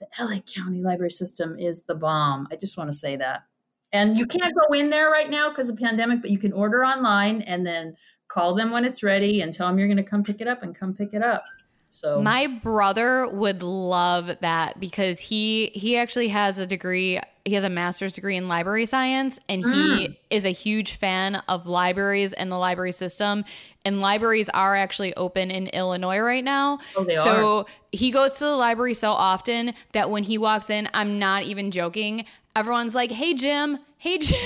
The 0.00 0.08
LA 0.18 0.40
County 0.40 0.82
Library 0.82 1.12
System 1.12 1.56
is 1.60 1.84
the 1.84 1.94
bomb. 1.94 2.48
I 2.50 2.56
just 2.56 2.76
want 2.76 2.88
to 2.88 2.96
say 2.96 3.14
that. 3.14 3.44
And 3.92 4.16
you 4.16 4.26
can't 4.26 4.54
go 4.54 4.74
in 4.74 4.90
there 4.90 5.10
right 5.10 5.30
now 5.30 5.50
because 5.50 5.68
of 5.68 5.76
the 5.76 5.84
pandemic, 5.84 6.22
but 6.22 6.30
you 6.30 6.38
can 6.38 6.52
order 6.52 6.82
online 6.82 7.42
and 7.42 7.64
then 7.64 7.94
call 8.26 8.54
them 8.54 8.72
when 8.72 8.86
it's 8.86 9.02
ready 9.02 9.42
and 9.42 9.52
tell 9.52 9.68
them 9.68 9.78
you're 9.78 9.86
going 9.86 9.98
to 9.98 10.02
come 10.02 10.24
pick 10.24 10.40
it 10.40 10.48
up 10.48 10.62
and 10.62 10.74
come 10.74 10.94
pick 10.94 11.12
it 11.12 11.22
up. 11.22 11.44
So 11.92 12.22
My 12.22 12.46
brother 12.46 13.28
would 13.28 13.62
love 13.62 14.38
that 14.40 14.80
because 14.80 15.20
he 15.20 15.70
he 15.74 15.98
actually 15.98 16.28
has 16.28 16.58
a 16.58 16.66
degree. 16.66 17.20
He 17.44 17.52
has 17.52 17.64
a 17.64 17.68
master's 17.68 18.14
degree 18.14 18.34
in 18.34 18.48
library 18.48 18.86
science, 18.86 19.38
and 19.46 19.62
he 19.62 19.68
mm. 20.08 20.16
is 20.30 20.46
a 20.46 20.50
huge 20.50 20.94
fan 20.94 21.42
of 21.48 21.66
libraries 21.66 22.32
and 22.32 22.50
the 22.50 22.56
library 22.56 22.92
system. 22.92 23.44
And 23.84 24.00
libraries 24.00 24.48
are 24.50 24.76
actually 24.76 25.12
open 25.16 25.50
in 25.50 25.66
Illinois 25.68 26.18
right 26.20 26.44
now. 26.44 26.78
Oh, 26.96 27.02
they 27.04 27.14
so 27.14 27.66
he 27.90 28.10
goes 28.12 28.34
to 28.34 28.44
the 28.44 28.56
library 28.56 28.94
so 28.94 29.10
often 29.10 29.74
that 29.92 30.08
when 30.08 30.22
he 30.22 30.38
walks 30.38 30.70
in, 30.70 30.88
I'm 30.94 31.18
not 31.18 31.42
even 31.44 31.70
joking. 31.72 32.24
Everyone's 32.54 32.94
like, 32.94 33.10
"Hey 33.10 33.34
Jim, 33.34 33.78
hey 33.96 34.18
Jim, 34.20 34.38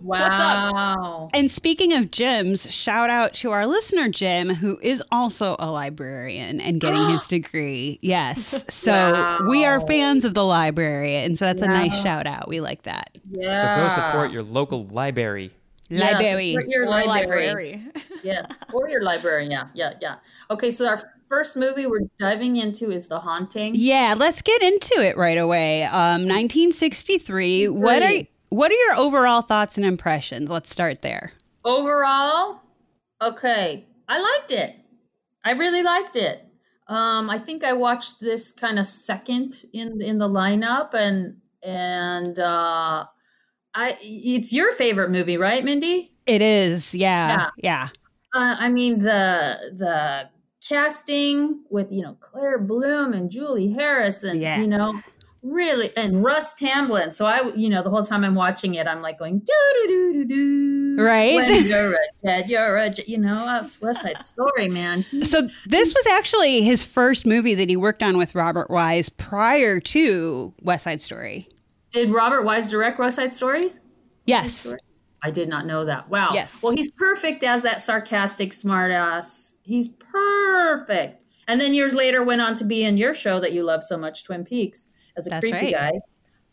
what's 0.00 0.24
up?" 0.28 1.30
And 1.34 1.50
speaking 1.50 1.92
of 1.92 2.06
gyms, 2.06 2.70
shout 2.72 3.10
out 3.10 3.34
to 3.34 3.50
our 3.52 3.66
listener 3.66 4.08
Jim, 4.08 4.48
who 4.48 4.78
is 4.82 5.02
also 5.12 5.56
a 5.58 5.70
librarian 5.70 6.60
and 6.60 6.80
getting 6.80 7.10
his 7.10 7.28
degree. 7.28 7.98
Yes, 8.00 8.64
so 8.72 9.38
we 9.46 9.64
are 9.66 9.80
fans 9.86 10.24
of 10.24 10.34
the 10.34 10.44
library, 10.44 11.16
and 11.16 11.38
so 11.38 11.44
that's 11.44 11.62
a 11.62 11.68
nice 11.68 12.00
shout 12.02 12.26
out. 12.26 12.48
We 12.48 12.60
like 12.60 12.82
that. 12.84 13.18
Yeah. 13.30 13.76
So 13.76 13.82
go 13.82 13.94
support 13.94 14.32
your 14.32 14.42
local 14.42 14.86
library. 14.86 15.52
Yeah, 15.90 16.12
library. 16.12 16.52
support 16.54 16.68
your 16.68 16.84
Or 16.84 16.88
library. 16.88 17.46
library. 17.46 17.84
yes, 18.22 18.46
or 18.72 18.88
your 18.88 19.02
library. 19.02 19.48
Yeah, 19.48 19.68
yeah, 19.74 19.94
yeah. 20.00 20.16
Okay, 20.50 20.70
so 20.70 20.86
our 20.88 20.98
first 21.28 21.56
movie 21.56 21.86
we're 21.86 22.08
diving 22.18 22.56
into 22.56 22.90
is 22.90 23.08
The 23.08 23.18
Haunting. 23.18 23.72
Yeah, 23.74 24.14
let's 24.16 24.40
get 24.42 24.62
into 24.62 25.00
it 25.02 25.16
right 25.16 25.38
away. 25.38 25.82
Um, 25.84 26.26
1963. 26.28 27.68
What 27.68 28.02
are 28.02 28.12
what 28.50 28.70
are 28.72 28.74
your 28.74 28.94
overall 28.96 29.42
thoughts 29.42 29.76
and 29.76 29.84
impressions? 29.86 30.48
Let's 30.50 30.70
start 30.70 31.02
there. 31.02 31.32
Overall, 31.64 32.62
okay, 33.20 33.84
I 34.08 34.20
liked 34.20 34.52
it. 34.52 34.76
I 35.44 35.52
really 35.52 35.82
liked 35.82 36.16
it. 36.16 36.44
Um, 36.88 37.30
I 37.30 37.38
think 37.38 37.62
I 37.64 37.72
watched 37.72 38.18
this 38.20 38.50
kind 38.52 38.78
of 38.78 38.86
second 38.86 39.64
in 39.72 40.00
in 40.00 40.18
the 40.18 40.28
lineup, 40.28 40.94
and 40.94 41.36
and 41.62 42.38
uh, 42.38 43.06
I 43.80 43.96
it's 44.02 44.52
your 44.52 44.72
favorite 44.72 45.10
movie, 45.10 45.36
right, 45.36 45.64
Mindy? 45.64 46.10
It 46.26 46.42
is, 46.42 46.94
yeah, 46.94 47.48
yeah. 47.56 47.88
Uh, 48.34 48.56
I 48.58 48.68
mean 48.68 48.98
the 48.98 49.72
the 49.76 50.28
casting 50.68 51.62
with 51.70 51.88
you 51.90 52.02
know 52.02 52.16
Claire 52.20 52.58
Bloom 52.58 53.12
and 53.12 53.30
Julie 53.30 53.72
Harris 53.72 54.22
and 54.24 54.40
Yeah. 54.40 54.60
you 54.60 54.66
know 54.66 55.00
really 55.42 55.90
and 55.96 56.22
Russ 56.22 56.54
Tamblyn. 56.54 57.12
So 57.12 57.24
I 57.26 57.50
you 57.56 57.68
know 57.70 57.82
the 57.82 57.90
whole 57.90 58.02
time 58.04 58.22
I'm 58.24 58.34
watching 58.34 58.74
it, 58.74 58.86
I'm 58.86 59.00
like 59.02 59.18
going 59.18 59.38
do 59.38 59.54
do 59.74 59.86
do 59.88 60.12
do 60.12 60.24
do. 60.96 61.02
Right. 61.02 61.34
When 61.34 61.64
you're 61.66 61.94
a 61.94 61.98
kid, 62.24 62.50
you're 62.50 62.76
a 62.76 62.92
you 63.06 63.18
know 63.18 63.46
uh, 63.46 63.66
West 63.80 64.02
Side 64.02 64.20
Story, 64.22 64.68
man. 64.68 65.02
So 65.24 65.42
this 65.66 65.88
was 65.94 66.06
actually 66.12 66.62
his 66.62 66.84
first 66.84 67.24
movie 67.26 67.54
that 67.54 67.70
he 67.70 67.76
worked 67.76 68.02
on 68.02 68.18
with 68.18 68.34
Robert 68.34 68.70
Wise 68.70 69.08
prior 69.08 69.80
to 69.80 70.52
West 70.62 70.84
Side 70.84 71.00
Story. 71.00 71.48
Did 71.90 72.10
Robert 72.10 72.44
Wise 72.44 72.70
direct 72.70 72.98
West 72.98 73.16
Side 73.16 73.32
Stories? 73.32 73.80
Yes. 74.26 74.74
I 75.22 75.30
did 75.30 75.48
not 75.48 75.66
know 75.66 75.84
that. 75.84 76.08
Wow. 76.08 76.30
Yes. 76.32 76.62
Well, 76.62 76.72
he's 76.72 76.90
perfect 76.90 77.42
as 77.44 77.62
that 77.62 77.80
sarcastic 77.80 78.50
smartass. 78.52 79.58
He's 79.64 79.88
perfect. 79.88 81.22
And 81.46 81.60
then 81.60 81.74
years 81.74 81.94
later 81.94 82.22
went 82.22 82.40
on 82.40 82.54
to 82.56 82.64
be 82.64 82.84
in 82.84 82.96
your 82.96 83.12
show 83.12 83.40
that 83.40 83.52
you 83.52 83.62
love 83.64 83.82
so 83.82 83.98
much, 83.98 84.24
Twin 84.24 84.44
Peaks, 84.44 84.88
as 85.16 85.26
a 85.26 85.30
That's 85.30 85.42
creepy 85.42 85.66
right. 85.66 85.74
guy. 85.74 85.90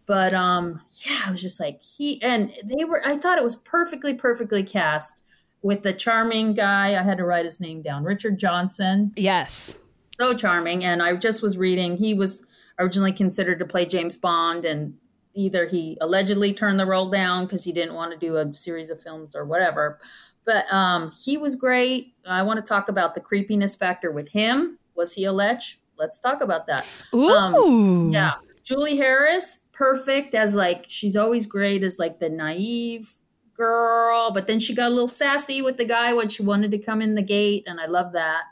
But 0.08 0.34
um, 0.34 0.82
yeah, 1.06 1.20
I 1.26 1.32
was 1.32 1.42
just 1.42 1.60
like 1.60 1.82
he 1.82 2.22
and 2.22 2.52
they 2.64 2.84
were. 2.86 3.06
I 3.06 3.18
thought 3.18 3.38
it 3.38 3.44
was 3.44 3.58
perfectly, 3.58 4.14
perfectly 4.14 4.64
cast 4.64 5.22
with 5.62 5.84
the 5.84 5.94
charming 5.94 6.54
guy. 6.54 7.00
I 7.00 7.04
had 7.04 7.18
to 7.18 7.26
write 7.26 7.44
his 7.46 7.60
name 7.60 7.82
down, 7.82 8.04
Richard 8.06 8.40
Johnson 8.40 9.12
Yes. 9.18 9.78
so 10.00 10.34
charming. 10.34 10.84
And 10.84 11.04
I 11.04 11.16
just 11.16 11.42
was 11.44 11.58
reading, 11.58 11.98
he 11.98 12.14
was 12.14 12.48
originally 12.80 13.12
considered 13.12 13.60
to 13.60 13.66
play 13.66 13.86
James 13.86 14.16
Bond, 14.16 14.64
and 14.66 14.96
either 15.38 15.66
he 15.66 15.98
allegedly 16.02 16.54
turned 16.54 16.80
the 16.80 16.86
role 16.86 17.10
down 17.10 17.46
because 17.46 17.64
he 17.64 17.72
didn't 17.72 17.94
want 17.94 18.12
to 18.12 18.18
do 18.18 18.38
a 18.38 18.54
series 18.54 18.90
of 18.90 19.02
films 19.02 19.36
or 19.36 19.46
whatever. 19.46 20.00
But 20.46 20.72
um, 20.74 21.12
he 21.24 21.38
was 21.38 21.56
great. 21.56 22.14
I 22.26 22.44
want 22.44 22.58
to 22.58 22.64
talk 22.68 22.90
about 22.90 23.16
the 23.16 23.22
creepiness 23.22 23.76
factor 23.76 24.12
with 24.12 24.32
him. 24.32 24.80
Was 24.96 25.14
he 25.14 25.26
a 25.26 25.32
lech? 25.32 25.62
Let's 25.98 26.20
talk 26.20 26.42
about 26.42 26.68
that. 26.68 26.86
Ooh. 27.14 27.30
Um, 27.30 28.12
Yeah. 28.12 28.36
Julie 28.64 28.98
Harris, 28.98 29.60
perfect 29.72 30.36
as 30.36 30.56
like, 30.56 30.86
she's 30.88 31.16
always 31.16 31.46
great 31.46 31.84
as 31.84 32.00
like 32.00 32.20
the 32.20 32.30
naive 32.30 33.10
girl, 33.58 34.32
but 34.32 34.48
then 34.48 34.60
she 34.60 34.74
got 34.74 34.88
a 34.88 34.94
little 34.94 35.08
sassy 35.08 35.62
with 35.62 35.78
the 35.78 35.86
guy 35.86 36.14
when 36.14 36.30
she 36.30 36.44
wanted 36.44 36.72
to 36.72 36.78
come 36.78 37.02
in 37.02 37.16
the 37.16 37.22
gate, 37.22 37.64
and 37.68 37.80
I 37.80 37.88
love 37.88 38.14
that. 38.14 38.44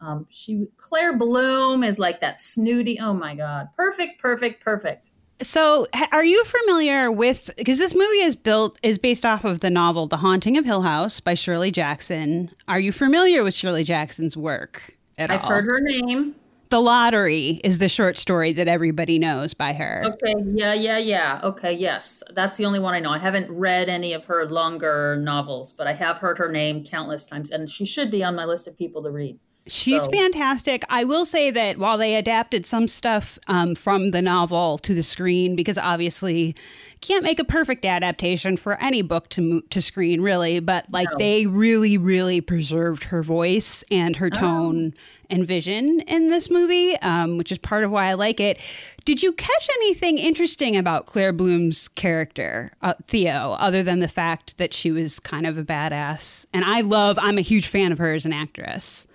Um, 0.00 0.26
she 0.30 0.68
Claire 0.76 1.16
Bloom 1.16 1.82
is 1.82 1.98
like 1.98 2.20
that 2.20 2.40
snooty. 2.40 2.98
Oh 3.00 3.14
my 3.14 3.34
god, 3.34 3.68
perfect, 3.76 4.20
perfect, 4.20 4.62
perfect. 4.62 5.10
So, 5.42 5.86
are 6.12 6.24
you 6.24 6.44
familiar 6.44 7.10
with 7.10 7.50
because 7.56 7.78
this 7.78 7.94
movie 7.94 8.20
is 8.20 8.36
built 8.36 8.78
is 8.82 8.98
based 8.98 9.26
off 9.26 9.44
of 9.44 9.60
the 9.60 9.70
novel 9.70 10.06
The 10.06 10.18
Haunting 10.18 10.56
of 10.56 10.64
Hill 10.64 10.82
House 10.82 11.20
by 11.20 11.34
Shirley 11.34 11.70
Jackson. 11.70 12.50
Are 12.68 12.78
you 12.78 12.92
familiar 12.92 13.42
with 13.42 13.54
Shirley 13.54 13.84
Jackson's 13.84 14.36
work 14.36 14.96
at 15.18 15.30
all? 15.30 15.36
I've 15.36 15.44
heard 15.44 15.64
her 15.64 15.80
name. 15.80 16.36
The 16.70 16.80
Lottery 16.80 17.60
is 17.62 17.78
the 17.78 17.88
short 17.88 18.16
story 18.16 18.52
that 18.54 18.68
everybody 18.68 19.18
knows 19.18 19.54
by 19.54 19.72
her. 19.74 20.02
Okay, 20.06 20.34
yeah, 20.54 20.72
yeah, 20.74 20.98
yeah. 20.98 21.40
Okay, 21.42 21.72
yes. 21.72 22.22
That's 22.32 22.58
the 22.58 22.66
only 22.66 22.80
one 22.80 22.94
I 22.94 23.00
know. 23.00 23.10
I 23.10 23.18
haven't 23.18 23.50
read 23.50 23.88
any 23.88 24.12
of 24.12 24.26
her 24.26 24.46
longer 24.46 25.16
novels, 25.16 25.72
but 25.72 25.86
I 25.86 25.92
have 25.92 26.18
heard 26.18 26.38
her 26.38 26.50
name 26.50 26.82
countless 26.84 27.26
times, 27.26 27.50
and 27.50 27.68
she 27.68 27.84
should 27.84 28.10
be 28.10 28.24
on 28.24 28.34
my 28.34 28.44
list 28.44 28.66
of 28.66 28.78
people 28.78 29.02
to 29.02 29.10
read. 29.10 29.38
She's 29.66 30.02
So- 30.04 30.10
fantastic. 30.10 30.84
I 30.90 31.04
will 31.04 31.24
say 31.24 31.50
that 31.50 31.78
while 31.78 31.96
they 31.96 32.16
adapted 32.16 32.66
some 32.66 32.86
stuff 32.86 33.38
um, 33.48 33.74
from 33.74 34.10
the 34.10 34.20
novel 34.20 34.76
to 34.78 34.92
the 34.92 35.02
screen, 35.02 35.56
because 35.56 35.78
obviously 35.78 36.54
can't 37.00 37.24
make 37.24 37.38
a 37.38 37.44
perfect 37.44 37.84
adaptation 37.86 38.56
for 38.58 38.74
any 38.82 39.00
book 39.00 39.28
to 39.30 39.62
to 39.70 39.80
screen, 39.80 40.20
really, 40.20 40.60
but 40.60 40.84
like 40.90 41.08
No. 41.12 41.18
they 41.18 41.46
really, 41.46 41.96
really 41.96 42.40
preserved 42.42 43.04
her 43.04 43.22
voice 43.22 43.82
and 43.90 44.16
her 44.16 44.28
tone 44.30 44.92
and 45.30 45.46
vision 45.46 46.00
in 46.00 46.28
this 46.30 46.50
movie, 46.50 46.94
um, 46.98 47.38
which 47.38 47.50
is 47.50 47.56
part 47.58 47.84
of 47.84 47.90
why 47.90 48.06
I 48.08 48.12
like 48.14 48.40
it. 48.40 48.60
Did 49.06 49.22
you 49.22 49.32
catch 49.32 49.68
anything 49.80 50.18
interesting 50.18 50.76
about 50.76 51.06
Claire 51.06 51.32
Bloom's 51.32 51.88
character, 51.88 52.70
uh, 52.82 52.92
Theo, 53.06 53.56
other 53.58 53.82
than 53.82 54.00
the 54.00 54.08
fact 54.08 54.58
that 54.58 54.74
she 54.74 54.90
was 54.90 55.18
kind 55.18 55.46
of 55.46 55.56
a 55.56 55.64
badass? 55.64 56.44
And 56.52 56.64
I 56.66 56.82
love, 56.82 57.18
I'm 57.20 57.38
a 57.38 57.42
huge 57.42 57.66
fan 57.66 57.92
of 57.92 57.98
her 57.98 58.12
as 58.12 58.26
an 58.26 58.34
actress. 58.34 59.06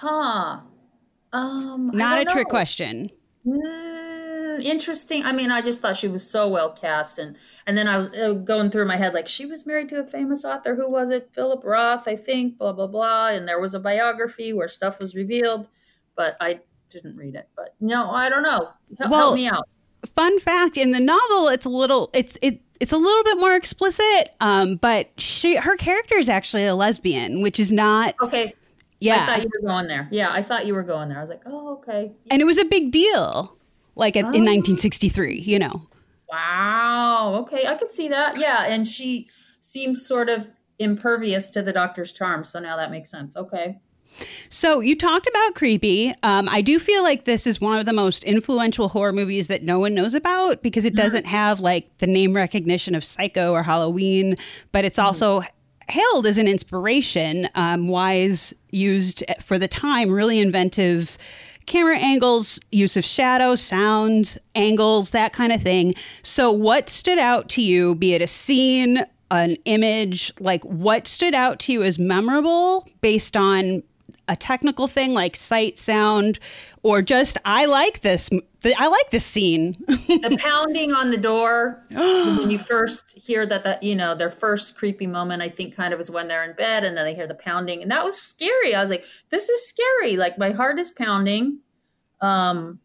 Huh. 0.00 0.60
Um, 1.32 1.90
Not 1.94 2.18
a 2.18 2.24
don't 2.24 2.32
trick 2.32 2.48
question. 2.48 3.10
Mm, 3.46 4.62
interesting. 4.62 5.24
I 5.24 5.32
mean, 5.32 5.50
I 5.50 5.62
just 5.62 5.80
thought 5.80 5.96
she 5.96 6.08
was 6.08 6.28
so 6.28 6.48
well 6.48 6.70
cast, 6.72 7.18
and 7.18 7.36
and 7.66 7.78
then 7.78 7.88
I 7.88 7.96
was 7.96 8.10
uh, 8.12 8.32
going 8.32 8.70
through 8.70 8.86
my 8.86 8.96
head 8.96 9.14
like 9.14 9.28
she 9.28 9.46
was 9.46 9.66
married 9.66 9.88
to 9.90 10.00
a 10.00 10.04
famous 10.04 10.44
author. 10.44 10.74
Who 10.74 10.90
was 10.90 11.10
it? 11.10 11.30
Philip 11.32 11.62
Roth, 11.64 12.06
I 12.08 12.16
think. 12.16 12.58
Blah 12.58 12.72
blah 12.72 12.86
blah. 12.88 13.28
And 13.28 13.48
there 13.48 13.60
was 13.60 13.74
a 13.74 13.80
biography 13.80 14.52
where 14.52 14.68
stuff 14.68 14.98
was 15.00 15.14
revealed, 15.14 15.68
but 16.16 16.36
I 16.40 16.60
didn't 16.90 17.16
read 17.16 17.34
it. 17.34 17.48
But 17.56 17.74
no, 17.80 18.10
I 18.10 18.28
don't 18.28 18.42
know. 18.42 18.70
Help, 18.98 19.10
Well- 19.10 19.20
help 19.20 19.34
me 19.36 19.46
out. 19.46 19.68
Fun 20.14 20.38
fact: 20.40 20.76
in 20.76 20.90
the 20.92 21.00
novel, 21.00 21.48
it's 21.48 21.64
a 21.64 21.68
little, 21.70 22.10
it's 22.12 22.36
it. 22.42 22.60
It's 22.78 22.92
a 22.92 22.98
little 22.98 23.24
bit 23.24 23.38
more 23.38 23.54
explicit, 23.56 24.28
um, 24.40 24.76
but 24.76 25.08
she 25.18 25.56
her 25.56 25.76
character 25.76 26.16
is 26.16 26.28
actually 26.28 26.66
a 26.66 26.74
lesbian, 26.74 27.40
which 27.40 27.58
is 27.58 27.72
not 27.72 28.14
Okay. 28.22 28.54
Yeah, 29.00 29.22
I 29.22 29.26
thought 29.26 29.42
you 29.42 29.50
were 29.60 29.68
going 29.68 29.86
there. 29.86 30.08
Yeah, 30.10 30.30
I 30.32 30.42
thought 30.42 30.66
you 30.66 30.74
were 30.74 30.82
going 30.82 31.08
there. 31.08 31.18
I 31.18 31.20
was 31.20 31.30
like, 31.30 31.42
oh, 31.46 31.74
okay. 31.74 32.12
and 32.30 32.40
it 32.40 32.44
was 32.44 32.58
a 32.58 32.64
big 32.64 32.90
deal, 32.90 33.56
like 33.94 34.16
at, 34.16 34.20
in 34.34 34.42
Oh. 34.42 34.52
1963. 34.52 35.40
You 35.40 35.58
know, 35.58 35.82
Wow. 36.30 37.36
Okay, 37.42 37.66
I 37.66 37.74
could 37.74 37.90
see 37.90 38.08
that. 38.08 38.38
Yeah, 38.38 38.64
and 38.66 38.86
she 38.86 39.28
seemed 39.60 39.98
sort 39.98 40.28
of 40.28 40.50
impervious 40.78 41.48
to 41.50 41.62
the 41.62 41.72
doctor's 41.72 42.12
charm, 42.12 42.44
so 42.44 42.58
now 42.60 42.76
that 42.76 42.90
makes 42.90 43.10
sense. 43.10 43.36
Okay. 43.36 43.78
So 44.48 44.80
you 44.80 44.96
talked 44.96 45.26
about 45.26 45.54
creepy. 45.54 46.12
Um, 46.22 46.48
I 46.48 46.62
do 46.62 46.78
feel 46.78 47.02
like 47.02 47.24
this 47.26 47.46
is 47.46 47.60
one 47.60 47.78
of 47.78 47.84
the 47.84 47.92
most 47.92 48.24
influential 48.24 48.88
horror 48.88 49.12
movies 49.12 49.48
that 49.48 49.62
no 49.62 49.78
one 49.78 49.92
knows 49.92 50.14
about 50.14 50.62
because 50.62 50.86
it 50.86 50.94
doesn't 50.94 51.26
have 51.26 51.60
like 51.60 51.98
the 51.98 52.06
name 52.06 52.34
recognition 52.34 52.94
of 52.94 53.04
Psycho 53.04 53.52
or 53.52 53.62
Halloween, 53.62 54.36
but 54.72 54.86
it's 54.86 54.98
also 54.98 55.42
hailed 55.88 56.26
as 56.26 56.38
an 56.38 56.48
inspiration. 56.48 57.48
Um, 57.54 57.88
Wise 57.88 58.52
used 58.70 59.24
for 59.40 59.58
the 59.58 59.68
time 59.68 60.10
really 60.10 60.40
inventive 60.40 61.16
camera 61.66 61.98
angles, 61.98 62.60
use 62.70 62.96
of 62.96 63.04
shadow, 63.04 63.54
sounds, 63.54 64.38
angles, 64.54 65.10
that 65.10 65.32
kind 65.32 65.52
of 65.52 65.62
thing. 65.62 65.94
So, 66.22 66.50
what 66.50 66.88
stood 66.88 67.18
out 67.18 67.48
to 67.50 67.62
you, 67.62 67.94
be 67.94 68.14
it 68.14 68.22
a 68.22 68.26
scene, 68.26 69.04
an 69.30 69.56
image, 69.64 70.32
like 70.38 70.62
what 70.64 71.06
stood 71.06 71.34
out 71.34 71.58
to 71.60 71.72
you 71.72 71.82
as 71.82 71.98
memorable 71.98 72.88
based 73.00 73.36
on 73.36 73.82
a 74.28 74.36
technical 74.36 74.88
thing 74.88 75.12
like 75.12 75.36
sight, 75.36 75.78
sound, 75.78 76.38
or 76.82 77.02
just 77.02 77.38
I 77.44 77.66
like 77.66 78.00
this. 78.00 78.28
I 78.76 78.88
like 78.88 79.10
this 79.10 79.24
scene. 79.24 79.76
the 79.86 80.38
pounding 80.42 80.92
on 80.92 81.10
the 81.10 81.16
door 81.16 81.84
when 81.90 82.50
you 82.50 82.58
first 82.58 83.18
hear 83.26 83.46
that 83.46 83.64
that 83.64 83.82
you 83.82 83.94
know 83.94 84.14
their 84.14 84.30
first 84.30 84.76
creepy 84.76 85.06
moment 85.06 85.42
i 85.42 85.48
think 85.48 85.74
kind 85.74 85.92
of 85.92 86.00
is 86.00 86.10
when 86.10 86.28
they're 86.28 86.44
in 86.44 86.54
bed 86.54 86.84
and 86.84 86.96
then 86.96 87.04
they 87.04 87.14
hear 87.14 87.26
the 87.26 87.34
pounding 87.34 87.82
and 87.82 87.90
that 87.90 88.04
was 88.04 88.20
scary 88.20 88.74
i 88.74 88.80
was 88.80 88.90
like 88.90 89.04
this 89.30 89.48
is 89.48 89.68
scary 89.68 90.16
like 90.16 90.38
my 90.38 90.50
heart 90.50 90.78
is 90.78 90.90
pounding 90.90 91.58
um 92.20 92.78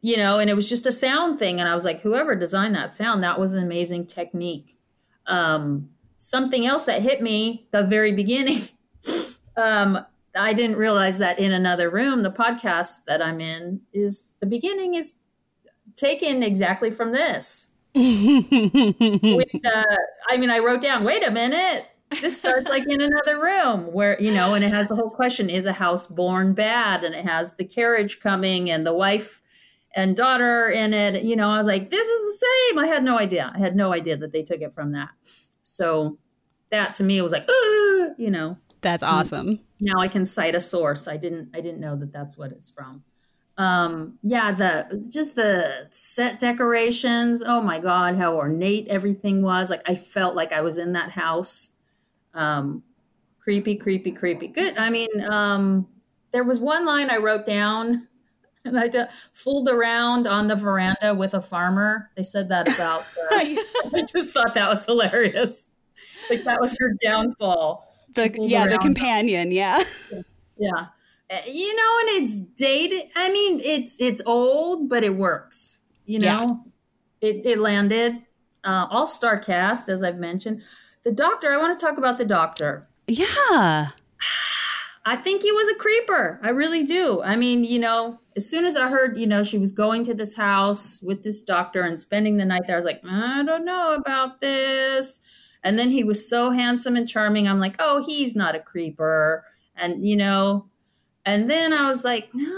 you 0.00 0.16
know 0.16 0.38
and 0.38 0.50
it 0.50 0.54
was 0.54 0.68
just 0.68 0.86
a 0.86 0.92
sound 0.92 1.38
thing 1.38 1.60
and 1.60 1.68
i 1.68 1.74
was 1.74 1.84
like 1.84 2.00
whoever 2.00 2.34
designed 2.34 2.74
that 2.74 2.92
sound 2.92 3.22
that 3.22 3.38
was 3.38 3.52
an 3.52 3.62
amazing 3.62 4.06
technique 4.06 4.78
um 5.26 5.88
something 6.16 6.66
else 6.66 6.84
that 6.84 7.02
hit 7.02 7.20
me 7.20 7.66
the 7.72 7.84
very 7.84 8.12
beginning 8.12 8.58
um 9.56 10.04
i 10.38 10.52
didn't 10.52 10.76
realize 10.76 11.18
that 11.18 11.38
in 11.38 11.52
another 11.52 11.90
room 11.90 12.22
the 12.22 12.30
podcast 12.30 13.04
that 13.06 13.22
i'm 13.22 13.40
in 13.40 13.80
is 13.92 14.34
the 14.40 14.46
beginning 14.46 14.94
is 14.94 15.18
taken 15.96 16.42
exactly 16.42 16.90
from 16.90 17.12
this. 17.12 17.72
With, 17.94 18.06
uh, 19.64 19.96
I 20.28 20.36
mean, 20.36 20.50
I 20.50 20.58
wrote 20.58 20.82
down, 20.82 21.02
wait 21.02 21.26
a 21.26 21.30
minute, 21.30 21.86
this 22.20 22.38
starts 22.38 22.68
like 22.68 22.86
in 22.86 23.00
another 23.00 23.40
room 23.40 23.92
where, 23.92 24.20
you 24.20 24.32
know, 24.32 24.54
and 24.54 24.62
it 24.62 24.72
has 24.72 24.88
the 24.88 24.94
whole 24.94 25.10
question 25.10 25.50
is 25.50 25.66
a 25.66 25.72
house 25.72 26.06
born 26.06 26.52
bad? 26.52 27.02
And 27.02 27.14
it 27.14 27.24
has 27.24 27.54
the 27.54 27.64
carriage 27.64 28.20
coming 28.20 28.70
and 28.70 28.86
the 28.86 28.94
wife 28.94 29.40
and 29.94 30.14
daughter 30.14 30.68
in 30.68 30.92
it. 30.92 31.24
You 31.24 31.36
know, 31.36 31.50
I 31.50 31.56
was 31.56 31.66
like, 31.66 31.90
this 31.90 32.06
is 32.06 32.40
the 32.40 32.46
same. 32.46 32.78
I 32.78 32.86
had 32.86 33.02
no 33.02 33.18
idea. 33.18 33.50
I 33.54 33.58
had 33.58 33.74
no 33.74 33.92
idea 33.92 34.16
that 34.18 34.32
they 34.32 34.42
took 34.42 34.60
it 34.60 34.72
from 34.72 34.92
that. 34.92 35.08
So 35.62 36.18
that 36.70 36.94
to 36.94 37.02
me 37.02 37.20
was 37.22 37.32
like, 37.32 37.48
Ooh, 37.50 38.14
you 38.18 38.30
know, 38.30 38.58
That's 38.86 39.02
awesome. 39.02 39.58
now 39.80 39.98
I 39.98 40.06
can 40.08 40.24
cite 40.24 40.54
a 40.54 40.60
source. 40.60 41.08
I 41.08 41.16
didn't 41.16 41.50
I 41.54 41.60
didn't 41.60 41.80
know 41.80 41.96
that 41.96 42.12
that's 42.12 42.38
what 42.38 42.52
it's 42.52 42.70
from. 42.70 43.02
Um 43.58 44.18
yeah, 44.22 44.52
the 44.52 45.08
just 45.12 45.34
the 45.34 45.88
set 45.90 46.38
decorations. 46.38 47.42
Oh 47.44 47.60
my 47.60 47.80
god, 47.80 48.16
how 48.16 48.36
ornate 48.36 48.86
everything 48.88 49.42
was. 49.42 49.70
Like 49.70 49.82
I 49.88 49.96
felt 49.96 50.36
like 50.36 50.52
I 50.52 50.60
was 50.60 50.78
in 50.78 50.92
that 50.92 51.10
house. 51.10 51.72
Um 52.32 52.84
creepy, 53.40 53.74
creepy, 53.76 54.12
creepy. 54.12 54.48
Good. 54.48 54.78
I 54.78 54.90
mean, 54.90 55.08
um 55.28 55.88
there 56.32 56.44
was 56.44 56.60
one 56.60 56.84
line 56.84 57.10
I 57.10 57.16
wrote 57.16 57.44
down 57.44 58.06
and 58.64 58.78
I 58.78 58.86
d- 58.88 59.04
fooled 59.32 59.68
around 59.68 60.26
on 60.28 60.46
the 60.46 60.56
veranda 60.56 61.14
with 61.14 61.34
a 61.34 61.40
farmer. 61.40 62.10
They 62.16 62.22
said 62.22 62.48
that 62.50 62.68
about 62.72 63.00
uh, 63.32 63.36
I 63.94 64.02
just 64.12 64.30
thought 64.30 64.54
that 64.54 64.68
was 64.68 64.84
hilarious. 64.86 65.70
Like 66.30 66.44
that 66.44 66.60
was 66.60 66.76
her 66.78 66.92
downfall. 67.02 67.85
The 68.16 68.34
yeah, 68.40 68.66
the 68.66 68.78
companion. 68.78 69.52
Yeah. 69.52 69.82
Yeah. 70.58 70.86
Uh, 71.30 71.36
You 71.46 71.76
know, 71.76 71.98
and 72.00 72.22
it's 72.22 72.40
dated. 72.40 73.10
I 73.14 73.30
mean, 73.30 73.60
it's 73.60 74.00
it's 74.00 74.22
old, 74.24 74.88
but 74.88 75.04
it 75.04 75.16
works. 75.16 75.78
You 76.06 76.20
know, 76.20 76.64
it, 77.20 77.44
it 77.44 77.58
landed. 77.58 78.22
Uh, 78.64 78.86
All 78.90 79.06
star 79.06 79.38
cast, 79.38 79.88
as 79.88 80.02
I've 80.02 80.18
mentioned. 80.18 80.62
The 81.04 81.12
doctor, 81.12 81.52
I 81.52 81.56
want 81.58 81.78
to 81.78 81.84
talk 81.86 81.98
about 81.98 82.18
the 82.18 82.24
doctor. 82.24 82.88
Yeah. 83.06 83.90
I 85.08 85.14
think 85.14 85.42
he 85.42 85.52
was 85.52 85.68
a 85.68 85.76
creeper. 85.76 86.40
I 86.42 86.48
really 86.50 86.82
do. 86.82 87.22
I 87.22 87.36
mean, 87.36 87.62
you 87.62 87.78
know, 87.78 88.18
as 88.36 88.48
soon 88.48 88.64
as 88.64 88.76
I 88.76 88.88
heard, 88.88 89.16
you 89.16 89.26
know, 89.26 89.44
she 89.44 89.56
was 89.56 89.70
going 89.70 90.02
to 90.04 90.14
this 90.14 90.36
house 90.36 91.00
with 91.00 91.22
this 91.22 91.42
doctor 91.42 91.82
and 91.82 92.00
spending 92.00 92.38
the 92.38 92.44
night 92.44 92.62
there, 92.66 92.74
I 92.74 92.78
was 92.78 92.84
like, 92.84 93.02
I 93.04 93.44
don't 93.44 93.64
know 93.64 93.94
about 93.94 94.40
this. 94.40 95.20
And 95.66 95.76
then 95.76 95.90
he 95.90 96.04
was 96.04 96.28
so 96.28 96.52
handsome 96.52 96.94
and 96.94 97.08
charming. 97.08 97.48
I'm 97.48 97.58
like, 97.58 97.74
oh, 97.80 98.00
he's 98.06 98.36
not 98.36 98.54
a 98.54 98.60
creeper. 98.60 99.44
And, 99.74 100.06
you 100.06 100.14
know, 100.14 100.66
and 101.24 101.50
then 101.50 101.72
I 101.72 101.88
was 101.88 102.04
like, 102.04 102.28
no, 102.32 102.52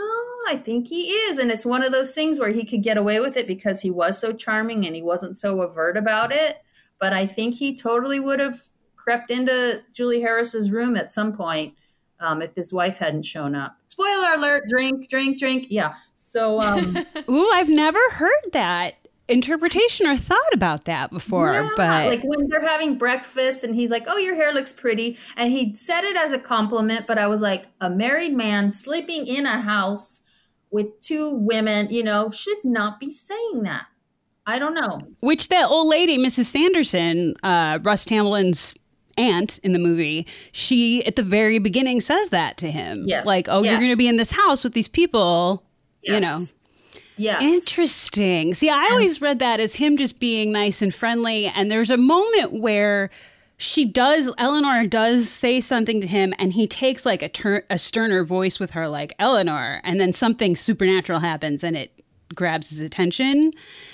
I 0.47 0.61
think 0.63 0.89
he 0.89 1.09
is. 1.09 1.39
And 1.39 1.51
it's 1.51 1.65
one 1.65 1.83
of 1.83 1.91
those 1.91 2.15
things 2.15 2.39
where 2.39 2.51
he 2.51 2.67
could 2.67 2.83
get 2.83 2.99
away 2.99 3.19
with 3.19 3.39
it 3.39 3.47
because 3.47 3.81
he 3.81 3.91
was 3.91 4.21
so 4.21 4.35
charming 4.35 4.85
and 4.85 4.95
he 4.95 5.01
wasn't 5.01 5.39
so 5.39 5.63
overt 5.63 5.97
about 5.97 6.33
it. 6.33 6.59
But 7.01 7.15
I 7.15 7.25
think 7.25 7.55
he 7.55 7.75
totally 7.75 8.21
would 8.21 8.41
have 8.41 8.59
crept 8.97 9.31
into 9.31 9.81
Julie 9.95 10.21
Harris's 10.21 10.71
room 10.71 10.95
at 10.95 11.11
some 11.11 11.35
point 11.35 11.73
um, 12.21 12.43
if 12.43 12.55
his 12.55 12.75
wife 12.75 12.99
hadn't 12.99 13.25
shown 13.25 13.55
up. 13.55 13.79
Spoiler 13.87 14.35
alert, 14.35 14.65
drink, 14.69 15.09
drink, 15.09 15.39
drink. 15.39 15.69
Yeah. 15.71 15.95
So, 16.13 16.61
um, 16.61 16.95
Ooh, 17.31 17.51
I've 17.55 17.71
never 17.71 18.11
heard 18.11 18.53
that 18.53 18.97
interpretation 19.29 20.07
or 20.07 20.17
thought 20.17 20.53
about 20.53 20.85
that 20.85 21.11
before. 21.11 21.71
but 21.77 22.07
like 22.07 22.23
when 22.25 22.49
they're 22.49 22.67
having 22.67 22.97
breakfast 22.97 23.63
and 23.65 23.75
he's 23.75 23.91
like, 23.91 24.05
oh, 24.07 24.17
your 24.17 24.35
hair 24.35 24.53
looks 24.53 24.73
pretty. 24.73 25.19
And 25.37 25.53
he 25.53 25.75
said 25.75 26.05
it 26.05 26.17
as 26.17 26.33
a 26.33 26.39
compliment, 26.39 27.07
but 27.07 27.19
I 27.19 27.27
was 27.27 27.43
like, 27.43 27.67
a 27.81 27.91
married 27.91 28.33
man 28.33 28.71
sleeping 28.71 29.27
in 29.27 29.47
a 29.47 29.61
house 29.61 30.23
with 30.71 31.01
two 31.01 31.35
women, 31.35 31.89
you 31.91 32.03
know, 32.03 32.31
should 32.31 32.63
not 32.65 33.01
be 33.01 33.11
saying 33.11 33.63
that. 33.63 33.87
I 34.47 34.59
don't 34.59 34.73
know. 34.75 35.03
which 35.21 35.49
that 35.49 35.69
old 35.69 35.89
lady, 35.89 36.17
Mrs. 36.17 36.55
Sannerson, 36.57 37.35
uh, 37.43 37.81
Russ 37.83 38.07
Tamblyn's 38.07 38.75
aunt 39.19 39.59
in 39.59 39.73
the 39.75 39.79
movie, 39.79 40.27
she 40.53 41.05
at 41.05 41.17
the 41.17 41.23
very 41.23 41.59
beginning 41.59 42.01
says 42.01 42.31
that 42.31 42.57
to 42.59 42.71
him. 42.71 43.05
Yes. 43.07 43.27
Like, 43.27 43.47
oh, 43.51 43.63
you're 43.63 43.77
going 43.77 43.91
to 43.91 43.97
be 43.97 44.09
in 44.09 44.17
this 44.17 44.31
house 44.31 44.65
with 44.65 44.73
these 44.73 44.89
people. 44.89 45.65
You 46.01 46.21
know. 46.21 46.39
Yes. 47.19 47.43
Interesting. 47.43 48.55
See, 48.55 48.71
I 48.71 48.89
always 48.93 49.21
read 49.21 49.39
that 49.41 49.61
as 49.61 49.75
him 49.75 49.97
just 49.97 50.19
being 50.21 50.53
nice 50.53 50.81
and 50.83 50.95
friendly. 50.95 51.47
And 51.47 51.71
there's 51.71 51.91
a 51.91 51.97
moment 51.97 52.53
where 52.53 53.11
she 53.57 53.85
does 53.85 54.31
eleanor 54.39 54.87
does 54.87 55.29
say 55.29 55.61
something 55.61 56.01
to 56.01 56.07
him 56.07 56.33
and 56.39 56.53
he 56.53 56.67
takes 56.69 57.05
like 57.05 57.23
a, 57.23 57.29
tur- 57.29 57.65
a 57.69 57.77
sterner 57.79 58.23
voice 58.25 58.61
with 58.61 58.71
her 58.71 58.89
like 58.89 59.13
eleanor 59.19 59.81
and 59.83 60.01
then 60.01 60.13
something 60.13 60.55
supernatural 60.55 61.19
happens 61.19 61.65
and 61.65 61.77
it 61.77 61.93
grabs 62.37 62.69
his 62.71 62.79
attention 62.79 63.53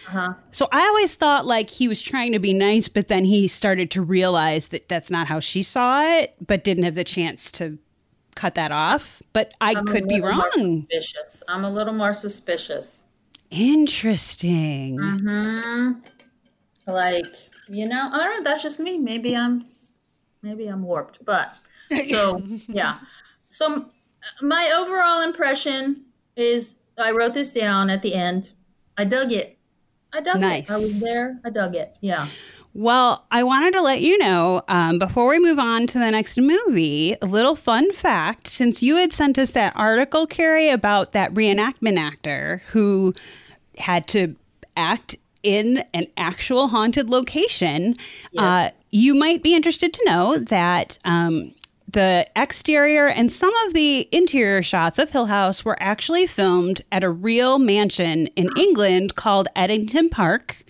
Uh-huh. 0.08 0.34
so 0.52 0.68
i 0.70 0.80
always 0.86 1.14
thought 1.14 1.46
like 1.46 1.70
he 1.70 1.88
was 1.88 2.02
trying 2.02 2.32
to 2.32 2.38
be 2.38 2.52
nice 2.52 2.88
but 2.88 3.08
then 3.08 3.24
he 3.24 3.48
started 3.48 3.90
to 3.92 4.02
realize 4.02 4.68
that 4.68 4.86
that's 4.90 5.08
not 5.10 5.28
how 5.28 5.40
she 5.40 5.62
saw 5.62 6.02
it 6.04 6.34
but 6.46 6.62
didn't 6.62 6.84
have 6.84 6.96
the 6.96 7.04
chance 7.04 7.50
to 7.52 7.78
cut 8.34 8.56
that 8.56 8.70
off 8.70 9.22
but 9.32 9.54
i 9.62 9.72
I'm 9.74 9.86
could 9.86 10.06
be 10.08 10.20
wrong 10.20 10.86
Suspicious. 10.90 11.42
I'm 11.48 11.64
a 11.64 11.70
little 11.70 11.94
more 11.94 12.12
suspicious. 12.12 13.03
Interesting 13.54 14.98
Hmm. 14.98 15.92
Like 16.86 17.24
you 17.68 17.88
know, 17.88 18.10
I 18.12 18.24
don't 18.24 18.36
know. 18.38 18.42
That's 18.44 18.62
just 18.62 18.78
me. 18.78 18.98
Maybe 18.98 19.34
I'm, 19.34 19.64
maybe 20.42 20.66
I'm 20.66 20.82
warped. 20.82 21.24
But 21.24 21.54
so 22.08 22.42
yeah. 22.68 22.98
So 23.50 23.86
my 24.42 24.72
overall 24.76 25.22
impression 25.22 26.04
is 26.36 26.78
I 26.98 27.12
wrote 27.12 27.32
this 27.34 27.52
down 27.52 27.88
at 27.88 28.02
the 28.02 28.14
end. 28.14 28.52
I 28.98 29.04
dug 29.04 29.32
it. 29.32 29.56
I 30.12 30.20
dug 30.20 30.40
Nice. 30.40 30.64
it. 30.64 30.70
I 30.70 30.76
was 30.76 31.00
there. 31.00 31.40
I 31.44 31.50
dug 31.50 31.74
it. 31.74 31.96
Yeah. 32.00 32.28
Well, 32.74 33.24
I 33.30 33.44
wanted 33.44 33.72
to 33.74 33.80
let 33.82 34.00
you 34.00 34.18
know 34.18 34.62
um, 34.68 34.98
before 34.98 35.28
we 35.28 35.38
move 35.38 35.58
on 35.60 35.86
to 35.88 35.98
the 35.98 36.10
next 36.10 36.36
movie, 36.38 37.14
a 37.22 37.26
little 37.26 37.54
fun 37.56 37.92
fact. 37.92 38.48
Since 38.48 38.82
you 38.82 38.96
had 38.96 39.12
sent 39.12 39.38
us 39.38 39.52
that 39.52 39.74
article, 39.76 40.26
Carrie, 40.26 40.68
about 40.68 41.12
that 41.12 41.32
reenactment 41.32 41.98
actor 41.98 42.62
who 42.70 43.14
had 43.78 44.06
to 44.08 44.36
act 44.76 45.16
in 45.42 45.84
an 45.92 46.06
actual 46.16 46.68
haunted 46.68 47.10
location, 47.10 47.96
uh, 48.38 48.68
you 48.90 49.14
might 49.14 49.42
be 49.42 49.54
interested 49.54 49.92
to 49.92 50.04
know 50.04 50.38
that. 50.38 50.98
Um, 51.04 51.54
the 51.94 52.26
exterior 52.34 53.06
and 53.06 53.30
some 53.30 53.54
of 53.66 53.72
the 53.72 54.08
interior 54.10 54.62
shots 54.62 54.98
of 54.98 55.10
Hill 55.10 55.26
House 55.26 55.64
were 55.64 55.76
actually 55.80 56.26
filmed 56.26 56.82
at 56.90 57.04
a 57.04 57.10
real 57.10 57.60
mansion 57.60 58.26
in 58.34 58.50
England 58.56 59.14
called 59.14 59.46
Ettington 59.54 60.10
Park. 60.10 60.64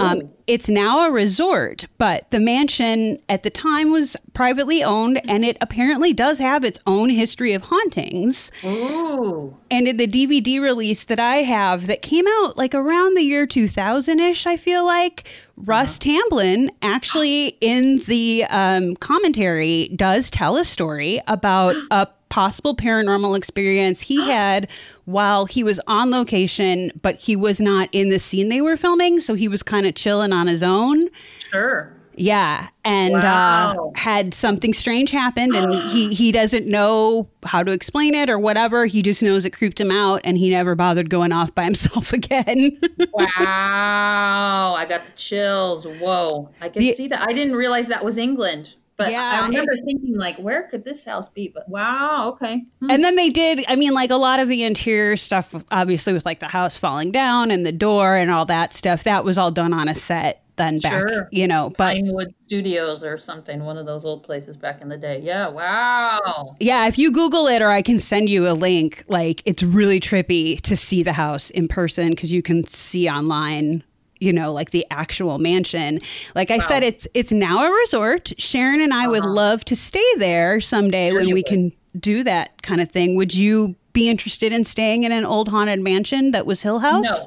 Um, 0.00 0.22
it's 0.46 0.68
now 0.68 1.06
a 1.06 1.10
resort, 1.10 1.86
but 1.98 2.30
the 2.30 2.40
mansion 2.40 3.18
at 3.28 3.42
the 3.42 3.50
time 3.50 3.90
was 3.90 4.16
privately 4.34 4.82
owned 4.82 5.20
and 5.28 5.44
it 5.44 5.56
apparently 5.60 6.12
does 6.12 6.38
have 6.38 6.64
its 6.64 6.78
own 6.86 7.10
history 7.10 7.52
of 7.52 7.62
hauntings. 7.62 8.50
Ooh. 8.64 9.56
And 9.70 9.88
in 9.88 9.96
the 9.96 10.06
DVD 10.06 10.60
release 10.60 11.04
that 11.04 11.20
I 11.20 11.36
have 11.36 11.86
that 11.86 12.02
came 12.02 12.26
out 12.26 12.56
like 12.56 12.74
around 12.74 13.16
the 13.16 13.22
year 13.22 13.46
2000 13.46 14.20
ish, 14.20 14.46
I 14.46 14.56
feel 14.56 14.84
like, 14.84 15.28
Russ 15.56 15.98
Tamblyn 15.98 16.70
actually 16.82 17.56
in 17.62 17.98
the 18.06 18.44
um, 18.50 18.94
commentary 18.96 19.88
does 19.96 20.30
tell 20.30 20.56
a 20.56 20.64
story 20.64 21.20
about 21.26 21.74
a 21.90 22.08
possible 22.28 22.76
paranormal 22.76 23.36
experience 23.36 24.00
he 24.00 24.30
had 24.30 24.68
while 25.06 25.46
he 25.46 25.64
was 25.64 25.80
on 25.86 26.10
location, 26.10 26.92
but 27.02 27.16
he 27.20 27.34
was 27.34 27.60
not 27.60 27.88
in 27.92 28.10
the 28.10 28.18
scene 28.18 28.48
they 28.50 28.60
were 28.60 28.76
filming. 28.76 29.18
So 29.20 29.34
he 29.34 29.48
was 29.48 29.62
kind 29.62 29.86
of 29.86 29.94
chilling 29.94 30.32
on 30.32 30.46
his 30.46 30.62
own. 30.62 31.08
Sure. 31.50 31.92
Yeah, 32.18 32.68
and 32.82 33.14
uh, 33.16 33.76
had 33.94 34.32
something 34.32 34.72
strange 34.72 35.10
happened, 35.10 35.54
and 35.54 35.74
he 35.74 36.14
he 36.14 36.32
doesn't 36.32 36.66
know 36.66 37.28
how 37.44 37.62
to 37.62 37.72
explain 37.72 38.14
it 38.14 38.30
or 38.30 38.38
whatever. 38.38 38.86
He 38.86 39.02
just 39.02 39.22
knows 39.22 39.44
it 39.44 39.50
creeped 39.50 39.78
him 39.78 39.90
out, 39.90 40.22
and 40.24 40.38
he 40.38 40.48
never 40.48 40.74
bothered 40.74 41.10
going 41.10 41.30
off 41.30 41.54
by 41.54 41.64
himself 41.64 42.14
again. 42.14 42.78
Wow. 43.12 44.74
I 44.78 44.86
got 44.88 45.04
the 45.04 45.12
chills. 45.12 45.86
Whoa. 45.86 46.48
I 46.60 46.70
can 46.70 46.80
The- 46.80 46.92
see 46.92 47.08
that. 47.08 47.20
I 47.28 47.32
didn't 47.34 47.56
realize 47.56 47.88
that 47.88 48.02
was 48.04 48.16
England. 48.18 48.74
But 48.96 49.10
Yeah, 49.12 49.40
I 49.42 49.46
remember 49.46 49.74
thinking, 49.76 50.16
like, 50.16 50.38
where 50.38 50.64
could 50.64 50.84
this 50.84 51.04
house 51.04 51.28
be? 51.28 51.48
But 51.52 51.68
wow, 51.68 52.30
okay. 52.30 52.62
Hmm. 52.80 52.90
and 52.90 53.04
then 53.04 53.16
they 53.16 53.28
did. 53.28 53.64
I 53.68 53.76
mean, 53.76 53.92
like 53.92 54.10
a 54.10 54.16
lot 54.16 54.40
of 54.40 54.48
the 54.48 54.62
interior 54.64 55.16
stuff, 55.16 55.54
obviously 55.70 56.12
with 56.14 56.24
like 56.24 56.40
the 56.40 56.48
house 56.48 56.78
falling 56.78 57.12
down 57.12 57.50
and 57.50 57.66
the 57.66 57.72
door 57.72 58.16
and 58.16 58.30
all 58.30 58.46
that 58.46 58.72
stuff. 58.72 59.04
That 59.04 59.24
was 59.24 59.36
all 59.36 59.50
done 59.50 59.72
on 59.74 59.88
a 59.88 59.94
set. 59.94 60.42
Then 60.56 60.78
back, 60.78 61.06
Sure. 61.06 61.28
you 61.32 61.46
know, 61.46 61.68
but 61.76 61.92
Pinewood 61.92 62.34
Studios 62.40 63.04
or 63.04 63.18
something, 63.18 63.62
one 63.66 63.76
of 63.76 63.84
those 63.84 64.06
old 64.06 64.22
places 64.22 64.56
back 64.56 64.80
in 64.80 64.88
the 64.88 64.96
day. 64.96 65.20
Yeah, 65.22 65.48
wow. 65.48 66.56
Yeah, 66.60 66.88
if 66.88 66.96
you 66.96 67.12
Google 67.12 67.46
it 67.46 67.60
or 67.60 67.68
I 67.68 67.82
can 67.82 67.98
send 67.98 68.30
you 68.30 68.48
a 68.48 68.52
link, 68.54 69.04
like 69.06 69.42
it's 69.44 69.62
really 69.62 70.00
trippy 70.00 70.58
to 70.62 70.74
see 70.74 71.02
the 71.02 71.12
house 71.12 71.50
in 71.50 71.68
person 71.68 72.08
because 72.10 72.32
you 72.32 72.40
can 72.40 72.64
see 72.64 73.06
online, 73.06 73.84
you 74.20 74.32
know, 74.32 74.52
like 74.52 74.70
the 74.70 74.86
actual 74.90 75.38
mansion. 75.38 76.00
Like 76.34 76.50
I 76.50 76.58
said, 76.58 76.82
it's 76.82 77.06
it's 77.14 77.32
now 77.32 77.64
a 77.66 77.70
resort. 77.70 78.32
Sharon 78.38 78.80
and 78.80 78.92
I 78.94 79.08
would 79.08 79.24
love 79.24 79.64
to 79.66 79.76
stay 79.76 80.04
there 80.18 80.60
someday 80.60 81.12
when 81.12 81.22
Uh-huh. 81.22 81.34
we 81.34 81.34
would. 81.34 81.46
can 81.46 81.72
do 81.98 82.22
that 82.24 82.62
kind 82.62 82.80
of 82.80 82.90
thing. 82.90 83.14
Would 83.16 83.34
you 83.34 83.74
be 83.92 84.08
interested 84.10 84.52
in 84.52 84.64
staying 84.64 85.04
in 85.04 85.12
an 85.12 85.24
old 85.24 85.48
haunted 85.48 85.80
mansion 85.80 86.30
that 86.32 86.44
was 86.46 86.62
Hill 86.62 86.80
House? 86.80 87.24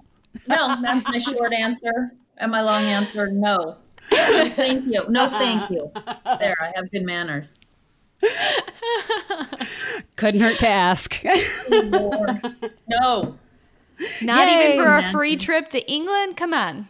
No, 0.48 0.68
no, 0.68 0.82
that's 0.82 1.04
my 1.08 1.18
short 1.18 1.52
answer. 1.54 2.12
And 2.38 2.52
my 2.52 2.62
long 2.62 2.84
answer, 2.84 3.32
no. 3.32 3.78
No, 4.12 4.50
thank 4.56 4.86
you. 4.86 5.04
No, 5.10 5.28
thank 5.28 5.70
you. 5.72 5.92
There, 6.40 6.56
I 6.62 6.72
have 6.76 6.90
good 6.92 7.04
manners. 7.04 7.60
Couldn't 10.16 10.42
hurt 10.42 10.60
to 10.60 10.68
ask. 10.68 11.24
No. 12.88 13.38
Not 14.22 14.48
Yay. 14.48 14.74
even 14.74 14.84
for 14.84 14.98
a 14.98 15.12
free 15.12 15.36
trip 15.36 15.70
to 15.70 15.92
England? 15.92 16.38
Come 16.38 16.54
on. 16.54 16.88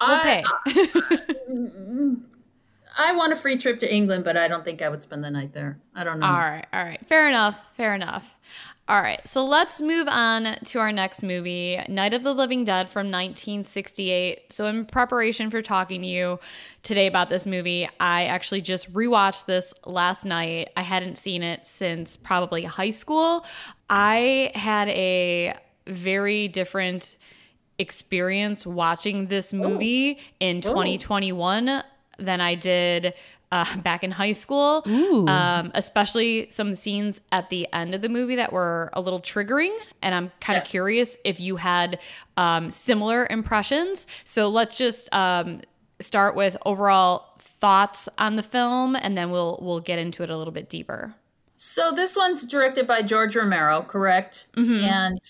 We'll 0.00 0.10
I- 0.10 0.44
I 2.98 3.14
want 3.14 3.32
a 3.32 3.36
free 3.36 3.56
trip 3.56 3.80
to 3.80 3.92
England, 3.92 4.24
but 4.24 4.36
I 4.36 4.46
don't 4.48 4.64
think 4.64 4.82
I 4.82 4.88
would 4.88 5.00
spend 5.00 5.24
the 5.24 5.30
night 5.30 5.54
there. 5.54 5.78
I 5.94 6.04
don't 6.04 6.20
know. 6.20 6.26
All 6.26 6.32
right, 6.32 6.66
all 6.72 6.84
right. 6.84 7.00
Fair 7.06 7.28
enough. 7.28 7.58
Fair 7.76 7.94
enough. 7.94 8.34
All 8.90 9.00
right, 9.00 9.26
so 9.26 9.44
let's 9.44 9.80
move 9.80 10.08
on 10.08 10.56
to 10.64 10.80
our 10.80 10.90
next 10.90 11.22
movie, 11.22 11.80
Night 11.88 12.12
of 12.12 12.24
the 12.24 12.34
Living 12.34 12.64
Dead 12.64 12.88
from 12.88 13.06
1968. 13.06 14.52
So, 14.52 14.66
in 14.66 14.84
preparation 14.84 15.48
for 15.48 15.62
talking 15.62 16.02
to 16.02 16.08
you 16.08 16.40
today 16.82 17.06
about 17.06 17.30
this 17.30 17.46
movie, 17.46 17.88
I 18.00 18.24
actually 18.24 18.62
just 18.62 18.92
rewatched 18.92 19.44
this 19.44 19.72
last 19.86 20.24
night. 20.24 20.70
I 20.76 20.82
hadn't 20.82 21.18
seen 21.18 21.44
it 21.44 21.68
since 21.68 22.16
probably 22.16 22.64
high 22.64 22.90
school. 22.90 23.46
I 23.88 24.50
had 24.56 24.88
a 24.88 25.54
very 25.86 26.48
different 26.48 27.16
experience 27.78 28.66
watching 28.66 29.26
this 29.26 29.52
movie 29.52 30.18
in 30.38 30.60
2021 30.60 31.82
than 32.18 32.40
I 32.40 32.54
did 32.54 33.14
uh, 33.52 33.76
back 33.82 34.04
in 34.04 34.10
high 34.10 34.32
school. 34.32 34.82
Um, 34.86 35.70
especially 35.74 36.50
some 36.50 36.76
scenes 36.76 37.20
at 37.32 37.48
the 37.50 37.66
end 37.72 37.94
of 37.94 38.02
the 38.02 38.08
movie 38.08 38.36
that 38.36 38.52
were 38.52 38.90
a 38.92 39.00
little 39.00 39.20
triggering. 39.20 39.74
And 40.02 40.14
I'm 40.14 40.30
kind 40.40 40.56
of 40.58 40.64
Yes. 40.64 40.70
curious 40.70 41.18
if 41.24 41.40
you 41.40 41.56
had 41.56 41.98
um, 42.36 42.70
similar 42.70 43.26
impressions. 43.30 44.06
So 44.24 44.48
let's 44.48 44.76
just 44.76 45.12
um, 45.14 45.62
start 46.00 46.34
with 46.36 46.56
overall 46.66 47.26
thoughts 47.38 48.08
on 48.18 48.36
the 48.36 48.42
film, 48.42 48.96
and 48.96 49.16
then 49.18 49.30
we'll 49.30 49.58
we'll 49.60 49.80
get 49.80 49.98
into 49.98 50.22
it 50.22 50.30
a 50.30 50.36
little 50.36 50.52
bit 50.52 50.68
deeper. 50.70 51.14
So 51.56 51.92
this 51.92 52.16
one's 52.16 52.46
directed 52.46 52.86
by 52.86 53.02
George 53.02 53.36
Romero, 53.36 53.82
correct? 53.82 54.48
Mm-hmm. 54.56 54.82
And 54.84 55.20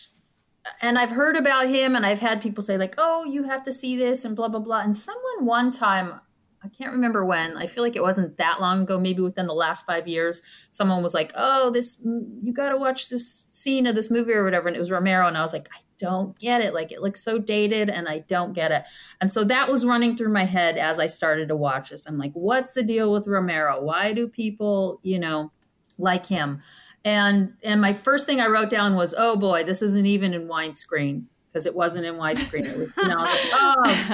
and 0.81 0.99
I've 0.99 1.11
heard 1.11 1.37
about 1.37 1.69
him, 1.69 1.95
and 1.97 2.05
I've 2.05 2.21
had 2.21 2.41
people 2.41 2.63
say 2.63 2.77
like, 2.77 2.95
"Oh, 2.99 3.25
you 3.25 3.45
have 3.45 3.65
to 3.65 3.73
see 3.73 3.97
this," 3.97 4.25
and 4.25 4.37
blah 4.37 4.49
blah 4.49 4.61
blah. 4.61 4.81
And 4.81 4.97
someone 4.97 5.45
one 5.45 5.71
time, 5.71 6.21
I 6.63 6.69
can't 6.69 6.93
remember 6.93 7.25
when. 7.25 7.57
I 7.57 7.67
feel 7.67 7.83
like 7.83 7.97
it 7.97 8.03
wasn't 8.03 8.37
that 8.37 8.61
long 8.61 8.83
ago, 8.83 8.99
maybe 8.99 9.23
within 9.23 9.47
the 9.47 9.55
last 9.55 9.87
five 9.87 10.07
years. 10.07 10.43
Someone 10.71 11.03
was 11.03 11.15
like, 11.15 11.33
"Oh, 11.35 11.71
this 11.71 12.01
you 12.05 12.53
got 12.53 12.71
to 12.71 12.77
watch 12.77 13.09
this 13.09 13.49
scene 13.53 13.87
of 13.87 13.95
this 13.95 14.11
movie 14.11 14.33
or 14.33 14.45
whatever," 14.45 14.69
and 14.69 14.77
it 14.77 14.81
was 14.81 14.91
Romero, 14.91 15.27
and 15.27 15.37
I 15.37 15.43
was 15.43 15.53
like, 15.53 15.69
"I 15.73 15.81
don't 15.99 16.39
get 16.39 16.61
it. 16.61 16.75
Like 16.75 16.93
it 16.93 17.03
looks 17.03 17.23
so 17.23 17.39
dated, 17.39 17.91
and 17.91 18.09
I 18.09 18.21
don't 18.21 18.53
get 18.53 18.73
it." 18.73 18.85
And 19.21 19.33
so 19.33 19.45
that 19.45 19.71
was 19.71 19.87
running 19.87 20.17
through 20.17 20.33
my 20.33 20.45
head 20.45 20.77
as 20.77 21.01
I 21.01 21.07
started 21.07 21.49
to 21.49 21.57
watch 21.57 21.91
this. 21.91 22.07
I'm 22.07 22.19
like, 22.19 22.33
"What's 22.35 22.75
the 22.75 22.83
deal 22.83 23.13
with 23.13 23.27
Romero? 23.27 23.83
Why 23.83 24.13
do 24.13 24.29
people, 24.29 25.01
you 25.03 25.19
know?" 25.19 25.53
like 26.01 26.27
him. 26.27 26.61
And 27.05 27.55
and 27.63 27.81
my 27.81 27.93
first 27.93 28.27
thing 28.27 28.41
I 28.41 28.47
wrote 28.47 28.71
down 28.71 28.95
was, 28.95 29.15
oh 29.17 29.37
boy, 29.37 29.65
this 29.65 29.83
isn't 29.83 30.07
even 30.07 30.35
in 30.35 30.49
widescreen 30.49 31.25
because 31.47 31.67
it 31.67 31.75
wasn't 31.75 32.05
in 32.05 32.17
widescreen. 32.17 32.67
It 32.67 32.77
was, 32.77 32.95
you 32.97 33.09
was 33.09 33.09
like, 33.09 33.51
oh 33.53 34.07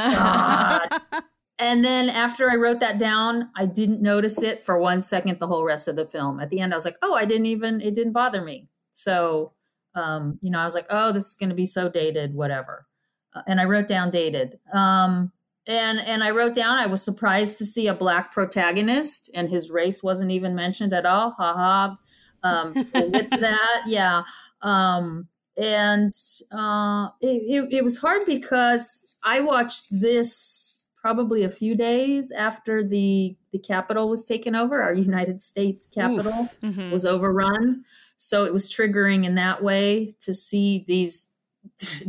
god. 1.11 1.22
And 1.59 1.84
then 1.84 2.11
after 2.11 2.51
I 2.51 2.57
wrote 2.57 2.80
that 2.80 2.99
down, 2.99 3.49
I 3.57 3.66
didn't 3.66 4.03
notice 4.03 4.43
it 4.43 4.62
for 4.62 4.78
one 4.78 5.01
second 5.03 5.39
the 5.39 5.47
whole 5.47 5.64
rest 5.64 5.89
of 5.89 5.97
the 5.97 6.07
film. 6.07 6.39
At 6.39 6.51
the 6.51 6.61
end, 6.61 6.72
I 6.72 6.76
was 6.76 6.84
like, 6.84 6.99
oh, 7.03 7.14
I 7.14 7.24
didn't 7.24 7.47
even 7.47 7.80
it 7.80 7.95
didn't 7.95 8.12
bother 8.12 8.43
me. 8.43 8.68
So, 8.93 9.53
um, 9.95 10.39
you 10.41 10.51
know, 10.51 10.61
I 10.61 10.64
was 10.64 10.74
like, 10.74 10.87
oh, 10.91 11.12
this 11.12 11.28
is 11.28 11.34
going 11.34 11.49
to 11.49 11.55
be 11.55 11.66
so 11.66 11.89
dated, 11.89 12.34
whatever. 12.34 12.87
Uh, 13.34 13.43
and 13.47 13.61
I 13.61 13.64
wrote 13.64 13.89
down 13.89 14.11
dated. 14.11 14.59
Um, 14.72 15.32
and 15.66 15.99
and 15.99 16.22
I 16.22 16.30
wrote 16.30 16.55
down 16.55 16.76
I 16.76 16.87
was 16.87 17.03
surprised 17.03 17.59
to 17.59 17.64
see 17.64 17.89
a 17.89 17.95
black 17.95 18.32
protagonist, 18.32 19.30
and 19.34 19.49
his 19.49 19.70
race 19.70 20.03
wasn't 20.03 20.30
even 20.30 20.55
mentioned 20.55 20.93
at 20.93 21.07
all. 21.07 21.32
Ha 21.32 21.55
ha. 21.55 21.99
Um, 22.47 22.88
we'll 22.94 23.11
get 23.11 23.26
to 23.32 23.38
that. 23.40 23.82
Yeah. 23.86 24.22
Um, 24.62 25.28
and 25.57 26.12
uh, 26.53 27.09
it, 27.20 27.26
it, 27.26 27.74
it 27.78 27.84
was 27.84 27.99
hard 27.99 28.22
because 28.26 29.16
I 29.24 29.40
watched 29.40 29.86
this 29.90 30.86
probably 30.97 31.44
a 31.44 31.51
few 31.51 31.74
days 31.76 32.32
after 32.32 32.82
the 32.86 33.36
the 33.53 33.59
Capitol 33.59 34.09
was 34.11 34.24
taken 34.24 34.55
over. 34.55 34.82
Our 34.82 34.92
United 35.11 35.40
States 35.40 35.86
Capitol 35.86 36.49
Mhm. 36.62 36.90
was 36.92 37.07
overrun, 37.07 37.84
so 38.16 38.44
it 38.44 38.53
was 38.53 38.68
triggering 38.68 39.24
in 39.24 39.34
that 39.36 39.62
way 39.62 40.14
to 40.20 40.34
see 40.34 40.84
these 40.86 41.32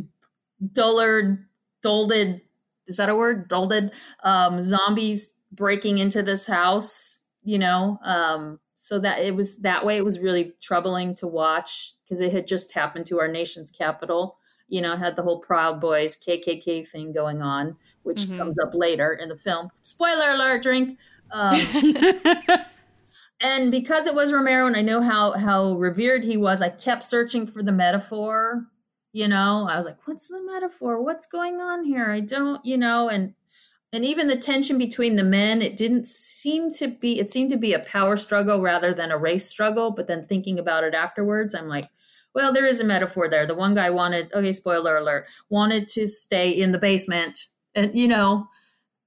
dullard, 0.74 1.46
dolded. 1.82 2.42
Is 2.88 2.98
that 2.98 3.10
a 3.10 3.16
word? 3.16 3.48
Dolded 3.50 3.92
um, 4.24 4.62
zombies 4.62 5.38
breaking 5.52 5.98
into 6.00 6.24
this 6.24 6.46
house. 6.48 7.22
You 7.44 7.60
know, 7.60 8.00
um, 8.04 8.60
so 8.80 9.00
that 9.00 9.20
it 9.20 9.36
was 9.36 9.58
that 9.60 9.84
way. 9.84 9.98
It 9.98 10.06
was 10.06 10.20
really 10.20 10.54
troubling 10.62 11.16
to 11.16 11.26
watch 11.28 11.96
because 12.06 12.22
it 12.22 12.32
had 12.32 12.48
just 12.48 12.74
happened 12.74 13.08
to 13.08 13.20
our 13.20 13.28
nation's 13.28 13.72
capital. 13.72 14.38
You 14.70 14.82
know, 14.82 14.96
had 14.96 15.16
the 15.16 15.24
whole 15.24 15.40
Proud 15.40 15.82
Boys 15.82 16.16
KKK 16.18 16.86
thing 16.88 17.12
going 17.12 17.42
on, 17.42 17.76
which 18.04 18.20
Mhm. 18.20 18.38
comes 18.38 18.60
up 18.60 18.70
later 18.74 19.14
in 19.14 19.30
the 19.30 19.36
film. 19.36 19.70
Spoiler 19.82 20.32
alert! 20.34 20.62
Drink. 20.62 21.00
Um, 21.32 21.60
and 23.42 23.72
because 23.72 24.08
it 24.08 24.16
was 24.16 24.34
Romero, 24.34 24.68
and 24.68 24.76
I 24.76 24.82
know 24.82 25.02
how 25.02 25.32
how 25.32 25.74
revered 25.74 26.24
he 26.24 26.38
was, 26.38 26.62
I 26.62 26.70
kept 26.70 27.04
searching 27.04 27.48
for 27.48 27.64
the 27.64 27.72
metaphor. 27.72 28.66
You 29.14 29.28
know, 29.28 29.68
I 29.70 29.78
was 29.78 29.86
like, 29.86 30.06
"What's 30.08 30.28
the 30.28 30.42
metaphor? 30.44 31.02
What's 31.02 31.26
going 31.26 31.62
on 31.62 31.84
here?" 31.86 32.12
I 32.12 32.20
don't, 32.20 32.64
you 32.66 32.78
know, 32.78 33.10
and 33.10 33.34
and 33.94 34.04
even 34.04 34.28
the 34.28 34.36
tension 34.36 34.78
between 34.78 35.16
the 35.16 35.24
men, 35.24 35.62
it 35.62 35.78
didn't 35.78 36.08
seem 36.08 36.72
to 36.74 36.88
be. 36.88 37.20
It 37.20 37.32
seemed 37.32 37.52
to 37.52 37.58
be 37.58 37.74
a 37.74 37.80
power 37.80 38.18
struggle 38.18 38.62
rather 38.62 38.94
than 38.94 39.12
a 39.12 39.18
race 39.18 39.46
struggle. 39.46 39.92
But 39.92 40.08
then 40.08 40.26
thinking 40.26 40.60
about 40.60 40.84
it 40.84 40.94
afterwards, 40.94 41.56
I'm 41.56 41.68
like, 41.68 41.86
well, 42.36 42.52
there 42.54 42.66
is 42.66 42.80
a 42.80 42.86
metaphor 42.86 43.30
there. 43.30 43.48
The 43.48 43.56
one 43.56 43.74
guy 43.74 43.90
wanted, 43.90 44.32
okay, 44.34 44.52
spoiler 44.52 44.98
alert, 44.98 45.28
wanted 45.50 45.88
to 45.90 46.08
stay 46.08 46.50
in 46.50 46.72
the 46.72 46.78
basement 46.78 47.46
and 47.74 47.96
you 47.96 48.08
know, 48.08 48.50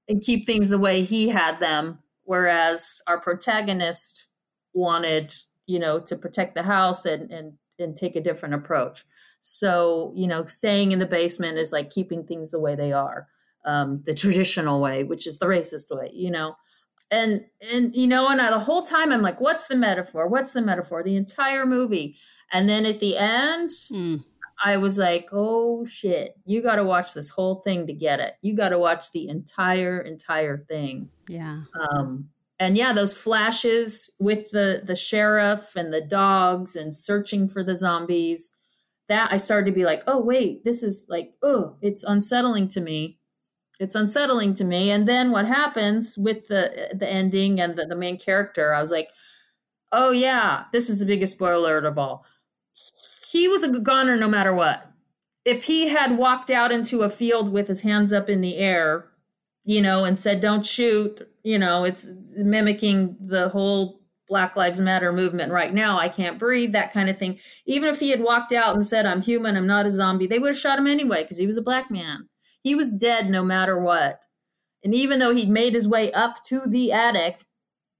and 0.08 0.22
keep 0.22 0.46
things 0.46 0.70
the 0.70 0.78
way 0.78 1.02
he 1.02 1.28
had 1.28 1.60
them, 1.60 1.98
whereas 2.24 3.02
our 3.06 3.20
protagonist 3.20 4.28
wanted, 4.72 5.34
you 5.66 5.78
know, 5.78 6.00
to 6.00 6.16
protect 6.16 6.54
the 6.54 6.62
house 6.62 7.04
and 7.04 7.30
and 7.30 7.52
and 7.78 7.96
take 7.96 8.16
a 8.16 8.20
different 8.20 8.54
approach. 8.54 9.04
So, 9.40 10.12
you 10.14 10.26
know, 10.26 10.44
staying 10.46 10.92
in 10.92 10.98
the 10.98 11.06
basement 11.06 11.58
is 11.58 11.72
like 11.72 11.90
keeping 11.90 12.24
things 12.24 12.50
the 12.50 12.60
way 12.60 12.74
they 12.76 12.92
are, 12.92 13.28
um, 13.64 14.02
the 14.04 14.14
traditional 14.14 14.80
way, 14.80 15.04
which 15.04 15.26
is 15.26 15.38
the 15.38 15.46
racist 15.46 15.94
way, 15.94 16.10
you 16.12 16.30
know. 16.30 16.56
And 17.10 17.44
and 17.60 17.94
you 17.94 18.06
know, 18.06 18.28
and 18.28 18.40
I, 18.40 18.50
the 18.50 18.58
whole 18.58 18.82
time 18.82 19.10
I'm 19.12 19.22
like, 19.22 19.40
what's 19.40 19.66
the 19.66 19.76
metaphor? 19.76 20.28
What's 20.28 20.52
the 20.52 20.62
metaphor? 20.62 21.02
The 21.02 21.16
entire 21.16 21.66
movie. 21.66 22.16
And 22.52 22.68
then 22.68 22.84
at 22.86 23.00
the 23.00 23.16
end, 23.16 23.70
Hmm. 23.88 24.16
I 24.62 24.76
was 24.76 24.98
like, 24.98 25.28
oh 25.32 25.86
shit, 25.86 26.36
you 26.44 26.62
got 26.62 26.76
to 26.76 26.84
watch 26.84 27.14
this 27.14 27.30
whole 27.30 27.56
thing 27.60 27.86
to 27.86 27.94
get 27.94 28.20
it. 28.20 28.34
You 28.42 28.54
got 28.54 28.68
to 28.68 28.78
watch 28.78 29.10
the 29.10 29.26
entire, 29.28 30.00
entire 30.00 30.58
thing. 30.58 31.08
Yeah. 31.28 31.62
Um, 31.80 32.28
and 32.58 32.76
yeah, 32.76 32.92
those 32.92 33.20
flashes 33.20 34.14
with 34.20 34.50
the 34.50 34.82
the 34.84 34.94
sheriff 34.96 35.76
and 35.76 35.92
the 35.92 36.02
dogs 36.02 36.76
and 36.76 36.94
searching 36.94 37.48
for 37.48 37.64
the 37.64 37.74
zombies. 37.74 38.52
That 39.08 39.32
I 39.32 39.38
started 39.38 39.66
to 39.66 39.74
be 39.74 39.84
like, 39.84 40.04
oh 40.06 40.20
wait, 40.20 40.64
this 40.64 40.84
is 40.84 41.06
like, 41.08 41.32
oh, 41.42 41.76
it's 41.82 42.04
unsettling 42.04 42.68
to 42.68 42.80
me. 42.80 43.18
It's 43.80 43.94
unsettling 43.94 44.52
to 44.54 44.64
me. 44.64 44.90
And 44.90 45.08
then 45.08 45.32
what 45.32 45.46
happens 45.46 46.16
with 46.16 46.44
the 46.44 46.90
the 46.94 47.10
ending 47.10 47.60
and 47.60 47.74
the, 47.76 47.86
the 47.86 47.96
main 47.96 48.18
character? 48.18 48.74
I 48.74 48.80
was 48.80 48.92
like, 48.92 49.08
oh 49.90 50.10
yeah, 50.10 50.64
this 50.70 50.88
is 50.88 51.00
the 51.00 51.06
biggest 51.06 51.32
spoiler 51.32 51.78
of 51.78 51.98
all. 51.98 52.24
He 53.32 53.48
was 53.48 53.64
a 53.64 53.80
goner 53.80 54.16
no 54.16 54.28
matter 54.28 54.54
what. 54.54 54.86
If 55.44 55.64
he 55.64 55.88
had 55.88 56.18
walked 56.18 56.50
out 56.50 56.70
into 56.70 57.00
a 57.00 57.08
field 57.08 57.52
with 57.52 57.68
his 57.68 57.80
hands 57.80 58.12
up 58.12 58.28
in 58.28 58.42
the 58.42 58.56
air, 58.56 59.06
you 59.64 59.80
know, 59.80 60.04
and 60.04 60.18
said, 60.18 60.40
don't 60.40 60.66
shoot, 60.66 61.22
you 61.42 61.58
know, 61.58 61.84
it's 61.84 62.10
mimicking 62.36 63.16
the 63.18 63.48
whole 63.48 64.00
Black 64.28 64.56
Lives 64.56 64.80
Matter 64.80 65.12
movement 65.12 65.52
right 65.52 65.72
now. 65.72 65.98
I 65.98 66.08
can't 66.08 66.38
breathe, 66.38 66.72
that 66.72 66.92
kind 66.92 67.08
of 67.08 67.18
thing. 67.18 67.38
Even 67.66 67.88
if 67.88 68.00
he 68.00 68.10
had 68.10 68.20
walked 68.20 68.52
out 68.52 68.74
and 68.74 68.84
said, 68.84 69.06
I'm 69.06 69.22
human, 69.22 69.56
I'm 69.56 69.66
not 69.66 69.86
a 69.86 69.90
zombie, 69.90 70.26
they 70.26 70.38
would 70.38 70.50
have 70.50 70.58
shot 70.58 70.78
him 70.78 70.86
anyway 70.86 71.22
because 71.22 71.38
he 71.38 71.46
was 71.46 71.56
a 71.56 71.62
black 71.62 71.90
man. 71.90 72.29
He 72.62 72.74
was 72.74 72.92
dead 72.92 73.30
no 73.30 73.42
matter 73.42 73.78
what. 73.78 74.20
And 74.82 74.94
even 74.94 75.18
though 75.18 75.34
he'd 75.34 75.48
made 75.48 75.74
his 75.74 75.88
way 75.88 76.10
up 76.12 76.42
to 76.44 76.60
the 76.66 76.92
attic, 76.92 77.42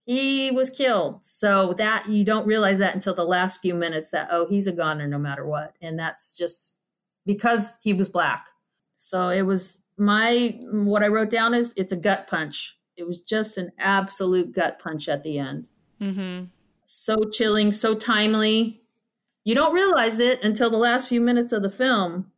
he 0.06 0.50
was 0.50 0.70
killed. 0.70 1.20
So 1.22 1.74
that 1.74 2.08
you 2.08 2.24
don't 2.24 2.46
realize 2.46 2.78
that 2.78 2.94
until 2.94 3.14
the 3.14 3.24
last 3.24 3.60
few 3.60 3.74
minutes 3.74 4.10
that, 4.10 4.28
oh, 4.30 4.46
he's 4.48 4.66
a 4.66 4.72
goner 4.72 5.06
no 5.06 5.18
matter 5.18 5.46
what. 5.46 5.74
And 5.80 5.98
that's 5.98 6.36
just 6.36 6.76
because 7.26 7.78
he 7.82 7.92
was 7.92 8.08
black. 8.08 8.48
So 8.96 9.28
it 9.28 9.42
was 9.42 9.82
my 9.96 10.58
what 10.64 11.02
I 11.02 11.08
wrote 11.08 11.30
down 11.30 11.54
is 11.54 11.74
it's 11.76 11.92
a 11.92 11.96
gut 11.96 12.26
punch. 12.26 12.78
It 12.96 13.06
was 13.06 13.20
just 13.20 13.56
an 13.56 13.70
absolute 13.78 14.52
gut 14.52 14.78
punch 14.78 15.08
at 15.08 15.22
the 15.22 15.38
end. 15.38 15.70
Mm-hmm. 16.00 16.46
So 16.84 17.16
chilling, 17.30 17.72
so 17.72 17.94
timely. 17.94 18.82
You 19.44 19.54
don't 19.54 19.74
realize 19.74 20.20
it 20.20 20.42
until 20.42 20.70
the 20.70 20.76
last 20.76 21.08
few 21.08 21.20
minutes 21.20 21.52
of 21.52 21.62
the 21.62 21.70
film, 21.70 22.30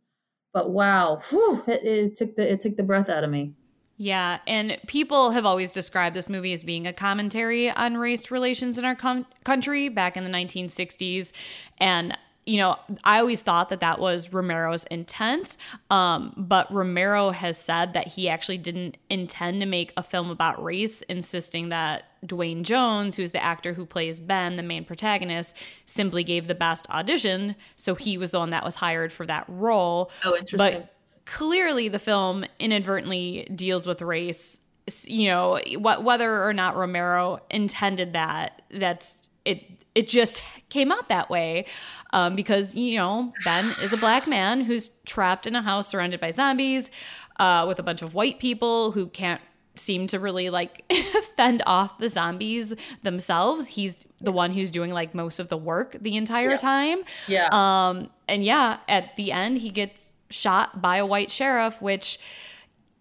but 0.52 0.70
wow, 0.70 1.20
whew, 1.30 1.62
it, 1.66 1.82
it 1.84 2.14
took 2.14 2.36
the 2.36 2.52
it 2.52 2.60
took 2.60 2.76
the 2.76 2.82
breath 2.82 3.08
out 3.08 3.24
of 3.24 3.30
me. 3.30 3.54
Yeah, 3.98 4.38
and 4.48 4.78
people 4.88 5.30
have 5.30 5.46
always 5.46 5.72
described 5.72 6.16
this 6.16 6.28
movie 6.28 6.52
as 6.52 6.64
being 6.64 6.88
a 6.88 6.92
commentary 6.92 7.70
on 7.70 7.96
race 7.96 8.32
relations 8.32 8.76
in 8.76 8.84
our 8.84 8.96
com- 8.96 9.26
country 9.44 9.88
back 9.88 10.16
in 10.16 10.24
the 10.24 10.30
1960s. 10.30 11.30
And, 11.78 12.18
you 12.44 12.58
know, 12.58 12.78
I 13.04 13.20
always 13.20 13.42
thought 13.42 13.68
that 13.68 13.78
that 13.78 14.00
was 14.00 14.32
Romero's 14.32 14.82
intent. 14.90 15.56
Um, 15.88 16.34
but 16.36 16.72
Romero 16.72 17.30
has 17.30 17.58
said 17.58 17.92
that 17.92 18.08
he 18.08 18.28
actually 18.28 18.58
didn't 18.58 18.96
intend 19.08 19.60
to 19.60 19.66
make 19.66 19.92
a 19.96 20.02
film 20.02 20.30
about 20.30 20.60
race, 20.60 21.02
insisting 21.02 21.68
that 21.68 22.04
Duane 22.24 22.64
Jones, 22.64 23.16
who's 23.16 23.32
the 23.32 23.42
actor 23.42 23.74
who 23.74 23.84
plays 23.84 24.20
Ben, 24.20 24.56
the 24.56 24.62
main 24.62 24.84
protagonist, 24.84 25.56
simply 25.86 26.22
gave 26.22 26.46
the 26.46 26.54
best 26.54 26.88
audition. 26.90 27.56
So 27.76 27.94
he 27.94 28.16
was 28.16 28.30
the 28.30 28.38
one 28.38 28.50
that 28.50 28.64
was 28.64 28.76
hired 28.76 29.12
for 29.12 29.26
that 29.26 29.44
role. 29.48 30.10
Oh, 30.24 30.36
interesting. 30.36 30.80
But 30.80 30.94
clearly 31.24 31.88
the 31.88 31.98
film 31.98 32.44
inadvertently 32.58 33.46
deals 33.54 33.86
with 33.86 34.02
race 34.02 34.60
you 35.04 35.28
know 35.28 35.60
what 35.78 36.02
whether 36.02 36.44
or 36.44 36.52
not 36.52 36.76
romero 36.76 37.38
intended 37.50 38.12
that 38.14 38.62
that's 38.72 39.28
it 39.44 39.64
it 39.94 40.08
just 40.08 40.42
came 40.68 40.90
out 40.90 41.08
that 41.08 41.30
way 41.30 41.64
um, 42.12 42.34
because 42.34 42.74
you 42.74 42.96
know 42.96 43.32
ben 43.44 43.64
is 43.82 43.92
a 43.92 43.96
black 43.96 44.26
man 44.26 44.62
who's 44.62 44.90
trapped 45.06 45.46
in 45.46 45.54
a 45.54 45.62
house 45.62 45.86
surrounded 45.88 46.18
by 46.18 46.30
zombies 46.30 46.90
uh, 47.38 47.64
with 47.66 47.78
a 47.78 47.82
bunch 47.82 48.02
of 48.02 48.14
white 48.14 48.38
people 48.40 48.92
who 48.92 49.06
can't 49.06 49.40
seem 49.74 50.06
to 50.08 50.18
really 50.18 50.50
like 50.50 50.84
fend 51.36 51.62
off 51.66 51.96
the 51.98 52.08
zombies 52.08 52.74
themselves 53.02 53.68
he's 53.68 54.06
the 54.20 54.30
one 54.32 54.50
who's 54.52 54.70
doing 54.70 54.90
like 54.90 55.14
most 55.14 55.38
of 55.38 55.48
the 55.48 55.56
work 55.56 55.96
the 56.00 56.16
entire 56.16 56.50
Yeah. 56.50 56.56
time 56.58 56.98
Yeah. 57.26 57.48
um, 57.52 58.10
and 58.28 58.44
yeah, 58.44 58.78
at 58.88 59.16
the 59.16 59.32
end, 59.32 59.58
he 59.58 59.70
gets 59.70 60.12
shot 60.30 60.80
by 60.80 60.96
a 60.96 61.04
white 61.06 61.30
sheriff, 61.30 61.80
which, 61.82 62.18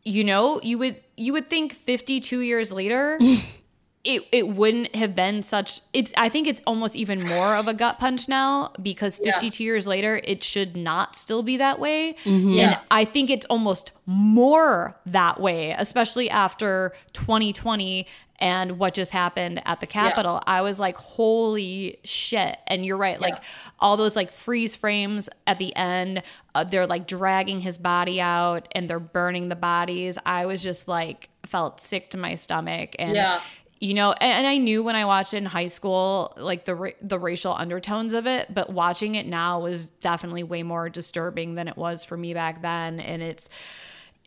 you 0.04 0.24
know, 0.24 0.60
you 0.64 0.78
would 0.78 0.98
you 1.16 1.32
would 1.34 1.48
think 1.48 1.74
52 1.74 2.40
years 2.40 2.74
later, 2.74 3.20
it 4.04 4.24
it 4.32 4.48
wouldn't 4.48 4.96
have 4.96 5.14
been 5.16 5.44
such. 5.44 5.82
It's 5.94 6.12
I 6.18 6.28
think 6.30 6.48
it's 6.48 6.62
almost 6.66 6.96
even 6.96 7.22
more 7.28 7.56
of 7.56 7.68
a 7.68 7.74
gut 7.74 8.00
punch 8.00 8.28
now 8.28 8.72
because 8.82 9.20
Yeah. 9.22 9.34
52 9.34 9.64
years 9.64 9.86
later, 9.88 10.20
it 10.24 10.44
should 10.44 10.76
not 10.76 11.16
still 11.16 11.44
be 11.44 11.58
that 11.58 11.80
way. 11.80 12.16
Yeah. 12.26 12.32
And 12.72 12.80
I 12.90 13.06
think 13.06 13.30
it's 13.30 13.46
almost 13.46 13.92
more 14.08 15.00
that 15.06 15.40
way, 15.40 15.76
especially 15.78 16.30
after 16.30 16.94
2020 17.14 18.08
and 18.40 18.80
what 18.80 18.96
just 18.96 19.12
happened 19.12 19.62
at 19.66 19.82
the 19.82 19.86
Capitol. 19.86 20.42
I 20.48 20.62
was 20.62 20.80
like, 20.80 20.98
holy 20.98 22.00
shit. 22.04 22.58
And 22.66 22.84
you're 22.84 22.98
right. 22.98 23.22
Like 23.22 23.38
all 23.80 23.98
those 23.98 24.16
like 24.16 24.32
freeze 24.32 24.76
frames 24.76 25.30
at 25.46 25.60
the 25.60 25.76
end, 25.76 26.24
uh, 26.56 26.64
they're 26.64 26.88
like 26.88 27.06
dragging 27.06 27.60
his 27.60 27.78
body 27.78 28.20
out 28.20 28.68
and 28.72 28.90
they're 28.90 29.00
burning 29.00 29.50
the 29.50 29.56
bodies. 29.56 30.18
I 30.26 30.48
was 30.48 30.64
just 30.64 30.88
like, 30.88 31.30
felt 31.46 31.80
sick 31.80 32.10
to 32.12 32.18
my 32.18 32.34
stomach. 32.34 32.96
And 32.98 33.16
Yeah. 33.16 33.42
You 33.82 33.94
know 33.94 34.14
and, 34.14 34.32
and 34.32 34.48
i 34.48 34.58
knew 34.58 34.82
when 34.82 34.96
i 34.96 35.04
watched 35.04 35.34
it 35.34 35.38
in 35.38 35.46
high 35.46 35.68
school 35.68 36.34
like 36.38 36.64
the 36.64 36.76
ra- 36.76 36.92
the 37.02 37.20
racial 37.20 37.54
undertones 37.54 38.14
of 38.14 38.26
it 38.26 38.54
but 38.54 38.72
watching 38.72 39.16
it 39.16 39.26
now 39.26 39.60
was 39.60 39.90
definitely 39.90 40.44
way 40.44 40.64
more 40.64 40.88
disturbing 40.88 41.56
than 41.56 41.68
it 41.68 41.76
was 41.76 42.06
for 42.06 42.16
me 42.16 42.34
back 42.34 42.62
then 42.62 43.02
and 43.02 43.22
it's 43.22 43.50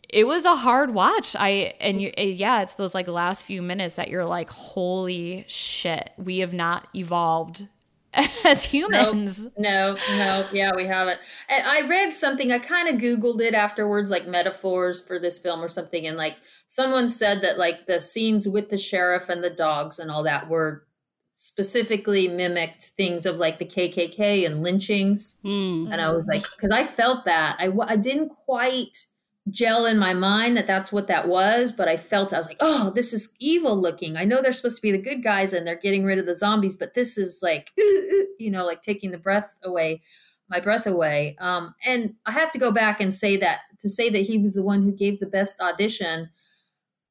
it 0.07 0.27
was 0.27 0.45
a 0.45 0.55
hard 0.55 0.93
watch. 0.93 1.35
I 1.37 1.73
and 1.79 1.99
you, 1.99 2.11
eh, 2.15 2.25
yeah 2.25 2.61
it's 2.61 2.75
those 2.75 2.93
like 2.93 3.07
last 3.07 3.43
few 3.43 3.61
minutes 3.63 3.95
that 3.95 4.07
you're 4.07 4.25
like 4.25 4.51
holy 4.51 5.45
shit 5.47 6.11
we 6.17 6.39
have 6.39 6.53
not 6.53 6.87
evolved 6.93 7.67
as 8.45 8.63
humans 8.63 9.47
No, 9.57 9.97
no, 10.09 10.47
yeah, 10.53 10.71
we 10.75 10.85
haven't. 10.85 11.19
And 11.49 11.65
I 11.65 11.87
read 11.87 12.13
something, 12.13 12.51
I 12.51 12.59
kind 12.59 12.87
of 12.87 13.01
Googled 13.01 13.41
it 13.41 13.53
afterwards, 13.53 14.09
like 14.11 14.27
metaphors 14.27 15.01
for 15.01 15.19
this 15.19 15.39
film 15.39 15.61
or 15.61 15.67
something. 15.67 16.07
And 16.07 16.17
like 16.17 16.35
someone 16.67 17.09
said 17.09 17.41
that 17.41 17.57
like 17.57 17.85
the 17.87 17.99
scenes 17.99 18.47
with 18.47 18.69
the 18.69 18.77
sheriff 18.77 19.29
and 19.29 19.43
the 19.43 19.49
dogs 19.49 19.99
and 19.99 20.09
all 20.09 20.23
that 20.23 20.49
were 20.49 20.85
specifically 21.33 22.29
mimicked 22.29 22.83
things 22.83 23.25
of 23.25 23.37
like 23.37 23.59
the 23.59 23.65
KKK 23.65 24.45
and 24.45 24.63
lynchings. 24.63 25.37
Hmm. 25.41 25.87
And 25.91 26.01
I 26.01 26.11
was 26.11 26.25
like, 26.27 26.45
because 26.55 26.71
I 26.71 26.83
felt 26.83 27.25
that. 27.25 27.57
I 27.59 27.71
I 27.85 27.97
didn't 27.97 28.29
quite 28.45 29.05
gel 29.51 29.85
in 29.85 29.99
my 29.99 30.13
mind 30.13 30.57
that 30.57 30.67
that's 30.67 30.91
what 30.91 31.07
that 31.07 31.27
was, 31.27 31.71
but 31.71 31.87
I 31.87 31.97
felt 31.97 32.33
I 32.33 32.37
was 32.37 32.47
like, 32.47 32.57
oh, 32.59 32.91
this 32.95 33.13
is 33.13 33.35
evil 33.39 33.79
looking. 33.79 34.17
I 34.17 34.25
know 34.25 34.41
they're 34.41 34.51
supposed 34.51 34.77
to 34.77 34.81
be 34.81 34.91
the 34.91 34.97
good 34.97 35.23
guys 35.23 35.53
and 35.53 35.65
they're 35.65 35.75
getting 35.75 36.03
rid 36.03 36.17
of 36.17 36.25
the 36.25 36.33
zombies, 36.33 36.75
but 36.75 36.95
this 36.95 37.17
is 37.17 37.41
like, 37.43 37.71
you 37.77 38.49
know, 38.49 38.65
like 38.65 38.81
taking 38.81 39.11
the 39.11 39.17
breath 39.17 39.53
away, 39.63 40.01
my 40.49 40.59
breath 40.59 40.87
away. 40.87 41.35
Um, 41.39 41.75
and 41.85 42.15
I 42.25 42.31
have 42.31 42.51
to 42.51 42.59
go 42.59 42.71
back 42.71 42.99
and 42.99 43.13
say 43.13 43.37
that 43.37 43.59
to 43.79 43.89
say 43.89 44.09
that 44.09 44.21
he 44.21 44.39
was 44.39 44.55
the 44.55 44.63
one 44.63 44.83
who 44.83 44.91
gave 44.91 45.19
the 45.19 45.27
best 45.27 45.61
audition. 45.61 46.29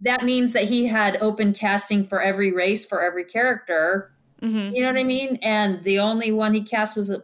That 0.00 0.24
means 0.24 0.52
that 0.54 0.64
he 0.64 0.86
had 0.86 1.18
open 1.20 1.52
casting 1.52 2.02
for 2.02 2.20
every 2.20 2.52
race 2.52 2.84
for 2.84 3.00
every 3.00 3.24
character. 3.24 4.10
Mhm. 4.42 4.74
You 4.74 4.82
know 4.82 4.88
what 4.88 4.98
I 4.98 5.04
mean? 5.04 5.38
And 5.40 5.82
the 5.84 6.00
only 6.00 6.32
one 6.32 6.52
he 6.52 6.62
cast 6.62 6.96
was 6.96 7.10
a. 7.10 7.22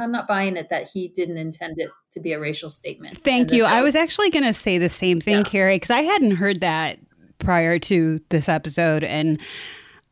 I'm 0.00 0.12
not 0.12 0.26
buying 0.28 0.56
it 0.56 0.68
that 0.70 0.88
he 0.92 1.08
didn't 1.08 1.36
intend 1.36 1.74
it 1.78 1.88
to 2.12 2.20
be 2.20 2.32
a 2.32 2.40
racial 2.40 2.70
statement. 2.70 3.18
Thank 3.24 3.52
you. 3.52 3.64
I 3.64 3.82
was 3.82 3.94
actually 3.94 4.30
going 4.30 4.44
to 4.44 4.52
say 4.52 4.78
the 4.78 4.88
same 4.88 5.20
thing, 5.20 5.38
Yeah. 5.38 5.42
Carrie, 5.44 5.76
because 5.76 5.90
I 5.90 6.00
hadn't 6.02 6.32
heard 6.36 6.60
that 6.60 6.98
prior 7.38 7.78
to 7.80 8.20
this 8.30 8.48
episode, 8.48 9.04
and 9.04 9.38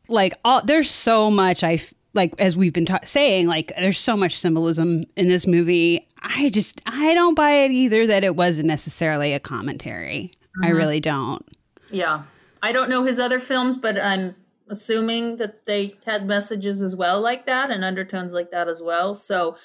like, 0.07 0.33
all, 0.45 0.61
there's 0.63 0.89
so 0.89 1.31
much 1.31 1.63
I 1.63 1.73
f- 1.73 1.93
like 2.13 2.33
as 2.39 2.55
we've 2.57 2.73
been 2.73 2.85
ta- 2.85 2.99
saying. 3.03 3.47
Like, 3.47 3.71
there's 3.77 3.97
so 3.97 4.15
much 4.17 4.37
symbolism 4.37 5.05
in 5.15 5.27
this 5.29 5.47
movie. 5.47 6.07
I 6.21 6.49
just 6.49 6.81
I 6.85 7.13
don't 7.13 7.35
buy 7.35 7.51
it 7.51 7.71
either 7.71 8.05
that 8.07 8.23
it 8.23 8.35
wasn't 8.35 8.67
necessarily 8.67 9.33
a 9.33 9.39
commentary. 9.39 10.31
I 10.61 10.67
Mm-hmm. 10.67 10.77
really 10.77 10.99
don't. 10.99 11.43
Yeah. 11.91 12.23
I 12.61 12.71
don't 12.71 12.89
know 12.89 13.03
his 13.03 13.19
other 13.19 13.39
films, 13.39 13.75
but 13.75 13.97
I'm 13.99 14.35
assuming 14.73 15.37
that 15.37 15.65
they 15.65 15.93
had 16.05 16.25
messages 16.27 16.81
as 16.81 16.95
well 16.95 17.21
like 17.21 17.45
that 17.45 17.71
and 17.71 17.85
undertones 17.85 18.33
like 18.33 18.51
that 18.51 18.67
as 18.67 18.81
well. 18.81 19.15
So 19.15 19.55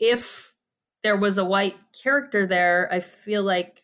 if 0.00 0.54
there 1.04 1.18
was 1.18 1.36
a 1.38 1.44
white 1.44 1.76
character 2.02 2.46
there, 2.46 2.88
I 2.90 3.00
feel 3.00 3.42
like 3.42 3.82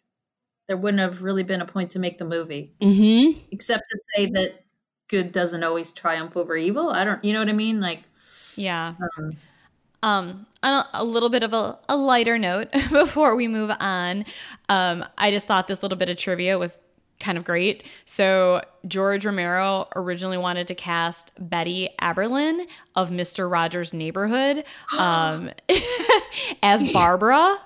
there 0.69 0.77
wouldn't 0.79 1.01
have 1.01 1.23
really 1.23 1.43
been 1.45 1.61
a 1.63 1.67
point 1.67 1.91
to 1.93 1.99
make 1.99 2.19
the 2.19 2.25
movie, 2.25 2.75
Mm-hmm. 2.81 3.39
except 3.53 3.85
to 3.89 3.99
say 4.17 4.27
that 4.27 4.65
good 5.09 5.33
doesn't 5.33 5.63
always 5.65 5.93
triumph 5.93 6.37
over 6.37 6.57
evil. 6.57 6.91
I 6.91 7.05
don't, 7.05 7.25
you 7.25 7.33
know 7.33 7.39
what 7.41 7.49
I 7.49 7.53
mean? 7.55 7.81
Like, 7.81 8.03
Yeah. 8.57 8.95
um, 9.19 9.31
Um, 10.03 10.47
on 10.63 10.73
a, 10.75 10.89
a 10.95 11.05
little 11.05 11.29
bit 11.31 11.43
of 11.43 11.53
a, 11.55 11.79
a 11.89 11.97
lighter 11.97 12.39
note 12.39 12.71
before 12.93 13.35
we 13.37 13.49
move 13.49 13.71
on, 13.81 14.25
um, 14.69 15.05
I 15.17 15.31
just 15.31 15.47
thought 15.47 15.67
this 15.67 15.83
little 15.83 15.99
bit 15.99 16.09
of 16.09 16.17
trivia 16.19 16.59
was 16.59 16.79
kind 17.21 17.37
of 17.37 17.45
great. 17.45 17.83
So 18.05 18.63
George 18.87 19.27
Romero 19.27 19.89
originally 19.97 20.39
wanted 20.39 20.69
to 20.69 20.75
cast 20.75 21.33
Betty 21.39 21.91
Aberlin 22.01 22.67
of 22.95 23.11
Mr. 23.11 23.51
Rogers' 23.51 23.93
Neighborhood 23.93 24.65
um, 24.99 25.51
as 26.63 26.93
Barbara, 26.93 27.59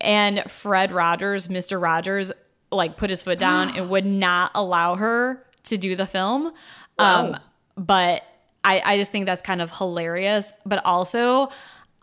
and 0.00 0.42
Fred 0.50 0.92
Rogers, 0.92 1.48
Mr. 1.48 1.80
Rogers, 1.80 2.32
like 2.72 2.96
put 2.96 3.10
his 3.10 3.22
foot 3.22 3.38
down 3.38 3.76
and 3.76 3.90
would 3.90 4.06
not 4.06 4.52
allow 4.54 4.94
her 4.94 5.44
to 5.64 5.76
do 5.76 5.96
the 5.96 6.06
film. 6.06 6.52
Um, 6.98 7.36
but 7.76 8.22
I, 8.62 8.82
I 8.84 8.98
just 8.98 9.10
think 9.10 9.26
that's 9.26 9.42
kind 9.42 9.60
of 9.60 9.76
hilarious. 9.76 10.52
But 10.64 10.84
also, 10.84 11.50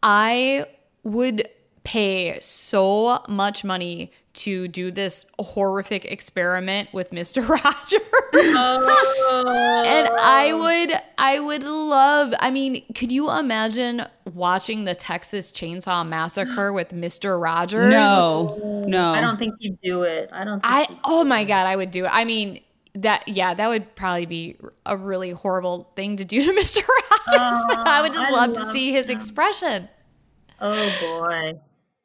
I 0.04 0.66
would 1.04 1.48
pay 1.84 2.38
so 2.42 3.24
much 3.30 3.64
money 3.64 4.12
to 4.38 4.68
do 4.68 4.92
this 4.92 5.26
horrific 5.40 6.06
experiment 6.06 6.94
with 6.94 7.12
Mr. 7.12 7.48
Rogers. 7.64 8.02
oh, 8.34 9.84
and 9.86 10.08
I 10.20 10.54
would 10.54 11.00
I 11.18 11.40
would 11.40 11.64
love 11.64 12.34
I 12.40 12.52
mean, 12.52 12.84
could 12.94 13.12
you 13.12 13.32
imagine 13.32 14.06
watching 14.34 14.86
the 14.86 14.96
Texas 14.96 15.52
Chainsaw 15.52 16.08
Massacre 16.08 16.72
with 16.72 16.92
Mr. 16.92 17.42
Rogers? 17.42 17.92
No, 17.92 18.86
no. 18.88 19.12
I 19.12 19.22
don't 19.22 19.38
think 19.38 19.56
he'd 19.60 19.80
do 19.82 20.04
it. 20.04 20.30
I 20.32 20.44
don't 20.44 20.62
think 20.62 20.74
I 20.74 21.00
oh 21.04 21.24
my 21.24 21.44
god, 21.44 21.68
I 21.68 21.76
would 21.76 21.92
do 21.92 22.06
it. 22.06 22.12
I 22.14 22.26
mean, 22.26 22.60
that 22.96 23.28
yeah, 23.28 23.54
that 23.54 23.68
would 23.68 23.96
probably 23.96 24.26
be 24.26 24.58
a 24.86 24.96
really 24.96 25.32
horrible 25.32 25.92
thing 25.96 26.18
to 26.18 26.26
do 26.26 26.44
to 26.44 26.52
Mr. 26.62 26.82
Rogers. 26.88 27.64
but 27.70 27.88
I 27.88 28.02
would 28.02 28.14
just 28.14 28.32
I 28.32 28.32
love, 28.32 28.54
to 28.54 28.60
love 28.62 28.72
see 28.72 28.92
his 28.92 29.10
expression. 29.10 29.90
Oh 30.60 30.92
boy. 31.02 31.60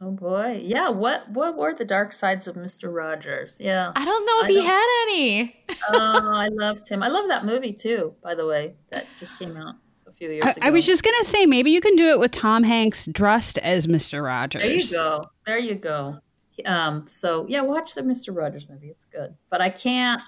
Oh 0.05 0.11
boy. 0.11 0.61
Yeah, 0.61 0.89
what 0.89 1.31
what 1.31 1.57
were 1.57 1.75
the 1.75 1.85
dark 1.85 2.13
sides 2.13 2.49
of 2.49 2.57
Mr. 2.57 2.93
Rogers? 2.93 3.59
Yeah. 3.61 3.93
I 3.95 4.05
don't 4.05 4.27
know 4.27 4.41
if 4.41 4.47
I 4.47 4.49
he 4.49 4.57
don't- 4.57 4.67
had 4.67 5.03
any. 5.05 5.57
oh, 5.93 6.33
I 6.35 6.49
loved 6.49 6.89
him. 6.89 7.05
I 7.05 7.09
love 7.09 7.29
that 7.29 7.45
movie 7.45 7.73
too, 7.73 8.15
by 8.23 8.35
the 8.35 8.45
way. 8.45 8.75
That 8.91 9.07
just 9.17 9.39
came 9.39 9.57
out 9.57 9.77
a 10.09 10.11
few 10.11 10.29
years 10.29 10.45
I, 10.45 10.51
ago. 10.51 10.59
I 10.63 10.71
was 10.71 10.85
just 10.85 11.05
gonna 11.05 11.25
say 11.25 11.47
maybe 11.47 11.71
you 11.71 11.81
can 11.81 11.95
do 11.95 12.09
it 12.09 12.19
with 12.19 12.33
Tom 12.33 12.65
Hanks 12.65 13.07
dressed 13.07 13.59
as 13.59 13.87
Mr. 13.87 14.25
Rogers. 14.25 14.63
There 14.63 14.73
you 14.73 14.91
go. 14.91 15.31
There 15.47 15.59
you 15.59 15.75
go. 15.77 16.19
Um, 16.67 17.07
so 17.07 17.47
yeah, 17.49 17.61
watch 17.61 17.95
the 17.95 18.03
Mr. 18.03 18.37
Rogers 18.37 18.69
movie. 18.69 18.89
It's 18.89 19.05
good. 19.05 19.37
But 19.51 19.61
I 19.61 19.71
can't 19.71 20.21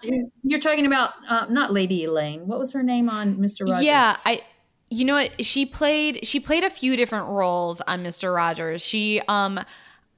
you're 0.44 0.60
talking 0.60 0.86
about 0.86 1.10
uh, 1.28 1.46
not 1.50 1.72
Lady 1.72 2.04
Elaine. 2.04 2.46
What 2.46 2.60
was 2.60 2.72
her 2.74 2.82
name 2.84 3.10
on 3.10 3.38
Mr. 3.38 3.68
Rogers? 3.68 3.84
Yeah, 3.84 4.18
I 4.24 4.42
you 4.90 5.04
know 5.04 5.14
what 5.14 5.44
she 5.44 5.66
played 5.66 6.26
she 6.26 6.38
played 6.38 6.64
a 6.64 6.70
few 6.70 6.96
different 6.96 7.26
roles 7.28 7.80
on 7.82 8.04
Mr. 8.04 8.34
Rogers. 8.34 8.82
She 8.82 9.20
um 9.28 9.60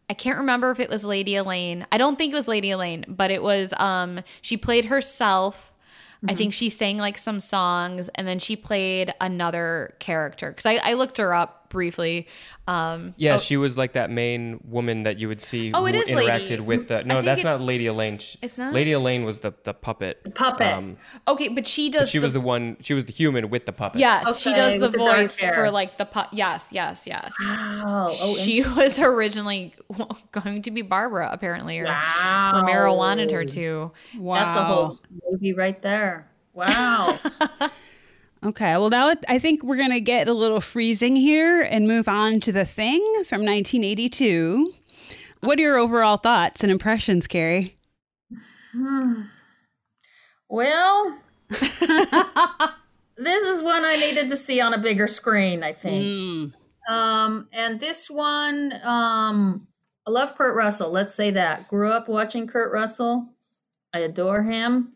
I 0.09 0.15
can't 0.15 0.39
remember 0.39 0.71
if 0.71 0.79
it 0.79 0.89
was 0.89 1.05
Lady 1.05 1.35
Elaine. 1.35 1.85
I 1.91 1.99
don't 1.99 2.17
think 2.17 2.33
it 2.33 2.37
was 2.37 2.47
Lady 2.47 2.71
Elaine, 2.71 3.05
but 3.09 3.31
it 3.31 3.43
was 3.43 3.73
um 3.79 4.21
she 4.41 4.57
played 4.57 4.87
herself. 4.87 5.73
I 6.29 6.35
think 6.35 6.55
she 6.55 6.71
sang 6.71 6.99
like 6.99 7.19
some 7.19 7.39
songs 7.39 8.09
and 8.17 8.27
then 8.27 8.41
she 8.41 8.57
played 8.57 9.15
another 9.21 9.95
character 10.01 10.53
cuz 10.53 10.67
I, 10.67 10.81
I 10.83 10.95
looked 10.95 11.19
her 11.19 11.33
up 11.33 11.66
briefly. 11.69 12.27
Um 12.69 13.15
Yeah, 13.17 13.35
oh, 13.35 13.39
she 13.39 13.57
was 13.57 13.77
like 13.79 13.93
that 13.93 14.11
main 14.11 14.61
woman 14.65 15.05
that 15.05 15.19
you 15.19 15.29
would 15.29 15.41
see 15.41 15.71
Oh, 15.73 15.87
it 15.87 15.95
who 15.95 16.01
is 16.01 16.11
Lady. 16.11 16.29
interacted 16.31 16.61
with 16.61 16.89
the. 16.89 17.05
No, 17.05 17.23
that's 17.23 17.43
it- 17.43 17.45
not 17.45 17.61
Lady 17.61 17.87
Elaine. 17.87 18.19
Sh- 18.19 18.37
It's 18.43 18.59
not? 18.59 18.73
Lady 18.73 18.93
Elaine 18.93 19.25
was 19.25 19.39
the 19.41 19.53
the 19.65 19.73
puppet. 19.75 20.35
Puppet. 20.35 20.73
Um, 20.73 20.97
Okay, 21.29 21.49
but 21.49 21.67
she 21.67 21.89
does 21.91 22.03
but 22.03 22.09
she 22.09 22.19
was 22.19 22.33
the 22.33 22.41
one. 22.41 22.77
She 22.81 22.95
was 22.95 23.05
the 23.05 23.13
human 23.13 23.51
with 23.51 23.67
the 23.67 23.73
puppet. 23.73 24.01
Yes, 24.01 24.41
she 24.41 24.53
does 24.53 24.79
the 24.79 24.89
the 24.89 24.99
voice 24.99 25.39
for 25.41 25.71
like 25.71 25.99
the 25.99 26.05
pu- 26.07 26.31
yes, 26.33 26.69
yes, 26.73 27.05
yes. 27.07 27.35
Wow. 27.41 28.09
Oh, 28.11 28.37
she 28.37 28.63
was 28.77 28.99
originally 28.99 29.75
going 30.33 30.63
to 30.63 30.71
be 30.71 30.83
Barbara, 30.83 31.29
apparently, 31.33 31.79
or 31.79 31.85
wow. 31.85 32.53
Romero 32.57 32.95
wanted 32.95 33.31
her 33.31 33.45
to. 33.45 33.93
Wow. 34.19 34.41
That's 34.41 34.57
a 34.57 34.65
whole 34.65 34.99
movie 35.31 35.53
right 35.53 35.81
there. 35.83 36.29
Wow. 36.55 37.19
Okay, 38.47 38.73
well 38.75 38.91
now 38.91 39.13
I 39.29 39.41
think 39.41 39.65
we're 39.65 39.77
gonna 39.77 39.99
get 39.99 40.29
a 40.29 40.33
little 40.33 40.61
freezing 40.61 41.17
here 41.17 41.63
and 41.63 41.89
move 41.89 42.07
on 42.07 42.39
to 42.41 42.53
the 42.53 42.65
thing 42.65 43.01
from 43.25 43.41
1982. 43.41 44.73
What 45.41 45.59
are 45.59 45.63
your 45.63 45.77
overall 45.77 46.17
thoughts 46.17 46.63
and 46.63 46.71
impressions, 46.71 47.27
Carrie? 47.27 47.77
Hmm. 48.71 49.23
well, 50.49 51.19
this 51.49 51.81
is 53.45 53.65
one 53.65 53.85
I 53.85 53.97
needed 53.99 54.29
to 54.29 54.37
see 54.37 54.61
on 54.61 54.75
a 54.75 54.79
bigger 54.79 55.09
screen, 55.09 55.65
I 55.65 55.73
think. 55.73 56.05
Mm. 56.05 56.53
Um, 56.89 57.49
and 57.53 57.81
this 57.81 58.09
one, 58.09 58.75
um, 58.85 59.67
I 60.07 60.13
love 60.13 60.37
Kurt 60.37 60.55
Russell. 60.55 60.93
Let's 60.93 61.17
say 61.17 61.33
that. 61.33 61.67
Grew 61.67 61.91
up 61.91 62.09
watching 62.09 62.47
Kurt 62.47 62.73
Russell. 62.73 63.29
I 63.93 64.01
adore 64.01 64.45
him. 64.45 64.93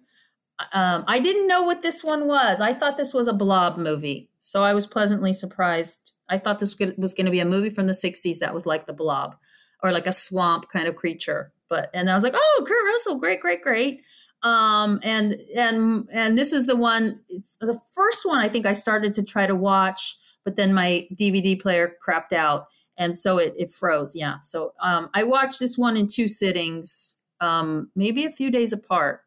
Um, 0.72 1.04
I 1.06 1.20
didn't 1.20 1.46
know 1.46 1.62
what 1.62 1.82
this 1.82 2.02
one 2.04 2.26
was. 2.26 2.60
I 2.60 2.74
thought 2.74 2.96
this 2.96 3.14
was 3.14 3.28
a 3.28 3.32
blob 3.32 3.78
movie. 3.78 4.30
So 4.38 4.64
I 4.64 4.74
was 4.74 4.86
pleasantly 4.86 5.32
surprised. 5.32 6.12
I 6.28 6.38
thought 6.38 6.58
this 6.58 6.78
was 6.96 7.14
going 7.14 7.26
to 7.26 7.32
be 7.32 7.40
a 7.40 7.44
movie 7.44 7.70
from 7.70 7.86
the 7.86 7.92
60s 7.92 8.38
that 8.38 8.54
was 8.54 8.66
like 8.66 8.86
the 8.86 8.92
blob 8.92 9.36
or 9.82 9.92
like 9.92 10.06
a 10.06 10.12
swamp 10.12 10.68
kind 10.68 10.86
of 10.86 10.96
creature. 10.96 11.52
But, 11.68 11.90
and 11.94 12.10
I 12.10 12.14
was 12.14 12.22
like, 12.22 12.34
oh, 12.36 12.64
Kurt 12.66 12.84
Russell, 12.84 13.18
great, 13.18 13.40
great, 13.40 13.62
great. 13.62 14.02
Um, 14.42 15.00
and, 15.02 15.34
and, 15.56 16.08
and 16.12 16.38
this 16.38 16.52
is 16.52 16.66
the 16.66 16.76
one, 16.76 17.20
it's 17.28 17.56
the 17.60 17.78
first 17.94 18.24
one 18.24 18.38
I 18.38 18.48
think 18.48 18.66
I 18.66 18.72
started 18.72 19.14
to 19.14 19.22
try 19.22 19.46
to 19.46 19.54
watch 19.54 20.16
but 20.44 20.56
then 20.56 20.72
my 20.72 21.06
DVD 21.14 21.60
player 21.60 21.94
crapped 22.04 22.32
out 22.32 22.66
and 22.96 23.16
so 23.16 23.38
it, 23.38 23.54
it 23.56 23.70
froze. 23.70 24.14
Yeah. 24.14 24.40
So 24.42 24.74
um, 24.82 25.08
I 25.14 25.24
watched 25.24 25.58
this 25.58 25.78
one 25.78 25.96
in 25.96 26.06
two 26.06 26.28
sittings, 26.28 27.16
um, 27.40 27.90
maybe 27.94 28.24
a 28.26 28.30
few 28.30 28.50
days 28.50 28.72
apart. 28.72 29.22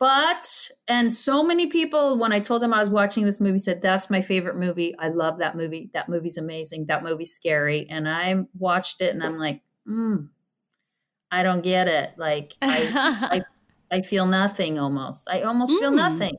But, 0.00 0.70
and 0.88 1.12
so 1.12 1.42
many 1.44 1.66
people, 1.68 2.18
when 2.18 2.32
I 2.32 2.40
told 2.40 2.62
them 2.62 2.74
I 2.74 2.80
was 2.80 2.90
watching 2.90 3.24
this 3.26 3.40
movie, 3.40 3.58
said, 3.58 3.82
That's 3.82 4.10
my 4.10 4.22
favorite 4.22 4.56
movie. 4.56 4.96
I 4.98 5.08
love 5.08 5.38
that 5.38 5.56
movie. 5.56 5.90
That 5.94 6.08
movie's 6.08 6.38
amazing. 6.38 6.86
That 6.86 7.04
movie's 7.04 7.34
scary. 7.34 7.86
And 7.90 8.08
I 8.08 8.44
watched 8.58 9.02
it 9.02 9.14
and 9.14 9.22
I'm 9.22 9.36
like, 9.38 9.62
mm, 9.86 10.28
I 11.30 11.42
don't 11.42 11.62
get 11.62 11.88
it. 11.88 12.14
Like, 12.16 12.54
I, 12.62 12.90
I, 13.92 13.96
I 13.98 14.02
feel 14.02 14.26
nothing 14.26 14.78
almost. 14.78 15.28
I 15.30 15.42
almost 15.42 15.78
feel 15.78 15.92
Mm. 15.92 15.96
nothing 15.96 16.36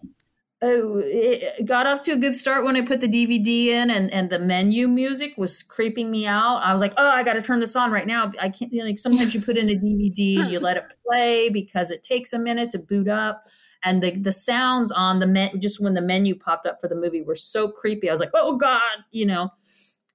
oh, 0.61 1.01
it 1.03 1.65
got 1.65 1.87
off 1.87 2.01
to 2.01 2.11
a 2.11 2.17
good 2.17 2.33
start 2.35 2.63
when 2.63 2.75
I 2.75 2.81
put 2.81 3.01
the 3.01 3.07
DVD 3.07 3.67
in, 3.67 3.89
and 3.89 4.11
and 4.11 4.29
the 4.29 4.39
menu 4.39 4.87
music 4.87 5.33
was 5.37 5.63
creeping 5.63 6.11
me 6.11 6.25
out. 6.27 6.57
I 6.57 6.71
was 6.71 6.81
like, 6.81 6.93
oh, 6.97 7.09
I 7.09 7.23
got 7.23 7.33
to 7.33 7.41
turn 7.41 7.59
this 7.59 7.75
on 7.75 7.91
right 7.91 8.07
now. 8.07 8.31
I 8.39 8.49
can't. 8.49 8.71
You 8.71 8.79
know, 8.79 8.85
like 8.85 8.99
sometimes 8.99 9.33
you 9.33 9.41
put 9.41 9.57
in 9.57 9.69
a 9.69 9.75
DVD 9.75 10.39
and 10.39 10.51
you 10.51 10.59
let 10.59 10.77
it 10.77 10.83
play 11.07 11.49
because 11.49 11.91
it 11.91 12.03
takes 12.03 12.33
a 12.33 12.39
minute 12.39 12.69
to 12.71 12.79
boot 12.79 13.07
up. 13.07 13.45
And 13.83 14.03
the 14.03 14.11
the 14.11 14.31
sounds 14.31 14.91
on 14.91 15.19
the 15.19 15.27
men 15.27 15.59
just 15.59 15.81
when 15.83 15.95
the 15.95 16.01
menu 16.01 16.35
popped 16.35 16.67
up 16.67 16.79
for 16.79 16.87
the 16.87 16.95
movie 16.95 17.21
were 17.21 17.35
so 17.35 17.69
creepy. 17.69 18.09
I 18.09 18.11
was 18.13 18.19
like, 18.21 18.31
oh 18.33 18.55
god, 18.57 18.81
you 19.11 19.25
know. 19.25 19.49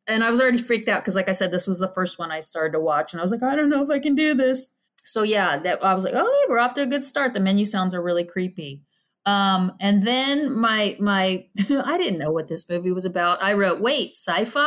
And 0.08 0.22
I 0.22 0.30
was 0.30 0.40
already 0.40 0.58
freaked 0.58 0.88
out 0.88 1.02
because, 1.02 1.16
like 1.16 1.28
I 1.28 1.32
said, 1.32 1.50
this 1.50 1.66
was 1.66 1.80
the 1.80 1.88
first 1.88 2.16
one 2.18 2.30
I 2.30 2.38
started 2.40 2.72
to 2.74 2.80
watch, 2.80 3.12
and 3.12 3.20
I 3.20 3.24
was 3.24 3.32
like, 3.32 3.42
I 3.42 3.56
don't 3.56 3.68
know 3.70 3.82
if 3.82 3.90
I 3.90 3.98
can 3.98 4.14
do 4.14 4.34
this. 4.34 4.72
so 5.04 5.22
yeah, 5.22 5.58
that 5.58 5.82
I 5.84 5.94
was 5.94 6.04
like, 6.04 6.14
oh, 6.16 6.46
we're 6.48 6.58
off 6.60 6.74
to 6.74 6.82
a 6.82 6.86
good 6.86 7.04
start. 7.04 7.34
The 7.34 7.40
menu 7.40 7.64
sounds 7.64 7.94
are 7.94 8.02
really 8.02 8.24
creepy. 8.24 8.82
Um, 9.26 9.72
and 9.80 10.02
then 10.02 10.56
my 10.58 10.96
my 11.00 11.46
I 11.70 11.98
didn't 11.98 12.18
know 12.18 12.30
what 12.30 12.48
this 12.48 12.70
movie 12.70 12.92
was 12.92 13.04
about. 13.04 13.42
I 13.42 13.52
wrote, 13.52 13.80
wait, 13.80 14.12
sci-fi? 14.12 14.62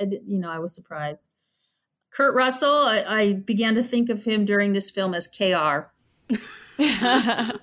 I 0.00 0.04
did, 0.08 0.22
you 0.26 0.38
know, 0.38 0.50
I 0.50 0.60
was 0.60 0.74
surprised. 0.74 1.28
Kurt 2.10 2.34
Russell, 2.34 2.72
I, 2.72 3.04
I 3.06 3.32
began 3.34 3.74
to 3.74 3.82
think 3.82 4.08
of 4.08 4.24
him 4.24 4.44
during 4.46 4.72
this 4.72 4.90
film 4.90 5.12
as 5.14 5.26
KR. 5.28 5.90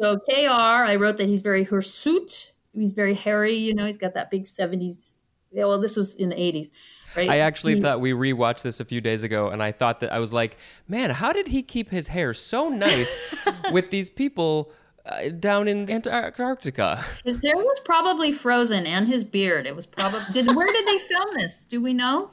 So 0.00 0.16
KR, 0.28 0.48
I 0.50 0.96
wrote 0.96 1.18
that 1.18 1.28
he's 1.28 1.42
very 1.42 1.62
hirsute. 1.62 2.54
He's 2.72 2.92
very 2.92 3.14
hairy. 3.14 3.54
You 3.54 3.72
know, 3.72 3.86
he's 3.86 3.98
got 3.98 4.14
that 4.14 4.32
big 4.32 4.48
seventies. 4.48 5.16
Yeah, 5.52 5.66
well, 5.66 5.80
this 5.80 5.96
was 5.96 6.14
in 6.14 6.30
the 6.30 6.40
eighties, 6.40 6.72
right? 7.16 7.28
I 7.28 7.38
actually 7.38 7.76
He- 7.76 7.80
thought 7.82 8.00
we 8.00 8.10
rewatched 8.10 8.62
this 8.62 8.80
a 8.80 8.84
few 8.84 9.00
days 9.00 9.22
ago, 9.22 9.48
and 9.48 9.62
I 9.62 9.70
thought 9.70 10.00
that 10.00 10.10
I 10.12 10.18
was 10.18 10.32
like, 10.32 10.56
man, 10.88 11.10
how 11.10 11.32
did 11.32 11.48
he 11.48 11.62
keep 11.62 11.90
his 11.90 12.08
hair 12.08 12.34
so 12.34 12.68
nice 12.68 13.36
with 13.70 13.90
these 13.90 14.10
people 14.10 14.72
uh, 15.06 15.28
down 15.38 15.68
in 15.68 15.90
Antarctica? 15.90 17.02
his 17.24 17.42
hair 17.42 17.56
was 17.56 17.80
probably 17.84 18.32
frozen, 18.32 18.86
and 18.86 19.08
his 19.08 19.24
beard. 19.24 19.66
It 19.66 19.74
was 19.76 19.86
probably. 19.86 20.20
Did 20.32 20.54
where 20.54 20.72
did 20.72 20.86
they 20.86 20.98
film 20.98 21.34
this? 21.36 21.64
Do 21.64 21.80
we 21.80 21.92
know? 21.94 22.30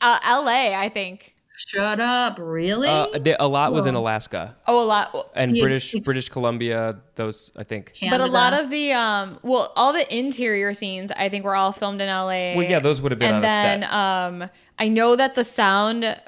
uh, 0.00 0.18
L.A. 0.24 0.74
I 0.74 0.88
think. 0.88 1.34
Shut 1.66 2.00
up! 2.00 2.38
Really? 2.40 2.88
Uh, 2.88 3.18
they- 3.18 3.36
a 3.38 3.46
lot 3.46 3.74
was 3.74 3.84
in 3.84 3.94
Alaska 3.94 4.56
Oh, 4.66 4.82
a 4.82 4.86
lot. 4.86 5.28
and 5.36 5.50
It's- 5.50 5.60
British 5.62 5.94
it's- 5.94 6.06
British 6.06 6.28
Columbia. 6.30 6.96
Those 7.16 7.50
I 7.54 7.64
think. 7.64 7.92
But 8.08 8.22
a 8.22 8.26
lot 8.26 8.54
of 8.54 8.70
the 8.70 8.92
um, 8.92 9.38
well, 9.42 9.70
all 9.76 9.92
the 9.92 10.06
interior 10.16 10.72
scenes 10.72 11.10
I 11.14 11.28
think 11.28 11.44
were 11.44 11.54
all 11.54 11.72
filmed 11.72 12.00
in 12.00 12.08
L.A. 12.08 12.56
Well, 12.56 12.64
yeah, 12.66 12.78
those 12.80 13.02
would 13.02 13.12
have 13.12 13.18
been 13.18 13.34
and 13.34 13.44
on 13.44 13.44
a 13.44 13.46
then 13.46 13.80
set. 13.82 13.92
um, 13.92 14.50
I 14.78 14.88
know 14.88 15.16
that 15.16 15.34
the 15.34 15.44
sound. 15.44 16.18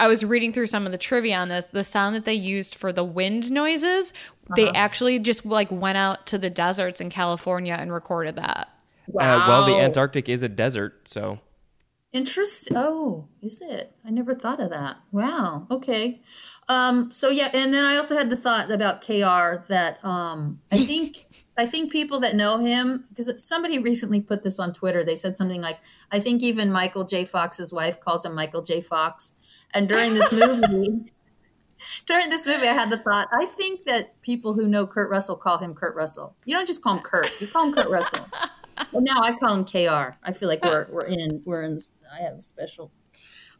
I 0.00 0.06
was 0.08 0.24
reading 0.24 0.52
through 0.52 0.66
some 0.68 0.86
of 0.86 0.92
the 0.92 0.98
trivia 0.98 1.36
on 1.36 1.48
this. 1.48 1.64
The 1.66 1.84
sound 1.84 2.14
that 2.14 2.24
they 2.24 2.34
used 2.34 2.74
for 2.74 2.92
the 2.92 3.04
wind 3.04 3.50
noises, 3.50 4.12
they 4.56 4.64
Uh-huh. 4.64 4.72
actually 4.74 5.18
just 5.18 5.44
like 5.46 5.70
went 5.70 5.98
out 5.98 6.26
to 6.28 6.38
the 6.38 6.50
deserts 6.50 7.00
in 7.00 7.10
California 7.10 7.76
and 7.78 7.92
recorded 7.92 8.36
that. 8.36 8.68
wow. 9.06 9.44
Uh, 9.44 9.48
well, 9.48 9.64
the 9.66 9.76
Antarctic 9.78 10.28
is 10.28 10.42
a 10.42 10.48
desert, 10.48 11.00
so 11.08 11.38
Interest. 12.12 12.68
Oh, 12.74 13.26
is 13.42 13.60
it? 13.60 13.92
I 14.04 14.10
never 14.10 14.34
thought 14.34 14.60
of 14.60 14.70
that. 14.70 14.96
Wow. 15.12 15.66
Okay. 15.70 16.22
Um, 16.66 17.12
so 17.12 17.28
yeah, 17.28 17.50
and 17.52 17.72
then 17.72 17.84
I 17.84 17.96
also 17.96 18.16
had 18.16 18.30
the 18.30 18.36
thought 18.36 18.70
about 18.70 19.02
KR 19.02 19.62
that 19.68 20.02
um, 20.02 20.60
I 20.72 20.84
think 20.86 21.26
I 21.58 21.66
think 21.66 21.92
people 21.92 22.20
that 22.20 22.34
know 22.34 22.56
him 22.58 23.04
because 23.10 23.30
somebody 23.46 23.78
recently 23.78 24.20
put 24.22 24.42
this 24.42 24.58
on 24.58 24.72
Twitter. 24.72 25.04
They 25.04 25.16
said 25.16 25.36
something 25.36 25.60
like, 25.60 25.80
"I 26.10 26.18
think 26.20 26.42
even 26.42 26.70
Michael 26.72 27.04
J. 27.04 27.24
Fox's 27.26 27.72
wife 27.74 28.00
calls 28.00 28.24
him 28.24 28.34
Michael 28.34 28.62
J. 28.62 28.80
Fox." 28.80 29.32
And 29.74 29.88
during 29.88 30.14
this 30.14 30.32
movie, 30.32 31.12
during 32.06 32.30
this 32.30 32.46
movie, 32.46 32.68
I 32.68 32.72
had 32.72 32.90
the 32.90 32.98
thought. 32.98 33.28
I 33.32 33.46
think 33.46 33.84
that 33.84 34.20
people 34.22 34.54
who 34.54 34.66
know 34.66 34.86
Kurt 34.86 35.10
Russell 35.10 35.36
call 35.36 35.58
him 35.58 35.74
Kurt 35.74 35.94
Russell. 35.94 36.36
You 36.44 36.56
don't 36.56 36.66
just 36.66 36.82
call 36.82 36.96
him 36.96 37.02
Kurt. 37.02 37.40
You 37.40 37.46
call 37.46 37.68
him 37.68 37.74
Kurt 37.74 37.88
Russell. 37.88 38.26
Well, 38.92 39.02
now 39.02 39.20
I 39.22 39.36
call 39.36 39.54
him 39.54 39.64
KR. 39.64 40.16
I 40.22 40.32
feel 40.32 40.48
like 40.48 40.64
we're 40.64 40.86
we're 40.90 41.06
in 41.06 41.42
we're 41.44 41.62
in. 41.64 41.78
I 42.12 42.22
have 42.22 42.34
a 42.34 42.40
special 42.40 42.92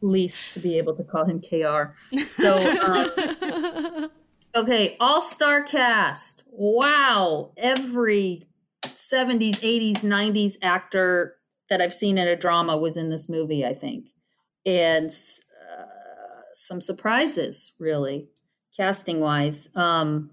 lease 0.00 0.48
to 0.52 0.61
be 0.61 0.78
able 0.78 0.94
to 0.96 1.04
call 1.04 1.24
him 1.24 1.40
KR. 1.40 1.94
So, 2.22 2.56
um, 2.80 4.11
okay, 4.54 4.96
all 5.00 5.20
star 5.20 5.62
cast. 5.62 6.44
Wow, 6.46 7.52
every 7.56 8.42
seventies, 8.84 9.59
eighties, 9.62 10.04
nineties 10.04 10.59
actor 10.62 11.36
that 11.68 11.80
I've 11.80 11.94
seen 11.94 12.16
in 12.16 12.28
a 12.28 12.36
drama 12.36 12.76
was 12.76 12.96
in 12.96 13.11
this 13.11 13.28
movie. 13.28 13.64
I 13.66 13.74
think, 13.74 14.11
and 14.64 15.12
some 16.59 16.80
surprises 16.80 17.72
really 17.78 18.28
casting 18.76 19.20
wise. 19.20 19.68
Um, 19.74 20.30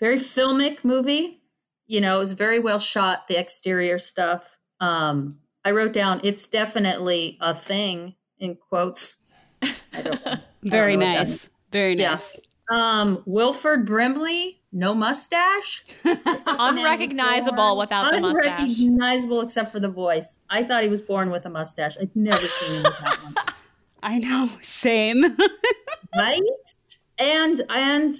very 0.00 0.16
filmic 0.16 0.84
movie 0.84 1.40
you 1.86 2.00
know, 2.00 2.16
it 2.16 2.18
was 2.18 2.32
very 2.32 2.58
well 2.58 2.78
shot, 2.78 3.28
the 3.28 3.38
exterior 3.38 3.98
stuff. 3.98 4.58
Um, 4.80 5.38
I 5.64 5.70
wrote 5.70 5.92
down, 5.92 6.20
it's 6.24 6.46
definitely 6.48 7.38
a 7.40 7.54
thing 7.54 8.14
in 8.38 8.56
quotes. 8.56 9.22
I 9.62 10.02
don't 10.02 10.24
know. 10.26 10.34
Very 10.62 10.96
know 10.96 11.06
what 11.06 11.12
that 11.12 11.18
nice. 11.28 11.50
Very 11.72 11.94
Yeah. 11.94 12.14
nice. 12.14 12.40
Um, 12.68 13.22
Wilford 13.26 13.86
Brimley, 13.86 14.60
no 14.72 14.92
mustache. 14.94 15.84
Unrecognizable 16.04 17.76
without 17.78 18.12
the 18.12 18.20
mustache. 18.20 18.60
Unrecognizable 18.62 19.40
except 19.42 19.70
for 19.70 19.78
the 19.78 19.88
voice. 19.88 20.40
I 20.50 20.64
thought 20.64 20.82
he 20.82 20.88
was 20.88 21.00
born 21.00 21.30
with 21.30 21.46
a 21.46 21.50
mustache. 21.50 21.96
I'd 22.00 22.14
never 22.16 22.48
seen 22.48 22.76
him 22.78 22.82
with 22.82 22.98
that 22.98 23.18
one. 23.22 23.34
I 24.02 24.18
know. 24.18 24.50
Same. 24.62 25.24
right? 26.16 26.40
And 27.18 27.60
and 27.70 28.12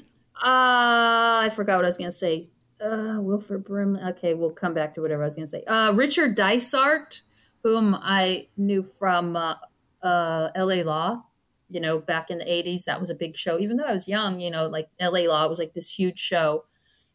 uh 0.43 1.43
I 1.45 1.51
forgot 1.55 1.77
what 1.77 1.85
I 1.85 1.89
was 1.89 1.99
gonna 1.99 2.11
say. 2.11 2.49
Uh 2.81 3.19
Wilford 3.21 3.65
Brimley. 3.65 4.01
Okay, 4.11 4.35
we'll 4.35 4.53
come 4.53 4.75
back 4.75 4.95
to 4.95 5.01
whatever 5.03 5.23
I 5.23 5.27
was 5.27 5.35
gonna 5.35 5.47
say. 5.47 5.65
Uh 5.65 5.93
Richard 5.93 6.35
Dysart, 6.35 7.23
whom 7.63 7.95
I 7.95 8.49
knew 8.57 8.83
from 8.83 9.37
uh, 9.37 9.55
uh 10.03 10.51
LA 10.57 10.83
Law, 10.83 11.25
you 11.69 11.81
know, 11.81 11.99
back 11.99 12.31
in 12.31 12.39
the 12.39 12.45
80s. 12.45 12.85
That 12.85 12.99
was 13.01 13.11
a 13.11 13.15
big 13.15 13.37
show. 13.37 13.59
Even 13.59 13.77
though 13.77 13.85
I 13.85 13.93
was 13.93 14.09
young, 14.09 14.41
you 14.41 14.51
know, 14.51 14.67
like 14.69 14.89
LA 15.01 15.21
Law 15.21 15.47
was 15.49 15.59
like 15.59 15.75
this 15.75 15.95
huge 15.95 16.19
show. 16.19 16.65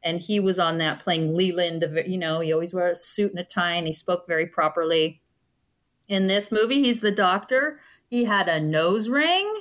And 0.03 0.20
he 0.20 0.39
was 0.39 0.57
on 0.57 0.80
that 0.80 0.99
playing 0.99 1.36
Leland, 1.36 1.86
you 2.07 2.18
know, 2.18 2.39
he 2.39 2.51
always 2.51 2.74
wore 2.74 2.88
a 2.89 2.95
suit 2.95 3.30
and 3.32 3.39
a 3.39 3.43
tie 3.43 3.74
and 3.74 3.86
he 3.86 3.93
spoke 3.93 4.26
very 4.28 4.47
properly. 4.47 5.22
In 6.07 6.24
this 6.28 6.51
movie, 6.51 6.82
he's 6.82 7.01
the 7.01 7.12
doctor. 7.12 7.80
He 8.12 8.26
had 8.26 8.49
a 8.49 8.59
nose 8.59 9.07
ring 9.07 9.51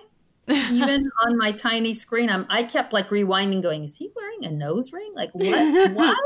even 0.48 1.04
on 1.24 1.38
my 1.38 1.52
tiny 1.52 1.94
screen. 1.94 2.28
I'm, 2.28 2.46
i 2.50 2.64
kept 2.64 2.92
like 2.92 3.08
rewinding 3.08 3.62
going 3.62 3.84
is 3.84 3.96
he 3.96 4.10
wearing 4.14 4.44
a 4.44 4.50
nose 4.50 4.92
ring? 4.92 5.12
Like 5.14 5.30
what? 5.32 5.92
What? 5.94 6.18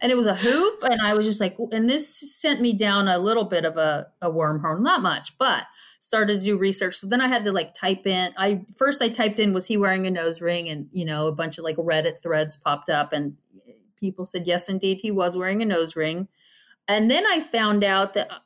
And 0.00 0.10
it 0.10 0.16
was 0.16 0.26
a 0.26 0.34
hoop 0.34 0.82
and 0.82 1.00
i 1.00 1.14
was 1.14 1.26
just 1.26 1.40
like 1.40 1.56
and 1.70 1.88
this 1.88 2.40
sent 2.40 2.60
me 2.60 2.72
down 2.72 3.06
a 3.06 3.18
little 3.18 3.44
bit 3.44 3.64
of 3.64 3.76
a, 3.76 4.08
a 4.20 4.28
wormhole 4.28 4.80
not 4.80 5.00
much 5.00 5.38
but 5.38 5.64
started 6.00 6.40
to 6.40 6.44
do 6.44 6.58
research. 6.58 6.94
So 6.94 7.08
then 7.08 7.20
i 7.20 7.26
had 7.26 7.44
to 7.44 7.52
like 7.52 7.74
type 7.74 8.06
in 8.06 8.32
i 8.36 8.62
first 8.76 9.02
i 9.02 9.08
typed 9.08 9.40
in 9.40 9.52
was 9.52 9.66
he 9.66 9.76
wearing 9.76 10.06
a 10.06 10.10
nose 10.12 10.40
ring? 10.40 10.68
And 10.68 10.88
you 10.92 11.04
know 11.04 11.26
a 11.26 11.32
bunch 11.32 11.58
of 11.58 11.64
like 11.64 11.76
reddit 11.76 12.22
threads 12.22 12.56
popped 12.56 12.88
up 12.88 13.12
and 13.12 13.36
people 13.96 14.26
said 14.26 14.46
yes 14.46 14.68
indeed 14.68 14.98
he 15.02 15.10
was 15.10 15.36
wearing 15.36 15.60
a 15.60 15.66
nose 15.66 15.96
ring. 15.96 16.28
And 16.86 17.10
then 17.10 17.24
i 17.26 17.40
found 17.40 17.82
out 17.82 18.14
that 18.14 18.30
uh, 18.30 18.38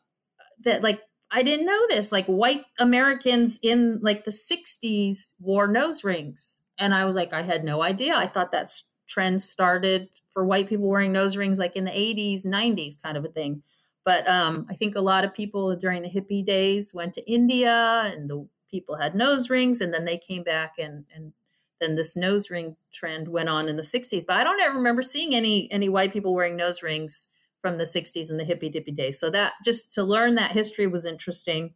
that 0.61 0.83
like 0.83 1.01
I 1.31 1.43
didn't 1.43 1.67
know 1.67 1.87
this. 1.89 2.13
Like 2.13 2.27
white 2.27 2.65
Americans 2.79 3.59
in 3.63 3.99
like 4.03 4.25
the 4.25 4.31
60s 4.31 5.35
wore 5.41 5.67
nose 5.67 6.05
rings. 6.05 6.61
And 6.79 6.95
I 6.95 7.05
was 7.05 7.17
like, 7.17 7.33
I 7.33 7.43
had 7.43 7.65
no 7.65 7.83
idea. 7.83 8.15
I 8.15 8.27
thought 8.27 8.53
that 8.53 8.71
trend 9.09 9.41
started 9.43 10.09
for 10.31 10.45
white 10.45 10.69
people 10.69 10.89
wearing 10.89 11.13
nose 11.13 11.37
rings 11.37 11.59
like 11.59 11.77
in 11.77 11.85
the 11.85 11.91
80s, 11.91 12.47
90s 12.47 13.03
kind 13.03 13.17
of 13.17 13.25
a 13.25 13.29
thing. 13.29 13.63
But 14.05 14.29
um, 14.29 14.67
I 14.71 14.75
think 14.75 14.95
a 14.95 15.01
lot 15.01 15.25
of 15.25 15.35
people 15.35 15.75
during 15.75 16.03
the 16.03 16.09
hippie 16.09 16.45
days 16.45 16.93
went 16.95 17.13
to 17.15 17.31
India 17.31 18.03
and 18.05 18.31
the 18.31 18.47
people 18.71 18.97
had 18.97 19.15
nose 19.15 19.51
rings 19.51 19.81
and 19.81 19.93
then 19.93 20.05
they 20.05 20.19
came 20.19 20.43
back 20.43 20.75
and, 20.79 21.07
and 21.15 21.33
then 21.81 21.97
this 21.97 22.17
nose 22.17 22.51
ring 22.51 22.77
trend 22.93 23.29
went 23.29 23.49
on 23.49 23.69
in 23.69 23.77
the 23.77 23.83
60s. 23.83 24.25
But 24.27 24.37
I 24.37 24.45
don't 24.45 24.61
ever 24.61 24.77
remember 24.77 25.03
seeing 25.03 25.35
any 25.35 25.71
any 25.73 25.89
white 25.89 26.13
people 26.13 26.35
wearing 26.35 26.57
nose 26.57 26.83
rings 26.83 27.29
from 27.59 27.79
the 27.79 27.85
60s 27.85 28.31
and 28.31 28.39
the 28.39 28.45
hippie 28.45 28.71
dippy 28.73 28.93
days. 28.93 29.19
So 29.19 29.31
that 29.31 29.55
just 29.65 29.93
to 29.93 30.05
learn 30.05 30.35
that 30.37 30.53
history 30.53 30.87
was 30.87 31.05
interesting. 31.07 31.75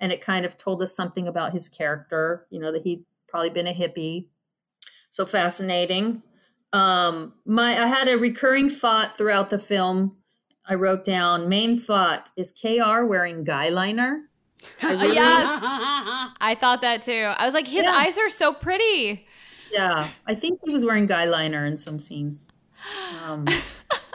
And 0.00 0.12
it 0.12 0.20
kind 0.20 0.44
of 0.46 0.56
told 0.56 0.82
us 0.82 0.94
something 0.94 1.26
about 1.26 1.52
his 1.52 1.68
character, 1.68 2.46
you 2.50 2.60
know, 2.60 2.70
that 2.72 2.82
he'd 2.82 3.04
probably 3.28 3.50
been 3.50 3.66
a 3.66 3.72
hippie. 3.74 4.28
So 5.10 5.24
fascinating. 5.26 6.22
Um, 6.72 7.32
my 7.46 7.82
I 7.82 7.86
had 7.86 8.08
a 8.08 8.16
recurring 8.18 8.68
thought 8.68 9.16
throughout 9.16 9.50
the 9.50 9.58
film. 9.58 10.16
I 10.68 10.74
wrote 10.74 11.04
down 11.04 11.48
main 11.48 11.78
thought 11.78 12.30
is 12.36 12.52
KR 12.52 13.04
wearing 13.04 13.44
guy 13.44 13.68
liner? 13.70 14.22
I 14.82 14.92
really- 15.02 15.14
yes, 15.14 15.60
I 16.40 16.56
thought 16.60 16.82
that 16.82 17.02
too. 17.02 17.32
I 17.36 17.44
was 17.46 17.54
like, 17.54 17.68
his 17.68 17.84
Yeah. 17.84 17.92
eyes 17.94 18.18
are 18.18 18.28
so 18.28 18.52
pretty. 18.52 19.26
Yeah, 19.72 20.10
I 20.26 20.34
think 20.34 20.60
he 20.64 20.70
was 20.70 20.84
wearing 20.84 21.06
guy 21.06 21.24
liner 21.24 21.64
in 21.64 21.76
some 21.78 21.98
scenes. 22.00 22.50
Um, 23.24 23.46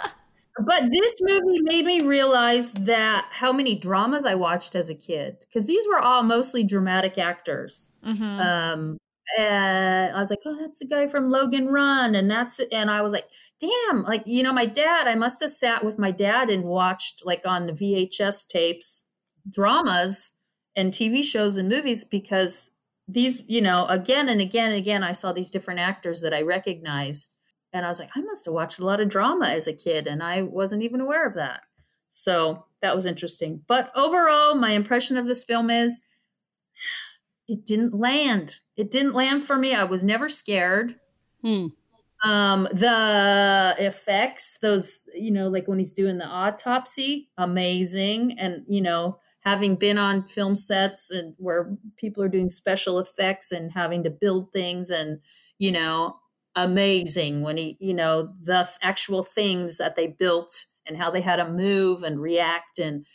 but 0.66 0.92
this 0.92 1.16
movie 1.22 1.62
made 1.62 1.86
me 1.86 2.02
realize 2.02 2.72
that 2.74 3.28
how 3.32 3.52
many 3.54 3.78
dramas 3.78 4.26
I 4.26 4.36
watched 4.36 4.76
as 4.76 4.90
a 4.90 4.96
kid 4.96 5.38
because 5.42 5.68
these 5.68 5.86
were 5.88 6.00
all 6.00 6.24
mostly 6.24 6.64
dramatic 6.64 7.18
actors. 7.18 7.92
Mhm. 8.06 8.40
Um, 8.40 8.98
and 9.38 10.14
I 10.16 10.20
was 10.20 10.30
like, 10.30 10.40
oh, 10.46 10.58
that's 10.60 10.80
the 10.80 10.88
guy 10.88 11.08
from 11.08 11.30
Logan 11.30 11.68
Run, 11.68 12.16
and 12.16 12.30
that's 12.30 12.60
it. 12.60 12.68
And 12.74 12.92
I 12.92 13.02
was 13.02 13.14
like, 13.14 13.28
damn, 13.60 14.04
like 14.04 14.24
you 14.26 14.44
know, 14.44 14.52
my 14.54 14.66
dad. 14.66 15.08
I 15.08 15.16
must 15.16 15.40
have 15.42 15.50
sat 15.50 15.86
with 15.86 15.98
my 15.98 16.12
dad 16.12 16.50
and 16.50 16.66
watched 16.66 17.26
like 17.26 17.46
on 17.46 17.66
the 17.68 17.74
VHS 17.74 18.46
tapes 18.48 19.06
dramas 19.50 20.34
and 20.76 20.92
TV 20.94 21.24
shows 21.24 21.58
and 21.58 21.70
movies 21.70 22.04
because 22.04 22.72
these, 23.08 23.44
you 23.48 23.62
know, 23.62 23.86
again 23.88 24.30
and 24.30 24.42
again 24.42 24.70
and 24.72 24.78
again, 24.78 25.04
I 25.04 25.12
saw 25.14 25.32
these 25.34 25.52
different 25.52 25.80
actors 25.80 26.22
that 26.22 26.34
I 26.34 26.42
recognized. 26.42 27.36
And 27.74 27.86
I 27.86 27.90
was 27.90 28.00
like, 28.00 28.10
I 28.16 28.22
must 28.22 28.46
have 28.46 28.54
watched 28.54 28.80
a 28.80 28.86
lot 28.86 29.00
of 29.00 29.10
drama 29.10 29.48
as 29.48 29.68
a 29.68 29.74
kid, 29.74 30.08
and 30.08 30.22
I 30.22 30.42
wasn't 30.42 30.84
even 30.84 31.02
aware 31.02 31.26
of 31.26 31.36
that. 31.36 31.62
So 32.10 32.66
that 32.82 32.94
was 32.96 33.06
interesting. 33.06 33.62
But 33.68 33.92
overall, 33.96 34.56
my 34.56 34.72
impression 34.72 35.18
of 35.18 35.26
this 35.26 35.44
film 35.44 35.70
is 35.70 36.02
it 37.48 37.66
didn't 37.66 37.94
land. 37.94 38.60
It 38.78 38.92
didn't 38.92 39.14
land 39.14 39.44
for 39.44 39.58
me. 39.58 39.74
I 39.74 39.86
was 39.86 40.04
never 40.04 40.28
scared. 40.28 40.96
Hmm. 41.42 41.68
Um, 42.24 42.68
the 42.72 43.76
effects, 43.80 44.60
those, 44.60 45.00
you 45.16 45.32
know, 45.32 45.48
like 45.48 45.68
when 45.68 45.80
he's 45.80 45.92
doing 45.92 46.18
the 46.18 46.28
autopsy, 46.28 47.30
amazing. 47.38 48.38
And, 48.38 48.64
you 48.68 48.82
know, 48.82 49.18
having 49.40 49.76
been 49.76 49.98
on 49.98 50.28
film 50.28 50.56
sets 50.56 51.10
and 51.10 51.36
where 51.40 51.76
people 51.98 52.22
are 52.24 52.30
doing 52.30 52.50
special 52.50 53.00
effects 53.00 53.52
and 53.52 53.72
having 53.72 54.04
to 54.04 54.12
build 54.12 54.52
things 54.52 54.90
and, 54.92 55.20
you 55.58 55.72
know, 55.72 56.18
amazing 56.56 57.42
when 57.42 57.58
he, 57.58 57.78
you 57.80 57.94
know, 57.94 58.34
the 58.42 58.68
actual 58.82 59.24
things 59.24 59.78
that 59.78 59.96
they 59.96 60.08
built 60.08 60.66
and 60.88 60.98
how 60.98 61.12
they 61.12 61.22
had 61.22 61.38
to 61.38 61.48
move 61.48 62.04
and 62.04 62.22
react. 62.22 62.80
And 62.80 63.06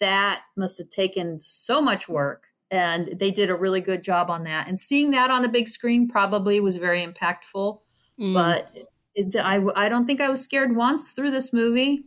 that 0.00 0.42
must 0.56 0.78
have 0.78 0.88
taken 0.88 1.38
so 1.40 1.80
much 1.80 2.08
work. 2.08 2.44
And 2.70 3.18
they 3.18 3.30
did 3.30 3.50
a 3.50 3.56
really 3.56 3.80
good 3.80 4.02
job 4.02 4.30
on 4.30 4.44
that. 4.44 4.68
And 4.68 4.78
seeing 4.80 5.10
that 5.12 5.30
on 5.30 5.42
the 5.42 5.48
big 5.48 5.68
screen 5.68 6.08
probably 6.08 6.60
was 6.60 6.76
very 6.76 7.06
impactful 7.06 7.80
Mm. 8.18 8.34
but 8.34 8.72
it, 9.14 9.36
I, 9.36 9.62
I 9.74 9.88
don't 9.88 10.06
think 10.06 10.20
I 10.20 10.28
was 10.28 10.42
scared 10.42 10.74
once 10.74 11.12
through 11.12 11.30
this 11.30 11.52
movie. 11.52 12.04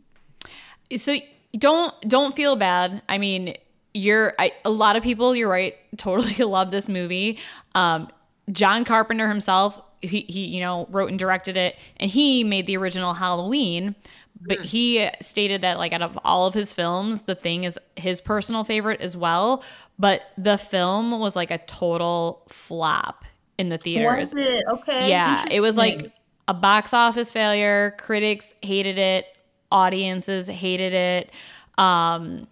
So 0.96 1.16
don't 1.56 1.94
don't 2.02 2.34
feel 2.34 2.56
bad. 2.56 3.02
I 3.08 3.18
mean, 3.18 3.54
you're 3.94 4.34
I, 4.38 4.52
a 4.64 4.70
lot 4.70 4.96
of 4.96 5.02
people. 5.02 5.34
You're 5.34 5.48
right. 5.48 5.76
Totally 5.96 6.34
love 6.44 6.70
this 6.70 6.88
movie. 6.88 7.38
Um, 7.74 8.08
John 8.50 8.84
Carpenter 8.84 9.28
himself, 9.28 9.80
he, 10.02 10.20
he 10.28 10.46
you 10.46 10.60
know 10.60 10.86
wrote 10.90 11.10
and 11.10 11.18
directed 11.18 11.56
it, 11.56 11.76
and 11.96 12.10
he 12.10 12.44
made 12.44 12.66
the 12.66 12.76
original 12.76 13.14
Halloween. 13.14 13.94
But 14.42 14.64
he 14.64 15.06
stated 15.20 15.60
that 15.60 15.76
like 15.76 15.92
out 15.92 16.00
of 16.00 16.18
all 16.24 16.46
of 16.46 16.54
his 16.54 16.72
films, 16.72 17.22
The 17.22 17.34
Thing 17.34 17.64
is 17.64 17.78
his 17.96 18.22
personal 18.22 18.64
favorite 18.64 19.00
as 19.02 19.14
well. 19.16 19.62
But 19.98 20.22
the 20.38 20.56
film 20.56 21.18
was 21.18 21.36
like 21.36 21.50
a 21.50 21.58
total 21.58 22.46
flop 22.48 23.26
in 23.58 23.68
the 23.68 23.76
theaters. 23.76 24.32
Was 24.32 24.42
it 24.42 24.64
okay? 24.72 25.10
Yeah, 25.10 25.44
it 25.52 25.60
was 25.60 25.76
like 25.76 26.10
a 26.48 26.54
box 26.54 26.94
office 26.94 27.30
failure. 27.30 27.94
Critics 27.98 28.54
hated 28.62 28.96
it. 28.96 29.26
Audiences 29.70 30.46
hated 30.46 30.94
it. 30.94 31.30
Um, 31.76 32.46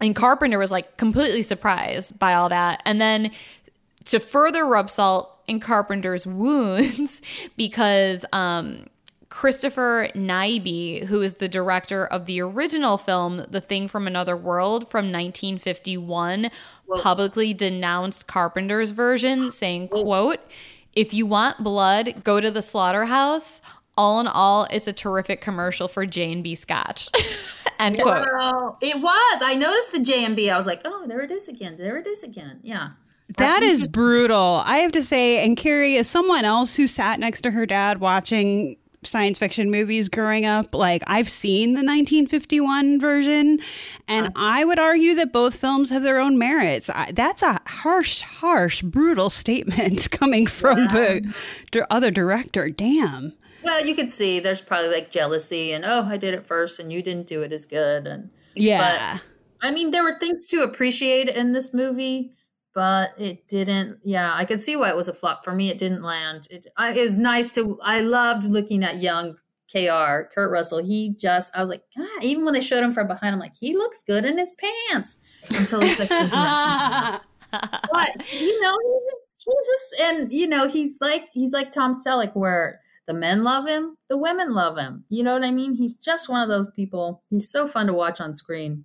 and 0.00 0.14
Carpenter 0.14 0.58
was 0.58 0.70
like 0.70 0.96
completely 0.96 1.42
surprised 1.42 2.18
by 2.18 2.34
all 2.34 2.48
that. 2.48 2.82
And 2.86 3.00
then 3.00 3.32
to 4.06 4.20
further 4.20 4.66
rub 4.66 4.90
salt 4.90 5.40
in 5.46 5.60
Carpenter's 5.60 6.26
wounds, 6.26 7.22
because 7.56 8.24
um, 8.32 8.86
Christopher 9.32 10.08
Nyby, 10.14 11.04
who 11.04 11.22
is 11.22 11.34
the 11.34 11.48
director 11.48 12.06
of 12.06 12.26
the 12.26 12.40
original 12.40 12.98
film, 12.98 13.46
The 13.50 13.62
Thing 13.62 13.88
from 13.88 14.06
Another 14.06 14.36
World 14.36 14.90
from 14.90 15.06
1951, 15.06 16.50
publicly 16.98 17.54
denounced 17.54 18.26
Carpenter's 18.26 18.90
version, 18.90 19.50
saying, 19.50 19.88
quote, 19.88 20.40
if 20.94 21.14
you 21.14 21.24
want 21.24 21.64
blood, 21.64 22.22
go 22.22 22.40
to 22.40 22.50
the 22.50 22.60
slaughterhouse. 22.60 23.62
All 23.96 24.20
in 24.20 24.26
all, 24.26 24.66
it's 24.70 24.86
a 24.86 24.92
terrific 24.92 25.40
commercial 25.40 25.88
for 25.88 26.04
J&B 26.04 26.54
Scotch. 26.54 27.08
End 27.78 27.98
quote. 27.98 28.26
It 28.80 29.00
was. 29.00 29.42
I 29.42 29.54
noticed 29.54 29.92
the 29.92 30.00
J&B. 30.00 30.50
I 30.50 30.56
was 30.56 30.66
like, 30.66 30.82
oh, 30.84 31.06
there 31.06 31.20
it 31.20 31.30
is 31.30 31.48
again. 31.48 31.76
There 31.78 31.96
it 31.96 32.06
is 32.06 32.22
again. 32.22 32.60
Yeah. 32.62 32.90
That 33.36 33.62
is 33.62 33.88
brutal. 33.88 34.62
I 34.64 34.78
have 34.78 34.92
to 34.92 35.02
say, 35.02 35.44
and 35.44 35.56
Carrie, 35.56 35.96
as 35.96 36.08
someone 36.08 36.44
else 36.44 36.76
who 36.76 36.86
sat 36.86 37.20
next 37.20 37.42
to 37.42 37.50
her 37.50 37.66
dad 37.66 38.00
watching 38.00 38.76
science 39.04 39.38
fiction 39.38 39.70
movies 39.70 40.08
growing 40.08 40.44
up, 40.44 40.74
like 40.74 41.02
I've 41.06 41.28
seen 41.28 41.70
the 41.70 41.84
1951 41.84 43.00
version, 43.00 43.60
and 44.08 44.32
I 44.36 44.64
would 44.64 44.78
argue 44.78 45.14
that 45.16 45.32
both 45.32 45.56
films 45.56 45.90
have 45.90 46.02
their 46.02 46.18
own 46.18 46.38
merits. 46.38 46.88
I, 46.90 47.12
that's 47.12 47.42
a 47.42 47.60
harsh, 47.66 48.22
harsh, 48.22 48.82
brutal 48.82 49.30
statement 49.30 50.10
coming 50.12 50.46
from 50.46 50.86
the 50.88 51.32
the 51.72 51.92
other 51.92 52.10
director. 52.10 52.68
Damn. 52.68 53.32
Well, 53.64 53.86
you 53.86 53.94
could 53.94 54.10
see 54.10 54.40
there's 54.40 54.60
probably 54.60 54.88
like 54.88 55.10
jealousy 55.10 55.72
and 55.72 55.84
oh, 55.84 56.06
I 56.08 56.16
did 56.16 56.34
it 56.34 56.44
first 56.44 56.80
and 56.80 56.92
you 56.92 57.02
didn't 57.02 57.26
do 57.26 57.42
it 57.42 57.52
as 57.52 57.64
good. 57.64 58.06
And 58.06 58.30
Yeah. 58.54 59.14
But, 59.14 59.22
I 59.68 59.70
mean, 59.70 59.92
there 59.92 60.02
were 60.02 60.18
things 60.18 60.46
to 60.46 60.62
appreciate 60.62 61.28
in 61.28 61.52
this 61.52 61.72
movie, 61.72 62.32
but 62.74 63.10
it 63.18 63.48
didn't. 63.48 63.98
Yeah, 64.02 64.32
I 64.34 64.44
could 64.44 64.60
see 64.60 64.76
why 64.76 64.90
it 64.90 64.96
was 64.96 65.08
a 65.08 65.14
flop 65.14 65.44
for 65.44 65.52
me. 65.52 65.70
It 65.70 65.78
didn't 65.78 66.02
land. 66.02 66.48
It, 66.50 66.66
I, 66.76 66.92
it 66.92 67.02
was 67.02 67.18
nice 67.18 67.52
to. 67.52 67.78
I 67.82 68.00
loved 68.00 68.44
looking 68.44 68.82
at 68.82 69.02
young 69.02 69.36
Kr. 69.70 70.28
Kurt 70.34 70.50
Russell. 70.50 70.84
He 70.84 71.14
just. 71.18 71.56
I 71.56 71.60
was 71.60 71.70
like, 71.70 71.82
God. 71.96 72.22
Even 72.22 72.44
when 72.44 72.54
they 72.54 72.60
showed 72.60 72.82
him 72.82 72.92
from 72.92 73.06
behind, 73.06 73.34
I'm 73.34 73.40
like, 73.40 73.56
he 73.58 73.74
looks 73.74 74.02
good 74.06 74.24
in 74.24 74.38
his 74.38 74.54
pants. 74.90 75.18
Until 75.54 75.80
he's 75.80 75.98
like, 75.98 76.08
but 76.08 77.22
you 78.32 78.60
know, 78.60 78.78
he's, 79.38 79.66
just, 79.66 80.00
and 80.00 80.32
you 80.32 80.46
know, 80.46 80.68
he's 80.68 80.98
like, 81.00 81.28
he's 81.32 81.52
like 81.52 81.72
Tom 81.72 81.92
Selleck, 81.94 82.34
where 82.34 82.80
the 83.06 83.14
men 83.14 83.42
love 83.42 83.66
him, 83.66 83.96
the 84.08 84.16
women 84.16 84.54
love 84.54 84.78
him. 84.78 85.04
You 85.08 85.24
know 85.24 85.34
what 85.34 85.44
I 85.44 85.50
mean? 85.50 85.74
He's 85.74 85.96
just 85.96 86.28
one 86.28 86.40
of 86.40 86.48
those 86.48 86.70
people. 86.74 87.22
He's 87.30 87.50
so 87.50 87.66
fun 87.66 87.86
to 87.88 87.92
watch 87.92 88.20
on 88.20 88.34
screen. 88.34 88.84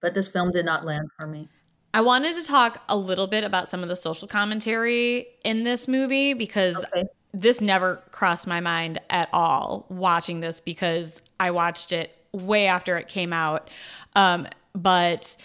But 0.00 0.14
this 0.14 0.28
film 0.28 0.50
did 0.50 0.64
not 0.64 0.84
land 0.84 1.08
for 1.20 1.28
me. 1.28 1.48
I 1.94 2.00
wanted 2.00 2.34
to 2.36 2.44
talk 2.44 2.82
a 2.88 2.96
little 2.96 3.26
bit 3.26 3.44
about 3.44 3.68
some 3.70 3.82
of 3.82 3.88
the 3.88 3.96
social 3.96 4.26
commentary 4.26 5.26
in 5.44 5.64
this 5.64 5.86
movie 5.86 6.32
because 6.34 6.82
Okay. 6.84 7.04
this 7.32 7.60
never 7.60 8.02
crossed 8.10 8.46
my 8.46 8.60
mind 8.60 9.00
at 9.10 9.28
all 9.32 9.86
watching 9.90 10.40
this 10.40 10.60
because 10.60 11.20
I 11.38 11.50
watched 11.50 11.92
it 11.92 12.16
way 12.32 12.66
after 12.66 12.96
it 12.96 13.08
came 13.08 13.32
out. 13.32 13.68
Um, 14.16 14.46
but 14.74 15.36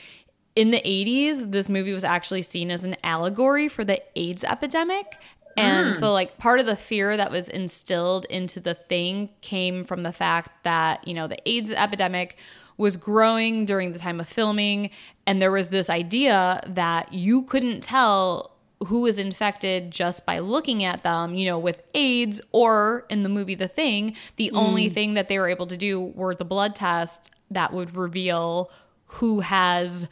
in 0.56 0.72
the 0.72 0.82
80s, 0.86 1.52
this 1.52 1.68
movie 1.70 1.94
was 1.94 2.04
actually 2.06 2.42
seen 2.44 2.72
as 2.72 2.84
an 2.86 2.96
allegory 3.04 3.68
for 3.68 3.84
the 3.84 4.02
AIDS 4.18 4.44
epidemic. 4.46 5.18
And 5.58 5.96
so, 5.96 6.14
like, 6.14 6.38
part 6.38 6.60
of 6.60 6.66
the 6.68 6.76
fear 6.76 7.18
that 7.18 7.32
was 7.32 7.50
instilled 7.50 8.26
into 8.26 8.60
the 8.60 8.76
thing 8.76 9.30
came 9.42 9.84
from 9.84 10.04
the 10.04 10.12
fact 10.14 10.64
that, 10.64 11.06
you 11.08 11.14
know, 11.16 11.28
the 11.28 11.38
AIDS 11.50 11.72
epidemic 11.72 12.38
was 12.78 12.96
growing 12.96 13.66
during 13.66 13.92
the 13.92 14.00
time 14.00 14.20
of 14.20 14.28
filming. 14.30 14.90
And 15.26 15.42
there 15.42 15.52
was 15.52 15.70
this 15.70 15.90
idea 15.90 16.62
that 16.68 17.12
you 17.14 17.44
couldn't 17.44 17.82
tell 17.82 18.52
who 18.88 19.02
was 19.02 19.18
infected 19.18 19.90
just 19.92 20.26
by 20.26 20.40
looking 20.40 20.84
at 20.84 21.04
them, 21.04 21.34
you 21.34 21.46
know, 21.46 21.58
with 21.58 21.82
AIDS 21.94 22.40
or 22.52 23.06
in 23.10 23.24
the 23.24 23.30
movie 23.30 23.56
The 23.56 23.68
Thing, 23.68 24.16
the 24.36 24.52
mm. 24.54 24.58
only 24.58 24.90
thing 24.90 25.16
that 25.16 25.28
they 25.28 25.40
were 25.40 25.50
able 25.50 25.68
to 25.68 25.78
do 25.78 26.00
were 26.00 26.36
the 26.36 26.46
blood 26.46 26.76
tests 26.76 27.30
that 27.50 27.74
would 27.74 27.96
reveal 27.96 28.72
who 29.06 29.40
has 29.40 30.08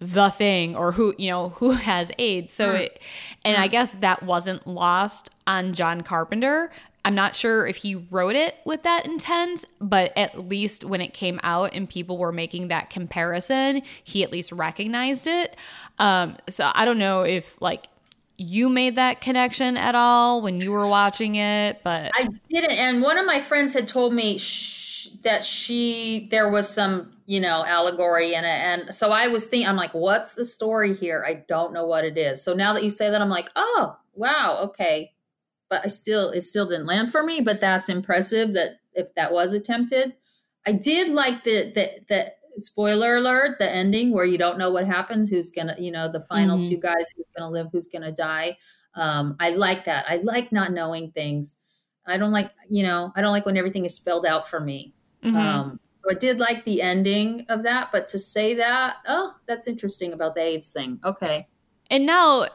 the 0.00 0.30
thing 0.30 0.74
or 0.74 0.92
who, 0.92 1.14
you 1.18 1.28
know, 1.28 1.50
who 1.50 1.72
has 1.72 2.10
AIDS. 2.18 2.52
So 2.52 2.72
it, 2.72 3.00
and 3.44 3.56
I 3.56 3.68
guess 3.68 3.92
that 4.00 4.22
wasn't 4.22 4.66
lost 4.66 5.30
on 5.46 5.72
John 5.72 6.00
Carpenter. 6.00 6.72
I'm 7.04 7.14
not 7.14 7.34
sure 7.34 7.66
if 7.66 7.76
he 7.76 7.94
wrote 7.94 8.36
it 8.36 8.56
with 8.64 8.82
that 8.82 9.06
intent, 9.06 9.64
but 9.80 10.12
at 10.16 10.48
least 10.48 10.84
when 10.84 11.00
it 11.00 11.14
came 11.14 11.40
out 11.42 11.70
and 11.72 11.88
people 11.88 12.18
were 12.18 12.32
making 12.32 12.68
that 12.68 12.90
comparison, 12.90 13.82
he 14.04 14.22
at 14.22 14.30
least 14.30 14.52
recognized 14.52 15.26
it. 15.26 15.56
Um, 15.98 16.36
so 16.48 16.70
I 16.74 16.84
don't 16.84 16.98
know 16.98 17.22
if 17.22 17.56
like 17.60 17.88
you 18.36 18.68
made 18.68 18.96
that 18.96 19.20
connection 19.20 19.76
at 19.76 19.94
all 19.94 20.40
when 20.40 20.60
you 20.60 20.72
were 20.72 20.86
watching 20.86 21.34
it, 21.34 21.82
but 21.84 22.10
I 22.14 22.28
didn't. 22.48 22.70
And 22.70 23.02
one 23.02 23.18
of 23.18 23.26
my 23.26 23.40
friends 23.40 23.74
had 23.74 23.86
told 23.86 24.14
me 24.14 24.38
sh- 24.38 25.08
that 25.22 25.44
she 25.44 26.28
there 26.30 26.48
was 26.48 26.66
some 26.68 27.12
you 27.26 27.38
know 27.38 27.64
allegory 27.66 28.32
in 28.34 28.44
it, 28.44 28.48
and 28.48 28.94
so 28.94 29.10
I 29.10 29.28
was 29.28 29.44
thinking, 29.46 29.68
I'm 29.68 29.76
like, 29.76 29.92
what's 29.92 30.34
the 30.34 30.46
story 30.46 30.94
here? 30.94 31.22
I 31.26 31.44
don't 31.48 31.74
know 31.74 31.86
what 31.86 32.04
it 32.04 32.16
is. 32.16 32.42
So 32.42 32.54
now 32.54 32.72
that 32.72 32.82
you 32.82 32.90
say 32.90 33.10
that, 33.10 33.20
I'm 33.20 33.28
like, 33.28 33.50
oh 33.56 33.96
wow, 34.14 34.60
okay. 34.64 35.12
But 35.70 35.82
I 35.84 35.86
still, 35.86 36.30
it 36.30 36.42
still 36.42 36.66
didn't 36.66 36.86
land 36.86 37.10
for 37.10 37.22
me. 37.22 37.40
But 37.40 37.60
that's 37.60 37.88
impressive 37.88 38.52
that 38.52 38.80
if 38.92 39.14
that 39.14 39.32
was 39.32 39.54
attempted, 39.54 40.14
I 40.66 40.72
did 40.72 41.08
like 41.08 41.44
the 41.44 41.72
the 41.72 41.90
the 42.08 42.32
spoiler 42.60 43.16
alert, 43.16 43.58
the 43.58 43.70
ending 43.70 44.12
where 44.12 44.24
you 44.26 44.36
don't 44.36 44.58
know 44.58 44.70
what 44.70 44.86
happens, 44.86 45.30
who's 45.30 45.50
gonna, 45.50 45.76
you 45.78 45.90
know, 45.90 46.10
the 46.10 46.20
final 46.20 46.58
Mhm. 46.58 46.68
two 46.68 46.76
guys, 46.76 47.06
who's 47.16 47.28
gonna 47.36 47.50
live, 47.50 47.68
who's 47.72 47.86
gonna 47.86 48.12
die. 48.12 48.58
Um, 48.94 49.36
I 49.40 49.50
like 49.50 49.84
that. 49.84 50.04
I 50.08 50.16
like 50.16 50.50
not 50.52 50.72
knowing 50.72 51.12
things. 51.12 51.62
I 52.06 52.16
don't 52.16 52.32
like, 52.32 52.50
you 52.68 52.82
know, 52.82 53.12
I 53.14 53.20
don't 53.22 53.30
like 53.30 53.46
when 53.46 53.56
everything 53.56 53.84
is 53.84 53.94
spelled 53.94 54.26
out 54.26 54.48
for 54.48 54.58
me. 54.58 54.94
Mhm. 55.22 55.36
Um, 55.36 55.80
so 55.94 56.10
I 56.10 56.14
did 56.14 56.38
like 56.40 56.64
the 56.64 56.82
ending 56.82 57.46
of 57.48 57.62
that, 57.62 57.90
but 57.92 58.08
to 58.08 58.18
say 58.18 58.54
that, 58.54 58.96
oh, 59.06 59.34
that's 59.46 59.68
interesting 59.68 60.12
about 60.12 60.34
the 60.34 60.40
AIDS 60.42 60.72
thing. 60.72 60.98
Okay. 61.04 61.46
And 61.88 62.04
now 62.04 62.46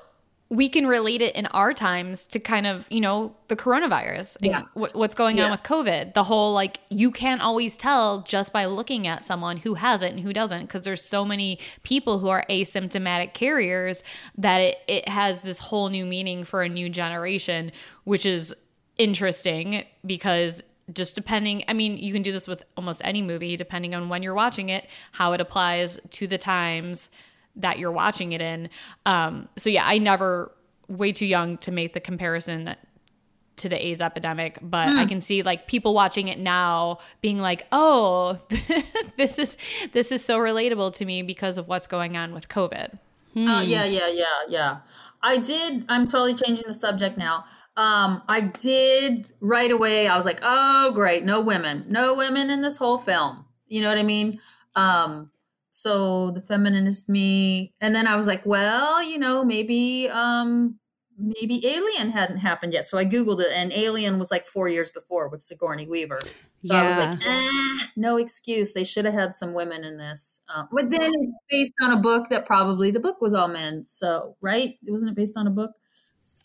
we 0.50 0.70
can 0.70 0.86
relate 0.86 1.24
it 1.24 1.36
in 1.36 1.48
our 1.48 1.74
times 1.74 2.28
to 2.28 2.40
kind 2.40 2.68
of, 2.68 2.86
you 2.92 3.02
know, 3.02 3.36
the 3.48 3.56
coronavirus 3.56 4.38
and 4.44 4.52
Yes. 4.52 4.64
wh- 4.92 4.96
what's 4.96 5.16
going 5.16 5.40
on 5.40 5.50
with 5.50 5.64
COVID. 5.64 6.14
The 6.14 6.24
whole 6.24 6.54
like, 6.54 6.82
you 6.90 7.10
can't 7.10 7.42
always 7.42 7.76
tell 7.78 8.22
just 8.22 8.54
by 8.54 8.66
looking 8.66 9.08
at 9.08 9.26
someone 9.26 9.58
who 9.58 9.74
has 9.74 10.04
it 10.04 10.12
and 10.12 10.20
who 10.20 10.34
doesn't, 10.34 10.62
because 10.62 10.82
there's 10.84 11.04
so 11.04 11.26
many 11.26 11.58
people 11.82 12.20
who 12.20 12.28
are 12.28 12.46
asymptomatic 12.48 13.34
carriers 13.34 14.04
that 14.38 14.60
it, 14.60 14.78
it 14.88 15.10
has 15.10 15.42
this 15.42 15.60
whole 15.60 15.90
new 15.90 16.06
meaning 16.06 16.44
for 16.44 16.62
a 16.62 16.70
new 16.70 16.90
generation, 16.90 17.72
which 18.04 18.26
is 18.26 18.54
interesting 19.00 19.84
because 20.06 20.64
just 20.94 21.16
depending 21.16 21.64
i 21.68 21.74
mean 21.74 21.98
you 21.98 22.14
can 22.14 22.22
do 22.22 22.32
this 22.32 22.48
with 22.48 22.64
almost 22.78 23.02
any 23.04 23.22
movie 23.22 23.58
depending 23.58 23.96
on 23.96 24.08
when 24.08 24.22
you're 24.22 24.36
watching 24.36 24.70
it 24.70 24.86
how 25.14 25.34
it 25.34 25.42
applies 25.42 25.98
to 26.12 26.28
the 26.28 26.38
times 26.38 27.10
that 27.56 27.80
you're 27.80 27.92
watching 27.92 28.32
it 28.32 28.42
in 28.42 28.70
um 29.06 29.48
so 29.58 29.70
yeah 29.70 29.84
i 29.86 29.98
never 29.98 30.52
way 30.88 31.12
too 31.12 31.26
young 31.26 31.58
to 31.58 31.72
make 31.72 31.94
the 31.94 32.00
comparison 32.00 32.76
to 33.58 33.70
the 33.70 33.86
AIDS 33.86 34.02
epidemic, 34.02 34.60
but 34.62 34.90
I 34.90 35.06
can 35.06 35.22
see 35.22 35.42
like 35.42 35.68
people 35.68 35.94
watching 35.94 36.28
it 36.28 36.40
now 36.40 37.00
being 37.22 37.40
like, 37.40 37.66
"Oh, 37.72 38.38
this 39.18 39.40
is 39.40 39.58
this 39.94 40.12
is 40.12 40.24
so 40.24 40.38
relatable 40.38 40.94
to 40.96 41.06
me 41.06 41.22
because 41.22 41.58
of 41.58 41.68
what's 41.68 41.88
going 41.88 42.18
on 42.18 42.34
with 42.34 42.50
COVID." 42.50 43.00
Oh 43.38 43.62
yeah, 43.62 43.86
yeah, 43.86 44.08
yeah, 44.08 44.26
yeah. 44.48 44.78
I 45.22 45.38
did. 45.38 45.86
I'm 45.90 46.08
totally 46.08 46.36
changing 46.36 46.66
the 46.68 46.74
subject 46.74 47.18
now. 47.18 47.46
Um, 47.78 48.22
I 48.30 48.42
did 48.42 49.28
right 49.42 49.72
away. 49.72 50.08
I 50.08 50.16
was 50.16 50.26
like, 50.26 50.40
oh 50.42 50.92
great, 50.94 51.26
no 51.26 51.42
women, 51.42 51.86
no 51.90 52.16
women 52.16 52.50
in 52.50 52.62
this 52.62 52.78
whole 52.78 52.98
film. 52.98 53.46
You 53.68 53.82
know 53.82 53.90
what 53.90 53.98
I 53.98 54.04
mean? 54.04 54.40
Um, 54.76 55.32
so 55.76 56.32
the 56.32 56.40
feminist 56.40 57.10
me, 57.10 57.74
and 57.82 57.94
then 57.94 58.08
I 58.08 58.16
was 58.16 58.28
like, 58.28 58.46
well, 58.46 59.04
you 59.04 59.18
know, 59.18 59.44
maybe 59.44 60.08
um 60.10 60.80
maybe 61.18 61.68
Alien 61.68 62.12
hadn't 62.12 62.38
happened 62.38 62.72
yet. 62.72 62.86
So 62.86 62.98
I 62.98 63.04
Googled 63.04 63.42
it, 63.42 63.52
and 63.54 63.74
Alien 63.74 64.18
was 64.18 64.32
like 64.32 64.46
four 64.46 64.70
years 64.70 64.90
before 64.90 65.28
with 65.28 65.42
Sigourney 65.42 65.86
Weaver. 65.86 66.22
So 66.62 66.76
I 66.76 66.86
was 66.86 66.96
like, 66.96 67.28
eh, 67.28 67.88
no 67.98 68.16
excuse. 68.16 68.72
They 68.72 68.86
should 68.86 69.04
have 69.04 69.14
had 69.14 69.36
some 69.36 69.54
women 69.54 69.84
in 69.84 69.98
this. 69.98 70.44
Um, 70.54 70.70
but 70.72 70.90
then 70.90 71.12
it's 71.14 71.34
based 71.50 71.74
on 71.82 71.92
a 71.92 71.98
book 71.98 72.30
that 72.30 72.46
probably 72.46 72.90
the 72.90 73.02
book 73.02 73.20
was 73.20 73.34
all 73.34 73.50
men. 73.50 73.84
So, 73.84 74.38
right? 74.42 74.78
Wasn't 74.88 75.12
it 75.12 75.16
based 75.16 75.38
on 75.38 75.46
a 75.46 75.52
book? 75.52 75.72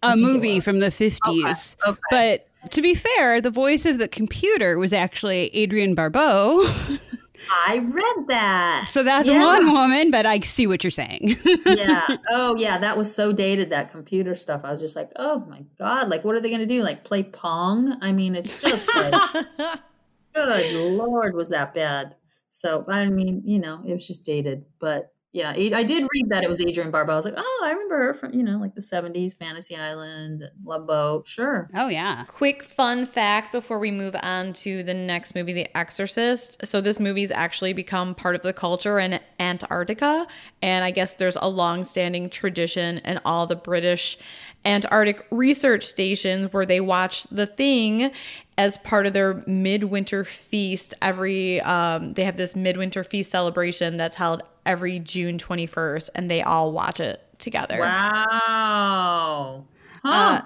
a 0.02 0.16
movie 0.16 0.60
from 0.60 0.80
the 0.80 0.88
50s. 0.88 1.76
Okay. 1.86 1.98
But 2.10 2.48
to 2.72 2.82
be 2.82 2.94
fair, 2.94 3.40
the 3.40 3.50
voice 3.50 3.86
of 3.86 3.98
the 3.98 4.08
computer 4.08 4.76
was 4.76 4.92
actually 4.92 5.50
Adrienne 5.56 5.94
Barbeau. 5.94 6.68
I 7.48 7.78
read 7.78 8.28
that. 8.28 8.84
so 8.88 9.02
that's 9.02 9.28
Yeah. 9.28 9.44
one 9.44 9.72
woman, 9.72 10.10
but 10.10 10.26
I 10.26 10.40
see 10.40 10.66
what 10.66 10.84
you're 10.84 10.90
saying. 10.90 11.36
yeah. 11.66 12.06
Oh, 12.30 12.54
yeah. 12.56 12.78
That 12.78 12.96
was 12.96 13.14
so 13.14 13.32
dated, 13.32 13.70
that 13.70 13.90
computer 13.90 14.34
stuff. 14.34 14.62
I 14.64 14.70
was 14.70 14.80
just 14.80 14.96
like, 14.96 15.10
oh 15.16 15.44
my 15.48 15.64
God. 15.78 16.08
Like, 16.08 16.24
what 16.24 16.34
are 16.34 16.40
they 16.40 16.48
going 16.50 16.60
to 16.60 16.66
do? 16.66 16.82
Like, 16.82 17.04
play 17.04 17.22
Pong? 17.22 17.96
I 18.02 18.12
mean, 18.12 18.34
it's 18.34 18.60
just 18.60 18.88
like, 18.94 19.14
good 20.34 20.74
Lord, 20.74 21.34
was 21.34 21.50
that 21.50 21.74
bad. 21.74 22.14
So, 22.50 22.84
I 22.88 23.06
mean, 23.06 23.42
you 23.44 23.58
know, 23.58 23.80
it 23.86 23.92
was 23.92 24.06
just 24.06 24.24
dated. 24.26 24.64
But 24.80 25.12
yeah, 25.32 25.50
I 25.50 25.70
I 25.74 25.84
did 25.84 26.08
read 26.12 26.30
that 26.30 26.42
it 26.42 26.48
was 26.48 26.60
Adrienne 26.60 26.90
Barbeau. 26.90 27.12
I 27.12 27.16
was 27.16 27.24
like, 27.24 27.34
oh, 27.36 27.60
I 27.64 27.70
remember 27.70 27.98
her 27.98 28.14
from, 28.14 28.34
you 28.34 28.42
know, 28.42 28.58
like 28.58 28.74
the 28.74 28.80
70s, 28.80 29.38
Fantasy 29.38 29.76
Island, 29.76 30.42
and 30.42 30.50
Love 30.64 30.88
Boat. 30.88 31.28
Sure. 31.28 31.70
oh, 31.74 31.86
yeah. 31.86 32.24
Quick 32.24 32.64
fun 32.64 33.06
fact 33.06 33.52
before 33.52 33.78
we 33.78 33.92
move 33.92 34.16
on 34.22 34.52
to 34.54 34.82
the 34.82 34.94
next 34.94 35.36
movie, 35.36 35.52
The 35.52 35.76
Exorcist. 35.76 36.66
So, 36.66 36.80
this 36.80 36.98
movie's 36.98 37.30
actually 37.30 37.72
become 37.72 38.16
part 38.16 38.34
of 38.34 38.42
the 38.42 38.52
culture 38.52 38.98
in 38.98 39.20
Antarctica. 39.38 40.26
And 40.62 40.84
I 40.84 40.90
guess 40.90 41.14
there's 41.14 41.38
a 41.40 41.48
long 41.48 41.84
standing 41.84 42.28
tradition 42.28 42.98
in 42.98 43.20
all 43.24 43.46
the 43.46 43.56
British 43.56 44.18
Antarctic 44.64 45.26
research 45.30 45.84
stations 45.84 46.52
where 46.52 46.66
they 46.66 46.80
watch 46.80 47.24
the 47.24 47.46
thing 47.46 48.12
as 48.58 48.76
part 48.78 49.06
of 49.06 49.12
their 49.12 49.42
midwinter 49.46 50.24
feast. 50.24 50.92
Every, 51.00 51.60
um, 51.62 52.12
they 52.14 52.24
have 52.24 52.36
this 52.36 52.54
midwinter 52.54 53.02
feast 53.02 53.30
celebration 53.30 53.96
that's 53.96 54.16
held 54.16 54.42
every 54.66 54.98
June 54.98 55.38
21st, 55.38 56.10
and 56.14 56.30
they 56.30 56.42
all 56.42 56.72
watch 56.72 57.00
it 57.00 57.22
together. 57.38 57.80
Wow. 57.80 59.64
Huh. 60.02 60.08
Uh, 60.08 60.40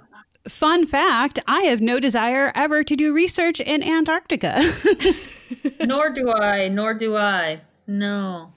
Fun 0.49 0.87
fact 0.87 1.39
I 1.49 1.63
have 1.63 1.81
no 1.81 1.99
desire 1.99 2.53
ever 2.55 2.85
to 2.85 2.97
do 2.97 3.15
research 3.15 3.61
in 3.61 3.83
Antarctica. 3.83 4.61
nor 5.87 6.11
do 6.11 6.31
I. 6.31 6.69
Nor 6.69 6.93
do 6.93 7.17
I. 7.17 7.63
No. 7.87 8.53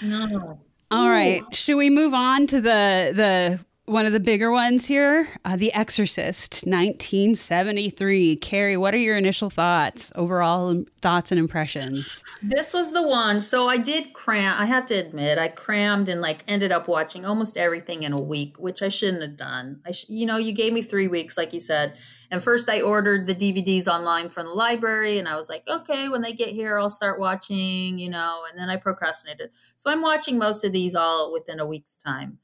No. 0.00 0.60
All 0.92 1.08
right. 1.10 1.42
Should 1.52 1.76
we 1.76 1.90
move 1.90 2.14
on 2.14 2.46
to 2.46 2.60
the 2.60 3.12
the 3.14 3.58
one 3.88 4.06
of 4.06 4.12
the 4.12 4.20
bigger 4.20 4.50
ones 4.50 4.86
here? 4.86 5.28
Uh, 5.44 5.56
the 5.56 5.72
Exorcist, 5.72 6.64
1973. 6.66 8.36
Carrie, 8.36 8.76
what 8.76 8.94
are 8.94 8.98
your 8.98 9.16
initial 9.16 9.50
thoughts, 9.50 10.12
overall 10.14 10.84
thoughts 11.00 11.32
and 11.32 11.38
impressions? 11.38 12.22
This 12.42 12.74
was 12.74 12.92
the 12.92 13.06
one. 13.06 13.40
So 13.40 13.68
I 13.68 13.78
did 13.78 14.12
cram. 14.12 14.54
I 14.60 14.66
have 14.66 14.86
to 14.86 14.94
admit, 14.94 15.38
I 15.38 15.48
crammed 15.48 16.08
and 16.08 16.20
like 16.20 16.44
ended 16.46 16.70
up 16.70 16.88
watching 16.88 17.24
almost 17.24 17.56
everything 17.56 18.02
in 18.02 18.12
a 18.12 18.20
week, 18.20 18.58
which 18.58 18.82
I 18.82 18.88
shouldn't 18.88 19.22
have 19.22 19.36
done. 19.36 19.80
I, 19.86 19.92
sh- 19.92 20.08
you 20.08 20.26
know, 20.26 20.36
you 20.36 20.52
gave 20.52 20.72
me 20.72 20.82
three 20.82 21.08
weeks, 21.08 21.38
like 21.38 21.52
you 21.52 21.60
said. 21.60 21.96
And 22.30 22.42
first, 22.42 22.68
I 22.68 22.82
ordered 22.82 23.26
the 23.26 23.34
DVDs 23.34 23.88
online 23.88 24.28
from 24.28 24.46
the 24.46 24.52
library, 24.52 25.18
and 25.18 25.26
I 25.26 25.36
was 25.36 25.48
like, 25.48 25.62
okay, 25.66 26.10
when 26.10 26.20
they 26.20 26.34
get 26.34 26.50
here, 26.50 26.78
I'll 26.78 26.90
start 26.90 27.18
watching. 27.18 27.98
You 27.98 28.10
know, 28.10 28.42
and 28.50 28.58
then 28.58 28.68
I 28.68 28.76
procrastinated. 28.76 29.50
So 29.78 29.90
I'm 29.90 30.02
watching 30.02 30.38
most 30.38 30.64
of 30.64 30.72
these 30.72 30.94
all 30.94 31.32
within 31.32 31.58
a 31.58 31.66
week's 31.66 31.96
time. 31.96 32.38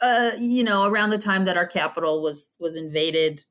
Uh, 0.00 0.32
you 0.38 0.62
know, 0.62 0.86
around 0.86 1.10
the 1.10 1.18
time 1.18 1.46
that 1.46 1.56
our 1.56 1.66
capital 1.66 2.22
was 2.22 2.50
was 2.58 2.76
invaded. 2.76 3.42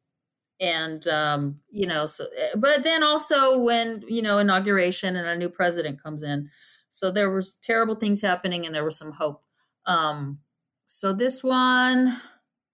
And 0.62 1.06
um, 1.08 1.60
you 1.70 1.86
know 1.86 2.06
so 2.06 2.28
but 2.56 2.84
then 2.84 3.04
also 3.04 3.60
when 3.60 4.04
you 4.08 4.22
know 4.22 4.38
inauguration 4.38 5.18
and 5.18 5.28
a 5.28 5.36
new 5.36 5.50
president 5.50 6.02
comes 6.02 6.24
in. 6.24 6.50
So 6.90 7.12
there 7.12 7.30
was 7.30 7.56
terrible 7.56 7.96
things 7.96 8.22
happening 8.22 8.66
and 8.66 8.74
there 8.74 8.86
was 8.86 8.98
some 8.98 9.12
hope. 9.12 9.44
Um, 9.86 10.40
so 10.88 11.12
this 11.12 11.44
one 11.44 12.16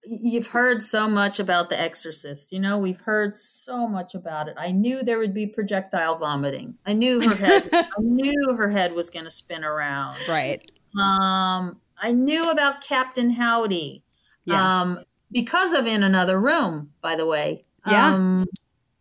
you've 0.04 0.48
heard 0.48 0.82
so 0.82 1.08
much 1.08 1.38
about 1.38 1.68
the 1.70 1.80
exorcist. 1.80 2.52
You 2.52 2.60
know 2.60 2.78
we've 2.78 3.00
heard 3.00 3.36
so 3.36 3.88
much 3.88 4.14
about 4.14 4.48
it. 4.48 4.54
I 4.58 4.70
knew 4.70 5.02
there 5.02 5.18
would 5.18 5.34
be 5.34 5.46
projectile 5.46 6.16
vomiting. 6.16 6.74
I 6.86 6.92
knew 6.92 7.20
her 7.20 7.34
head 7.34 7.68
i 7.72 7.86
knew 7.98 8.54
her 8.56 8.70
head 8.70 8.94
was 8.94 9.10
going 9.10 9.24
to 9.24 9.30
spin 9.30 9.64
around. 9.64 10.18
Right. 10.28 10.70
um, 11.00 11.80
I 12.02 12.12
knew 12.12 12.50
about 12.50 12.82
Captain 12.82 13.30
Howdy. 13.30 14.02
Yeah. 14.44 14.80
Um, 14.80 15.04
because 15.30 15.72
of 15.72 15.86
In 15.86 16.02
Another 16.02 16.38
Room, 16.38 16.90
by 17.00 17.16
the 17.16 17.24
way. 17.24 17.64
Yeah. 17.86 18.14
Um, 18.14 18.46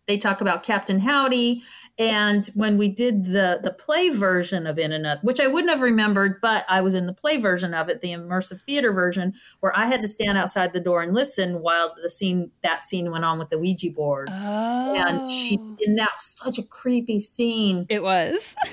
they 0.07 0.17
talk 0.17 0.41
about 0.41 0.63
Captain 0.63 0.99
Howdy. 0.99 1.61
And 1.97 2.47
when 2.55 2.77
we 2.77 2.87
did 2.87 3.25
the 3.25 3.59
the 3.61 3.71
play 3.71 4.09
version 4.09 4.65
of 4.65 4.79
In 4.79 4.91
Another, 4.91 5.19
which 5.23 5.39
I 5.39 5.47
wouldn't 5.47 5.71
have 5.71 5.81
remembered, 5.81 6.39
but 6.41 6.65
I 6.69 6.81
was 6.81 6.95
in 6.95 7.05
the 7.05 7.13
play 7.13 7.37
version 7.37 7.73
of 7.73 7.89
it, 7.89 8.01
the 8.01 8.09
immersive 8.09 8.61
theater 8.61 8.91
version, 8.91 9.33
where 9.59 9.75
I 9.77 9.85
had 9.85 10.01
to 10.01 10.07
stand 10.07 10.37
outside 10.37 10.73
the 10.73 10.79
door 10.79 11.01
and 11.01 11.13
listen 11.13 11.61
while 11.61 11.95
the 12.01 12.09
scene 12.09 12.51
that 12.63 12.83
scene 12.83 13.11
went 13.11 13.25
on 13.25 13.39
with 13.39 13.49
the 13.49 13.59
Ouija 13.59 13.91
board. 13.91 14.29
Oh. 14.31 14.95
And 14.95 15.29
she 15.29 15.55
and 15.85 15.97
that 15.97 16.11
was 16.17 16.35
such 16.43 16.57
a 16.57 16.63
creepy 16.63 17.19
scene. 17.19 17.85
It 17.89 18.03
was. 18.03 18.55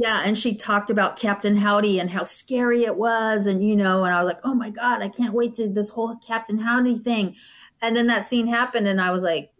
Yeah, 0.00 0.22
and 0.24 0.38
she 0.38 0.54
talked 0.54 0.90
about 0.90 1.18
Captain 1.18 1.56
Howdy 1.56 1.98
and 1.98 2.08
how 2.08 2.22
scary 2.22 2.84
it 2.84 2.94
was, 2.94 3.46
and 3.46 3.64
you 3.64 3.74
know, 3.74 4.04
and 4.04 4.14
I 4.14 4.22
was 4.22 4.32
like, 4.32 4.40
oh 4.44 4.54
my 4.54 4.70
god, 4.70 5.02
I 5.02 5.08
can't 5.08 5.34
wait 5.34 5.54
to 5.54 5.68
this 5.68 5.90
whole 5.90 6.14
Captain 6.24 6.56
Howdy 6.56 6.96
thing. 6.98 7.34
And 7.82 7.96
then 7.96 8.06
that 8.06 8.24
scene 8.24 8.46
happened, 8.46 8.86
and 8.86 9.00
I 9.00 9.10
was 9.10 9.24
like, 9.24 9.50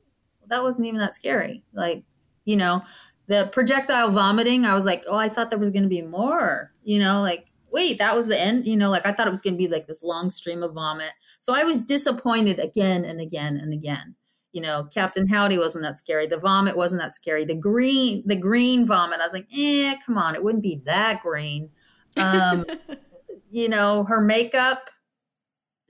that 0.47 0.63
wasn't 0.63 0.87
even 0.87 1.01
that 1.01 1.17
scary. 1.17 1.65
Like, 1.73 2.05
you 2.45 2.57
know, 2.57 2.83
the 3.27 3.49
projectile 3.51 4.11
vomiting, 4.11 4.65
I 4.65 4.77
was 4.77 4.87
like, 4.87 5.05
oh, 5.09 5.17
I 5.17 5.29
thought 5.29 5.51
there 5.51 5.59
was 5.59 5.71
going 5.71 5.83
to 5.83 5.89
be 5.89 6.03
more. 6.03 6.73
You 6.85 7.01
know, 7.01 7.21
like, 7.21 7.47
wait, 7.73 7.99
that 7.99 8.15
was 8.15 8.29
the 8.29 8.41
end. 8.41 8.65
You 8.65 8.77
know, 8.77 8.91
like 8.91 9.07
I 9.07 9.11
thought 9.11 9.27
it 9.27 9.31
was 9.31 9.43
going 9.43 9.55
to 9.55 9.59
be 9.59 9.67
like 9.67 9.89
this 9.89 10.05
long 10.05 10.31
stream 10.31 10.63
of 10.63 10.73
vomit. 10.73 11.15
So 11.41 11.53
I 11.53 11.65
was 11.65 11.85
disappointed 11.85 12.61
again 12.61 13.05
and 13.05 13.21
again 13.21 13.57
and 13.57 13.73
again 13.75 14.15
you 14.59 14.63
know, 14.63 14.83
Captain 14.93 15.29
Howdy 15.29 15.57
wasn't 15.57 15.85
that 15.85 15.99
scary. 15.99 16.27
The 16.27 16.37
vomit 16.37 16.77
wasn't 16.77 17.01
that 17.01 17.13
scary. 17.13 17.45
The 17.45 17.55
green, 17.55 18.25
the 18.27 18.35
green 18.35 18.89
vomit, 18.89 19.21
I 19.21 19.23
was 19.23 19.33
like, 19.33 19.47
eh, 19.57 19.95
come 20.05 20.19
on, 20.19 20.35
it 20.35 20.43
wouldn't 20.43 20.65
be 20.65 20.83
that 20.85 21.23
green. 21.23 21.71
Um, 22.17 22.67
you 23.51 23.69
know, 23.69 24.03
her 24.03 24.21
makeup, 24.21 24.91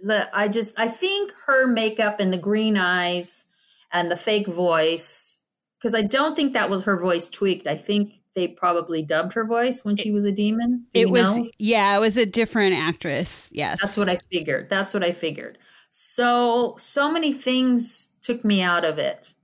the 0.00 0.28
I 0.36 0.48
just 0.48 0.78
I 0.78 0.86
think 0.86 1.32
her 1.46 1.66
makeup 1.66 2.20
and 2.20 2.30
the 2.30 2.36
green 2.36 2.76
eyes 2.76 3.46
and 3.90 4.10
the 4.10 4.16
fake 4.16 4.46
voice, 4.46 5.42
because 5.78 5.94
I 5.94 6.02
don't 6.02 6.36
think 6.36 6.52
that 6.52 6.68
was 6.68 6.84
her 6.84 7.00
voice 7.00 7.30
tweaked. 7.30 7.66
I 7.66 7.76
think 7.76 8.16
they 8.34 8.48
probably 8.48 9.02
dubbed 9.02 9.32
her 9.32 9.46
voice 9.46 9.82
when 9.82 9.96
she 9.96 10.10
was 10.10 10.26
a 10.26 10.32
demon. 10.32 10.84
Do 10.92 11.00
it 11.00 11.08
was 11.08 11.38
know? 11.38 11.48
yeah, 11.58 11.96
it 11.96 12.00
was 12.00 12.18
a 12.18 12.26
different 12.26 12.74
actress. 12.74 13.48
Yes. 13.50 13.80
That's 13.80 13.96
what 13.96 14.10
I 14.10 14.18
figured. 14.30 14.68
That's 14.68 14.92
what 14.92 15.02
I 15.02 15.12
figured. 15.12 15.56
So 15.88 16.74
so 16.78 17.10
many 17.10 17.32
things 17.32 18.14
took 18.32 18.44
me 18.44 18.60
out 18.62 18.84
of 18.84 18.98
it. 18.98 19.34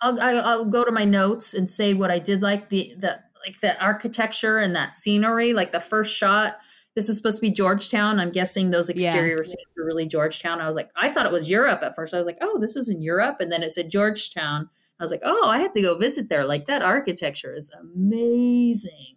I'll, 0.00 0.20
I'll 0.20 0.64
go 0.64 0.84
to 0.84 0.92
my 0.92 1.04
notes 1.04 1.54
and 1.54 1.68
say 1.70 1.92
what 1.94 2.10
I 2.10 2.18
did 2.18 2.40
like 2.42 2.68
the 2.68 2.94
the 2.98 3.20
like 3.46 3.60
the 3.60 3.80
architecture 3.82 4.58
and 4.58 4.74
that 4.76 4.96
scenery. 4.96 5.52
Like 5.52 5.72
the 5.72 5.80
first 5.80 6.16
shot. 6.16 6.58
This 6.94 7.08
is 7.08 7.16
supposed 7.16 7.36
to 7.38 7.42
be 7.42 7.50
Georgetown. 7.52 8.18
I'm 8.18 8.30
guessing 8.32 8.70
those 8.70 8.88
Yeah. 8.88 8.94
exterior 8.94 9.44
scenes 9.44 9.66
were 9.76 9.84
really 9.84 10.06
Georgetown. 10.06 10.60
I 10.60 10.66
was 10.66 10.74
like, 10.74 10.90
I 10.96 11.08
thought 11.08 11.26
it 11.26 11.32
was 11.32 11.48
Europe 11.48 11.80
at 11.82 11.94
first. 11.94 12.12
I 12.12 12.18
was 12.18 12.26
like, 12.26 12.38
oh, 12.40 12.58
this 12.58 12.74
is 12.74 12.88
in 12.88 13.00
Europe, 13.02 13.36
and 13.40 13.52
then 13.52 13.62
it 13.62 13.70
said 13.70 13.88
Georgetown. 13.90 14.68
I 14.98 15.04
was 15.04 15.12
like, 15.12 15.20
oh, 15.24 15.48
I 15.48 15.58
have 15.60 15.72
to 15.74 15.82
go 15.82 15.96
visit 15.96 16.28
there. 16.28 16.44
Like 16.44 16.66
that 16.66 16.82
architecture 16.82 17.54
is 17.54 17.70
amazing. 17.70 19.16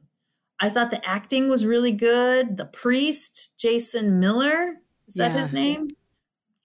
I 0.60 0.70
thought 0.70 0.92
the 0.92 1.04
acting 1.08 1.50
was 1.50 1.66
really 1.66 1.92
good. 1.92 2.58
The 2.58 2.66
priest, 2.66 3.54
Jason 3.58 4.20
Miller, 4.20 4.76
is 5.08 5.16
that 5.16 5.32
Yeah. 5.32 5.40
his 5.40 5.52
name? 5.54 5.90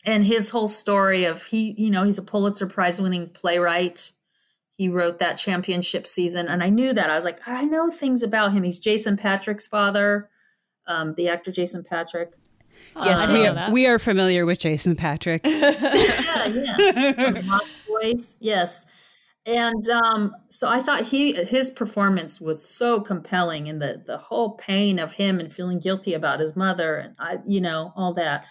And 0.07 0.25
his 0.25 0.51
whole 0.51 0.69
story 0.69 1.25
of 1.25 1.45
he, 1.45 1.75
you 1.77 1.91
know, 1.91 2.05
he's 2.05 2.19
a 2.19 2.23
Pulitzer 2.23 2.67
Prize 2.67 3.01
winning 3.01 3.29
playwright. 3.29 4.13
He 4.77 4.89
wrote 4.89 5.19
that 5.19 5.35
championship 5.35 6.07
season. 6.07 6.47
And 6.47 6.63
I 6.63 6.71
knew 6.71 6.93
that. 6.93 7.11
I 7.11 7.17
was 7.17 7.25
like, 7.25 7.41
I 7.47 7.65
know 7.65 7.91
things 7.91 8.23
about 8.23 8.53
him. 8.53 8.63
He's 8.63 8.79
Jason 8.79 9.17
Patric's 9.17 9.67
father, 9.67 10.31
um, 10.87 11.15
the 11.17 11.29
actor 11.29 11.51
Jason 11.51 11.83
Patric. 11.83 12.35
Yes, 13.05 13.21
didn't 13.21 13.35
we 13.35 13.47
are, 13.47 13.71
we 13.73 13.87
are 13.87 13.99
familiar 13.99 14.47
with 14.47 14.61
Jason 14.61 14.97
Patric. 14.97 15.43
yeah, 15.47 16.47
yeah. 16.47 17.13
From 17.13 17.61
Boys, 17.89 18.37
yes. 18.41 18.87
And 19.45 19.89
um, 19.91 20.35
so 20.49 20.69
I 20.69 20.81
thought 20.81 21.03
he 21.03 21.33
his 21.45 21.71
performance 21.71 22.41
was 22.41 22.67
so 22.67 23.01
compelling, 23.01 23.69
and 23.69 23.81
the 23.81 24.03
the 24.05 24.19
whole 24.19 24.53
pain 24.53 24.99
of 24.99 25.13
him 25.13 25.39
and 25.39 25.53
feeling 25.53 25.79
guilty 25.79 26.15
about 26.15 26.41
his 26.41 26.57
mother, 26.57 26.97
and 26.97 27.15
I, 27.19 27.39
you 27.47 27.61
know, 27.61 27.93
all 27.97 28.15
that. 28.15 28.45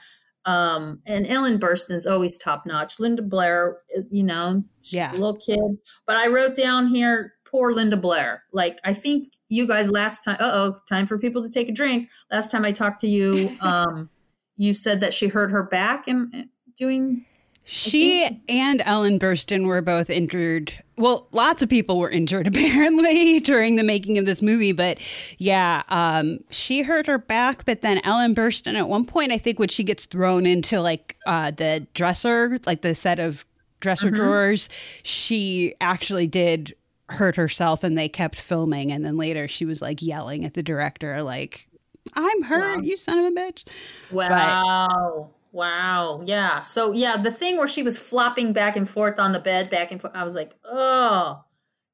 Um, 0.46 1.02
and 1.06 1.26
Ellen 1.28 1.60
Burstyn's 1.60 2.06
always 2.06 2.38
top 2.38 2.66
notch. 2.66 3.00
Linda 3.00 3.22
Blair 3.24 3.78
is, 3.96 4.08
you 4.12 4.24
know, 4.24 4.64
she's 4.82 4.94
Yeah. 4.94 5.12
a 5.12 5.14
little 5.14 5.38
kid. 5.38 5.60
But 6.06 6.18
I 6.18 6.28
wrote 6.28 6.56
down 6.56 6.88
here, 6.88 7.34
poor 7.46 7.72
Linda 7.72 7.98
Blair. 7.98 8.44
Like 8.54 8.80
I 8.84 8.94
think 8.94 9.28
you 9.50 9.68
guys 9.68 9.90
last 9.90 10.24
time. 10.24 10.38
Uh 10.40 10.52
oh, 10.54 10.78
time 10.88 11.06
for 11.08 11.18
people 11.18 11.42
to 11.44 11.50
take 11.50 11.70
a 11.70 11.72
drink. 11.72 12.10
Last 12.32 12.52
time 12.52 12.64
I 12.66 12.72
talked 12.72 13.02
to 13.02 13.08
you, 13.08 13.56
um, 13.62 14.10
you 14.56 14.74
said 14.74 15.02
that 15.02 15.14
she 15.14 15.28
hurt 15.28 15.52
her 15.52 15.64
back 15.64 16.08
and 16.08 16.48
doing 16.78 17.26
She 17.68 18.42
and 18.48 18.82
Ellen 18.86 19.18
Burstyn 19.18 19.66
were 19.66 19.82
both 19.82 20.12
injured. 20.12 20.72
Well, 20.98 21.28
lots 21.32 21.64
of 21.64 21.68
people 21.70 21.98
were 21.98 22.10
injured 22.10 22.46
apparently 22.56 23.40
during 23.40 23.76
the 23.76 23.84
making 23.84 24.20
of 24.20 24.26
this 24.26 24.42
movie, 24.42 24.72
but 24.72 25.00
yeah, 25.40 25.82
um, 25.90 26.40
she 26.52 26.84
hurt 26.84 27.08
her 27.08 27.18
back. 27.18 27.66
But 27.66 27.82
then 27.82 28.00
Ellen 28.04 28.36
Burstyn, 28.36 28.76
at 28.76 28.88
one 28.88 29.04
point, 29.04 29.32
I 29.32 29.40
think 29.40 29.58
when 29.58 29.70
she 29.70 29.84
gets 29.84 30.06
thrown 30.06 30.46
into 30.46 30.80
like 30.80 31.18
uh, 31.26 31.52
the 31.52 31.88
dresser, 31.96 32.60
like 32.68 32.82
the 32.82 32.94
set 32.94 33.20
of 33.20 33.44
dresser 33.82 34.12
drawers, 34.12 34.70
she 35.02 35.74
actually 35.82 36.28
did 36.28 36.76
hurt 37.10 37.36
herself, 37.36 37.84
and 37.84 37.98
they 37.98 38.10
kept 38.10 38.40
filming. 38.40 38.92
And 38.92 39.04
then 39.04 39.18
later, 39.18 39.48
she 39.48 39.66
was 39.66 39.82
like 39.82 40.02
yelling 40.04 40.46
at 40.46 40.54
the 40.54 40.64
director, 40.64 41.24
like, 41.24 41.68
"I'm 42.14 42.44
hurt, 42.44 42.84
you 42.84 42.96
son 42.96 43.20
of 43.20 43.26
a 43.26 43.36
bitch." 43.36 43.64
Wow. 44.12 45.32
Wow. 45.56 46.20
Yeah. 46.26 46.60
So 46.60 46.92
yeah, 46.92 47.16
the 47.16 47.32
thing 47.32 47.56
where 47.56 47.68
she 47.68 47.82
was 47.82 47.98
flopping 47.98 48.52
back 48.52 48.76
and 48.76 48.88
forth 48.88 49.20
on 49.20 49.32
the 49.32 49.40
bed, 49.40 49.70
back 49.70 49.90
and 49.90 50.02
forth, 50.02 50.14
I 50.14 50.26
was 50.26 50.36
like, 50.36 50.54
oh, 50.66 51.46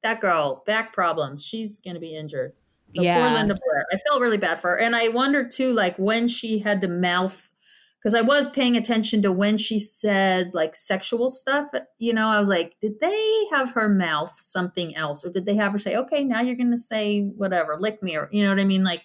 that 0.02 0.20
girl, 0.20 0.64
back 0.66 0.92
problems. 0.92 1.44
She's 1.44 1.78
gonna 1.78 2.00
be 2.00 2.16
injured. 2.16 2.54
So 2.88 3.04
poor 3.04 3.30
Linda 3.30 3.54
Blair. 3.54 3.86
I 3.92 3.98
felt 4.08 4.20
really 4.20 4.36
bad 4.36 4.60
for 4.60 4.70
her. 4.70 4.78
And 4.80 4.96
I 4.96 5.10
wondered 5.10 5.52
too, 5.52 5.72
like 5.74 5.96
when 5.96 6.26
she 6.26 6.58
had 6.58 6.80
to 6.80 6.88
mouth 6.88 7.52
because 8.00 8.16
I 8.16 8.22
was 8.22 8.48
paying 8.48 8.76
attention 8.76 9.22
to 9.22 9.30
when 9.30 9.56
she 9.58 9.78
said 9.78 10.50
like 10.54 10.74
sexual 10.74 11.28
stuff, 11.28 11.68
you 11.98 12.12
know, 12.12 12.26
I 12.26 12.40
was 12.40 12.48
like, 12.48 12.74
did 12.80 12.98
they 12.98 13.44
have 13.52 13.70
her 13.74 13.88
mouth 13.88 14.36
something 14.40 14.96
else? 14.96 15.24
Or 15.24 15.30
did 15.30 15.46
they 15.46 15.54
have 15.54 15.70
her 15.70 15.78
say, 15.78 15.94
okay, 15.94 16.24
now 16.24 16.40
you're 16.40 16.56
gonna 16.56 16.76
say 16.76 17.28
whatever, 17.36 17.76
lick 17.78 18.02
me, 18.02 18.16
or 18.16 18.28
you 18.32 18.42
know 18.42 18.50
what 18.50 18.58
I 18.58 18.64
mean? 18.64 18.82
Like 18.82 19.04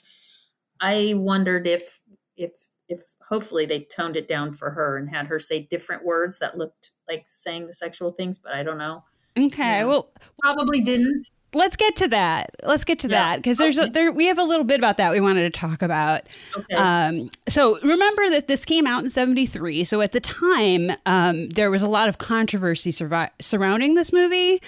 I 0.82 1.14
wondered 1.16 1.68
if 1.68 2.02
if 2.36 2.54
if 2.90 3.02
hopefully 3.28 3.66
they 3.66 3.82
toned 3.82 4.16
it 4.16 4.28
down 4.28 4.54
for 4.54 4.70
her 4.72 4.98
and 4.98 5.10
had 5.10 5.28
her 5.28 5.40
say 5.40 5.64
different 5.70 6.06
words 6.06 6.40
that 6.40 6.58
looked 6.58 6.92
like 7.08 7.26
saying 7.28 7.68
the 7.68 7.74
sexual 7.74 8.12
things, 8.12 8.38
but 8.40 8.54
I 8.54 8.64
don't 8.64 8.78
know. 8.78 9.04
Okay, 9.38 9.80
Yeah. 9.80 9.84
well, 9.86 10.12
Probably 10.42 10.82
didn't. 10.82 11.26
Let's 11.54 11.76
get 11.76 11.96
to 11.98 12.08
that. 12.10 12.52
Let's 12.64 12.84
get 12.84 13.00
to 13.00 13.08
Yeah. 13.08 13.20
that 13.32 13.36
because 13.38 13.58
there's 13.58 13.78
a, 13.78 13.88
there 13.88 14.12
we 14.12 14.26
have 14.26 14.38
a 14.38 14.44
little 14.44 14.64
bit 14.66 14.80
about 14.80 14.98
that 14.98 15.12
we 15.12 15.20
wanted 15.20 15.52
to 15.52 15.60
talk 15.60 15.82
about. 15.82 16.22
Okay. 16.58 16.76
Um, 16.76 17.30
so 17.48 17.80
remember 17.84 18.30
that 18.32 18.48
this 18.48 18.66
came 18.66 18.86
out 18.86 19.04
in 19.04 19.10
'73. 19.10 19.84
So 19.86 20.02
at 20.02 20.12
the 20.12 20.20
time, 20.20 20.92
um, 21.06 21.50
there 21.50 21.72
was 21.72 21.82
a 21.84 21.88
lot 21.90 22.10
of 22.10 22.18
controversy 22.18 22.92
survi- 22.92 23.30
surrounding 23.40 23.96
this 23.96 24.12
movie. 24.14 24.62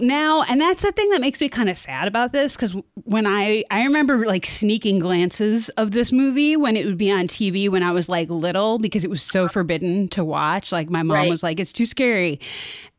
Now, 0.00 0.42
and 0.42 0.60
that's 0.60 0.82
the 0.82 0.90
thing 0.90 1.08
that 1.10 1.20
makes 1.20 1.40
me 1.40 1.48
kind 1.48 1.70
of 1.70 1.76
sad 1.76 2.08
about 2.08 2.32
this 2.32 2.56
because 2.56 2.74
when 3.04 3.24
I 3.26 3.62
I 3.70 3.84
remember 3.84 4.26
like 4.26 4.44
sneaking 4.44 4.98
glances 4.98 5.68
of 5.70 5.92
this 5.92 6.10
movie 6.10 6.56
when 6.56 6.76
it 6.76 6.86
would 6.86 6.98
be 6.98 7.10
on 7.12 7.28
TV 7.28 7.68
when 7.68 7.84
I 7.84 7.92
was 7.92 8.08
like 8.08 8.28
little 8.28 8.78
because 8.78 9.04
it 9.04 9.10
was 9.10 9.22
so 9.22 9.46
forbidden 9.46 10.08
to 10.08 10.24
watch. 10.24 10.72
Like 10.72 10.90
my 10.90 11.02
mom 11.04 11.16
Right. 11.16 11.30
was 11.30 11.44
like, 11.44 11.60
"It's 11.60 11.72
too 11.72 11.86
scary," 11.86 12.40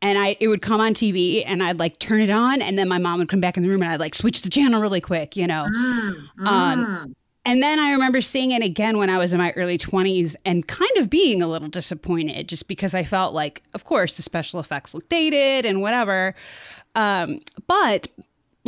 and 0.02 0.18
I 0.18 0.36
it 0.40 0.48
would 0.48 0.62
come 0.62 0.80
on 0.80 0.94
TV 0.94 1.42
and 1.46 1.62
I'd 1.62 1.78
like 1.78 1.98
turn 1.98 2.20
it 2.20 2.30
on, 2.30 2.62
and 2.62 2.78
then 2.78 2.88
my 2.88 2.98
mom 2.98 3.18
would 3.18 3.28
come 3.28 3.40
back 3.40 3.56
in 3.56 3.62
the 3.62 3.68
room 3.68 3.82
and 3.82 3.92
I'd 3.92 4.00
like 4.00 4.14
switch 4.14 4.42
the 4.42 4.50
channel 4.50 4.80
really 4.80 5.00
quick, 5.00 5.36
you 5.36 5.46
know. 5.46 5.66
Mm, 5.66 6.28
Um, 6.46 6.86
mm. 6.86 7.14
And 7.44 7.62
then 7.62 7.78
I 7.80 7.92
remember 7.92 8.20
seeing 8.20 8.50
it 8.50 8.62
again 8.62 8.98
when 8.98 9.08
I 9.08 9.16
was 9.16 9.32
in 9.32 9.38
my 9.38 9.52
early 9.56 9.78
20s 9.78 10.36
and 10.44 10.68
kind 10.68 10.90
of 10.98 11.08
being 11.08 11.40
a 11.40 11.46
little 11.46 11.68
disappointed 11.68 12.46
just 12.46 12.68
because 12.68 12.92
I 12.92 13.04
felt 13.04 13.32
like, 13.32 13.62
of 13.72 13.84
course, 13.84 14.18
the 14.18 14.22
special 14.22 14.60
effects 14.60 14.92
look 14.92 15.08
dated 15.08 15.64
and 15.64 15.80
whatever. 15.80 16.34
Um, 16.94 17.40
but 17.66 18.08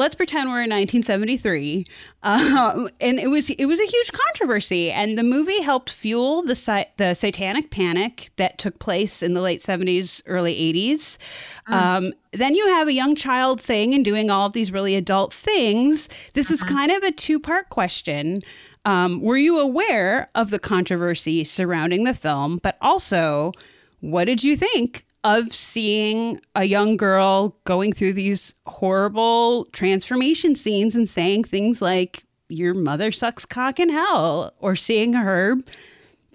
let's 0.00 0.14
pretend 0.14 0.48
we're 0.48 0.62
in 0.62 0.70
1973 0.70 1.86
um, 2.22 2.88
and 3.00 3.20
it 3.20 3.28
was 3.28 3.50
it 3.50 3.66
was 3.66 3.78
a 3.78 3.86
huge 3.86 4.12
controversy 4.12 4.90
and 4.90 5.18
the 5.18 5.22
movie 5.22 5.62
helped 5.62 5.90
fuel 5.90 6.42
the 6.42 6.54
sa- 6.54 6.84
the 6.96 7.14
satanic 7.14 7.70
panic 7.70 8.30
that 8.36 8.58
took 8.58 8.78
place 8.78 9.22
in 9.22 9.34
the 9.34 9.40
late 9.40 9.60
70s 9.62 10.22
early 10.26 10.54
80s 10.54 11.18
um, 11.66 12.12
then 12.32 12.54
you 12.54 12.66
have 12.68 12.88
a 12.88 12.92
young 12.92 13.14
child 13.14 13.60
saying 13.60 13.94
and 13.94 14.04
doing 14.04 14.30
all 14.30 14.46
of 14.46 14.52
these 14.52 14.72
really 14.72 14.96
adult 14.96 15.32
things. 15.32 16.08
This 16.34 16.50
is 16.50 16.62
kind 16.62 16.90
of 16.90 17.02
a 17.02 17.12
two-part 17.12 17.70
question. 17.70 18.42
Um, 18.84 19.20
were 19.20 19.36
you 19.36 19.58
aware 19.58 20.30
of 20.34 20.50
the 20.50 20.58
controversy 20.58 21.44
surrounding 21.44 22.04
the 22.04 22.14
film? 22.14 22.58
But 22.62 22.76
also 22.80 23.52
what 24.00 24.24
did 24.24 24.42
you 24.42 24.56
think 24.56 25.04
of 25.24 25.54
seeing 25.54 26.40
a 26.54 26.64
young 26.64 26.96
girl 26.96 27.56
going 27.64 27.92
through 27.92 28.14
these 28.14 28.54
horrible 28.66 29.66
transformation 29.66 30.54
scenes 30.54 30.94
and 30.94 31.08
saying 31.08 31.44
things 31.44 31.82
like, 31.82 32.24
Your 32.48 32.74
mother 32.74 33.12
sucks 33.12 33.44
cock 33.44 33.78
in 33.78 33.90
hell, 33.90 34.54
or 34.58 34.76
seeing 34.76 35.12
her 35.12 35.56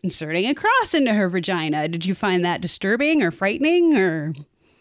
inserting 0.06 0.46
a 0.46 0.54
cross 0.54 0.94
into 0.94 1.14
her 1.14 1.28
vagina? 1.28 1.88
Did 1.88 2.06
you 2.06 2.16
find 2.16 2.46
that 2.46 2.62
disturbing 2.62 3.22
or 3.22 3.32
frightening 3.32 3.98
or? 3.98 4.34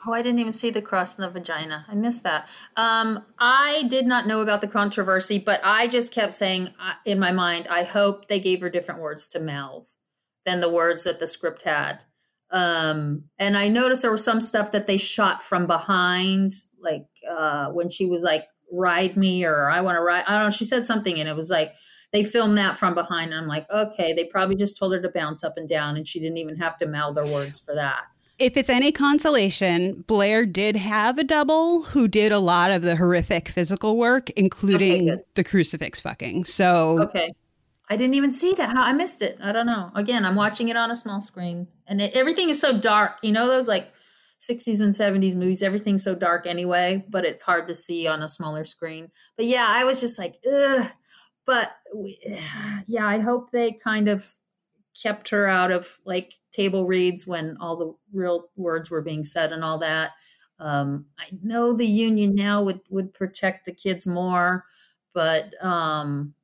Oh, 0.06 0.12
I 0.12 0.20
didn't 0.20 0.38
even 0.38 0.52
see 0.52 0.68
the 0.68 0.82
cross 0.82 1.16
in 1.16 1.22
the 1.22 1.30
vagina. 1.30 1.86
I 1.88 1.94
missed 1.94 2.24
that. 2.24 2.46
Um, 2.76 3.24
I 3.38 3.84
did 3.88 4.06
not 4.06 4.26
know 4.26 4.42
about 4.42 4.60
the 4.60 4.68
controversy, 4.68 5.38
but 5.38 5.60
I 5.64 5.88
just 5.88 6.12
kept 6.12 6.32
saying 6.32 6.74
uh, 6.78 6.92
in 7.06 7.18
my 7.18 7.32
mind, 7.32 7.66
I 7.68 7.84
hope 7.84 8.28
they 8.28 8.38
gave 8.38 8.60
her 8.60 8.68
different 8.68 9.00
words 9.00 9.26
to 9.28 9.40
mouth 9.40 9.96
than 10.44 10.60
the 10.60 10.70
words 10.70 11.04
that 11.04 11.20
the 11.20 11.26
script 11.26 11.62
had. 11.62 12.04
Um, 12.50 13.24
and 13.38 13.56
I 13.56 13.68
noticed 13.68 14.02
there 14.02 14.10
was 14.10 14.24
some 14.24 14.40
stuff 14.40 14.72
that 14.72 14.86
they 14.86 14.96
shot 14.96 15.42
from 15.42 15.66
behind, 15.66 16.52
like 16.80 17.06
uh, 17.28 17.66
when 17.68 17.88
she 17.88 18.06
was 18.06 18.22
like, 18.22 18.46
ride 18.70 19.16
me 19.16 19.44
or 19.44 19.70
I 19.70 19.80
want 19.80 19.96
to 19.96 20.02
ride. 20.02 20.24
I 20.26 20.34
don't 20.34 20.44
know. 20.44 20.50
She 20.50 20.64
said 20.64 20.84
something 20.84 21.18
and 21.18 21.28
it 21.28 21.36
was 21.36 21.50
like, 21.50 21.72
they 22.12 22.22
filmed 22.22 22.56
that 22.58 22.76
from 22.76 22.94
behind. 22.94 23.32
And 23.32 23.40
I'm 23.40 23.48
like, 23.48 23.68
okay, 23.70 24.12
they 24.12 24.24
probably 24.24 24.56
just 24.56 24.78
told 24.78 24.92
her 24.94 25.00
to 25.00 25.08
bounce 25.08 25.42
up 25.42 25.54
and 25.56 25.68
down 25.68 25.96
and 25.96 26.06
she 26.06 26.20
didn't 26.20 26.38
even 26.38 26.56
have 26.56 26.76
to 26.78 26.86
mouth 26.86 27.16
her 27.16 27.26
words 27.26 27.58
for 27.58 27.74
that. 27.74 28.02
If 28.38 28.56
it's 28.56 28.68
any 28.68 28.90
consolation, 28.90 30.02
Blair 30.06 30.44
did 30.44 30.74
have 30.74 31.18
a 31.18 31.24
double 31.24 31.84
who 31.84 32.08
did 32.08 32.32
a 32.32 32.38
lot 32.38 32.72
of 32.72 32.82
the 32.82 32.96
horrific 32.96 33.48
physical 33.48 33.96
work, 33.96 34.30
including 34.30 35.06
good. 35.06 35.24
the 35.34 35.44
crucifix 35.44 36.00
fucking. 36.00 36.44
So 36.44 37.02
Okay. 37.02 37.32
I 37.88 37.96
didn't 37.96 38.14
even 38.14 38.32
see 38.32 38.54
that. 38.54 38.70
How 38.70 38.82
I 38.82 38.92
missed 38.92 39.20
it. 39.22 39.38
I 39.42 39.52
don't 39.52 39.66
know. 39.66 39.90
Again, 39.94 40.24
I'm 40.24 40.34
watching 40.34 40.68
it 40.68 40.76
on 40.76 40.90
a 40.90 40.96
small 40.96 41.20
screen, 41.20 41.68
and 41.86 42.00
it, 42.00 42.14
everything 42.14 42.48
is 42.48 42.60
so 42.60 42.78
dark. 42.78 43.18
You 43.22 43.32
know 43.32 43.46
those 43.46 43.68
like 43.68 43.92
60s 44.40 44.80
and 44.80 44.92
70s 44.92 45.34
movies. 45.34 45.62
Everything's 45.62 46.04
so 46.04 46.14
dark 46.14 46.46
anyway, 46.46 47.04
but 47.08 47.24
it's 47.24 47.42
hard 47.42 47.66
to 47.68 47.74
see 47.74 48.06
on 48.06 48.22
a 48.22 48.28
smaller 48.28 48.64
screen. 48.64 49.08
But 49.36 49.46
yeah, 49.46 49.66
I 49.68 49.84
was 49.84 50.00
just 50.00 50.18
like, 50.18 50.36
ugh. 50.50 50.86
But 51.46 51.72
we, 51.94 52.18
yeah, 52.86 53.06
I 53.06 53.18
hope 53.18 53.50
they 53.50 53.72
kind 53.72 54.08
of 54.08 54.34
kept 55.00 55.30
her 55.30 55.46
out 55.46 55.70
of 55.70 55.98
like 56.04 56.34
table 56.52 56.86
reads 56.86 57.26
when 57.26 57.56
all 57.60 57.76
the 57.76 57.94
real 58.12 58.48
words 58.56 58.90
were 58.90 59.02
being 59.02 59.24
said 59.24 59.52
and 59.52 59.64
all 59.64 59.78
that. 59.78 60.12
Um, 60.60 61.06
I 61.18 61.24
know 61.42 61.72
the 61.72 61.86
union 61.86 62.34
now 62.34 62.62
would 62.62 62.80
would 62.88 63.12
protect 63.12 63.64
the 63.64 63.74
kids 63.74 64.06
more, 64.06 64.64
but 65.12 65.52
um, 65.62 66.34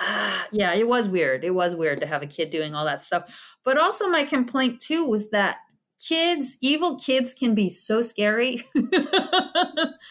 ah, 0.00 0.46
yeah, 0.52 0.74
it 0.74 0.88
was 0.88 1.08
weird. 1.08 1.44
It 1.44 1.54
was 1.54 1.76
weird 1.76 1.98
to 1.98 2.06
have 2.06 2.22
a 2.22 2.26
kid 2.26 2.50
doing 2.50 2.74
all 2.74 2.84
that 2.84 3.04
stuff. 3.04 3.56
But 3.64 3.78
also, 3.78 4.08
my 4.08 4.24
complaint 4.24 4.80
too 4.80 5.06
was 5.06 5.30
that 5.30 5.58
kids, 6.02 6.56
evil 6.60 6.98
kids, 6.98 7.34
can 7.34 7.54
be 7.54 7.68
so 7.68 8.02
scary 8.02 8.62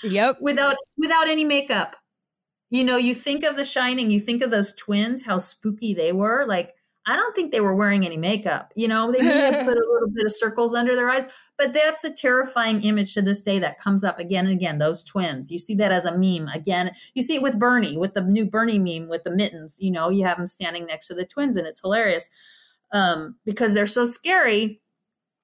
yep. 0.03 0.37
without 0.41 0.75
without 0.97 1.27
any 1.27 1.45
makeup. 1.45 1.95
You 2.69 2.83
know, 2.83 2.97
you 2.97 3.13
think 3.13 3.43
of 3.43 3.55
The 3.55 3.63
Shining, 3.63 4.09
you 4.09 4.19
think 4.19 4.41
of 4.41 4.51
those 4.51 4.73
twins, 4.73 5.25
how 5.25 5.37
spooky 5.37 5.93
they 5.93 6.11
were. 6.11 6.45
Like, 6.47 6.73
I 7.07 7.15
don't 7.15 7.35
think 7.35 7.51
they 7.51 7.61
were 7.61 7.75
wearing 7.75 8.05
any 8.05 8.17
makeup. 8.17 8.71
You 8.75 8.87
know, 8.87 9.11
they 9.11 9.21
may 9.21 9.37
have 9.37 9.65
put 9.65 9.77
a 9.77 9.87
little 9.91 10.09
bit 10.11 10.25
of 10.25 10.31
circles 10.31 10.73
under 10.73 10.95
their 10.95 11.09
eyes, 11.09 11.25
but 11.57 11.71
that's 11.71 12.03
a 12.03 12.13
terrifying 12.13 12.81
image 12.81 13.13
to 13.13 13.21
this 13.21 13.43
day 13.43 13.59
that 13.59 13.79
comes 13.79 14.03
up 14.03 14.17
again 14.17 14.45
and 14.45 14.55
again. 14.55 14.79
Those 14.79 15.03
twins, 15.03 15.51
you 15.51 15.59
see 15.59 15.75
that 15.75 15.91
as 15.91 16.05
a 16.05 16.17
meme 16.17 16.47
again. 16.47 16.91
You 17.13 17.21
see 17.21 17.35
it 17.35 17.43
with 17.43 17.59
Bernie, 17.59 17.97
with 17.97 18.13
the 18.13 18.21
new 18.21 18.45
Bernie 18.49 18.79
meme 18.79 19.07
with 19.07 19.23
the 19.23 19.35
mittens. 19.35 19.77
You 19.79 19.91
know, 19.91 20.09
you 20.09 20.25
have 20.25 20.37
them 20.37 20.47
standing 20.47 20.87
next 20.87 21.07
to 21.07 21.13
the 21.13 21.25
twins, 21.25 21.57
and 21.57 21.67
it's 21.67 21.81
hilarious 21.81 22.29
um, 22.91 23.35
because 23.45 23.73
they're 23.73 23.85
so 23.85 24.03
scary. 24.03 24.81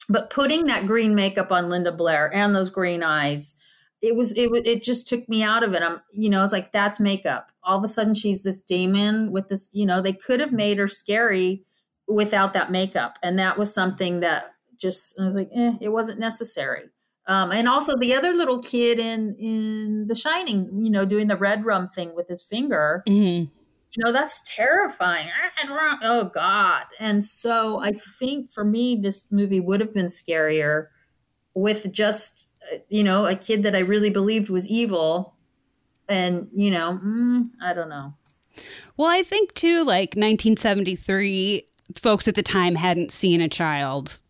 But 0.10 0.32
putting 0.32 0.66
that 0.66 0.88
green 0.88 1.14
makeup 1.14 1.52
on 1.52 1.70
Linda 1.70 1.92
Blair 1.92 2.34
and 2.34 2.56
those 2.56 2.72
green 2.72 3.04
eyes, 3.04 3.56
it 4.02 4.16
was 4.16 4.32
it 4.34 4.50
it 4.66 4.84
just 4.84 5.08
took 5.08 5.28
me 5.30 5.44
out 5.44 5.64
of 5.64 5.74
it. 5.74 5.84
I'm 5.84 6.02
you 6.12 6.30
know 6.30 6.44
it's 6.44 6.54
like 6.54 6.72
that's 6.72 7.00
makeup. 7.00 7.52
All 7.64 7.78
of 7.78 7.84
a 7.84 7.88
sudden 7.88 8.14
she's 8.14 8.44
this 8.44 8.60
demon 8.60 9.32
with 9.32 9.48
this. 9.48 9.70
You 9.74 9.86
know 9.86 10.02
they 10.02 10.14
could 10.14 10.40
have 10.40 10.52
made 10.52 10.78
her 10.78 10.88
scary 10.88 11.64
without 12.08 12.54
that 12.54 12.72
makeup. 12.72 13.18
And 13.24 13.38
that 13.40 13.58
was 13.58 13.74
something 13.74 14.20
that 14.22 14.46
just 14.78 15.20
I 15.20 15.26
was 15.26 15.36
like, 15.36 15.50
eh, 15.54 15.74
it 15.82 15.90
wasn't 15.90 16.20
necessary. 16.20 16.86
Um, 17.28 17.52
and 17.52 17.68
also 17.68 17.96
the 17.98 18.16
other 18.16 18.34
little 18.34 18.62
kid 18.62 19.00
in 19.00 19.36
in 19.40 20.08
The 20.08 20.16
Shining, 20.16 20.84
you 20.84 20.90
know, 20.90 21.06
doing 21.06 21.28
the 21.28 21.38
red 21.38 21.66
rum 21.66 21.88
thing 21.88 22.16
with 22.16 22.28
his 22.28 22.44
finger. 22.44 23.04
Mhm. 23.08 23.50
You 23.94 24.06
know, 24.06 24.12
that's 24.12 24.42
terrifying. 24.56 25.30
Oh 26.02 26.32
God! 26.34 26.84
And 26.98 27.26
so 27.26 27.80
I 27.80 27.92
think 27.92 28.50
for 28.50 28.64
me, 28.64 28.98
this 29.02 29.28
movie 29.32 29.60
would 29.60 29.82
have 29.82 29.94
been 29.94 30.06
scarier 30.06 30.88
with 31.54 31.92
just 31.92 32.48
you 32.90 33.04
know 33.04 33.26
a 33.26 33.36
kid 33.36 33.64
that 33.64 33.76
I 33.76 33.80
really 33.80 34.10
believed 34.10 34.50
was 34.50 34.70
evil, 34.70 35.36
and 36.08 36.48
you 36.54 36.72
know, 36.72 37.00
mm, 37.04 37.50
I 37.62 37.74
don't 37.74 37.90
know. 37.90 38.14
Well, 38.98 39.10
I 39.10 39.24
think 39.24 39.54
too, 39.54 39.84
like 39.84 40.16
1973, 40.16 41.64
folks 41.96 42.28
at 42.28 42.36
the 42.36 42.44
time 42.44 42.76
hadn't 42.76 43.12
seen 43.12 43.42
a 43.42 43.48
child 43.50 44.22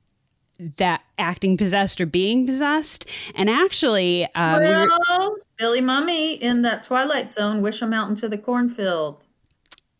that 0.77 1.01
acting 1.17 1.57
possessed 1.57 1.99
or 1.99 2.05
being 2.05 2.45
possessed. 2.45 3.07
And 3.33 3.49
actually, 3.49 4.25
uh, 4.35 4.59
we 4.59 4.67
were- 4.67 4.87
well, 5.09 5.35
Billy 5.57 5.81
Mumy 5.81 6.37
in 6.37 6.61
that 6.61 6.83
Twilight 6.83 7.31
Zone, 7.31 7.61
wish 7.63 7.81
him 7.81 7.93
out 7.93 8.09
into 8.09 8.29
the 8.29 8.37
cornfield, 8.37 9.25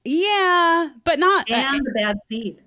yeah, 0.05 0.89
but 1.03 1.17
not. 1.19 1.49
and 1.49 1.83
the 1.83 1.91
bad 1.95 2.17
seed. 2.25 2.61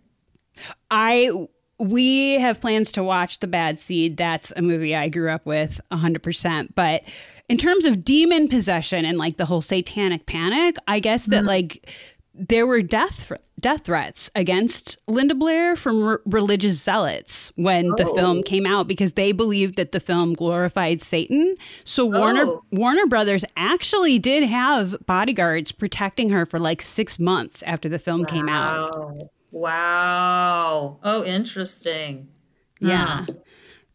I 0.91 1.31
we 1.79 2.39
have 2.39 2.61
plans 2.61 2.93
to 2.93 3.03
watch 3.03 3.41
The 3.41 3.47
Bad 3.47 3.79
Seed. 3.79 4.17
That's 4.17 4.53
a 4.57 4.63
movie 4.63 4.95
I 4.95 5.09
grew 5.09 5.31
up 5.31 5.45
with 5.47 5.81
100%. 5.91 6.75
But 6.75 7.03
in 7.49 7.59
terms 7.59 7.85
of 7.85 8.05
demon 8.05 8.49
possession 8.49 9.05
and 9.05 9.19
like 9.19 9.37
the 9.37 9.45
whole 9.45 9.61
satanic 9.61 10.27
panic, 10.27 10.77
I 10.87 11.01
guess 11.01 11.27
that 11.27 11.39
mm-hmm. 11.39 11.49
like 11.49 11.91
there 12.35 12.67
were 12.67 12.83
death 12.83 13.31
death 13.61 13.85
threats 13.85 14.31
against 14.35 14.99
Linda 15.07 15.35
Blair 15.35 15.77
from 15.77 16.03
r- 16.03 16.21
religious 16.27 16.83
zealots 16.83 17.53
when 17.55 17.87
the 17.97 18.07
oh. 18.07 18.15
film 18.15 18.43
came 18.43 18.67
out 18.67 18.89
because 18.89 19.13
they 19.13 19.33
believed 19.33 19.77
that 19.77 19.93
the 19.93 20.01
film 20.01 20.35
glorified 20.35 21.01
Satan. 21.01 21.57
So 21.85 22.05
Warner 22.05 22.45
Oh. 22.45 22.65
Warner 22.73 23.07
Brothers 23.07 23.45
actually 23.57 24.19
did 24.19 24.43
have 24.43 24.97
bodyguards 25.07 25.71
protecting 25.71 26.31
her 26.31 26.45
for 26.45 26.59
like 26.59 26.83
6 26.83 27.19
months 27.19 27.63
after 27.63 27.89
the 27.89 27.99
film 27.99 28.25
came 28.25 28.49
out. 28.49 28.91
Wow. 29.55 30.65
Wow. 30.75 30.99
Oh, 31.03 31.25
interesting. 31.25 32.29
Yeah. 32.81 33.27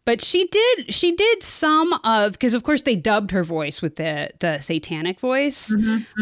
But 0.05 0.23
she 0.23 0.47
did 0.47 0.91
she 0.91 1.15
did 1.15 1.43
some 1.43 1.93
of 2.03 2.31
because 2.31 2.55
of 2.55 2.63
course 2.63 2.81
they 2.81 2.95
dubbed 2.95 3.29
her 3.29 3.43
voice 3.43 3.79
with 3.79 3.97
the 3.97 4.31
the 4.39 4.59
satanic 4.59 5.19
voice. 5.19 5.71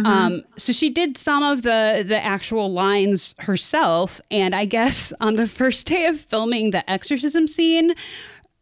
Um 0.04 0.44
so 0.58 0.74
she 0.74 0.90
did 0.90 1.18
some 1.18 1.44
of 1.44 1.62
the 1.62 2.04
the 2.06 2.22
actual 2.22 2.70
lines 2.70 3.34
herself 3.40 4.20
and 4.30 4.54
I 4.54 4.66
guess 4.66 5.14
on 5.22 5.36
the 5.36 5.48
first 5.62 5.88
day 5.88 6.08
of 6.08 6.20
filming 6.20 6.72
the 6.72 6.90
exorcism 6.90 7.48
scene 7.48 7.94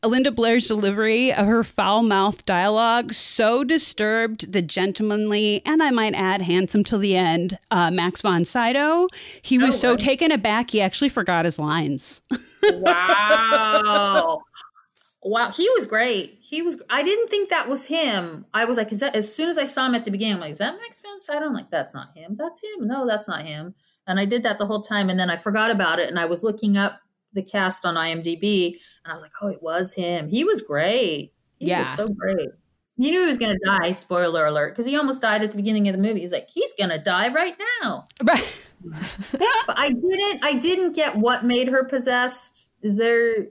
Linda 0.08 0.32
Blair's 0.32 0.68
delivery 0.68 1.32
of 1.34 1.46
her 1.48 1.64
foul 1.64 2.04
mouthed 2.04 2.46
dialogue 2.46 3.14
so 3.14 3.64
disturbed 3.64 4.52
the 4.52 4.62
gentlemanly 4.62 5.62
and 5.66 5.82
I 5.82 5.92
might 5.92 6.14
add 6.14 6.42
handsome 6.42 6.84
till 6.84 7.00
the 7.00 7.16
end 7.16 7.58
uh, 7.72 7.92
Max 7.92 8.22
von 8.22 8.46
Sydow. 8.46 9.08
He 9.42 9.58
was 9.58 9.76
Oh, 9.76 9.80
so 9.80 9.96
taken 9.98 10.32
aback 10.32 10.72
he 10.72 10.82
actually 10.82 11.10
forgot 11.10 11.46
his 11.46 11.58
lines. 11.60 12.22
Wow. 12.64 14.42
wow. 15.24 15.52
He 15.52 15.70
was 15.70 15.88
great. 15.88 16.38
He 16.42 16.62
was, 16.62 16.84
I 16.90 17.04
didn't 17.04 17.30
think 17.30 17.50
that 17.50 17.68
was 17.68 17.88
him. 17.88 18.46
I 18.54 18.66
was 18.66 18.78
like, 18.78 18.92
is 18.92 19.00
that, 19.00 19.16
as 19.16 19.34
soon 19.34 19.50
as 19.50 19.58
I 19.58 19.66
saw 19.66 19.86
him 19.88 19.96
at 19.96 20.06
the 20.06 20.12
beginning, 20.12 20.36
I'm 20.36 20.42
like, 20.42 20.52
is 20.52 20.60
that 20.60 20.76
Max 20.82 21.02
von 21.02 21.20
Sydow? 21.22 21.46
I'm 21.46 21.54
like, 21.54 21.72
that's 21.72 21.94
not 21.94 22.16
him. 22.16 22.36
That's 22.38 22.64
him. 22.64 22.88
No, 22.88 23.08
that's 23.08 23.28
not 23.28 23.46
him. 23.46 23.76
And 24.08 24.20
I 24.20 24.26
did 24.26 24.44
that 24.44 24.60
the 24.60 24.68
whole 24.68 24.82
time. 24.82 25.10
And 25.10 25.20
then 25.20 25.30
I 25.30 25.36
forgot 25.38 25.72
about 25.72 26.00
it. 26.00 26.10
And 26.10 26.20
I 26.20 26.26
was 26.26 26.44
looking 26.44 26.78
up 26.78 27.00
the 27.36 27.44
cast 27.44 27.86
on 27.86 27.94
IMDb 27.96 28.74
and 29.04 29.12
I 29.12 29.14
was 29.14 29.22
like, 29.22 29.32
oh, 29.42 29.48
it 29.50 29.62
was 29.62 29.94
him. 29.94 30.28
He 30.30 30.44
was 30.44 30.62
great. 30.64 31.34
He 31.60 31.68
Yeah. 31.68 31.82
was 31.82 31.92
so 31.92 32.08
great. 32.08 32.50
You 32.98 33.12
knew 33.12 33.20
he 33.22 33.26
was 33.28 33.38
going 33.38 33.52
to 33.52 33.66
die, 33.66 33.92
spoiler 33.92 34.46
alert, 34.46 34.72
because 34.72 34.86
he 34.86 34.96
almost 34.98 35.22
died 35.22 35.44
at 35.44 35.52
the 35.52 35.58
beginning 35.58 35.88
of 35.90 35.96
the 35.96 36.02
movie. 36.02 36.22
He's 36.22 36.32
like, 36.32 36.50
he's 36.50 36.74
going 36.74 36.92
to 36.92 36.98
die 36.98 37.28
right 37.32 37.56
now 37.84 38.08
Right. 38.24 38.66
but 39.32 39.78
I 39.78 39.90
didn't 39.90 40.44
I 40.44 40.56
didn't 40.56 40.96
get 40.96 41.16
what 41.18 41.44
made 41.46 41.68
her 41.70 41.84
possessed. 41.84 42.72
Is 42.82 42.98
there 42.98 43.48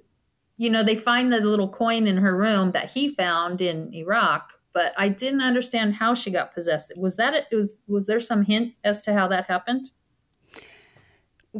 you 0.56 0.70
know, 0.70 0.85
they 0.85 0.94
find 0.94 1.32
the 1.32 1.40
little 1.40 1.69
coin 1.69 2.06
in 2.06 2.19
her 2.19 2.36
room 2.36 2.70
that 2.73 2.93
he 2.93 3.09
found 3.09 3.61
in 3.61 3.93
Iraq, 3.93 4.52
but 4.73 4.93
I 4.97 5.09
didn't 5.09 5.40
understand 5.40 5.97
how 5.97 6.15
she 6.15 6.31
got 6.31 6.55
possessed. 6.55 6.93
Was 6.97 7.16
that 7.16 7.35
it 7.35 7.47
was 7.51 7.81
was 7.89 8.06
there 8.06 8.20
some 8.20 8.43
hint 8.44 8.77
as 8.85 9.02
to 9.02 9.12
how 9.12 9.27
that 9.28 9.47
happened? 9.47 9.90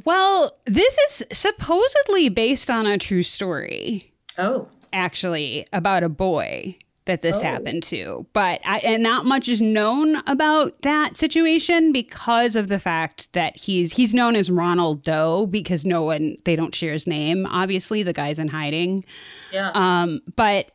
Well, 0.05 0.57
this 0.67 0.97
is 1.09 1.27
supposedly 1.33 2.29
based 2.29 2.69
on 2.69 2.85
a 2.87 2.99
true 2.99 3.23
story, 3.23 4.13
Oh. 4.37 4.67
actually, 4.93 5.65
about 5.73 6.03
a 6.03 6.09
boy 6.09 6.77
that 7.07 7.23
this 7.23 7.37
Oh. 7.37 7.41
happened 7.43 7.83
to. 7.85 8.27
But 8.33 8.61
I, 8.65 8.79
and 8.79 9.03
not 9.03 9.25
much 9.25 9.49
is 9.49 9.61
known 9.61 10.17
about 10.27 10.83
that 10.83 11.17
situation 11.17 11.93
because 11.93 12.57
of 12.57 12.69
the 12.69 12.81
fact 12.81 13.33
that 13.35 13.57
he's 13.57 13.93
he's 13.93 14.13
known 14.15 14.35
as 14.37 14.51
Ronald 14.51 15.03
Doe 15.03 15.47
because 15.47 15.85
no 15.85 16.03
one 16.03 16.37
they 16.45 16.57
don't 16.57 16.75
share 16.75 16.93
his 16.95 17.07
name. 17.07 17.47
Obviously, 17.49 18.03
the 18.03 18.13
guy's 18.15 18.39
in 18.39 18.49
hiding. 18.49 19.05
Yeah. 19.53 19.71
Um, 19.75 20.23
but 20.35 20.71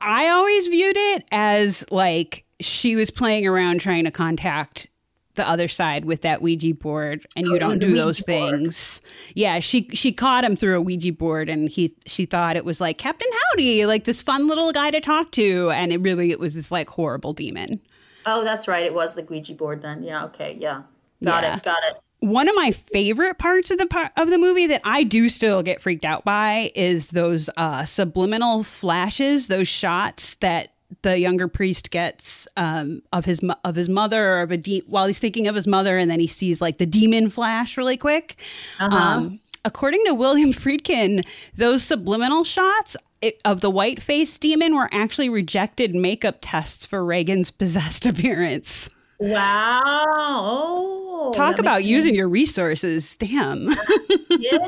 I 0.00 0.28
always 0.28 0.66
viewed 0.66 0.96
it 0.96 1.24
as 1.30 1.84
like 1.90 2.44
she 2.58 2.96
was 2.96 3.10
playing 3.10 3.46
around 3.46 3.80
trying 3.80 4.04
to 4.04 4.10
contact 4.10 4.88
the 5.36 5.48
other 5.48 5.68
side 5.68 6.04
with 6.04 6.22
that 6.22 6.42
Ouija 6.42 6.74
board, 6.74 7.26
and 7.36 7.46
Oh, 7.46 7.52
you 7.54 7.58
don't 7.58 7.78
do 7.78 7.94
those 7.94 8.20
board. 8.22 8.50
things. 8.60 9.00
Yeah, 9.34 9.60
she 9.60 9.88
she 9.92 10.12
caught 10.12 10.44
him 10.44 10.56
through 10.56 10.76
a 10.76 10.80
Ouija 10.80 11.12
board, 11.12 11.48
and 11.48 11.70
he 11.70 11.94
she 12.06 12.26
thought 12.26 12.56
it 12.56 12.64
was 12.64 12.80
like 12.80 12.98
Captain 12.98 13.28
Howdy, 13.52 13.86
like 13.86 14.04
this 14.04 14.20
fun 14.22 14.46
little 14.46 14.72
guy 14.72 14.90
to 14.90 15.00
talk 15.00 15.30
to, 15.32 15.70
and 15.70 15.92
it 15.92 16.00
really 16.00 16.30
it 16.30 16.40
was 16.40 16.54
this 16.54 16.70
like 16.70 16.88
horrible 16.88 17.32
demon. 17.32 17.80
oh, 18.26 18.42
that's 18.42 18.66
right. 18.66 18.84
It 18.84 18.92
was 18.94 19.14
the 19.14 19.22
Ouija 19.22 19.54
board 19.54 19.82
then. 19.82 20.02
Yeah, 20.02 20.24
okay. 20.24 20.56
Yeah. 20.60 20.82
Got 21.22 21.44
Yeah. 21.44 21.56
it. 21.56 21.62
Got 21.62 21.78
it. 21.88 21.96
One 22.20 22.48
of 22.48 22.56
my 22.56 22.72
favorite 22.72 23.38
parts 23.38 23.70
of 23.70 23.78
the 23.78 23.86
part 23.86 24.10
of 24.16 24.30
the 24.30 24.38
movie 24.38 24.66
that 24.66 24.80
I 24.84 25.02
do 25.04 25.28
still 25.28 25.62
get 25.62 25.80
freaked 25.82 26.04
out 26.04 26.24
by 26.24 26.72
is 26.74 27.10
those 27.10 27.48
uh, 27.56 27.84
subliminal 27.84 28.64
flashes, 28.64 29.48
those 29.48 29.68
shots 29.68 30.34
that 30.36 30.70
the 31.02 31.18
younger 31.18 31.48
priest 31.48 31.90
gets 31.90 32.46
um, 32.56 33.00
of 33.12 33.24
his 33.24 33.40
of 33.64 33.74
his 33.74 33.88
mother 33.88 34.34
or 34.34 34.42
of 34.42 34.50
a 34.50 34.56
de- 34.56 34.82
while 34.86 35.06
he's 35.06 35.18
thinking 35.18 35.48
of 35.48 35.54
his 35.54 35.66
mother, 35.66 35.98
and 35.98 36.10
then 36.10 36.20
he 36.20 36.26
sees 36.26 36.60
like 36.60 36.78
the 36.78 36.86
demon 36.86 37.30
flash 37.30 37.76
really 37.76 37.96
quick. 37.96 38.36
Uh-huh. 38.78 38.96
Um, 38.96 39.40
according 39.64 40.04
to 40.06 40.14
William 40.14 40.52
Friedkin, 40.52 41.26
those 41.56 41.82
subliminal 41.82 42.44
shots. 42.44 42.96
It, 43.22 43.40
of 43.46 43.62
the 43.62 43.70
white 43.70 44.02
faced 44.02 44.42
demon 44.42 44.74
were 44.74 44.90
actually 44.92 45.30
rejected 45.30 45.94
makeup 45.94 46.36
tests 46.42 46.84
for 46.84 47.02
Regan's 47.02 47.50
possessed 47.62 48.04
appearance. 48.04 48.90
Wow. 49.18 49.80
Oh. 49.86 51.32
Talk 51.34 51.58
about 51.58 51.78
makes 51.78 51.88
using 51.88 52.14
your 52.14 52.28
resources. 52.28 53.16
Damn. 53.16 53.70
yeah, 54.38 54.58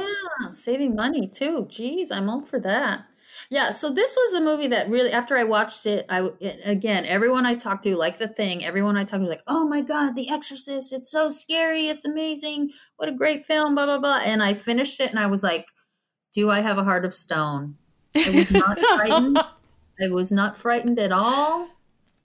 saving 0.51 0.95
money 0.95 1.29
too. 1.29 1.67
Jeez, 1.71 2.11
I'm 2.11 2.31
all 2.31 2.41
for 2.41 2.59
that. 2.61 3.05
Yeah, 3.51 3.71
so 3.71 3.91
this 3.91 4.15
was 4.15 4.33
the 4.33 4.45
movie 4.45 4.67
that 4.69 4.91
really, 4.91 5.11
after 5.11 5.37
I 5.37 5.45
watched 5.45 5.87
it, 5.87 6.05
I 6.11 6.29
it, 6.39 6.61
again, 6.65 7.07
everyone 7.07 7.47
I 7.47 7.55
talked 7.55 7.85
to, 7.85 7.97
like 7.97 8.19
the 8.19 8.29
thing, 8.29 8.63
everyone 8.63 8.97
I 8.99 9.05
talked 9.05 9.13
to 9.15 9.21
was 9.21 9.31
like, 9.31 9.43
"Oh 9.47 9.67
my 9.67 9.81
god, 9.81 10.15
The 10.17 10.29
Exorcist! 10.29 10.93
It's 10.93 11.11
so 11.11 11.31
scary! 11.31 11.87
It's 11.87 12.05
amazing! 12.05 12.71
What 12.97 13.09
a 13.09 13.13
great 13.13 13.47
film!" 13.47 13.75
Blah 13.75 13.87
blah 13.87 13.99
blah. 13.99 14.21
And 14.23 14.43
I 14.43 14.53
finished 14.53 15.01
it, 15.01 15.09
and 15.11 15.19
I 15.19 15.27
was 15.27 15.43
like, 15.43 15.67
"Do 16.35 16.51
I 16.51 16.61
have 16.61 16.77
a 16.77 16.85
heart 16.85 17.07
of 17.07 17.15
stone?" 17.15 17.77
I 18.15 18.31
was 18.31 18.51
not 18.51 18.79
frightened. 18.97 19.39
I 19.39 20.09
was 20.09 20.31
not 20.31 20.57
frightened 20.57 20.99
at 20.99 21.13
all. 21.13 21.69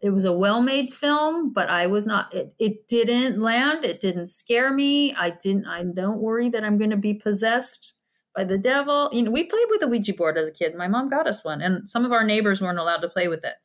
It 0.01 0.09
was 0.09 0.25
a 0.25 0.33
well-made 0.33 0.91
film, 0.91 1.53
but 1.53 1.69
I 1.69 1.87
was 1.87 2.05
not. 2.05 2.33
It, 2.33 2.53
it 2.59 2.87
didn't 2.89 3.39
land. 3.41 3.85
It 3.85 4.01
didn't 4.01 4.27
scare 4.27 4.73
me. 4.73 5.13
I 5.13 5.29
didn't. 5.29 5.67
I 5.67 5.83
don't 5.83 6.19
worry 6.19 6.49
that 6.49 6.65
I'm 6.65 6.77
going 6.77 6.89
to 6.89 6.97
be 6.97 7.13
possessed 7.13 7.93
by 8.35 8.43
the 8.43 8.57
devil. 8.57 9.09
You 9.11 9.23
know, 9.23 9.31
we 9.31 9.43
played 9.43 9.67
with 9.69 9.83
a 9.83 9.87
Ouija 9.87 10.13
board 10.13 10.37
as 10.37 10.49
a 10.49 10.53
kid. 10.53 10.75
My 10.75 10.87
mom 10.87 11.09
got 11.09 11.27
us 11.27 11.43
one, 11.43 11.61
and 11.61 11.87
some 11.87 12.05
of 12.05 12.11
our 12.11 12.23
neighbors 12.23 12.61
weren't 12.61 12.79
allowed 12.79 13.01
to 13.01 13.09
play 13.09 13.27
with 13.27 13.43
it. 13.43 13.55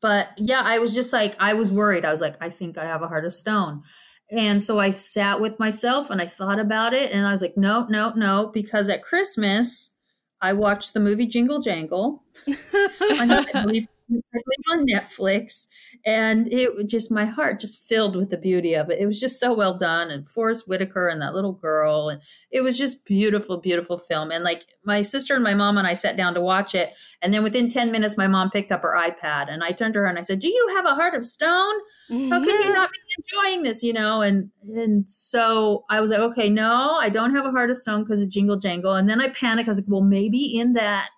But 0.00 0.28
yeah, 0.36 0.62
I 0.64 0.78
was 0.78 0.94
just 0.94 1.12
like, 1.12 1.34
I 1.40 1.54
was 1.54 1.72
worried. 1.72 2.04
I 2.04 2.10
was 2.10 2.20
like, 2.20 2.36
I 2.40 2.50
think 2.50 2.78
I 2.78 2.84
have 2.84 3.02
a 3.02 3.08
heart 3.08 3.24
of 3.24 3.32
stone. 3.32 3.82
And 4.30 4.62
so 4.62 4.78
I 4.78 4.90
sat 4.90 5.40
with 5.40 5.58
myself 5.58 6.10
and 6.10 6.20
I 6.20 6.26
thought 6.26 6.58
about 6.58 6.92
it, 6.92 7.10
and 7.10 7.26
I 7.26 7.32
was 7.32 7.42
like, 7.42 7.56
no, 7.56 7.86
no, 7.88 8.12
no, 8.14 8.50
because 8.52 8.88
at 8.88 9.02
Christmas 9.02 9.96
I 10.40 10.52
watched 10.52 10.94
the 10.94 11.00
movie 11.00 11.26
Jingle 11.26 11.60
Jangle. 11.60 12.22
I, 12.48 13.46
I 13.54 13.62
believe 13.62 13.86
I 14.10 14.20
believe 14.32 14.80
on 14.80 14.86
Netflix, 14.86 15.66
and 16.04 16.52
it 16.52 16.74
was 16.74 16.86
just 16.86 17.10
my 17.10 17.24
heart 17.24 17.60
just 17.60 17.88
filled 17.88 18.16
with 18.16 18.30
the 18.30 18.36
beauty 18.36 18.74
of 18.74 18.90
it. 18.90 19.00
It 19.00 19.06
was 19.06 19.20
just 19.20 19.40
so 19.40 19.54
well 19.54 19.76
done, 19.76 20.10
and 20.10 20.28
Forest 20.28 20.68
Whitaker 20.68 21.08
and 21.08 21.20
that 21.20 21.34
little 21.34 21.52
girl, 21.52 22.08
and 22.08 22.20
it 22.50 22.62
was 22.62 22.78
just 22.78 23.04
beautiful, 23.04 23.58
beautiful 23.60 23.98
film. 23.98 24.30
And 24.30 24.44
like 24.44 24.66
my 24.84 25.02
sister 25.02 25.34
and 25.34 25.44
my 25.44 25.54
mom 25.54 25.78
and 25.78 25.86
I 25.86 25.92
sat 25.92 26.16
down 26.16 26.34
to 26.34 26.40
watch 26.40 26.74
it, 26.74 26.94
and 27.22 27.32
then 27.32 27.42
within 27.42 27.68
ten 27.68 27.92
minutes, 27.92 28.16
my 28.16 28.26
mom 28.26 28.50
picked 28.50 28.72
up 28.72 28.82
her 28.82 28.96
iPad, 28.96 29.50
and 29.50 29.62
I 29.62 29.72
turned 29.72 29.94
to 29.94 30.00
her 30.00 30.06
and 30.06 30.18
I 30.18 30.22
said, 30.22 30.38
"Do 30.38 30.48
you 30.48 30.74
have 30.76 30.86
a 30.86 30.94
heart 30.94 31.14
of 31.14 31.24
stone? 31.24 31.74
How 32.08 32.42
can 32.42 32.62
you 32.62 32.72
not 32.72 32.90
be 32.90 32.98
mm-hmm. 32.98 33.44
enjoying 33.46 33.62
this?" 33.64 33.82
You 33.82 33.92
know, 33.92 34.20
and 34.20 34.50
and 34.62 35.08
so 35.08 35.84
I 35.90 36.00
was 36.00 36.10
like, 36.10 36.20
"Okay, 36.20 36.48
no, 36.48 36.96
I 36.98 37.08
don't 37.08 37.34
have 37.34 37.46
a 37.46 37.50
heart 37.50 37.70
of 37.70 37.76
stone 37.76 38.04
because 38.04 38.22
of 38.22 38.30
Jingle 38.30 38.58
Jangle." 38.58 38.94
And 38.94 39.08
then 39.08 39.20
I 39.20 39.28
panicked. 39.28 39.68
I 39.68 39.70
was 39.70 39.80
like, 39.80 39.88
"Well, 39.88 40.02
maybe 40.02 40.58
in 40.58 40.74
that." 40.74 41.08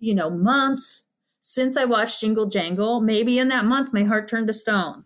You 0.00 0.14
know, 0.14 0.30
month 0.30 1.02
since 1.48 1.78
I 1.78 1.86
watched 1.86 2.20
Jingle 2.20 2.44
Jangle, 2.44 3.00
maybe 3.00 3.38
in 3.38 3.48
that 3.48 3.64
month 3.64 3.90
my 3.90 4.04
heart 4.04 4.28
turned 4.28 4.48
to 4.48 4.52
stone. 4.52 5.04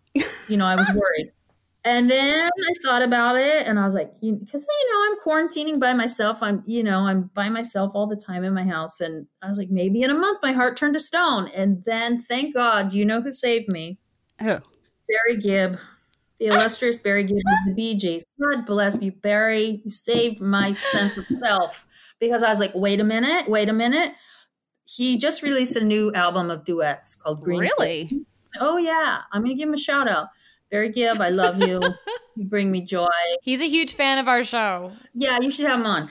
You 0.49 0.57
know, 0.57 0.65
I 0.65 0.75
was 0.75 0.91
worried. 0.93 1.31
And 1.85 2.09
then 2.09 2.45
I 2.45 2.73
thought 2.81 3.01
about 3.01 3.35
it 3.35 3.67
and 3.67 3.77
I 3.77 3.83
was 3.83 3.93
like, 3.93 4.13
because, 4.13 4.65
you 4.71 4.93
know, 4.93 5.03
I'm 5.05 5.19
quarantining 5.19 5.81
by 5.81 5.91
myself. 5.91 6.41
I'm, 6.41 6.63
you 6.65 6.81
know, 6.81 6.99
I'm 6.99 7.23
by 7.33 7.49
myself 7.49 7.91
all 7.93 8.07
the 8.07 8.15
time 8.15 8.45
in 8.45 8.53
my 8.53 8.63
house. 8.63 9.01
And 9.01 9.27
I 9.41 9.49
was 9.49 9.57
like, 9.57 9.69
maybe 9.69 10.01
in 10.01 10.09
a 10.09 10.13
month 10.13 10.39
my 10.41 10.53
heart 10.53 10.77
turned 10.77 10.93
to 10.93 11.01
stone. 11.01 11.49
And 11.53 11.83
then 11.83 12.19
thank 12.19 12.53
God, 12.53 12.87
do 12.87 12.97
you 12.97 13.03
know 13.03 13.19
who 13.19 13.33
saved 13.33 13.67
me? 13.67 13.99
Oh. 14.39 14.61
Barry 15.09 15.37
Gibb, 15.41 15.77
the 16.39 16.45
illustrious 16.45 16.99
Barry 16.99 17.25
Gibb 17.25 17.39
of 17.39 17.67
the 17.67 17.73
Bee 17.73 17.97
Gees. 17.97 18.23
God 18.41 18.65
bless 18.65 19.01
you, 19.01 19.11
Barry. 19.11 19.81
You 19.83 19.89
saved 19.89 20.39
my 20.39 20.71
sense 20.71 21.17
of 21.17 21.25
self 21.43 21.85
because 22.17 22.43
I 22.43 22.49
was 22.49 22.61
like, 22.61 22.71
wait 22.73 23.01
a 23.01 23.03
minute, 23.03 23.49
wait 23.49 23.67
a 23.67 23.73
minute 23.73 24.13
he 24.85 25.17
just 25.17 25.41
released 25.41 25.75
a 25.75 25.83
new 25.83 26.11
album 26.13 26.49
of 26.49 26.65
duets 26.65 27.15
called 27.15 27.41
Green. 27.41 27.61
Really? 27.61 28.07
State. 28.07 28.25
Oh 28.59 28.77
yeah, 28.77 29.21
I'm 29.31 29.41
gonna 29.41 29.55
give 29.55 29.67
him 29.67 29.73
a 29.73 29.79
shout 29.79 30.07
out. 30.07 30.27
Barry 30.69 30.89
Gibb, 30.89 31.21
I 31.21 31.29
love 31.29 31.61
you. 31.61 31.79
you 32.35 32.45
bring 32.45 32.71
me 32.71 32.81
joy. 32.81 33.07
He's 33.43 33.61
a 33.61 33.69
huge 33.69 33.93
fan 33.93 34.17
of 34.17 34.27
our 34.27 34.43
show. 34.43 34.91
Yeah, 35.13 35.37
you 35.39 35.51
should 35.51 35.67
have 35.67 35.79
him 35.79 35.85
on. 35.85 36.09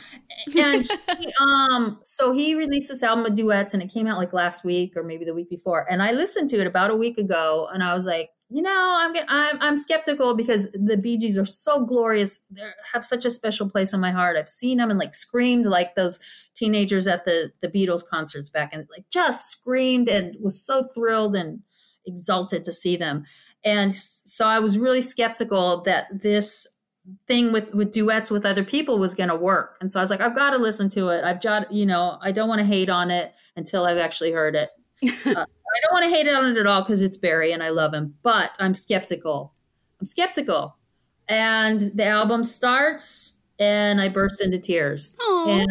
And 0.56 0.88
he, 1.18 1.32
um, 1.40 1.98
so 2.04 2.32
he 2.32 2.54
released 2.54 2.88
this 2.88 3.02
album 3.02 3.26
of 3.26 3.34
duets, 3.34 3.74
and 3.74 3.82
it 3.82 3.92
came 3.92 4.06
out 4.06 4.18
like 4.18 4.32
last 4.32 4.64
week 4.64 4.96
or 4.96 5.02
maybe 5.02 5.24
the 5.24 5.34
week 5.34 5.50
before. 5.50 5.84
And 5.90 6.00
I 6.00 6.12
listened 6.12 6.48
to 6.50 6.60
it 6.60 6.66
about 6.68 6.90
a 6.90 6.96
week 6.96 7.18
ago, 7.18 7.68
and 7.72 7.82
I 7.82 7.92
was 7.92 8.06
like, 8.06 8.30
you 8.52 8.62
know, 8.62 8.96
I'm 8.98 9.14
I'm, 9.28 9.58
I'm 9.60 9.76
skeptical 9.76 10.36
because 10.36 10.70
the 10.72 10.96
Bee 10.96 11.16
Gees 11.16 11.38
are 11.38 11.46
so 11.46 11.84
glorious. 11.84 12.40
They 12.50 12.62
have 12.92 13.04
such 13.04 13.24
a 13.24 13.30
special 13.30 13.68
place 13.68 13.94
in 13.94 14.00
my 14.00 14.10
heart. 14.10 14.36
I've 14.36 14.48
seen 14.48 14.78
them 14.78 14.90
and 14.90 14.98
like 14.98 15.14
screamed 15.14 15.66
like 15.66 15.94
those 15.94 16.20
teenagers 16.54 17.06
at 17.06 17.24
the 17.24 17.52
the 17.60 17.68
Beatles 17.68 18.06
concerts 18.06 18.50
back 18.50 18.72
and 18.72 18.86
like 18.90 19.06
just 19.10 19.50
screamed 19.50 20.08
and 20.08 20.36
was 20.40 20.64
so 20.64 20.82
thrilled 20.82 21.34
and 21.34 21.60
exalted 22.06 22.64
to 22.64 22.72
see 22.72 22.96
them. 22.96 23.24
And 23.64 23.96
so 23.96 24.46
I 24.46 24.58
was 24.58 24.78
really 24.78 25.00
skeptical 25.00 25.82
that 25.84 26.06
this 26.12 26.66
thing 27.26 27.52
with 27.52 27.74
with 27.74 27.90
duets 27.90 28.30
with 28.30 28.44
other 28.44 28.64
people 28.64 28.98
was 28.98 29.14
going 29.14 29.30
to 29.30 29.36
work. 29.36 29.78
And 29.80 29.90
so 29.90 29.98
I 29.98 30.02
was 30.02 30.10
like, 30.10 30.20
I've 30.20 30.36
got 30.36 30.50
to 30.50 30.58
listen 30.58 30.88
to 30.90 31.08
it. 31.08 31.24
I've 31.24 31.40
got, 31.40 31.72
you 31.72 31.86
know, 31.86 32.18
I 32.20 32.32
don't 32.32 32.48
want 32.48 32.60
to 32.60 32.66
hate 32.66 32.90
on 32.90 33.10
it 33.10 33.32
until 33.56 33.84
I've 33.84 33.98
actually 33.98 34.32
heard 34.32 34.54
it. 34.54 34.70
uh, 35.26 35.46
I 35.72 35.80
don't 35.82 35.92
want 35.92 36.04
to 36.04 36.16
hate 36.16 36.28
on 36.28 36.50
it 36.50 36.58
at 36.58 36.66
all 36.66 36.82
because 36.82 37.02
it's 37.02 37.16
Barry 37.16 37.52
and 37.52 37.62
I 37.62 37.70
love 37.70 37.94
him, 37.94 38.14
but 38.22 38.56
I'm 38.60 38.74
skeptical. 38.74 39.54
I'm 40.00 40.06
skeptical. 40.06 40.76
And 41.28 41.80
the 41.94 42.04
album 42.04 42.44
starts 42.44 43.38
and 43.58 44.00
I 44.00 44.08
burst 44.08 44.40
into 44.40 44.58
tears. 44.58 45.16
Aww. 45.20 45.60
And 45.60 45.70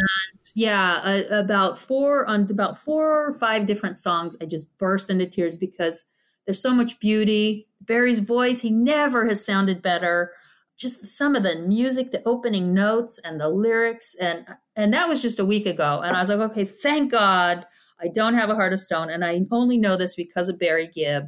yeah, 0.56 1.02
uh, 1.04 1.24
about 1.30 1.78
four 1.78 2.26
on 2.26 2.50
about 2.50 2.78
four 2.78 3.28
or 3.28 3.34
five 3.34 3.66
different 3.66 3.98
songs, 3.98 4.38
I 4.42 4.46
just 4.46 4.76
burst 4.78 5.10
into 5.10 5.28
tears 5.28 5.58
because 5.58 6.06
there's 6.46 6.62
so 6.62 6.74
much 6.74 7.00
beauty. 7.00 7.68
Barry's 7.82 8.20
voice, 8.20 8.62
he 8.62 8.72
never 8.72 9.28
has 9.28 9.46
sounded 9.46 9.82
better. 9.82 10.32
Just 10.78 11.06
some 11.10 11.36
of 11.36 11.44
the 11.44 11.58
music, 11.58 12.12
the 12.12 12.24
opening 12.26 12.74
notes 12.74 13.20
and 13.20 13.40
the 13.40 13.50
lyrics 13.50 14.16
and 14.20 14.46
and 14.76 14.94
that 14.94 15.10
was 15.10 15.22
just 15.22 15.40
a 15.40 15.46
week 15.46 15.66
ago 15.66 16.02
and 16.04 16.16
I 16.16 16.20
was 16.22 16.30
like, 16.30 16.52
okay, 16.52 16.66
thank 16.66 17.12
God 17.12 17.66
I 18.02 18.08
don't 18.08 18.34
have 18.34 18.50
a 18.50 18.56
heart 18.56 18.74
of 18.74 18.80
stone, 18.80 19.10
and 19.10 19.24
I 19.24 19.42
only 19.52 19.78
know 19.78 19.96
this 19.96 20.16
because 20.16 20.50
of 20.50 20.58
Barry 20.58 20.88
Gibb, 20.88 21.28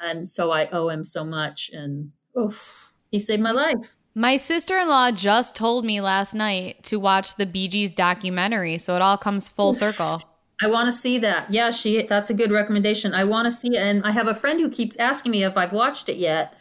and 0.00 0.28
so 0.28 0.50
I 0.50 0.68
owe 0.68 0.88
him 0.88 1.04
so 1.04 1.24
much. 1.24 1.70
And 1.72 2.12
oof, 2.38 2.92
he 3.10 3.18
saved 3.18 3.42
my 3.42 3.52
life. 3.52 3.96
My 4.14 4.36
sister 4.36 4.78
in 4.78 4.88
law 4.88 5.10
just 5.10 5.56
told 5.56 5.84
me 5.84 6.00
last 6.00 6.34
night 6.34 6.82
to 6.84 7.00
watch 7.00 7.36
the 7.36 7.46
Bee 7.46 7.68
Gees 7.68 7.94
documentary, 7.94 8.78
so 8.78 8.94
it 8.96 9.02
all 9.02 9.16
comes 9.16 9.48
full 9.48 9.74
circle. 9.74 10.20
I 10.62 10.68
want 10.68 10.86
to 10.86 10.92
see 10.92 11.18
that. 11.18 11.50
Yeah, 11.50 11.70
she. 11.70 12.02
That's 12.02 12.30
a 12.30 12.34
good 12.34 12.52
recommendation. 12.52 13.14
I 13.14 13.24
want 13.24 13.46
to 13.46 13.50
see 13.50 13.76
it, 13.76 13.80
and 13.80 14.04
I 14.04 14.12
have 14.12 14.28
a 14.28 14.34
friend 14.34 14.60
who 14.60 14.68
keeps 14.68 14.96
asking 14.98 15.32
me 15.32 15.42
if 15.42 15.56
I've 15.56 15.72
watched 15.72 16.08
it 16.08 16.16
yet, 16.16 16.54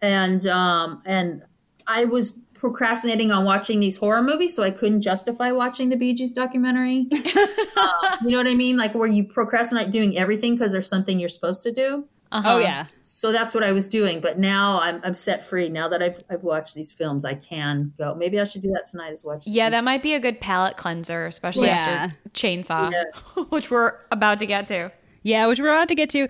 and 0.00 0.46
um, 0.46 1.02
and 1.04 1.42
I 1.86 2.06
was 2.06 2.45
procrastinating 2.58 3.30
on 3.30 3.44
watching 3.44 3.80
these 3.80 3.96
horror 3.96 4.22
movies, 4.22 4.54
so 4.54 4.62
I 4.62 4.70
couldn't 4.70 5.02
justify 5.02 5.52
watching 5.52 5.88
the 5.88 5.96
Bee 5.96 6.14
Gees 6.14 6.32
documentary. 6.32 7.06
uh, 7.12 8.16
you 8.22 8.30
know 8.30 8.38
what 8.38 8.46
I 8.46 8.54
mean? 8.54 8.76
Like 8.76 8.94
where 8.94 9.06
you 9.06 9.24
procrastinate 9.24 9.90
doing 9.90 10.16
everything 10.16 10.54
because 10.54 10.72
there's 10.72 10.88
something 10.88 11.18
you're 11.18 11.28
supposed 11.28 11.62
to 11.64 11.72
do. 11.72 12.08
Uh-huh. 12.32 12.54
Oh 12.54 12.58
yeah. 12.58 12.86
So 13.02 13.30
that's 13.30 13.54
what 13.54 13.62
I 13.62 13.72
was 13.72 13.86
doing, 13.86 14.20
but 14.20 14.38
now 14.38 14.80
I'm, 14.80 15.00
I'm 15.04 15.14
set 15.14 15.42
free. 15.42 15.68
Now 15.68 15.88
that 15.88 16.02
I've 16.02 16.22
I've 16.28 16.42
watched 16.42 16.74
these 16.74 16.92
films, 16.92 17.24
I 17.24 17.34
can 17.34 17.92
go. 17.98 18.14
Maybe 18.14 18.40
I 18.40 18.44
should 18.44 18.62
do 18.62 18.72
that 18.72 18.86
tonight. 18.86 19.12
Is 19.12 19.24
watch. 19.24 19.46
Yeah, 19.46 19.70
that 19.70 19.84
might 19.84 20.02
be 20.02 20.14
a 20.14 20.20
good 20.20 20.40
palate 20.40 20.76
cleanser, 20.76 21.26
especially 21.26 21.68
yeah. 21.68 22.08
after 22.10 22.30
Chainsaw, 22.30 22.90
yeah. 22.92 23.44
which 23.50 23.70
we're 23.70 23.94
about 24.10 24.40
to 24.40 24.46
get 24.46 24.66
to. 24.66 24.90
Yeah, 25.22 25.46
which 25.46 25.60
we're 25.60 25.68
about 25.68 25.88
to 25.88 25.94
get 25.94 26.10
to. 26.10 26.28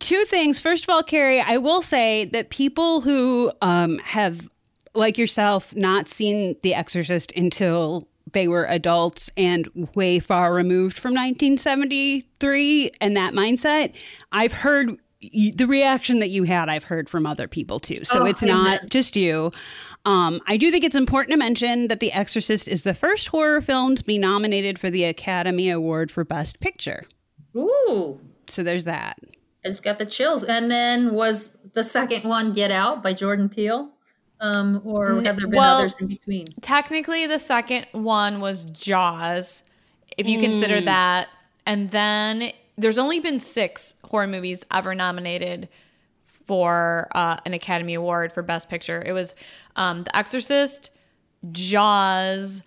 Two 0.00 0.24
things. 0.24 0.58
First 0.58 0.84
of 0.84 0.90
all, 0.90 1.02
Carrie, 1.02 1.40
I 1.40 1.58
will 1.58 1.82
say 1.82 2.26
that 2.26 2.50
people 2.50 3.00
who 3.00 3.52
um, 3.60 3.98
have 3.98 4.48
like 4.98 5.16
yourself, 5.16 5.74
not 5.74 6.08
seen 6.08 6.56
The 6.62 6.74
Exorcist 6.74 7.32
until 7.36 8.08
they 8.32 8.48
were 8.48 8.64
adults 8.66 9.30
and 9.36 9.68
way 9.94 10.18
far 10.18 10.52
removed 10.52 10.98
from 10.98 11.14
1973 11.14 12.90
and 13.00 13.16
that 13.16 13.32
mindset, 13.32 13.92
I've 14.32 14.52
heard 14.52 14.98
the 15.20 15.66
reaction 15.66 16.20
that 16.20 16.28
you 16.30 16.44
had, 16.44 16.68
I've 16.68 16.84
heard 16.84 17.08
from 17.08 17.26
other 17.26 17.48
people 17.48 17.80
too. 17.80 18.04
So 18.04 18.20
oh, 18.20 18.24
it's 18.26 18.42
amen. 18.42 18.54
not 18.54 18.88
just 18.88 19.16
you. 19.16 19.50
Um, 20.04 20.40
I 20.46 20.56
do 20.56 20.70
think 20.70 20.84
it's 20.84 20.94
important 20.94 21.32
to 21.32 21.38
mention 21.38 21.88
that 21.88 22.00
The 22.00 22.12
Exorcist 22.12 22.68
is 22.68 22.84
the 22.84 22.94
first 22.94 23.28
horror 23.28 23.60
film 23.60 23.96
to 23.96 24.04
be 24.04 24.16
nominated 24.16 24.78
for 24.78 24.90
the 24.90 25.04
Academy 25.04 25.70
Award 25.70 26.12
for 26.12 26.24
Best 26.24 26.60
Picture. 26.60 27.04
Ooh. 27.56 28.20
So 28.46 28.62
there's 28.62 28.84
that. 28.84 29.18
I 29.64 29.68
just 29.68 29.82
got 29.82 29.98
the 29.98 30.06
chills. 30.06 30.44
And 30.44 30.70
then 30.70 31.14
was 31.14 31.58
the 31.72 31.82
second 31.82 32.28
one 32.28 32.52
Get 32.52 32.70
Out 32.70 33.02
by 33.02 33.12
Jordan 33.12 33.48
Peele? 33.48 33.90
Um, 34.40 34.80
or 34.84 35.22
have 35.22 35.36
there 35.36 35.48
been 35.48 35.56
well, 35.56 35.78
others 35.78 35.96
in 36.00 36.06
between? 36.06 36.46
Technically, 36.60 37.26
the 37.26 37.38
second 37.38 37.86
one 37.92 38.40
was 38.40 38.64
Jaws, 38.66 39.64
if 40.16 40.28
you 40.28 40.38
mm. 40.38 40.42
consider 40.42 40.80
that. 40.82 41.28
And 41.66 41.90
then 41.90 42.52
there's 42.76 42.98
only 42.98 43.20
been 43.20 43.40
six 43.40 43.94
horror 44.04 44.26
movies 44.26 44.64
ever 44.70 44.94
nominated 44.94 45.68
for 46.26 47.08
uh, 47.14 47.36
an 47.44 47.52
Academy 47.52 47.94
Award 47.94 48.32
for 48.32 48.42
Best 48.42 48.68
Picture. 48.68 49.02
It 49.04 49.12
was 49.12 49.34
um, 49.76 50.04
The 50.04 50.16
Exorcist, 50.16 50.90
Jaws, 51.50 52.62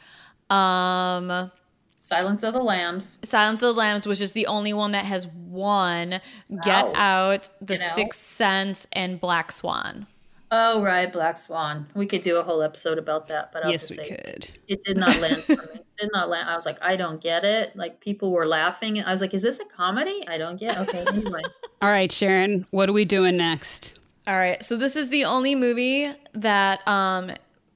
um, 0.49 1.51
Silence 1.97 2.43
of 2.43 2.53
the 2.53 2.61
Lambs. 2.61 3.19
Silence 3.23 3.61
of 3.61 3.73
the 3.75 3.79
Lambs 3.79 4.05
was 4.05 4.19
just 4.19 4.33
the 4.33 4.47
only 4.47 4.73
one 4.73 4.91
that 4.91 5.05
has 5.05 5.27
won. 5.27 6.19
Get 6.63 6.91
Out, 6.95 7.49
The 7.61 7.77
Get 7.77 7.95
Sixth 7.95 8.19
Sense, 8.19 8.87
and 8.91 9.21
Black 9.21 9.51
Swan. 9.51 10.07
Oh 10.53 10.83
right, 10.83 11.11
Black 11.11 11.37
Swan. 11.37 11.87
We 11.95 12.05
could 12.05 12.21
do 12.21 12.35
a 12.35 12.43
whole 12.43 12.61
episode 12.61 12.97
about 12.97 13.27
that, 13.27 13.53
but 13.53 13.63
I'll 13.63 13.71
yes, 13.71 13.87
just 13.87 14.01
we 14.01 14.07
say 14.07 14.15
could. 14.15 14.49
it 14.67 14.83
did 14.83 14.97
not 14.97 15.17
land 15.19 15.43
for 15.43 15.53
me. 15.53 15.57
It 15.91 16.05
did 16.05 16.11
not 16.13 16.29
land. 16.29 16.49
I 16.49 16.55
was 16.55 16.65
like, 16.65 16.81
I 16.81 16.95
don't 16.95 17.21
get 17.21 17.43
it. 17.43 17.75
Like 17.75 17.99
people 17.99 18.31
were 18.31 18.47
laughing. 18.47 19.03
I 19.03 19.11
was 19.11 19.21
like, 19.21 19.35
is 19.35 19.43
this 19.43 19.59
a 19.59 19.65
comedy? 19.65 20.27
I 20.27 20.37
don't 20.39 20.57
get. 20.59 20.77
Okay, 20.79 21.05
anyway. 21.07 21.41
All 21.81 21.89
right, 21.89 22.11
Sharon, 22.11 22.65
what 22.71 22.89
are 22.89 22.93
we 22.93 23.05
doing 23.05 23.37
next? 23.37 23.99
All 24.25 24.35
right, 24.35 24.63
so 24.63 24.77
this 24.77 24.95
is 24.95 25.09
the 25.09 25.25
only 25.25 25.53
movie 25.53 26.11
that 26.33 26.85
um 26.87 27.31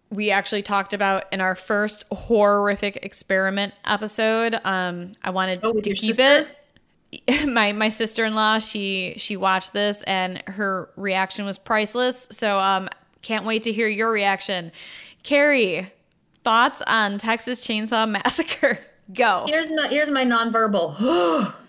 we 0.10 0.32
actually 0.32 0.64
talked 0.64 0.94
about 0.94 1.32
in 1.32 1.42
our 1.42 1.56
first 1.56 2.04
horrific 2.12 2.98
experiment 3.04 3.74
episode. 3.86 4.60
Um, 4.64 5.14
I 5.24 5.30
wanted 5.30 5.60
oh, 5.62 5.74
to 5.74 5.94
keep 5.94 6.16
sister? 6.16 6.24
it 6.24 6.48
my 7.48 7.72
my 7.72 7.90
sister-in-law 7.90 8.60
she 8.60 9.16
she 9.18 9.38
watched 9.38 9.74
this 9.74 10.02
and 10.04 10.42
her 10.48 10.90
reaction 10.96 11.46
was 11.46 11.58
priceless. 11.58 12.28
So 12.32 12.60
um 12.60 12.90
can't 13.22 13.46
wait 13.46 13.64
to 13.64 13.72
hear 13.72 13.88
your 13.88 14.12
reaction. 14.12 14.72
Carrie 15.24 15.92
thoughts 16.44 16.82
on 16.88 17.18
texas 17.18 17.66
chainsaw 17.66 18.10
massacre? 18.10 18.80
Go. 19.14 19.44
Here's 19.48 19.72
my 19.72 19.88
here's 19.88 20.12
my 20.12 20.26
nonverbal. 20.26 21.54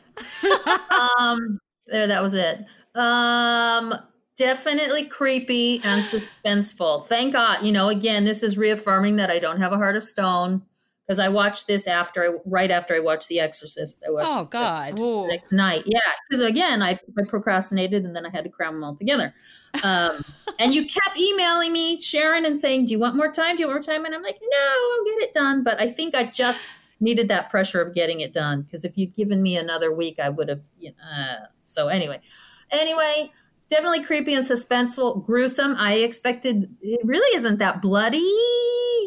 Um 1.18 1.58
there 1.86 2.06
that 2.06 2.22
was 2.22 2.32
it. 2.32 2.64
Um 2.94 3.94
definitely 4.38 5.04
creepy 5.04 5.82
and 5.84 6.00
suspenseful. 6.02 7.04
Thank 7.04 7.34
god. 7.34 7.62
You 7.62 7.72
know 7.72 7.88
again 7.88 8.24
this 8.24 8.42
is 8.42 8.56
reaffirming 8.56 9.16
that 9.16 9.30
i 9.30 9.38
don't 9.38 9.60
have 9.60 9.72
a 9.72 9.76
heart 9.76 9.96
of 9.96 10.04
stone 10.04 10.62
because 11.06 11.18
I 11.20 11.28
watched 11.28 11.66
this 11.66 11.86
after 11.86 12.24
I 12.24 12.38
right 12.44 12.70
after 12.70 12.94
I 12.94 13.00
watched 13.00 13.28
The 13.28 13.38
Exorcist. 13.38 14.02
I 14.06 14.10
watched 14.10 14.36
Oh 14.36 14.44
God. 14.44 14.96
The 14.96 15.26
next 15.28 15.52
night. 15.52 15.84
Yeah, 15.86 16.00
because 16.28 16.44
again, 16.44 16.82
I, 16.82 16.98
I 17.18 17.22
procrastinated 17.26 18.04
and 18.04 18.16
then 18.16 18.26
I 18.26 18.30
had 18.30 18.44
to 18.44 18.50
cram 18.50 18.74
them 18.74 18.84
all 18.84 18.96
together. 18.96 19.32
Um, 19.84 20.24
and 20.58 20.74
you 20.74 20.86
kept 20.86 21.16
emailing 21.16 21.72
me, 21.72 22.00
Sharon, 22.00 22.44
and 22.44 22.58
saying, 22.58 22.86
"Do 22.86 22.92
you 22.92 22.98
want 22.98 23.14
more 23.14 23.30
time? 23.30 23.56
Do 23.56 23.62
you 23.62 23.68
want 23.68 23.86
more 23.86 23.94
time?" 23.94 24.04
And 24.04 24.14
I'm 24.14 24.22
like, 24.22 24.38
"No, 24.42 24.58
I'll 24.58 25.04
get 25.04 25.28
it 25.28 25.32
done." 25.32 25.62
But 25.62 25.80
I 25.80 25.86
think 25.86 26.14
I 26.14 26.24
just 26.24 26.72
needed 26.98 27.28
that 27.28 27.50
pressure 27.50 27.80
of 27.80 27.94
getting 27.94 28.20
it 28.20 28.32
done 28.32 28.62
because 28.62 28.84
if 28.84 28.96
you'd 28.96 29.14
given 29.14 29.42
me 29.42 29.56
another 29.56 29.92
week, 29.94 30.18
I 30.18 30.28
would 30.28 30.48
have. 30.48 30.62
You 30.78 30.90
know, 30.90 31.22
uh, 31.22 31.46
so 31.62 31.88
anyway, 31.88 32.20
anyway. 32.70 33.32
Definitely 33.68 34.04
creepy 34.04 34.34
and 34.34 34.44
suspenseful, 34.44 35.26
gruesome. 35.26 35.74
I 35.76 35.94
expected 35.94 36.76
it 36.80 37.00
really 37.04 37.36
isn't 37.36 37.58
that 37.58 37.82
bloody. 37.82 38.32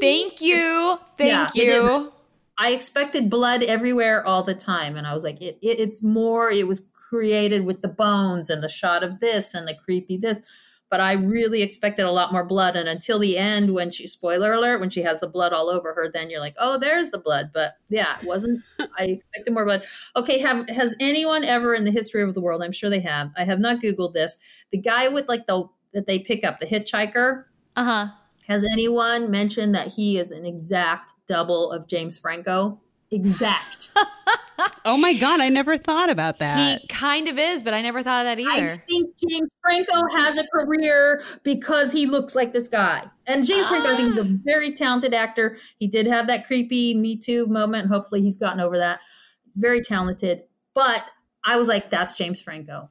Thank 0.01 0.41
you. 0.41 0.97
Thank 1.17 1.55
Yeah, 1.55 1.63
you. 1.63 2.11
I 2.57 2.71
expected 2.71 3.29
blood 3.29 3.63
everywhere 3.63 4.25
all 4.25 4.43
the 4.43 4.53
time, 4.53 4.97
and 4.97 5.07
I 5.07 5.13
was 5.13 5.23
like, 5.23 5.41
it, 5.41 5.57
it, 5.61 5.79
it's 5.79 6.03
more. 6.03 6.51
It 6.51 6.67
was 6.67 6.91
created 7.09 7.65
with 7.65 7.81
the 7.81 7.87
bones 7.87 8.49
and 8.49 8.61
the 8.61 8.69
shot 8.69 9.01
of 9.01 9.21
this 9.21 9.53
and 9.53 9.67
the 9.67 9.73
creepy 9.73 10.17
this, 10.17 10.41
but 10.89 10.99
I 10.99 11.13
really 11.13 11.61
expected 11.61 12.05
a 12.05 12.11
lot 12.11 12.31
more 12.31 12.43
blood. 12.43 12.75
And 12.75 12.89
until 12.89 13.19
the 13.19 13.37
end, 13.37 13.73
when 13.73 13.91
she 13.91 14.07
spoiler 14.07 14.53
alert, 14.53 14.79
when 14.79 14.89
she 14.89 15.03
has 15.03 15.19
the 15.19 15.27
blood 15.27 15.53
all 15.53 15.69
over 15.69 15.93
her, 15.93 16.09
then 16.11 16.29
you're 16.29 16.39
like, 16.39 16.55
oh, 16.57 16.77
there's 16.77 17.11
the 17.11 17.19
blood. 17.19 17.51
But 17.53 17.73
yeah, 17.89 18.17
it 18.21 18.27
wasn't. 18.27 18.63
I 18.97 19.03
expected 19.03 19.53
more 19.53 19.65
blood. 19.65 19.83
Okay, 20.15 20.39
have 20.39 20.67
has 20.69 20.95
anyone 20.99 21.43
ever 21.43 21.73
in 21.73 21.83
the 21.83 21.91
history 21.91 22.23
of 22.23 22.33
the 22.33 22.41
world? 22.41 22.63
I'm 22.63 22.71
sure 22.71 22.89
they 22.89 23.01
have. 23.01 23.31
I 23.37 23.45
have 23.45 23.59
not 23.59 23.81
googled 23.81 24.13
this. 24.13 24.37
The 24.71 24.79
guy 24.79 25.07
with 25.07 25.27
like 25.27 25.45
the 25.45 25.69
that 25.93 26.07
they 26.07 26.19
pick 26.19 26.43
up, 26.43 26.59
the 26.59 26.65
hitchhiker. 26.65 27.45
Uh 27.75 27.83
huh. 27.83 28.07
Has 28.47 28.63
anyone 28.63 29.29
mentioned 29.29 29.75
that 29.75 29.93
he 29.93 30.17
is 30.17 30.31
an 30.31 30.43
exact 30.43 31.13
double 31.27 31.71
of 31.71 31.87
James 31.87 32.17
Franco? 32.17 32.81
Exact. 33.11 33.91
Oh 34.85 34.97
my 34.97 35.13
God, 35.13 35.39
I 35.39 35.49
never 35.49 35.77
thought 35.77 36.09
about 36.09 36.39
that. 36.39 36.81
He 36.81 36.87
kind 36.87 37.27
of 37.27 37.37
is, 37.37 37.61
but 37.61 37.73
I 37.73 37.81
never 37.81 38.03
thought 38.03 38.25
of 38.25 38.25
that 38.25 38.39
either. 38.39 38.49
I 38.49 38.57
either. 38.57 38.83
think 38.87 39.15
James 39.17 39.49
Franco 39.61 40.15
has 40.15 40.37
a 40.37 40.47
career 40.47 41.23
because 41.43 41.91
he 41.91 42.05
looks 42.05 42.35
like 42.35 42.53
this 42.53 42.67
guy. 42.67 43.05
And 43.27 43.45
James 43.45 43.67
Franco, 43.67 43.93
I 43.93 43.97
think, 43.97 44.11
is 44.11 44.17
a 44.17 44.29
ah. 44.29 44.37
very 44.43 44.73
talented 44.73 45.13
actor. 45.13 45.57
He 45.77 45.87
did 45.87 46.07
have 46.07 46.27
that 46.27 46.45
creepy 46.45 46.95
Me 46.95 47.17
Too 47.17 47.45
moment. 47.47 47.89
Hopefully, 47.89 48.21
he's 48.21 48.37
gotten 48.37 48.59
over 48.59 48.77
that. 48.77 48.99
He's 49.45 49.57
very 49.57 49.81
talented. 49.81 50.43
But 50.73 51.09
I 51.43 51.57
was 51.57 51.67
like, 51.67 51.89
that's 51.89 52.17
James 52.17 52.41
Franco. 52.41 52.89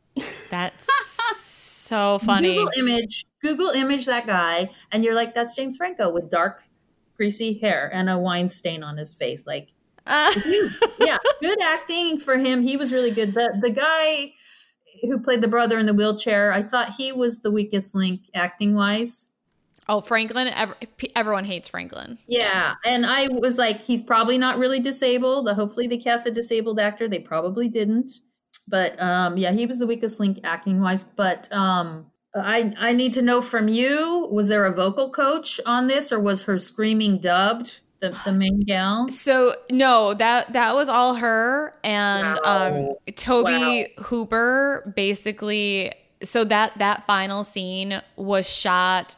That's 0.50 0.86
so 1.36 2.18
funny. 2.18 2.54
Google 2.54 2.70
image, 2.78 3.24
Google 3.40 3.70
image 3.70 4.06
that 4.06 4.26
guy, 4.26 4.70
and 4.92 5.04
you're 5.04 5.14
like, 5.14 5.34
that's 5.34 5.54
James 5.56 5.76
Franco 5.76 6.12
with 6.12 6.30
dark, 6.30 6.62
greasy 7.16 7.58
hair 7.58 7.90
and 7.92 8.08
a 8.08 8.18
wine 8.18 8.48
stain 8.48 8.82
on 8.82 8.96
his 8.96 9.14
face. 9.14 9.46
Like, 9.46 9.68
Uh, 10.08 10.32
yeah, 11.00 11.18
good 11.40 11.60
acting 11.62 12.18
for 12.18 12.38
him. 12.38 12.62
He 12.62 12.76
was 12.76 12.92
really 12.92 13.10
good. 13.10 13.34
The 13.34 13.58
the 13.60 13.70
guy 13.70 14.32
who 15.02 15.20
played 15.20 15.42
the 15.42 15.48
brother 15.48 15.78
in 15.78 15.86
the 15.86 15.94
wheelchair, 15.94 16.52
I 16.52 16.62
thought 16.62 16.94
he 16.96 17.12
was 17.12 17.42
the 17.42 17.50
weakest 17.50 17.94
link 17.94 18.22
acting 18.34 18.74
wise. 18.74 19.28
oh, 19.88 20.00
Franklin. 20.00 20.48
Ev- 20.48 20.74
everyone 21.14 21.44
hates 21.44 21.68
Franklin. 21.68 22.18
Yeah, 22.26 22.74
and 22.84 23.06
I 23.06 23.28
was 23.30 23.58
like, 23.58 23.82
he's 23.82 24.02
probably 24.02 24.36
not 24.38 24.58
really 24.58 24.80
disabled. 24.80 25.48
Hopefully, 25.48 25.86
they 25.86 25.98
cast 25.98 26.26
a 26.26 26.30
disabled 26.30 26.80
actor. 26.80 27.08
They 27.08 27.20
probably 27.20 27.68
didn't, 27.68 28.10
but 28.66 29.00
um, 29.00 29.36
yeah, 29.36 29.52
he 29.52 29.66
was 29.66 29.78
the 29.78 29.86
weakest 29.86 30.18
link 30.20 30.40
acting 30.44 30.80
wise. 30.80 31.04
But 31.04 31.50
um, 31.52 32.10
I 32.34 32.74
I 32.78 32.92
need 32.92 33.12
to 33.14 33.22
know 33.22 33.40
from 33.40 33.68
you: 33.68 34.28
was 34.32 34.48
there 34.48 34.64
a 34.66 34.72
vocal 34.72 35.10
coach 35.10 35.60
on 35.64 35.86
this, 35.86 36.10
or 36.12 36.20
was 36.20 36.42
her 36.42 36.58
screaming 36.58 37.18
dubbed? 37.18 37.80
The 38.00 38.16
the 38.24 38.32
main 38.32 38.60
gal. 38.60 39.08
So 39.08 39.54
no, 39.70 40.14
that 40.14 40.52
that 40.52 40.74
was 40.74 40.88
all 40.88 41.14
her 41.14 41.74
and 41.82 42.38
um 42.44 42.74
Wow. 42.74 42.96
Tobe 43.16 43.86
Hooper 43.98 44.92
basically 44.94 45.92
so 46.22 46.44
that 46.44 46.78
that 46.78 47.06
final 47.06 47.44
scene 47.44 48.00
was 48.16 48.48
shot 48.48 49.16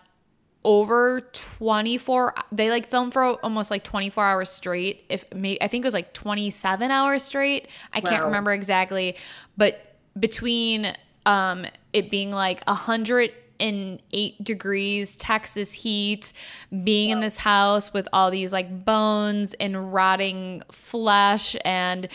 over 0.62 1.22
24 1.32 2.34
they 2.52 2.68
like 2.68 2.86
filmed 2.90 3.14
for 3.14 3.24
almost 3.42 3.70
like 3.70 3.82
24 3.82 4.22
hours 4.22 4.50
straight 4.50 5.04
if 5.08 5.24
may, 5.34 5.56
i 5.62 5.66
think 5.66 5.82
it 5.82 5.86
was 5.86 5.94
like 5.94 6.12
27 6.12 6.90
hours 6.90 7.22
straight 7.22 7.68
i 7.94 8.00
can't 8.02 8.22
remember 8.26 8.52
exactly 8.52 9.16
but 9.56 9.96
between 10.18 10.92
um 11.24 11.64
it 11.94 12.10
being 12.10 12.30
like 12.30 12.62
108 13.60 14.42
degrees 14.42 15.16
texas 15.16 15.72
heat 15.72 16.32
being 16.84 17.10
in 17.10 17.20
this 17.20 17.38
house 17.38 17.92
with 17.92 18.08
all 18.12 18.30
these 18.30 18.52
like 18.52 18.84
bones 18.84 19.54
and 19.60 19.92
rotting 19.92 20.62
flesh 20.70 21.54
and 21.64 22.08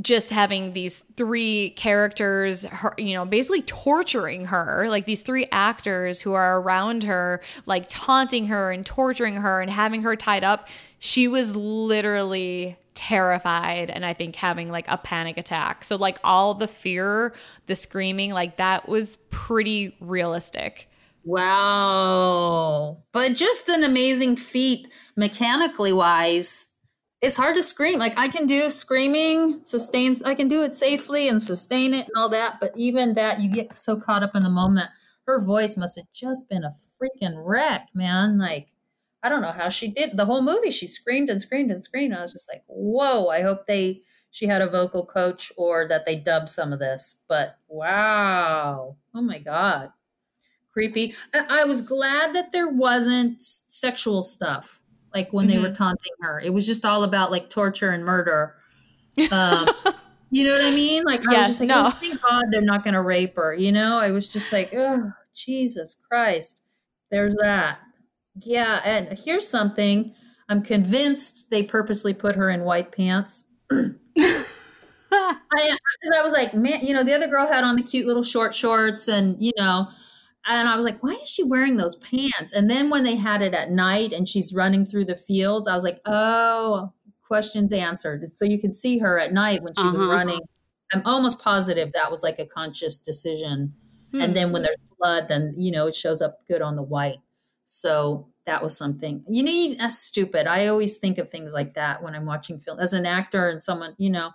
just 0.00 0.30
having 0.30 0.72
these 0.72 1.04
three 1.16 1.70
characters, 1.70 2.64
her, 2.64 2.94
you 2.98 3.14
know, 3.14 3.24
basically 3.24 3.62
torturing 3.62 4.46
her, 4.46 4.86
like 4.88 5.06
these 5.06 5.22
three 5.22 5.46
actors 5.50 6.20
who 6.20 6.34
are 6.34 6.60
around 6.60 7.04
her, 7.04 7.40
like 7.64 7.86
taunting 7.88 8.48
her 8.48 8.70
and 8.70 8.84
torturing 8.84 9.36
her 9.36 9.60
and 9.60 9.70
having 9.70 10.02
her 10.02 10.14
tied 10.14 10.44
up. 10.44 10.68
She 10.98 11.26
was 11.26 11.56
literally 11.56 12.76
terrified 13.06 13.88
and 13.88 14.04
I 14.04 14.12
think 14.12 14.36
having 14.36 14.70
like 14.70 14.86
a 14.88 14.96
panic 14.96 15.38
attack. 15.38 15.84
So, 15.84 15.96
like, 15.96 16.18
all 16.24 16.54
the 16.54 16.68
fear, 16.68 17.34
the 17.66 17.76
screaming, 17.76 18.32
like 18.32 18.56
that 18.56 18.88
was 18.88 19.16
pretty 19.30 19.96
realistic. 20.00 20.88
Wow. 21.24 23.02
But 23.12 23.34
just 23.34 23.68
an 23.68 23.84
amazing 23.84 24.36
feat 24.36 24.88
mechanically 25.16 25.92
wise. 25.92 26.72
It's 27.22 27.36
hard 27.36 27.56
to 27.56 27.62
scream. 27.62 27.98
Like 27.98 28.16
I 28.16 28.28
can 28.28 28.46
do 28.46 28.70
screaming, 28.70 29.60
sustain 29.64 30.16
I 30.24 30.34
can 30.34 30.48
do 30.48 30.62
it 30.62 30.74
safely 30.74 31.28
and 31.28 31.42
sustain 31.42 31.94
it 31.94 32.06
and 32.06 32.16
all 32.16 32.28
that, 32.28 32.58
but 32.60 32.72
even 32.76 33.14
that 33.14 33.40
you 33.40 33.50
get 33.50 33.76
so 33.78 33.98
caught 33.98 34.22
up 34.22 34.36
in 34.36 34.42
the 34.42 34.50
moment. 34.50 34.90
Her 35.26 35.40
voice 35.40 35.76
must 35.76 35.96
have 35.96 36.06
just 36.14 36.48
been 36.48 36.62
a 36.62 36.74
freaking 37.00 37.42
wreck, 37.44 37.88
man. 37.94 38.38
Like 38.38 38.68
I 39.26 39.28
don't 39.28 39.42
know 39.42 39.52
how 39.52 39.68
she 39.68 39.88
did 39.88 40.16
the 40.16 40.26
whole 40.26 40.42
movie. 40.42 40.70
She 40.70 40.86
screamed 40.86 41.30
and 41.30 41.40
screamed 41.42 41.70
and 41.70 41.82
screamed. 41.82 42.14
I 42.14 42.22
was 42.22 42.32
just 42.32 42.48
like, 42.52 42.64
"Whoa, 42.66 43.28
I 43.28 43.42
hope 43.42 43.66
they 43.66 44.02
she 44.30 44.46
had 44.46 44.62
a 44.62 44.66
vocal 44.66 45.06
coach 45.06 45.52
or 45.56 45.86
that 45.88 46.06
they 46.06 46.16
dubbed 46.16 46.50
some 46.50 46.72
of 46.72 46.78
this." 46.78 47.22
But 47.28 47.58
wow. 47.68 48.96
Oh 49.14 49.22
my 49.22 49.38
god 49.38 49.92
creepy. 50.70 51.14
I, 51.34 51.62
I 51.62 51.64
was 51.64 51.82
glad 51.82 52.34
that 52.34 52.52
there 52.52 52.68
wasn't 52.68 53.42
sexual 53.42 54.22
stuff 54.22 54.82
like 55.14 55.32
when 55.32 55.46
they 55.46 55.58
were 55.58 55.70
taunting 55.70 56.12
her. 56.20 56.38
It 56.40 56.52
was 56.52 56.66
just 56.66 56.84
all 56.84 57.02
about 57.04 57.30
like 57.30 57.48
torture 57.48 57.90
and 57.90 58.04
murder. 58.04 58.56
Um, 59.30 59.68
you 60.30 60.44
know 60.44 60.52
what 60.52 60.64
I 60.64 60.70
mean? 60.70 61.04
Like 61.04 61.22
I 61.28 61.32
Yes, 61.32 61.36
was 61.36 61.46
just 61.48 61.60
like, 61.60 61.70
no. 61.70 61.86
oh, 61.86 61.90
thank 62.00 62.20
God 62.22 62.44
they're 62.50 62.62
not 62.62 62.84
going 62.84 62.94
to 62.94 63.02
rape 63.02 63.36
her. 63.36 63.54
You 63.54 63.72
know, 63.72 63.98
I 63.98 64.10
was 64.10 64.28
just 64.28 64.52
like, 64.52 64.72
oh, 64.74 65.12
Jesus 65.34 65.94
Christ. 66.08 66.62
There's 67.10 67.34
that. 67.40 67.78
Yeah, 68.44 68.80
and 68.84 69.18
here's 69.18 69.48
something. 69.48 70.14
I'm 70.48 70.62
convinced 70.62 71.50
they 71.50 71.62
purposely 71.62 72.14
put 72.14 72.36
her 72.36 72.50
in 72.50 72.62
white 72.62 72.92
pants. 72.92 73.48
I, 73.70 73.94
I 75.12 76.22
was 76.22 76.32
like, 76.32 76.54
man, 76.54 76.84
you 76.84 76.92
know, 76.92 77.02
the 77.02 77.14
other 77.14 77.26
girl 77.28 77.46
had 77.46 77.64
on 77.64 77.76
the 77.76 77.82
cute 77.82 78.06
little 78.06 78.22
short 78.22 78.54
shorts 78.54 79.08
and, 79.08 79.40
you 79.40 79.52
know, 79.56 79.88
and 80.48 80.68
I 80.68 80.76
was 80.76 80.84
like, 80.84 81.02
why 81.02 81.12
is 81.22 81.28
she 81.28 81.42
wearing 81.42 81.76
those 81.76 81.96
pants? 81.96 82.52
And 82.52 82.70
then 82.70 82.90
when 82.90 83.02
they 83.04 83.16
had 83.16 83.42
it 83.42 83.54
at 83.54 83.70
night 83.70 84.12
and 84.12 84.28
she's 84.28 84.54
running 84.54 84.84
through 84.84 85.06
the 85.06 85.16
fields, 85.16 85.66
I 85.66 85.74
was 85.74 85.82
like, 85.82 86.00
oh, 86.06 86.92
questions 87.22 87.72
answered. 87.72 88.32
So 88.34 88.44
you 88.44 88.60
can 88.60 88.72
see 88.72 88.98
her 88.98 89.18
at 89.18 89.32
night 89.32 89.62
when 89.62 89.74
she 89.74 89.88
was 89.88 90.02
Uh-huh. 90.02 90.12
running. 90.12 90.40
I'm 90.92 91.02
almost 91.04 91.42
positive 91.42 91.92
that 91.92 92.10
was 92.12 92.22
like 92.22 92.38
a 92.38 92.46
conscious 92.46 93.00
decision. 93.00 93.74
And 94.12 94.34
then 94.36 94.52
when 94.52 94.62
there's 94.62 94.76
blood, 94.98 95.26
then, 95.28 95.52
you 95.58 95.70
know, 95.72 95.88
it 95.88 95.96
shows 95.96 96.22
up 96.22 96.46
good 96.48 96.62
on 96.62 96.76
the 96.76 96.82
white. 96.82 97.18
So 97.66 98.28
that 98.46 98.62
was 98.62 98.76
something. 98.76 99.24
You 99.28 99.42
need, 99.42 99.78
that's 99.78 99.98
stupid. 99.98 100.46
I 100.46 100.68
always 100.68 100.96
think 100.96 101.18
of 101.18 101.28
things 101.28 101.52
like 101.52 101.74
that 101.74 102.02
when 102.02 102.14
I'm 102.14 102.24
watching 102.24 102.58
film. 102.58 102.78
As 102.78 102.92
an 102.92 103.04
actor 103.04 103.48
and 103.48 103.62
someone, 103.62 103.94
you 103.98 104.08
know, 104.08 104.30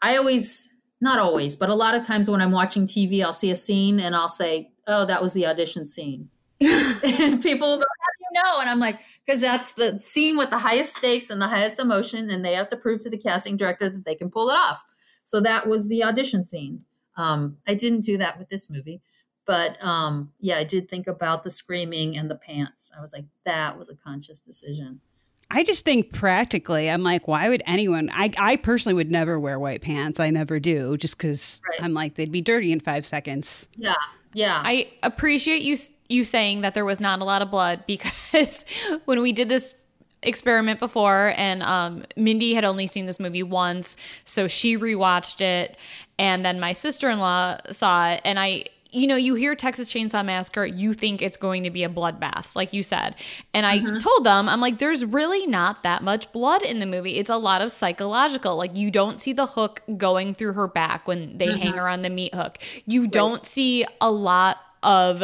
I 0.00 0.16
always, 0.16 0.72
not 1.00 1.18
always, 1.18 1.56
but 1.56 1.68
a 1.68 1.74
lot 1.74 1.94
of 1.94 2.06
times 2.06 2.30
when 2.30 2.40
I'm 2.40 2.52
watching 2.52 2.86
TV, 2.86 3.22
I'll 3.22 3.32
see 3.32 3.50
a 3.50 3.56
scene 3.56 4.00
and 4.00 4.14
I'll 4.14 4.28
say, 4.28 4.70
oh, 4.86 5.04
that 5.06 5.20
was 5.20 5.32
the 5.34 5.46
audition 5.46 5.84
scene. 5.84 6.30
and 6.60 7.42
people 7.42 7.68
will 7.68 7.78
go, 7.78 7.84
how 7.84 8.12
do 8.12 8.24
you 8.30 8.42
know? 8.42 8.60
And 8.60 8.70
I'm 8.70 8.78
like, 8.78 9.00
because 9.24 9.40
that's 9.40 9.72
the 9.72 9.98
scene 10.00 10.36
with 10.36 10.50
the 10.50 10.58
highest 10.58 10.96
stakes 10.96 11.30
and 11.30 11.40
the 11.42 11.48
highest 11.48 11.80
emotion, 11.80 12.30
and 12.30 12.44
they 12.44 12.54
have 12.54 12.68
to 12.68 12.76
prove 12.76 13.00
to 13.02 13.10
the 13.10 13.18
casting 13.18 13.56
director 13.56 13.90
that 13.90 14.04
they 14.04 14.14
can 14.14 14.30
pull 14.30 14.48
it 14.48 14.54
off. 14.54 14.84
So 15.24 15.40
that 15.40 15.66
was 15.66 15.88
the 15.88 16.04
audition 16.04 16.44
scene. 16.44 16.84
Um, 17.16 17.58
I 17.66 17.74
didn't 17.74 18.02
do 18.02 18.16
that 18.18 18.38
with 18.38 18.48
this 18.48 18.70
movie, 18.70 19.02
but 19.46 19.82
um, 19.82 20.32
yeah, 20.40 20.58
I 20.58 20.64
did 20.64 20.88
think 20.88 21.06
about 21.06 21.42
the 21.42 21.50
screaming 21.50 22.16
and 22.16 22.30
the 22.30 22.34
pants. 22.34 22.90
I 22.96 23.00
was 23.00 23.12
like, 23.12 23.24
that 23.44 23.78
was 23.78 23.88
a 23.88 23.94
conscious 23.94 24.40
decision. 24.40 25.00
I 25.48 25.62
just 25.62 25.84
think 25.84 26.12
practically, 26.12 26.90
I'm 26.90 27.04
like, 27.04 27.28
why 27.28 27.48
would 27.48 27.62
anyone? 27.66 28.10
I, 28.12 28.32
I 28.36 28.56
personally 28.56 28.94
would 28.94 29.12
never 29.12 29.38
wear 29.38 29.60
white 29.60 29.80
pants. 29.80 30.18
I 30.18 30.30
never 30.30 30.58
do, 30.58 30.96
just 30.96 31.16
because 31.16 31.62
Right. 31.70 31.82
I'm 31.84 31.94
like, 31.94 32.16
they'd 32.16 32.32
be 32.32 32.40
dirty 32.40 32.72
in 32.72 32.80
five 32.80 33.06
seconds. 33.06 33.68
Yeah, 33.76 33.94
yeah. 34.34 34.60
I 34.64 34.88
appreciate 35.04 35.62
you 35.62 35.76
you 36.08 36.24
saying 36.24 36.62
that 36.62 36.74
there 36.74 36.84
was 36.84 36.98
not 36.98 37.20
a 37.20 37.24
lot 37.24 37.42
of 37.42 37.50
blood 37.52 37.84
because 37.86 38.64
when 39.04 39.22
we 39.22 39.30
did 39.32 39.48
this 39.48 39.74
experiment 40.22 40.80
before, 40.80 41.32
and 41.36 41.62
um, 41.62 42.04
Mindy 42.16 42.54
had 42.54 42.64
only 42.64 42.88
seen 42.88 43.06
this 43.06 43.20
movie 43.20 43.44
once, 43.44 43.94
so 44.24 44.48
she 44.48 44.76
rewatched 44.76 45.40
it, 45.40 45.76
and 46.18 46.44
then 46.44 46.58
my 46.58 46.72
sister 46.72 47.08
in 47.08 47.20
law 47.20 47.56
saw 47.70 48.10
it, 48.10 48.20
and 48.24 48.36
I. 48.40 48.64
You 48.90 49.06
know, 49.06 49.16
you 49.16 49.34
hear 49.34 49.54
Texas 49.54 49.92
Chainsaw 49.92 50.24
Massacre, 50.24 50.64
you 50.64 50.92
think 50.92 51.22
it's 51.22 51.36
going 51.36 51.64
to 51.64 51.70
be 51.70 51.84
a 51.84 51.88
bloodbath, 51.88 52.54
like 52.54 52.72
you 52.72 52.82
said. 52.82 53.16
And 53.52 53.66
I 53.66 53.78
mm-hmm. 53.78 53.98
told 53.98 54.24
them, 54.24 54.48
I'm 54.48 54.60
like, 54.60 54.78
there's 54.78 55.04
really 55.04 55.46
not 55.46 55.82
that 55.82 56.02
much 56.02 56.30
blood 56.32 56.62
in 56.62 56.78
the 56.78 56.86
movie. 56.86 57.18
It's 57.18 57.30
a 57.30 57.36
lot 57.36 57.62
of 57.62 57.72
psychological. 57.72 58.56
Like, 58.56 58.76
you 58.76 58.90
don't 58.90 59.20
see 59.20 59.32
the 59.32 59.46
hook 59.46 59.82
going 59.96 60.34
through 60.34 60.54
her 60.54 60.68
back 60.68 61.08
when 61.08 61.38
they 61.38 61.46
hang 61.46 61.70
mm-hmm. 61.70 61.78
her 61.78 61.88
on 61.88 62.00
the 62.00 62.10
meat 62.10 62.34
hook. 62.34 62.58
You 62.84 63.06
don't 63.06 63.44
see 63.44 63.84
a 64.00 64.10
lot 64.10 64.58
of 64.82 65.22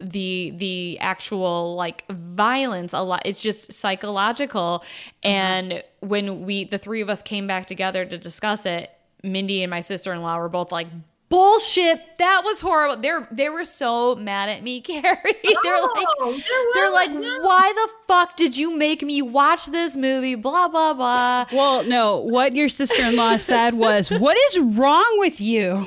the 0.00 0.52
the 0.56 0.98
actual 1.00 1.74
like 1.74 2.06
violence 2.08 2.94
a 2.94 3.02
lot 3.02 3.20
it's 3.26 3.42
just 3.42 3.70
psychological 3.72 4.82
mm-hmm. 5.22 5.28
and 5.28 5.82
when 6.00 6.46
we 6.46 6.64
the 6.64 6.78
three 6.78 7.02
of 7.02 7.10
us 7.10 7.20
came 7.22 7.46
back 7.46 7.66
together 7.66 8.06
to 8.06 8.16
discuss 8.16 8.64
it 8.64 8.90
mindy 9.22 9.62
and 9.62 9.68
my 9.68 9.80
sister-in-law 9.80 10.38
were 10.38 10.48
both 10.48 10.72
like 10.72 10.86
bullshit 11.30 12.18
that 12.18 12.42
was 12.44 12.60
horrible 12.60 13.00
they're 13.00 13.26
they 13.30 13.48
were 13.48 13.64
so 13.64 14.14
mad 14.16 14.48
at 14.48 14.62
me 14.62 14.80
carrie 14.82 15.16
they're 15.62 15.80
like 15.80 16.06
Oh, 16.18 16.32
there 16.32 16.74
they're 16.74 16.92
like 16.92 17.12
no. 17.12 17.38
why 17.40 17.72
the 17.72 17.88
fuck 18.08 18.36
did 18.36 18.56
you 18.56 18.76
make 18.76 19.02
me 19.02 19.22
watch 19.22 19.66
this 19.66 19.96
movie 19.96 20.34
blah 20.34 20.68
blah 20.68 20.92
blah 20.92 21.46
Well, 21.52 21.84
no, 21.84 22.18
what 22.18 22.54
your 22.54 22.68
sister 22.68 23.02
in 23.04 23.16
law 23.16 23.36
said 23.36 23.74
was, 23.74 24.10
What 24.10 24.36
is 24.48 24.58
wrong 24.58 25.14
with 25.18 25.40
you? 25.40 25.86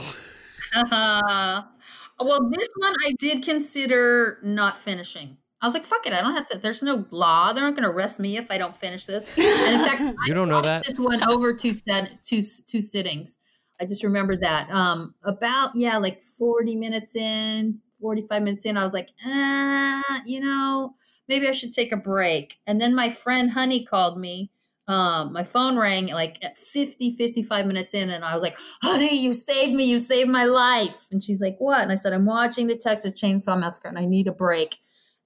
Uh, 0.73 1.61
well, 2.19 2.49
this 2.49 2.67
one 2.77 2.93
I 3.05 3.11
did 3.19 3.43
consider 3.43 4.39
not 4.43 4.77
finishing. 4.77 5.37
I 5.61 5.65
was 5.67 5.73
like, 5.75 5.83
fuck 5.85 6.05
it, 6.05 6.13
I 6.13 6.21
don't 6.21 6.33
have 6.33 6.47
to. 6.47 6.57
There's 6.57 6.83
no 6.83 7.05
law. 7.11 7.53
They're 7.53 7.63
not 7.63 7.71
going 7.75 7.83
to 7.83 7.89
arrest 7.89 8.19
me 8.19 8.37
if 8.37 8.51
I 8.51 8.57
don't 8.57 8.75
finish 8.75 9.05
this. 9.05 9.25
And 9.37 9.79
in 9.81 9.85
fact, 9.87 10.01
I 10.01 10.13
You 10.27 10.33
don't 10.33 10.49
know 10.49 10.55
watched 10.55 10.67
that? 10.67 10.83
This 10.83 10.95
one 10.97 11.23
over 11.29 11.53
two 11.53 11.73
set, 11.73 12.23
two 12.23 12.41
two 12.67 12.81
sittings. 12.81 13.37
I 13.83 13.85
just 13.85 14.03
remembered 14.03 14.39
that. 14.41 14.71
Um, 14.71 15.13
about 15.23 15.75
yeah, 15.75 15.97
like 15.97 16.23
40 16.23 16.75
minutes 16.77 17.17
in, 17.17 17.79
45 17.99 18.41
minutes 18.41 18.65
in, 18.65 18.77
I 18.77 18.83
was 18.83 18.93
like, 18.93 19.09
ah, 19.25 20.21
you 20.25 20.39
know, 20.39 20.95
maybe 21.27 21.49
I 21.49 21.51
should 21.51 21.73
take 21.73 21.91
a 21.91 21.97
break. 21.97 22.59
And 22.65 22.79
then 22.79 22.95
my 22.95 23.09
friend 23.09 23.51
Honey 23.51 23.83
called 23.83 24.17
me. 24.17 24.51
Um, 24.87 25.33
my 25.33 25.43
phone 25.43 25.77
rang 25.77 26.07
like 26.07 26.37
at 26.41 26.57
50, 26.57 27.15
55 27.17 27.65
minutes 27.65 27.93
in, 27.93 28.09
and 28.09 28.23
I 28.23 28.33
was 28.33 28.41
like, 28.41 28.57
honey, 28.81 29.17
you 29.17 29.33
saved 29.33 29.73
me. 29.73 29.83
You 29.83 29.97
saved 29.97 30.29
my 30.29 30.45
life. 30.45 31.07
And 31.11 31.21
she's 31.21 31.41
like, 31.41 31.57
what? 31.59 31.81
And 31.81 31.91
I 31.91 31.95
said, 31.95 32.13
I'm 32.13 32.25
watching 32.25 32.67
the 32.67 32.77
Texas 32.77 33.13
Chainsaw 33.13 33.59
Massacre 33.59 33.89
and 33.89 33.99
I 33.99 34.05
need 34.05 34.27
a 34.27 34.33
break. 34.33 34.77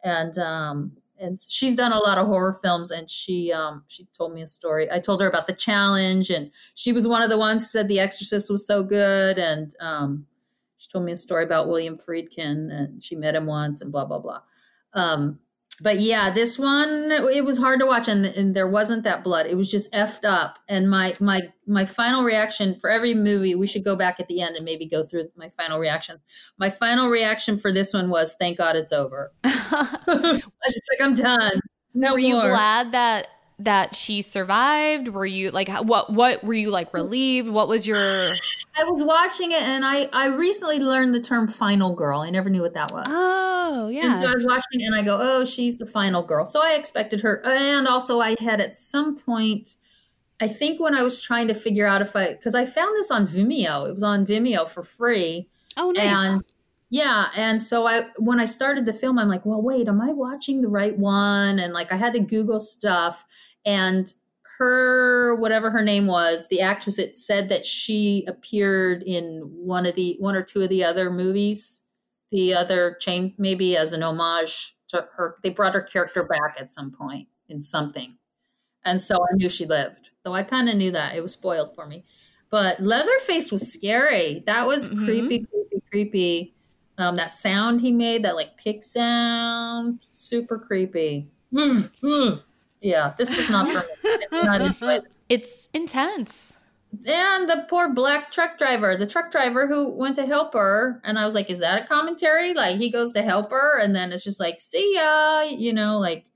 And, 0.03 0.35
um, 0.39 0.97
and 1.19 1.39
she's 1.39 1.75
done 1.75 1.91
a 1.91 1.99
lot 1.99 2.17
of 2.17 2.27
horror 2.27 2.53
films 2.53 2.91
and 2.91 3.09
she 3.09 3.51
um 3.51 3.83
she 3.87 4.05
told 4.17 4.33
me 4.33 4.41
a 4.41 4.47
story. 4.47 4.91
I 4.91 4.99
told 4.99 5.21
her 5.21 5.27
about 5.27 5.47
the 5.47 5.53
challenge 5.53 6.29
and 6.29 6.51
she 6.75 6.91
was 6.93 7.07
one 7.07 7.21
of 7.21 7.29
the 7.29 7.37
ones 7.37 7.63
who 7.63 7.67
said 7.67 7.87
the 7.87 7.99
exorcist 7.99 8.49
was 8.49 8.65
so 8.65 8.83
good 8.83 9.37
and 9.37 9.73
um 9.79 10.25
she 10.77 10.89
told 10.89 11.05
me 11.05 11.11
a 11.11 11.17
story 11.17 11.43
about 11.43 11.67
william 11.67 11.97
friedkin 11.97 12.71
and 12.71 13.03
she 13.03 13.15
met 13.15 13.35
him 13.35 13.45
once 13.45 13.81
and 13.81 13.91
blah 13.91 14.05
blah 14.05 14.19
blah. 14.19 14.41
Um 14.93 15.39
but 15.81 15.99
yeah 15.99 16.29
this 16.29 16.57
one 16.57 17.11
it 17.11 17.45
was 17.45 17.57
hard 17.57 17.79
to 17.79 17.85
watch 17.85 18.07
and, 18.07 18.25
and 18.25 18.55
there 18.55 18.67
wasn't 18.67 19.03
that 19.03 19.23
blood. 19.23 19.45
It 19.45 19.55
was 19.55 19.69
just 19.69 19.91
effed 19.91 20.25
up. 20.25 20.59
And 20.67 20.89
my 20.89 21.15
my 21.19 21.41
my 21.65 21.85
final 21.85 22.23
reaction 22.23 22.75
for 22.79 22.89
every 22.89 23.13
movie 23.13 23.55
we 23.55 23.67
should 23.67 23.83
go 23.83 23.95
back 23.95 24.19
at 24.19 24.27
the 24.27 24.41
end 24.41 24.55
and 24.55 24.65
maybe 24.65 24.87
go 24.87 25.03
through 25.03 25.29
my 25.35 25.49
final 25.49 25.79
reactions. 25.79 26.19
My 26.57 26.69
final 26.69 27.09
reaction 27.09 27.57
for 27.57 27.71
this 27.71 27.93
one 27.93 28.09
was 28.09 28.35
thank 28.39 28.57
god 28.57 28.75
it's 28.75 28.91
over. 28.91 29.31
I 29.43 30.01
was 30.07 30.73
just 30.73 30.89
like 30.91 31.01
i'm 31.01 31.15
done. 31.15 31.59
No 31.93 32.13
were 32.13 32.19
you 32.19 32.35
more. 32.35 32.49
glad 32.49 32.91
that 32.91 33.27
that 33.59 33.95
she 33.95 34.21
survived 34.21 35.07
were 35.07 35.25
you 35.25 35.49
like 35.49 35.67
what 35.67 36.13
what 36.13 36.43
were 36.43 36.53
you 36.53 36.69
like 36.69 36.93
relieved 36.93 37.49
what 37.49 37.67
was 37.67 37.87
your 37.87 37.97
I 37.97 38.83
was 38.83 39.03
watching 39.03 39.51
it 39.51 39.61
and 39.63 39.83
I 39.83 40.07
I 40.13 40.27
recently 40.27 40.79
learned 40.79 41.15
the 41.15 41.19
term 41.19 41.47
final 41.47 41.95
girl. 41.95 42.19
I 42.21 42.29
never 42.29 42.49
knew 42.49 42.61
what 42.61 42.75
that 42.75 42.91
was. 42.91 43.07
Oh, 43.09 43.87
yeah. 43.87 44.05
And 44.05 44.15
so 44.15 44.27
I 44.27 44.31
was 44.31 44.45
watching 44.45 44.85
and 44.85 44.93
I 44.93 45.01
go, 45.01 45.17
"Oh, 45.19 45.43
she's 45.43 45.77
the 45.77 45.87
final 45.87 46.21
girl." 46.21 46.45
So 46.45 46.61
I 46.63 46.73
expected 46.73 47.21
her 47.21 47.43
and 47.43 47.87
also 47.87 48.19
I 48.19 48.35
had 48.39 48.61
at 48.61 48.77
some 48.77 49.17
point 49.17 49.75
I 50.39 50.47
think 50.47 50.79
when 50.79 50.93
I 50.93 51.01
was 51.01 51.19
trying 51.19 51.47
to 51.47 51.55
figure 51.55 51.87
out 51.87 52.03
if 52.03 52.15
I 52.15 52.35
cuz 52.35 52.53
I 52.53 52.65
found 52.65 52.95
this 52.95 53.09
on 53.09 53.25
Vimeo. 53.25 53.89
It 53.89 53.93
was 53.95 54.03
on 54.03 54.23
Vimeo 54.25 54.69
for 54.69 54.83
free. 54.83 55.49
oh, 55.75 55.89
nice. 55.89 56.05
And 56.05 56.43
yeah, 56.89 57.27
and 57.35 57.61
so 57.61 57.85
I 57.85 58.07
when 58.17 58.39
I 58.39 58.45
started 58.45 58.85
the 58.85 58.93
film, 58.93 59.19
I'm 59.19 59.27
like, 59.27 59.45
well, 59.45 59.61
wait, 59.61 59.87
am 59.87 59.99
I 59.99 60.13
watching 60.13 60.61
the 60.61 60.69
right 60.69 60.97
one? 60.97 61.59
And 61.59 61.73
like 61.73 61.91
I 61.91 61.97
had 61.97 62.13
to 62.13 62.19
Google 62.19 62.59
stuff, 62.59 63.25
and 63.67 64.11
her 64.57 65.35
whatever 65.35 65.69
her 65.69 65.83
name 65.83 66.07
was, 66.07 66.47
the 66.47 66.61
actress, 66.61 66.97
it 66.97 67.15
said 67.15 67.49
that 67.49 67.63
she 67.65 68.25
appeared 68.27 69.03
in 69.03 69.41
one 69.53 69.85
of 69.85 69.93
the 69.93 70.15
one 70.19 70.35
or 70.35 70.41
two 70.41 70.63
of 70.63 70.69
the 70.69 70.83
other 70.83 71.11
movies, 71.11 71.83
the 72.31 72.55
other 72.55 72.97
chain 72.99 73.35
maybe 73.37 73.77
as 73.77 73.93
an 73.93 74.01
homage 74.01 74.75
to 74.87 75.07
her. 75.15 75.35
They 75.43 75.51
brought 75.51 75.75
her 75.75 75.81
character 75.81 76.23
back 76.23 76.55
at 76.59 76.71
some 76.71 76.89
point 76.91 77.27
in 77.49 77.61
something, 77.61 78.17
and 78.83 78.99
so 79.01 79.15
I 79.17 79.35
knew 79.35 79.49
she 79.49 79.65
lived. 79.67 80.09
So 80.25 80.33
I 80.33 80.41
kind 80.41 80.69
of 80.69 80.75
knew 80.75 80.91
that 80.91 81.15
it 81.15 81.21
was 81.21 81.33
spoiled 81.33 81.75
for 81.75 81.85
me. 81.85 82.03
But 82.49 82.79
Leatherface 82.79 83.51
was 83.51 83.71
scary. 83.71 84.43
That 84.47 84.65
was 84.65 84.89
Mhm. 84.89 85.03
creepy, 85.05 85.45
creepy, 85.45 85.83
creepy. 85.91 86.53
Um, 86.97 87.17
that 87.17 87.35
sound 87.35 87.81
he 87.81 87.91
made, 87.91 88.23
that 88.23 88.35
like 88.35 88.57
pick 88.57 88.83
sound, 88.83 89.99
super 90.09 90.57
creepy. 90.57 91.29
Yeah, 92.81 93.13
this 93.17 93.37
is 93.37 93.49
not 93.49 93.67
for 93.69 93.79
me. 93.79 94.25
I 94.31 94.43
not 94.57 94.61
enjoy 94.81 94.99
it's 95.29 95.67
intense 95.73 96.53
And 97.05 97.49
the 97.49 97.65
poor 97.69 97.93
black 97.93 98.31
truck 98.31 98.57
driver, 98.57 98.95
the 98.95 99.05
truck 99.07 99.29
driver 99.29 99.67
who 99.67 99.93
went 99.93 100.15
to 100.15 100.25
help 100.25 100.53
her, 100.53 101.01
and 101.03 101.19
I 101.19 101.25
was 101.25 101.35
like, 101.35 101.49
"Is 101.49 101.59
that 101.59 101.83
a 101.83 101.85
commentary?" 101.85 102.53
Like 102.53 102.77
he 102.77 102.89
goes 102.89 103.11
to 103.13 103.21
help 103.21 103.51
her, 103.51 103.77
and 103.79 103.93
then 103.95 104.11
it's 104.13 104.23
just 104.23 104.39
like, 104.39 104.61
"See 104.61 104.95
ya," 104.95 105.41
you 105.43 105.73
know, 105.73 105.99
like 105.99 106.27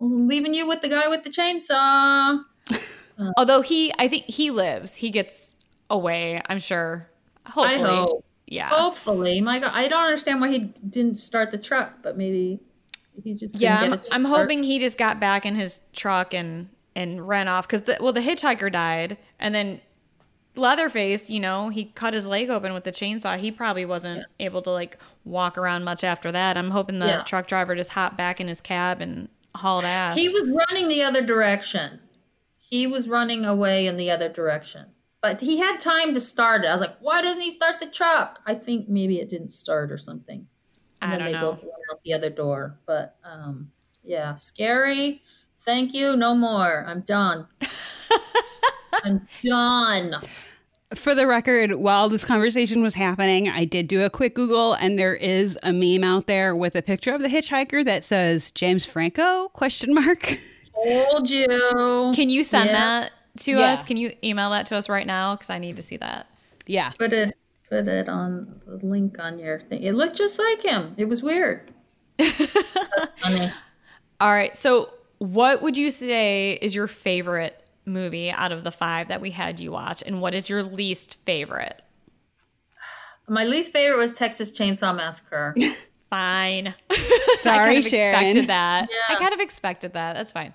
leaving 0.00 0.54
you 0.54 0.66
with 0.66 0.80
the 0.82 0.88
guy 0.88 1.08
with 1.08 1.24
the 1.24 1.30
chainsaw. 1.30 2.40
Uh. 3.18 3.32
although 3.36 3.60
he 3.60 3.92
i 3.98 4.08
think 4.08 4.24
he 4.24 4.50
lives 4.50 4.94
he 4.94 5.10
gets 5.10 5.54
away 5.90 6.40
i'm 6.46 6.58
sure 6.58 7.06
hopefully 7.46 7.82
I 7.82 7.86
hope. 7.86 8.24
yeah 8.46 8.68
Hopefully, 8.70 9.40
my 9.42 9.58
God, 9.58 9.72
I 9.74 9.88
don't 9.88 10.04
understand 10.04 10.40
why 10.40 10.48
he 10.50 10.72
didn't 10.88 11.16
start 11.18 11.50
the 11.50 11.58
truck, 11.58 12.00
but 12.02 12.16
maybe 12.16 12.60
he 13.24 13.34
just 13.34 13.58
yeah 13.58 13.80
I'm, 13.80 14.00
I'm 14.12 14.24
hoping 14.24 14.62
he 14.62 14.78
just 14.78 14.98
got 14.98 15.18
back 15.20 15.44
in 15.46 15.54
his 15.54 15.80
truck 15.92 16.32
and 16.34 16.68
and 16.96 17.26
ran 17.26 17.48
off 17.48 17.66
because 17.66 17.82
the 17.82 17.96
well 18.00 18.12
the 18.12 18.20
hitchhiker 18.20 18.70
died 18.72 19.16
and 19.38 19.54
then 19.54 19.80
leatherface 20.56 21.30
you 21.30 21.38
know 21.40 21.68
he 21.68 21.84
cut 21.84 22.12
his 22.12 22.26
leg 22.26 22.50
open 22.50 22.72
with 22.74 22.84
the 22.84 22.90
chainsaw 22.92 23.38
he 23.38 23.52
probably 23.52 23.84
wasn't 23.84 24.24
able 24.40 24.60
to 24.60 24.70
like 24.70 24.98
walk 25.24 25.56
around 25.56 25.84
much 25.84 26.02
after 26.02 26.32
that 26.32 26.56
i'm 26.56 26.70
hoping 26.72 26.98
the 26.98 27.06
Yeah. 27.06 27.22
truck 27.22 27.46
driver 27.46 27.74
just 27.76 27.90
hopped 27.90 28.16
back 28.16 28.40
in 28.40 28.48
his 28.48 28.60
cab 28.60 29.00
and 29.00 29.28
hauled 29.54 29.84
ass 29.84 30.14
He 30.16 30.28
was 30.28 30.44
running 30.46 30.88
the 30.88 31.02
other 31.02 31.24
direction. 31.26 31.98
He 32.56 32.86
was 32.86 33.08
running 33.08 33.44
away 33.44 33.84
in 33.86 33.96
the 33.96 34.08
other 34.08 34.28
direction. 34.28 34.86
But 35.20 35.40
he 35.40 35.58
had 35.58 35.80
time 35.80 36.14
to 36.14 36.20
start 36.20 36.64
it. 36.64 36.68
I 36.68 36.72
was 36.72 36.80
like, 36.80 36.96
why 37.00 37.20
doesn't 37.20 37.42
he 37.42 37.50
start 37.50 37.80
the 37.80 37.90
truck? 37.90 38.40
I 38.46 38.54
think 38.54 38.88
maybe 38.88 39.18
it 39.18 39.28
didn't 39.28 39.48
start 39.48 39.90
or 39.90 39.98
something. 39.98 40.46
And 41.02 41.12
I 41.12 41.16
then 41.16 41.18
don't 41.18 41.26
they 41.32 41.32
know. 41.40 41.52
both 41.52 41.62
went 41.62 41.74
out 41.92 42.00
the 42.04 42.12
other 42.12 42.30
door. 42.30 42.76
But 42.86 43.16
um, 43.24 43.70
yeah, 44.04 44.34
scary. 44.34 45.20
Thank 45.58 45.92
you. 45.94 46.16
No 46.16 46.34
more. 46.34 46.84
I'm 46.86 47.00
done. 47.00 47.46
I'm 49.04 49.26
done. 49.42 50.16
For 50.94 51.14
the 51.14 51.26
record, 51.26 51.74
while 51.76 52.08
this 52.08 52.24
conversation 52.24 52.82
was 52.82 52.94
happening, 52.94 53.48
I 53.48 53.64
did 53.64 53.86
do 53.86 54.04
a 54.04 54.10
quick 54.10 54.34
Google, 54.34 54.72
and 54.74 54.98
there 54.98 55.14
is 55.14 55.56
a 55.62 55.72
meme 55.72 56.02
out 56.02 56.26
there 56.26 56.56
with 56.56 56.74
a 56.74 56.82
picture 56.82 57.14
of 57.14 57.22
the 57.22 57.28
hitchhiker 57.28 57.84
that 57.84 58.02
says 58.02 58.50
James 58.50 58.84
Franco 58.84 59.46
question 59.52 59.94
mark. 59.94 60.38
Told 60.74 61.30
you. 61.30 61.46
can 62.14 62.28
you 62.30 62.42
send 62.42 62.70
Yeah. 62.70 62.72
that 62.72 63.12
to 63.40 63.52
Yeah. 63.52 63.72
us 63.72 63.84
can 63.84 63.96
you 63.96 64.12
email 64.24 64.50
that 64.50 64.66
to 64.66 64.76
us 64.76 64.88
right 64.88 65.06
now 65.06 65.36
because 65.36 65.50
i 65.50 65.58
need 65.58 65.76
to 65.76 65.82
see 65.82 65.96
that 65.98 66.26
Yeah. 66.66 66.90
Put 66.98 67.12
it 67.12 67.36
put 67.70 67.86
it 67.88 68.08
on 68.08 68.60
the 68.66 68.84
link 68.84 69.16
on 69.18 69.38
your 69.38 69.60
thing. 69.60 69.82
It 69.82 69.94
looked 69.94 70.16
just 70.16 70.38
like 70.38 70.62
him. 70.62 70.94
It 70.96 71.06
was 71.06 71.22
weird. 71.22 71.70
That's 72.18 73.12
funny. 73.20 73.52
All 74.20 74.30
right. 74.30 74.56
So, 74.56 74.90
what 75.18 75.62
would 75.62 75.76
you 75.76 75.90
say 75.90 76.58
is 76.60 76.74
your 76.74 76.86
favorite 76.88 77.56
movie 77.86 78.30
out 78.30 78.52
of 78.52 78.64
the 78.64 78.70
five 78.72 79.08
that 79.08 79.20
we 79.20 79.30
had 79.30 79.60
you 79.60 79.72
watch, 79.72 80.02
and 80.04 80.20
what 80.20 80.34
is 80.34 80.48
your 80.48 80.62
least 80.62 81.16
favorite? 81.24 81.80
My 83.28 83.44
least 83.44 83.72
favorite 83.72 83.96
was 83.98 84.16
Texas 84.18 84.52
Chainsaw 84.52 84.94
Massacre. 84.94 85.54
Fine. 86.10 86.74
Sorry, 87.36 87.58
I 87.58 87.64
kind 87.66 87.78
of 87.78 87.84
Sharon. 87.84 88.14
expected 88.14 88.46
that. 88.48 88.88
I 89.08 89.14
kind 89.14 89.32
of 89.32 89.38
expected 89.38 89.92
that. 89.92 90.14
That's 90.16 90.32
fine. 90.32 90.52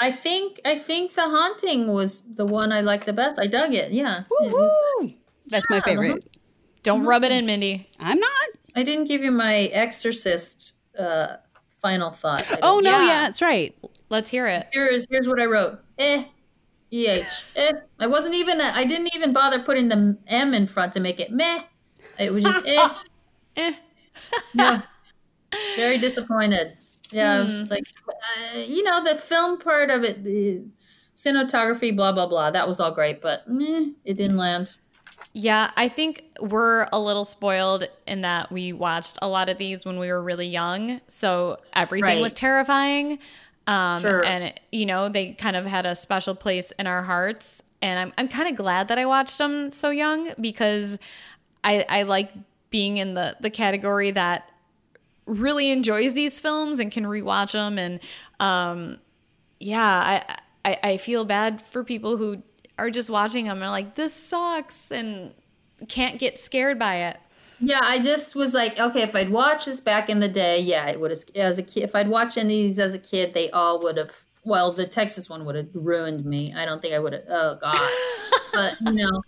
I 0.00 0.10
think 0.10 0.60
I 0.64 0.74
think 0.76 1.14
The 1.14 1.28
Haunting 1.28 1.92
was 1.92 2.34
the 2.34 2.44
one 2.44 2.72
I 2.72 2.80
liked 2.80 3.06
the 3.06 3.12
best. 3.12 3.38
I 3.38 3.46
dug 3.46 3.72
it. 3.72 3.92
Yeah. 3.92 4.24
It 4.42 4.52
was- 4.52 4.72
Woo! 5.00 5.12
That's 5.46 5.68
my 5.70 5.80
favorite. 5.80 6.24
Don't 6.82 7.04
rub 7.04 7.24
it 7.24 7.32
in, 7.32 7.46
Mindy. 7.46 7.88
I'm 7.98 8.18
not. 8.18 8.48
I 8.74 8.82
didn't 8.82 9.04
give 9.08 9.22
you 9.22 9.30
my 9.30 9.64
Exorcist 9.72 10.74
uh, 10.98 11.36
final 11.68 12.10
thought. 12.10 12.46
Oh 12.62 12.80
no, 12.80 12.90
Yeah. 12.90 13.06
yeah, 13.06 13.20
that's 13.22 13.42
right. 13.42 13.76
Let's 14.08 14.28
hear 14.30 14.46
it. 14.46 14.66
Here's 14.72 15.06
here's 15.10 15.28
what 15.28 15.40
I 15.40 15.46
wrote. 15.46 15.78
Eh. 15.98 16.24
Eh. 16.92 17.24
Eh. 17.56 17.72
I 17.98 18.06
wasn't 18.06 18.34
even 18.34 18.60
I 18.60 18.84
didn't 18.84 19.14
even 19.14 19.32
bother 19.32 19.60
putting 19.62 19.88
the 19.88 20.16
M 20.26 20.54
in 20.54 20.66
front 20.66 20.92
to 20.94 21.00
make 21.00 21.20
it 21.20 21.30
meh. 21.30 21.62
It 22.18 22.32
was 22.32 22.44
just 22.44 22.66
eh. 22.66 22.88
Eh. 23.56 23.74
Yeah. 24.54 24.82
Very 25.76 25.98
disappointed. 25.98 26.76
Yeah, 27.12 27.34
I 27.34 27.40
was 27.40 27.70
like, 27.72 27.82
uh, 28.08 28.58
you 28.58 28.84
know, 28.84 29.02
the 29.02 29.16
film 29.16 29.58
part 29.58 29.90
of 29.90 30.04
it, 30.04 30.22
the 30.22 30.62
cinematography, 31.16 31.94
blah 31.94 32.12
blah 32.12 32.28
blah. 32.28 32.52
That 32.52 32.68
was 32.68 32.78
all 32.78 32.92
great, 32.92 33.20
but 33.20 33.48
meh, 33.48 33.90
it 34.04 34.14
didn't 34.16 34.36
land. 34.36 34.72
Yeah, 35.32 35.70
I 35.76 35.88
think 35.88 36.24
we're 36.40 36.88
a 36.92 36.98
little 36.98 37.24
spoiled 37.24 37.86
in 38.06 38.22
that 38.22 38.50
we 38.50 38.72
watched 38.72 39.16
a 39.22 39.28
lot 39.28 39.48
of 39.48 39.58
these 39.58 39.84
when 39.84 39.98
we 39.98 40.10
were 40.10 40.20
really 40.22 40.48
young. 40.48 41.00
So 41.06 41.58
everything 41.72 42.04
Right. 42.16 42.20
was 42.20 42.34
terrifying. 42.34 43.20
Um, 43.68 43.98
Sure. 44.00 44.24
And, 44.24 44.52
you 44.72 44.86
know, 44.86 45.08
they 45.08 45.32
kind 45.32 45.54
of 45.54 45.66
had 45.66 45.86
a 45.86 45.94
special 45.94 46.34
place 46.34 46.72
in 46.80 46.88
our 46.88 47.02
hearts. 47.04 47.62
And 47.80 48.00
I'm, 48.00 48.12
I'm 48.18 48.28
kind 48.28 48.48
of 48.48 48.56
glad 48.56 48.88
that 48.88 48.98
I 48.98 49.06
watched 49.06 49.38
them 49.38 49.70
so 49.70 49.90
young 49.90 50.32
because 50.40 50.98
I, 51.62 51.86
I 51.88 52.02
like 52.02 52.32
being 52.70 52.96
in 52.96 53.14
the, 53.14 53.36
the 53.40 53.50
category 53.50 54.10
that 54.10 54.50
really 55.26 55.70
enjoys 55.70 56.14
these 56.14 56.40
films 56.40 56.80
and 56.80 56.90
can 56.90 57.04
rewatch 57.04 57.52
them. 57.52 57.78
And 57.78 58.00
um, 58.40 58.98
yeah, 59.60 60.24
I, 60.64 60.70
I, 60.72 60.78
I 60.92 60.96
feel 60.96 61.24
bad 61.24 61.62
for 61.70 61.84
people 61.84 62.16
who 62.16 62.42
are 62.80 62.90
just 62.90 63.10
watching 63.10 63.44
them 63.46 63.62
and 63.62 63.70
like, 63.70 63.94
this 63.94 64.12
sucks 64.14 64.90
and 64.90 65.32
can't 65.88 66.18
get 66.18 66.38
scared 66.38 66.78
by 66.78 66.96
it. 66.96 67.18
Yeah, 67.60 67.80
I 67.82 67.98
just 68.00 68.34
was 68.34 68.54
like, 68.54 68.78
okay, 68.80 69.02
if 69.02 69.14
I'd 69.14 69.30
watched 69.30 69.66
this 69.66 69.80
back 69.80 70.08
in 70.08 70.20
the 70.20 70.28
day, 70.28 70.60
yeah, 70.60 70.86
it 70.88 70.98
would 70.98 71.10
have. 71.10 71.18
As 71.34 71.58
a 71.58 71.62
kid, 71.62 71.82
if 71.82 71.94
I'd 71.94 72.08
watched 72.08 72.38
any 72.38 72.62
of 72.62 72.68
these 72.68 72.78
as 72.78 72.94
a 72.94 72.98
kid, 72.98 73.34
they 73.34 73.50
all 73.50 73.80
would 73.82 73.98
have. 73.98 74.24
Well, 74.44 74.72
the 74.72 74.86
Texas 74.86 75.28
one 75.28 75.44
would 75.44 75.54
have 75.54 75.68
ruined 75.74 76.24
me. 76.24 76.54
I 76.54 76.64
don't 76.64 76.80
think 76.80 76.94
I 76.94 76.98
would 76.98 77.12
have. 77.12 77.24
Oh 77.28 77.58
God! 77.60 77.90
but 78.54 78.76
you 78.80 79.04
know, 79.04 79.22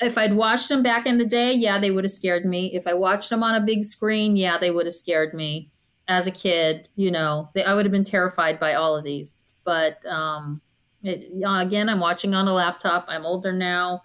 if 0.00 0.16
I'd 0.16 0.34
watched 0.34 0.68
them 0.68 0.84
back 0.84 1.06
in 1.06 1.18
the 1.18 1.26
day, 1.26 1.52
yeah, 1.52 1.78
they 1.78 1.90
would 1.90 2.04
have 2.04 2.12
scared 2.12 2.44
me. 2.44 2.72
If 2.72 2.86
I 2.86 2.94
watched 2.94 3.30
them 3.30 3.42
on 3.42 3.56
a 3.56 3.60
big 3.60 3.82
screen, 3.82 4.36
yeah, 4.36 4.58
they 4.58 4.70
would 4.70 4.86
have 4.86 4.92
scared 4.92 5.34
me. 5.34 5.70
As 6.06 6.28
a 6.28 6.32
kid, 6.32 6.88
you 6.94 7.10
know, 7.10 7.50
they, 7.54 7.64
I 7.64 7.74
would 7.74 7.84
have 7.84 7.92
been 7.92 8.04
terrified 8.04 8.60
by 8.60 8.74
all 8.74 8.96
of 8.96 9.04
these. 9.04 9.44
But 9.64 10.04
um, 10.06 10.60
it, 11.02 11.30
again, 11.44 11.88
I'm 11.88 12.00
watching 12.00 12.34
on 12.34 12.48
a 12.48 12.52
laptop. 12.52 13.06
I'm 13.08 13.26
older 13.26 13.52
now. 13.52 14.02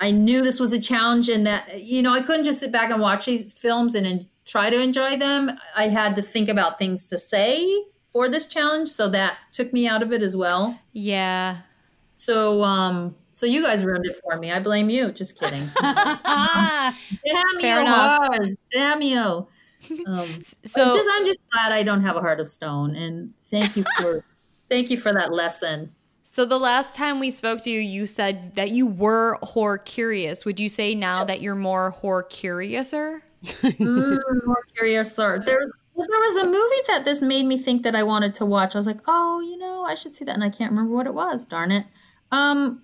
I 0.00 0.12
knew 0.12 0.42
this 0.42 0.60
was 0.60 0.72
a 0.72 0.80
challenge 0.80 1.28
and 1.28 1.46
that, 1.46 1.82
you 1.82 2.02
know, 2.02 2.12
I 2.12 2.20
couldn't 2.20 2.44
just 2.44 2.60
sit 2.60 2.70
back 2.70 2.90
and 2.90 3.00
watch 3.00 3.26
these 3.26 3.52
films 3.52 3.94
and, 3.94 4.26
try 4.48 4.70
to 4.70 4.80
enjoy 4.80 5.16
them. 5.16 5.50
I 5.76 5.88
had 5.88 6.16
to 6.16 6.22
think 6.22 6.48
about 6.48 6.78
things 6.78 7.06
to 7.08 7.18
say 7.18 7.66
for 8.08 8.28
this 8.28 8.46
challenge. 8.46 8.88
So 8.88 9.08
that 9.10 9.36
took 9.52 9.72
me 9.72 9.86
out 9.86 10.02
of 10.02 10.12
it 10.12 10.22
as 10.22 10.36
well. 10.36 10.78
Yeah. 10.92 11.58
So, 12.08 12.62
um, 12.62 13.14
so 13.32 13.46
you 13.46 13.62
guys 13.62 13.84
ruined 13.84 14.06
it 14.06 14.16
for 14.16 14.36
me. 14.36 14.50
I 14.50 14.60
blame 14.60 14.90
you. 14.90 15.12
Just 15.12 15.38
kidding. 15.38 15.68
Damn 15.80 16.94
Fair 17.60 17.76
you, 17.76 17.80
enough. 17.82 18.48
Damn 18.70 19.02
you. 19.02 19.48
Um, 20.06 20.42
So 20.64 20.82
I'm 20.82 20.92
just, 20.92 21.08
I'm 21.12 21.24
just 21.24 21.38
glad 21.52 21.70
I 21.70 21.84
don't 21.84 22.02
have 22.02 22.16
a 22.16 22.20
heart 22.20 22.40
of 22.40 22.50
stone. 22.50 22.96
And 22.96 23.32
thank 23.46 23.76
you 23.76 23.84
for, 23.96 24.24
thank 24.68 24.90
you 24.90 24.96
for 24.96 25.12
that 25.12 25.32
lesson. 25.32 25.94
So 26.38 26.44
the 26.44 26.56
last 26.56 26.94
time 26.94 27.18
we 27.18 27.32
spoke 27.32 27.60
to 27.62 27.68
you, 27.68 27.80
you 27.80 28.06
said 28.06 28.54
that 28.54 28.70
you 28.70 28.86
were 28.86 29.38
whore 29.42 29.84
curious. 29.84 30.44
Would 30.44 30.60
you 30.60 30.68
say 30.68 30.94
now 30.94 31.24
that 31.24 31.40
you're 31.40 31.56
more 31.56 31.92
whore 32.00 32.28
curiouser? 32.30 33.24
Mm, 33.42 34.20
more 34.46 34.64
curiouser. 34.76 35.42
There, 35.44 35.58
there, 35.58 35.66
was 35.96 36.36
a 36.36 36.44
movie 36.44 36.82
that 36.86 37.04
this 37.04 37.20
made 37.22 37.44
me 37.44 37.58
think 37.58 37.82
that 37.82 37.96
I 37.96 38.04
wanted 38.04 38.36
to 38.36 38.46
watch. 38.46 38.76
I 38.76 38.78
was 38.78 38.86
like, 38.86 39.00
oh, 39.08 39.40
you 39.40 39.58
know, 39.58 39.82
I 39.82 39.96
should 39.96 40.14
see 40.14 40.24
that, 40.26 40.34
and 40.36 40.44
I 40.44 40.48
can't 40.48 40.70
remember 40.70 40.94
what 40.94 41.08
it 41.08 41.14
was. 41.14 41.44
Darn 41.44 41.72
it. 41.72 41.86
Um, 42.30 42.82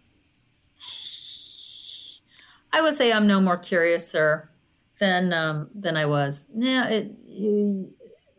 I 2.72 2.82
would 2.82 2.96
say 2.96 3.12
I'm 3.12 3.28
no 3.28 3.40
more 3.40 3.56
curiouser 3.56 4.50
than 4.98 5.32
um, 5.32 5.70
than 5.72 5.96
I 5.96 6.06
was. 6.06 6.48
Yeah, 6.52 6.88
it, 6.88 7.12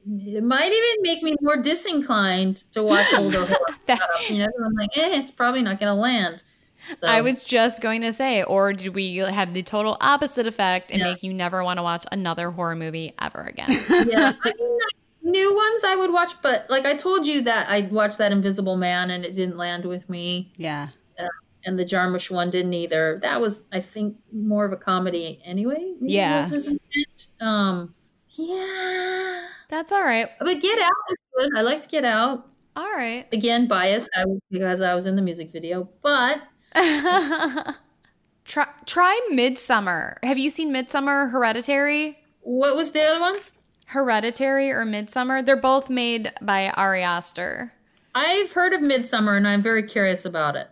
it 0.08 0.44
might 0.44 0.72
even 0.72 1.02
make 1.02 1.24
me 1.24 1.36
more 1.42 1.58
disinclined 1.58 2.58
to 2.74 2.84
watch 2.84 3.08
older 3.18 3.46
horror 3.46 3.58
That- 3.88 3.98
stuff. 4.02 4.30
You 4.30 4.40
know, 4.40 4.48
I'm 4.66 4.74
like, 4.74 4.96
eh, 4.98 5.18
it's 5.18 5.32
probably 5.32 5.62
not 5.62 5.80
going 5.80 5.90
to 5.92 6.00
land. 6.00 6.44
So 6.96 7.08
I 7.08 7.22
was 7.22 7.44
just 7.44 7.82
going 7.82 8.02
to 8.02 8.14
say, 8.14 8.44
or 8.44 8.72
did 8.72 8.94
we 8.94 9.16
have 9.18 9.56
the 9.56 9.64
total 9.64 9.98
opposite 10.02 10.46
effect 10.46 10.92
and 10.92 11.00
Yeah. 11.00 11.06
make 11.14 11.24
you 11.24 11.34
never 11.34 11.64
want 11.64 11.78
to 11.80 11.84
watch 11.84 12.06
another 12.12 12.52
horror 12.52 12.76
movie 12.76 13.14
ever 13.20 13.42
again? 13.42 13.70
yeah. 13.90 14.34
I 14.46 14.52
mean, 14.54 14.78
like, 14.78 14.94
new 15.24 15.56
ones 15.56 15.84
I 15.84 15.96
would 15.96 16.14
watch, 16.14 16.34
but 16.44 16.68
like 16.70 16.86
I 16.86 16.94
told 16.94 17.26
you 17.26 17.42
that 17.42 17.68
I'd 17.70 17.92
watched 17.92 18.20
that 18.20 18.32
Invisible 18.32 18.78
Man 18.78 19.10
and 19.10 19.26
it 19.26 19.34
didn't 19.34 19.58
land 19.58 19.86
with 19.86 20.08
me, 20.12 20.52
yeah. 20.58 20.90
and 21.66 21.80
the 21.80 21.86
Jarmusch 21.86 22.30
one 22.30 22.52
didn't 22.52 22.76
either. 22.76 23.18
That 23.24 23.42
was, 23.42 23.66
I 23.74 23.80
think, 23.80 24.18
more 24.32 24.66
of 24.66 24.72
a 24.72 24.78
comedy 24.78 25.42
anyway. 25.44 25.94
maybe 26.00 26.14
Yeah. 26.14 26.42
was 26.42 26.52
his 26.52 26.68
intent. 26.68 27.28
Um, 27.42 27.96
yeah. 28.38 29.42
That's 29.70 29.92
all 29.92 30.04
right. 30.04 30.30
But 30.40 30.62
Get 30.62 30.80
Out 30.80 30.92
is 31.10 31.18
good. 31.38 31.58
I 31.58 31.62
liked 31.62 31.90
Get 31.90 32.06
Out. 32.06 32.48
All 32.76 32.92
right. 32.92 33.26
Again, 33.32 33.68
biased 33.68 34.10
I, 34.16 34.26
because 34.50 34.82
I 34.82 34.94
was 34.94 35.06
in 35.06 35.16
the 35.16 35.22
music 35.22 35.52
video, 35.52 35.90
but 36.02 36.42
Try, 38.46 38.68
try 38.86 39.20
Midsommar. 39.32 40.18
Have 40.24 40.38
you 40.38 40.50
seen 40.50 40.72
Midsommar 40.74 41.32
Hereditary? 41.32 42.20
what 42.42 42.76
was 42.76 42.92
the 42.92 43.02
other 43.02 43.20
one? 43.20 43.36
Hereditary 43.88 44.70
or 44.70 44.86
Midsommar? 44.86 45.44
They're 45.44 45.56
both 45.56 45.90
made 45.90 46.32
by 46.42 46.70
Ari 46.70 47.02
Aster. 47.02 47.74
I've 48.14 48.54
heard 48.54 48.72
of 48.74 48.82
Midsommar 48.82 49.36
and 49.36 49.48
I'm 49.48 49.64
very 49.64 49.82
curious 49.84 50.26
about 50.26 50.56
it. 50.56 50.68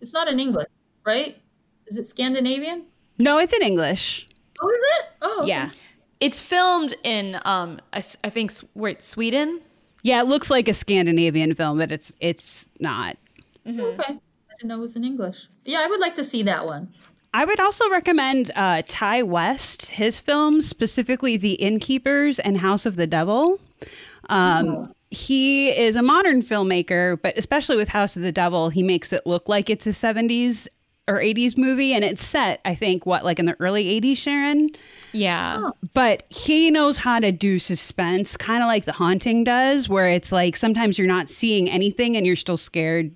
It's 0.00 0.14
not 0.14 0.28
in 0.28 0.38
English, 0.38 0.68
right? 1.04 1.36
Is 1.86 1.98
it 1.98 2.04
Scandinavian? 2.06 2.84
No, 3.18 3.38
it's 3.38 3.52
in 3.52 3.62
English. 3.62 4.28
Oh, 4.60 4.68
is 4.68 4.80
it? 4.80 5.06
Oh, 5.22 5.40
okay. 5.42 5.48
Yeah. 6.22 6.26
It's 6.26 6.40
filmed 6.40 6.94
in, 7.02 7.38
um, 7.44 7.80
I, 7.92 7.98
s- 7.98 8.16
I 8.24 8.30
think, 8.30 8.50
s- 8.52 8.64
wait, 8.74 9.02
Sweden. 9.02 9.60
Yeah, 10.02 10.20
it 10.20 10.26
looks 10.28 10.50
like 10.50 10.68
a 10.68 10.72
Scandinavian 10.74 11.54
film, 11.54 11.78
but 11.78 11.92
it's 11.92 12.14
it's 12.20 12.68
not. 12.80 13.16
Okay. 13.66 13.96
I 14.04 14.18
didn't 14.58 14.68
know 14.68 14.78
it 14.78 14.82
was 14.82 14.96
in 14.96 15.04
English. 15.04 15.46
Yeah, 15.64 15.78
I 15.80 15.86
would 15.86 16.00
like 16.00 16.14
to 16.16 16.24
see 16.24 16.42
that 16.44 16.66
one. 16.66 16.92
I 17.34 17.44
would 17.44 17.60
also 17.60 17.88
recommend 17.90 18.50
uh, 18.56 18.82
Ti 18.86 19.22
West, 19.22 19.90
his 19.92 20.20
films, 20.20 20.68
specifically 20.68 21.36
The 21.36 21.52
Innkeepers 21.54 22.38
and 22.40 22.58
House 22.58 22.84
of 22.84 22.96
the 22.96 23.06
Devil. 23.06 23.58
Um, 24.28 24.92
He 25.10 25.68
is 25.70 25.94
a 25.94 26.02
modern 26.02 26.42
filmmaker, 26.42 27.20
but 27.22 27.38
especially 27.38 27.76
with 27.76 27.88
House 27.88 28.16
of 28.16 28.22
the 28.22 28.32
Devil, 28.32 28.70
he 28.70 28.82
makes 28.82 29.12
it 29.12 29.26
look 29.26 29.48
like 29.48 29.68
it's 29.70 29.86
a 29.86 29.90
70s 29.90 30.68
or 31.08 31.18
80s 31.18 31.58
movie. 31.58 31.92
And 31.94 32.04
it's 32.04 32.24
set, 32.24 32.60
I 32.64 32.74
think, 32.74 33.06
what, 33.06 33.24
like 33.24 33.38
in 33.38 33.46
the 33.46 33.56
early 33.60 34.00
80s, 34.00 34.16
Sharon? 34.18 34.70
Yeah. 35.12 35.70
But 35.94 36.24
he 36.28 36.70
knows 36.70 36.96
how 36.98 37.18
to 37.20 37.32
do 37.32 37.58
suspense, 37.58 38.36
kind 38.36 38.62
of 38.62 38.68
like 38.68 38.84
The 38.84 38.92
Haunting 38.92 39.44
does, 39.44 39.88
where 39.88 40.08
it's 40.08 40.30
like 40.32 40.56
sometimes 40.56 40.98
you're 40.98 41.08
not 41.08 41.28
seeing 41.28 41.68
anything 41.68 42.16
and 42.16 42.24
you're 42.26 42.36
still 42.36 42.56
scared 42.56 43.14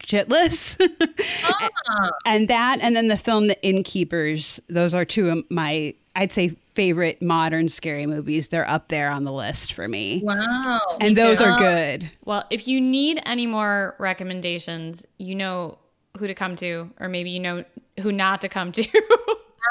shitless. 0.00 0.78
and 2.26 2.48
that, 2.48 2.78
and 2.80 2.94
then 2.96 3.08
the 3.08 3.16
film 3.16 3.46
The 3.48 3.60
Innkeepers, 3.62 4.60
those 4.68 4.94
are 4.94 5.04
two 5.04 5.30
of 5.30 5.44
my, 5.50 5.94
I'd 6.16 6.32
say, 6.32 6.56
favorite 6.74 7.20
modern 7.22 7.68
scary 7.68 8.06
movies. 8.06 8.48
They're 8.48 8.68
up 8.68 8.88
there 8.88 9.10
on 9.10 9.24
the 9.24 9.32
list 9.32 9.72
for 9.72 9.88
me. 9.88 10.22
Wow. 10.24 10.80
And 11.00 11.16
those 11.16 11.40
are 11.40 11.52
Uh, 11.52 11.58
good. 11.58 12.10
Well, 12.24 12.44
if 12.50 12.68
you 12.68 12.80
need 12.80 13.20
any 13.26 13.46
more 13.46 13.96
recommendations, 13.98 15.04
you 15.18 15.34
know 15.34 15.78
who 16.18 16.26
to 16.26 16.34
come 16.34 16.54
to, 16.56 16.90
or 17.00 17.08
maybe 17.08 17.30
you 17.30 17.40
know 17.40 17.64
who 18.00 18.12
not 18.12 18.40
to 18.42 18.48
come 18.48 18.72
to. 18.72 18.84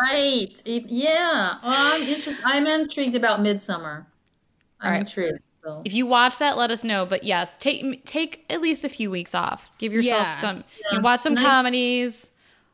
Right. 0.04 0.50
Yeah. 0.66 1.56
Well, 1.64 1.94
I'm, 1.94 2.04
inter- 2.08 2.38
I'm 2.46 2.68
intrigued 2.68 3.16
about 3.16 3.40
Midsommar. 3.40 4.06
I'm 4.80 4.86
All 4.86 4.92
right. 4.92 5.00
intrigued. 5.00 5.40
So. 5.64 5.82
if 5.86 5.94
you 5.94 6.06
watch 6.06 6.38
that, 6.38 6.56
let 6.56 6.70
us 6.70 6.84
know. 6.84 7.04
But 7.06 7.24
yes, 7.24 7.56
take 7.56 8.06
take 8.06 8.46
at 8.48 8.62
least 8.62 8.86
a 8.86 8.90
few 8.90 9.10
weeks 9.10 9.34
off. 9.34 9.72
Give 9.80 9.92
yourself 9.92 10.22
Yeah. 10.22 10.36
some. 10.38 10.64
Yeah. 10.92 10.98
You 10.98 11.02
watch 11.02 11.22
some 11.22 11.34
Tonight's- 11.36 11.50
comedies. 11.50 12.30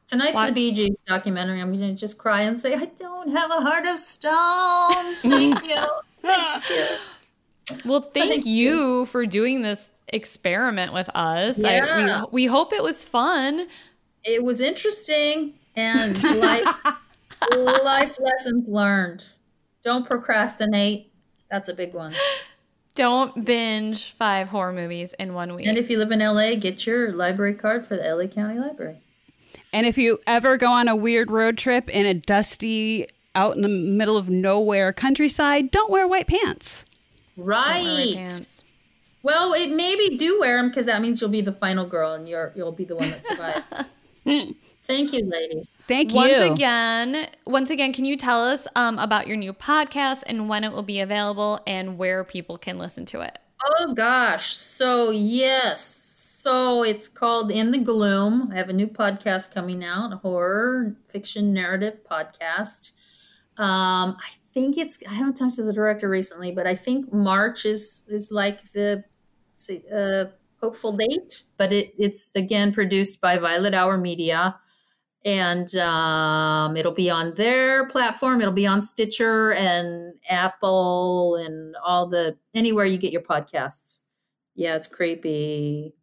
Tonight's 0.06 0.34
What? 0.34 0.48
the 0.48 0.54
Bee 0.54 0.74
Gees 0.74 0.98
documentary. 1.08 1.62
I'm 1.62 1.74
going 1.78 1.95
to 1.95 2.00
just 2.00 2.18
cry 2.18 2.41
and 2.41 2.60
say, 2.60 2.74
I 2.74 2.86
don't 2.88 3.30
have 3.30 3.50
a 3.52 3.62
heart 3.62 3.86
of 3.86 3.98
stone. 4.00 5.16
Thank 5.22 5.64
you. 5.66 5.82
Thank 6.22 6.70
you. 6.70 6.98
Well, 7.90 8.02
thank, 8.02 8.30
Thank 8.30 8.45
you. 8.45 9.06
for 9.06 9.26
doing 9.26 9.62
this 9.62 9.91
experiment 10.14 10.94
with 10.94 11.10
us. 11.15 11.57
Yeah. 11.57 11.85
I, 11.85 12.22
we, 12.26 12.44
we 12.44 12.45
hope 12.45 12.73
it 12.73 12.84
was 12.84 13.03
fun. 13.03 13.68
It 14.23 14.44
was 14.44 14.61
interesting 14.61 15.53
and 15.76 16.22
life, 16.23 16.65
life 17.57 18.18
lessons 18.19 18.69
learned. 18.69 19.26
Don't 19.84 20.06
procrastinate. 20.06 21.11
That's 21.52 21.69
a 21.69 21.73
big 21.73 21.94
one. 21.94 22.15
Don't 22.95 23.44
binge 23.44 24.11
five 24.14 24.49
horror 24.49 24.72
movies 24.72 25.14
in 25.19 25.34
one 25.34 25.56
week. 25.56 25.65
And 25.68 25.77
if 25.77 25.90
you 25.90 25.98
live 25.98 26.11
in 26.11 26.19
LA, 26.19 26.56
get 26.56 26.85
your 26.85 27.11
library 27.11 27.56
card 27.56 27.85
for 27.85 27.98
the 27.98 28.03
LA 28.03 28.27
County 28.27 28.60
Library. 28.60 29.02
And 29.73 29.88
if 29.88 29.98
you 29.98 30.19
ever 30.27 30.57
go 30.57 30.68
on 30.72 30.88
a 30.88 30.95
weird 30.95 31.31
road 31.31 31.57
trip 31.57 31.90
in 31.90 32.06
a 32.06 32.14
dusty, 32.14 33.07
out 33.35 33.56
in 33.56 33.64
the 33.64 33.68
middle 33.68 34.15
of 34.15 34.30
nowhere 34.30 34.94
countryside, 34.94 35.72
don't 35.72 35.90
wear 35.90 36.07
white 36.07 36.27
pants. 36.27 36.85
Don't 37.35 37.48
wear 37.48 37.65
white 37.65 38.15
Right. 38.15 38.64
Pants. 39.24 39.40
Well, 39.40 39.54
it 39.54 39.76
maybe 39.76 40.18
do 40.18 40.40
wear 40.40 40.58
them 40.58 40.70
because 40.70 40.86
that 40.86 41.02
means 41.02 41.22
you'll 41.22 41.30
be 41.30 41.41
the 41.41 41.52
final 41.52 41.86
girl 41.86 42.14
and 42.14 42.28
you're 42.28 42.52
you'll 42.56 42.72
be 42.72 42.86
the 42.86 42.95
one 42.95 43.10
that 43.10 43.26
survived. 43.26 43.64
Thank 44.86 45.14
you, 45.14 45.26
ladies. 45.26 45.70
Thank 45.88 46.12
you. 46.12 46.18
Once 46.18 46.34
you. 46.34 46.52
again, 46.52 47.28
once 47.45 47.70
again, 47.70 47.94
can 47.94 48.04
you 48.04 48.18
tell 48.18 48.44
us 48.44 48.68
um, 48.76 49.00
about 49.00 49.28
your 49.28 49.38
new 49.38 49.54
podcast 49.54 50.24
and 50.28 50.50
when 50.50 50.66
it 50.66 50.74
will 50.74 50.84
be 50.84 51.00
available 51.00 51.62
and 51.66 51.98
where 51.98 52.24
people 52.26 52.58
can 52.58 52.78
listen 52.78 53.06
to 53.06 53.22
it? 53.22 53.40
Oh 53.66 53.94
gosh. 53.94 54.48
So 54.48 55.12
yes. 55.12 56.10
So 56.44 56.84
it's 56.84 57.08
called 57.08 57.52
In 57.52 57.72
the 57.72 57.78
Gloom. 57.78 58.50
I 58.52 58.58
have 58.58 58.68
a 58.68 58.74
new 58.74 58.88
podcast 58.88 59.54
coming 59.54 59.82
out, 59.86 60.12
a 60.12 60.18
horror 60.18 60.98
fiction 61.08 61.54
narrative 61.54 62.00
podcast. 62.04 62.91
Um, 63.56 64.18
I 64.20 64.32
think 64.54 64.78
it's 64.78 65.02
I 65.10 65.14
haven't 65.14 65.36
talked 65.36 65.56
to 65.56 65.64
the 65.64 65.72
director 65.72 66.10
recently, 66.10 66.52
but 66.52 66.68
I 66.68 66.76
think 66.76 67.14
March 67.14 67.66
is 67.66 68.04
is 68.10 68.30
like 68.30 68.74
the 68.74 69.06
say, 69.65 69.84
uh, 69.94 70.26
hopeful 70.61 70.94
date. 70.94 71.44
But 71.57 71.73
it, 71.73 71.94
it's 71.98 72.31
again 72.35 72.73
produced 72.73 73.22
by 73.22 73.38
Violet 73.38 73.73
Hour 73.73 73.98
Media. 73.98 74.60
And 75.26 75.73
um, 75.77 76.76
it'll 76.76 76.91
be 76.91 77.10
on 77.10 77.34
their 77.35 77.88
platform. 77.88 78.41
It'll 78.41 78.53
be 78.53 78.68
on 78.68 78.81
Stitcher 78.81 79.53
and 79.53 80.15
Apple 80.30 81.35
and 81.35 81.76
all 81.84 82.07
the 82.07 82.38
anywhere 82.53 82.85
you 82.85 82.98
get 82.98 83.14
your 83.14 83.22
podcasts. 83.22 83.99
Yeah, 84.56 84.76
it's 84.76 84.88
creepy. 84.88 85.95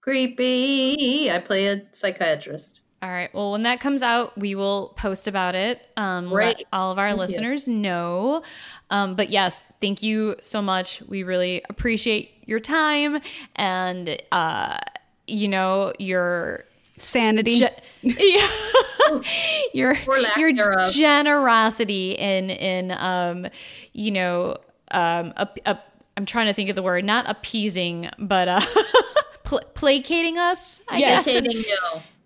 Creepy. 0.00 1.30
I 1.30 1.38
play 1.40 1.66
a 1.66 1.82
psychiatrist. 1.92 2.82
All 3.00 3.08
right. 3.08 3.32
Well, 3.32 3.52
when 3.52 3.62
that 3.62 3.78
comes 3.78 4.02
out, 4.02 4.36
we 4.36 4.54
will 4.56 4.92
post 4.96 5.28
about 5.28 5.54
it. 5.54 5.80
Um, 5.96 6.30
let 6.32 6.60
all 6.72 6.90
of 6.90 6.98
our 6.98 7.08
Thank 7.10 7.16
you. 7.20 7.26
listeners 7.26 7.68
know. 7.68 8.42
Um, 8.90 9.14
but 9.14 9.30
yes, 9.30 9.62
thank 9.80 10.02
you 10.02 10.34
so 10.42 10.60
much. 10.60 11.00
We 11.06 11.22
really 11.22 11.62
appreciate 11.70 12.42
your 12.46 12.58
time 12.58 13.20
and, 13.54 14.20
uh, 14.32 14.78
you 15.28 15.46
know, 15.46 15.92
your 16.00 16.64
Sanity. 16.96 17.60
ge- 17.60 17.70
yeah. 18.02 18.48
your 19.74 19.94
your 20.36 20.52
thereof. 20.52 20.90
generosity 20.92 22.12
in 22.12 22.50
in 22.50 22.90
um, 22.90 23.46
you 23.92 24.10
know, 24.10 24.56
um, 24.90 25.32
a, 25.36 25.48
a, 25.66 25.78
I'm 26.16 26.26
trying 26.26 26.48
to 26.48 26.52
think 26.52 26.68
of 26.68 26.74
the 26.76 26.82
word, 26.82 27.04
not 27.04 27.28
appeasing, 27.30 28.10
but 28.18 28.48
uh, 28.48 28.60
pl- 29.44 29.62
placating 29.74 30.36
us. 30.38 30.80
I 30.88 30.98
Yes. 30.98 31.24
guess. 31.26 31.34
Hating 31.36 31.58
you. 31.58 31.78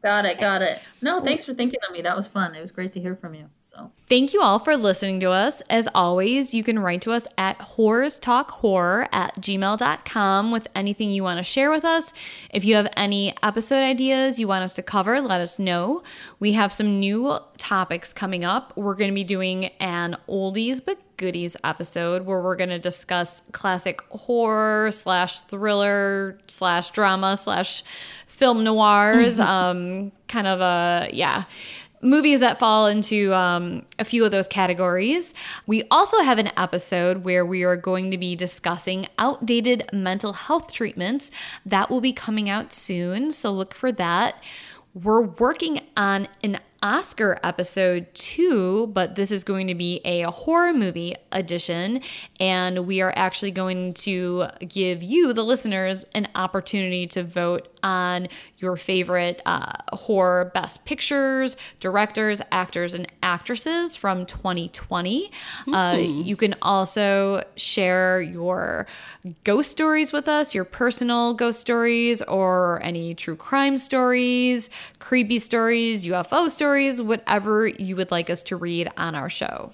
Got 0.03 0.25
it. 0.25 0.41
Got 0.41 0.63
it. 0.63 0.81
No, 1.01 1.21
thanks 1.21 1.45
for 1.45 1.55
thinking 1.55 1.79
of 1.87 1.93
me. 1.93 2.03
That 2.03 2.17
was 2.17 2.27
fun. 2.27 2.55
It 2.55 2.61
was 2.61 2.71
great 2.73 2.93
to 2.95 3.01
hear 3.01 3.15
from 3.15 3.35
you. 3.35 3.47
So 3.59 3.93
Thank 4.09 4.33
you 4.35 4.43
all 4.43 4.59
for 4.59 4.77
listening 4.77 5.21
to 5.21 5.31
us. 5.31 5.63
As 5.71 5.89
always, 5.95 6.53
you 6.53 6.63
can 6.63 6.79
write 6.79 7.03
to 7.03 7.13
us 7.13 7.27
at 7.39 7.59
horrorstalkhorror 7.61 9.09
at 9.13 9.37
gmail.com 9.41 10.51
with 10.51 10.69
anything 10.75 11.11
you 11.11 11.23
want 11.23 11.39
to 11.39 11.45
share 11.45 11.71
with 11.71 11.85
us. 11.85 12.13
If 12.51 12.65
you 12.65 12.75
have 12.75 12.89
any 12.97 13.35
episode 13.43 13.83
ideas 13.83 14.39
you 14.39 14.49
want 14.49 14.65
us 14.65 14.75
to 14.75 14.83
cover, 14.83 15.21
let 15.21 15.41
us 15.41 15.59
know. 15.59 16.03
We 16.41 16.53
have 16.53 16.73
some 16.73 16.99
new 17.01 17.39
topics 17.59 18.13
coming 18.13 18.45
up. 18.45 18.77
We're 18.77 18.97
going 18.97 19.11
to 19.11 19.15
be 19.15 19.25
doing 19.25 19.67
an 19.81 20.17
oldies 20.29 20.81
but 20.85 20.99
goodies 21.17 21.57
episode 21.63 22.27
where 22.27 22.41
we're 22.41 22.57
going 22.57 22.71
to 22.71 22.81
discuss 22.81 23.43
classic 23.53 24.03
horror 24.11 24.91
slash 24.91 25.41
thriller 25.43 26.39
slash 26.49 26.91
drama 26.91 27.37
slash 27.37 27.85
film 28.43 28.65
noirs. 28.65 29.39
um, 29.39 30.11
kind 30.27 30.49
of 30.49 30.61
a, 30.61 31.09
yeah 31.13 31.45
movies 32.05 32.41
that 32.41 32.59
fall 32.59 32.89
into 32.89 33.33
um, 33.33 33.87
a 33.99 34.05
few 34.05 34.25
of 34.25 34.33
those 34.33 34.49
categories. 34.49 35.33
We 35.69 35.85
also 35.89 36.19
have 36.19 36.39
an 36.39 36.51
episode 36.57 37.19
where 37.19 37.47
we 37.47 37.63
are 37.63 37.77
going 37.77 38.11
to 38.11 38.19
be 38.19 38.35
discussing 38.35 39.07
outdated 39.19 39.89
mental 39.93 40.33
health 40.33 40.73
treatments. 40.73 41.31
That 41.65 41.91
will 41.91 42.01
be 42.01 42.13
coming 42.13 42.51
out 42.51 42.73
soon, 42.73 43.31
so 43.31 43.53
look 43.53 43.73
for 43.73 43.93
that. 43.93 44.43
We're 44.95 45.23
working 45.23 45.81
on 45.97 46.27
an 46.43 46.59
Oscar 46.83 47.39
episode 47.45 48.13
too, 48.13 48.89
but 48.89 49.15
this 49.15 49.31
is 49.31 49.45
going 49.45 49.69
to 49.69 49.75
be 49.75 50.01
a 50.05 50.23
horror 50.25 50.75
movie 50.75 51.15
edition. 51.31 52.01
And 52.41 52.87
we 52.87 53.01
are 53.01 53.13
actually 53.17 53.53
going 53.53 53.95
to 53.95 54.49
give 54.67 55.03
you, 55.03 55.33
the 55.33 55.45
listeners, 55.45 56.05
an 56.15 56.29
opportunity 56.35 57.07
to 57.07 57.23
vote 57.23 57.72
on 57.83 58.29
your 58.59 58.77
favorite 58.77 59.41
uh, 59.47 59.73
horror 59.93 60.51
best 60.55 60.85
pictures, 60.85 61.57
directors, 61.81 62.41
actors, 62.51 62.95
and 62.95 63.07
actresses 63.23 63.97
from 63.97 64.27
2020. 64.27 65.31
Uh, 65.73 65.99
you 66.01 66.37
can 66.37 66.55
also 66.63 67.43
share 67.57 68.21
your 68.21 68.87
ghost 69.45 69.71
stories 69.71 70.13
with 70.13 70.29
us, 70.29 70.55
your 70.55 70.65
personal 70.65 71.35
ghost 71.35 71.61
stories, 71.61 72.23
or 72.23 72.81
any 72.83 73.15
true 73.15 73.37
crime 73.37 73.79
stories, 73.79 74.71
creepy 74.99 75.39
stories, 75.39 76.07
UFO 76.07 76.51
stories, 76.51 77.01
whatever 77.01 77.67
you 77.67 77.97
would 77.97 78.11
like 78.11 78.31
us 78.31 78.43
to 78.45 78.57
read 78.57 78.91
on 78.97 79.15
our 79.15 79.29
show. 79.29 79.73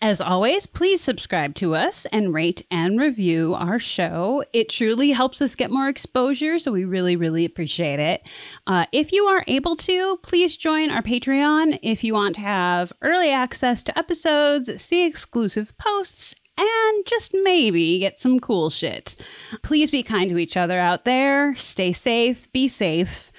As 0.00 0.20
always, 0.20 0.68
please 0.68 1.00
subscribe 1.00 1.56
to 1.56 1.74
us 1.74 2.06
and 2.12 2.32
rate 2.32 2.64
and 2.70 3.00
review 3.00 3.54
our 3.54 3.80
show. 3.80 4.44
It 4.52 4.68
truly 4.68 5.10
helps 5.10 5.42
us 5.42 5.56
get 5.56 5.72
more 5.72 5.88
exposure, 5.88 6.60
so 6.60 6.70
we 6.70 6.84
really, 6.84 7.16
really 7.16 7.44
appreciate 7.44 7.98
it. 7.98 8.22
Uh, 8.68 8.86
if 8.92 9.10
you 9.10 9.24
are 9.24 9.42
able 9.48 9.74
to, 9.74 10.16
please 10.18 10.56
join 10.56 10.92
our 10.92 11.02
Patreon 11.02 11.80
if 11.82 12.04
you 12.04 12.14
want 12.14 12.36
to 12.36 12.42
have 12.42 12.92
early 13.02 13.32
access 13.32 13.82
to 13.82 13.98
episodes, 13.98 14.80
see 14.80 15.04
exclusive 15.04 15.76
posts, 15.78 16.32
and 16.56 17.06
just 17.06 17.32
maybe 17.42 17.98
get 17.98 18.20
some 18.20 18.38
cool 18.38 18.70
shit. 18.70 19.16
Please 19.64 19.90
be 19.90 20.04
kind 20.04 20.30
to 20.30 20.38
each 20.38 20.56
other 20.56 20.78
out 20.78 21.04
there. 21.06 21.56
Stay 21.56 21.92
safe, 21.92 22.50
be 22.52 22.68
safe. 22.68 23.32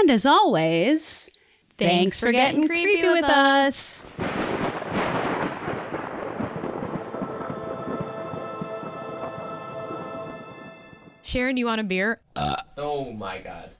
And 0.00 0.10
as 0.10 0.26
always, 0.26 1.30
thanks, 1.78 2.18
for 2.18 2.32
getting, 2.32 2.66
creepy, 2.66 3.02
with 3.02 3.24
us. 3.24 4.02
Sharon, 11.26 11.56
do 11.56 11.58
you 11.58 11.66
want 11.66 11.80
a 11.80 11.84
beer? 11.84 12.20
Uh, 12.36 12.54
oh 12.78 13.12
my 13.12 13.38
god. 13.38 13.70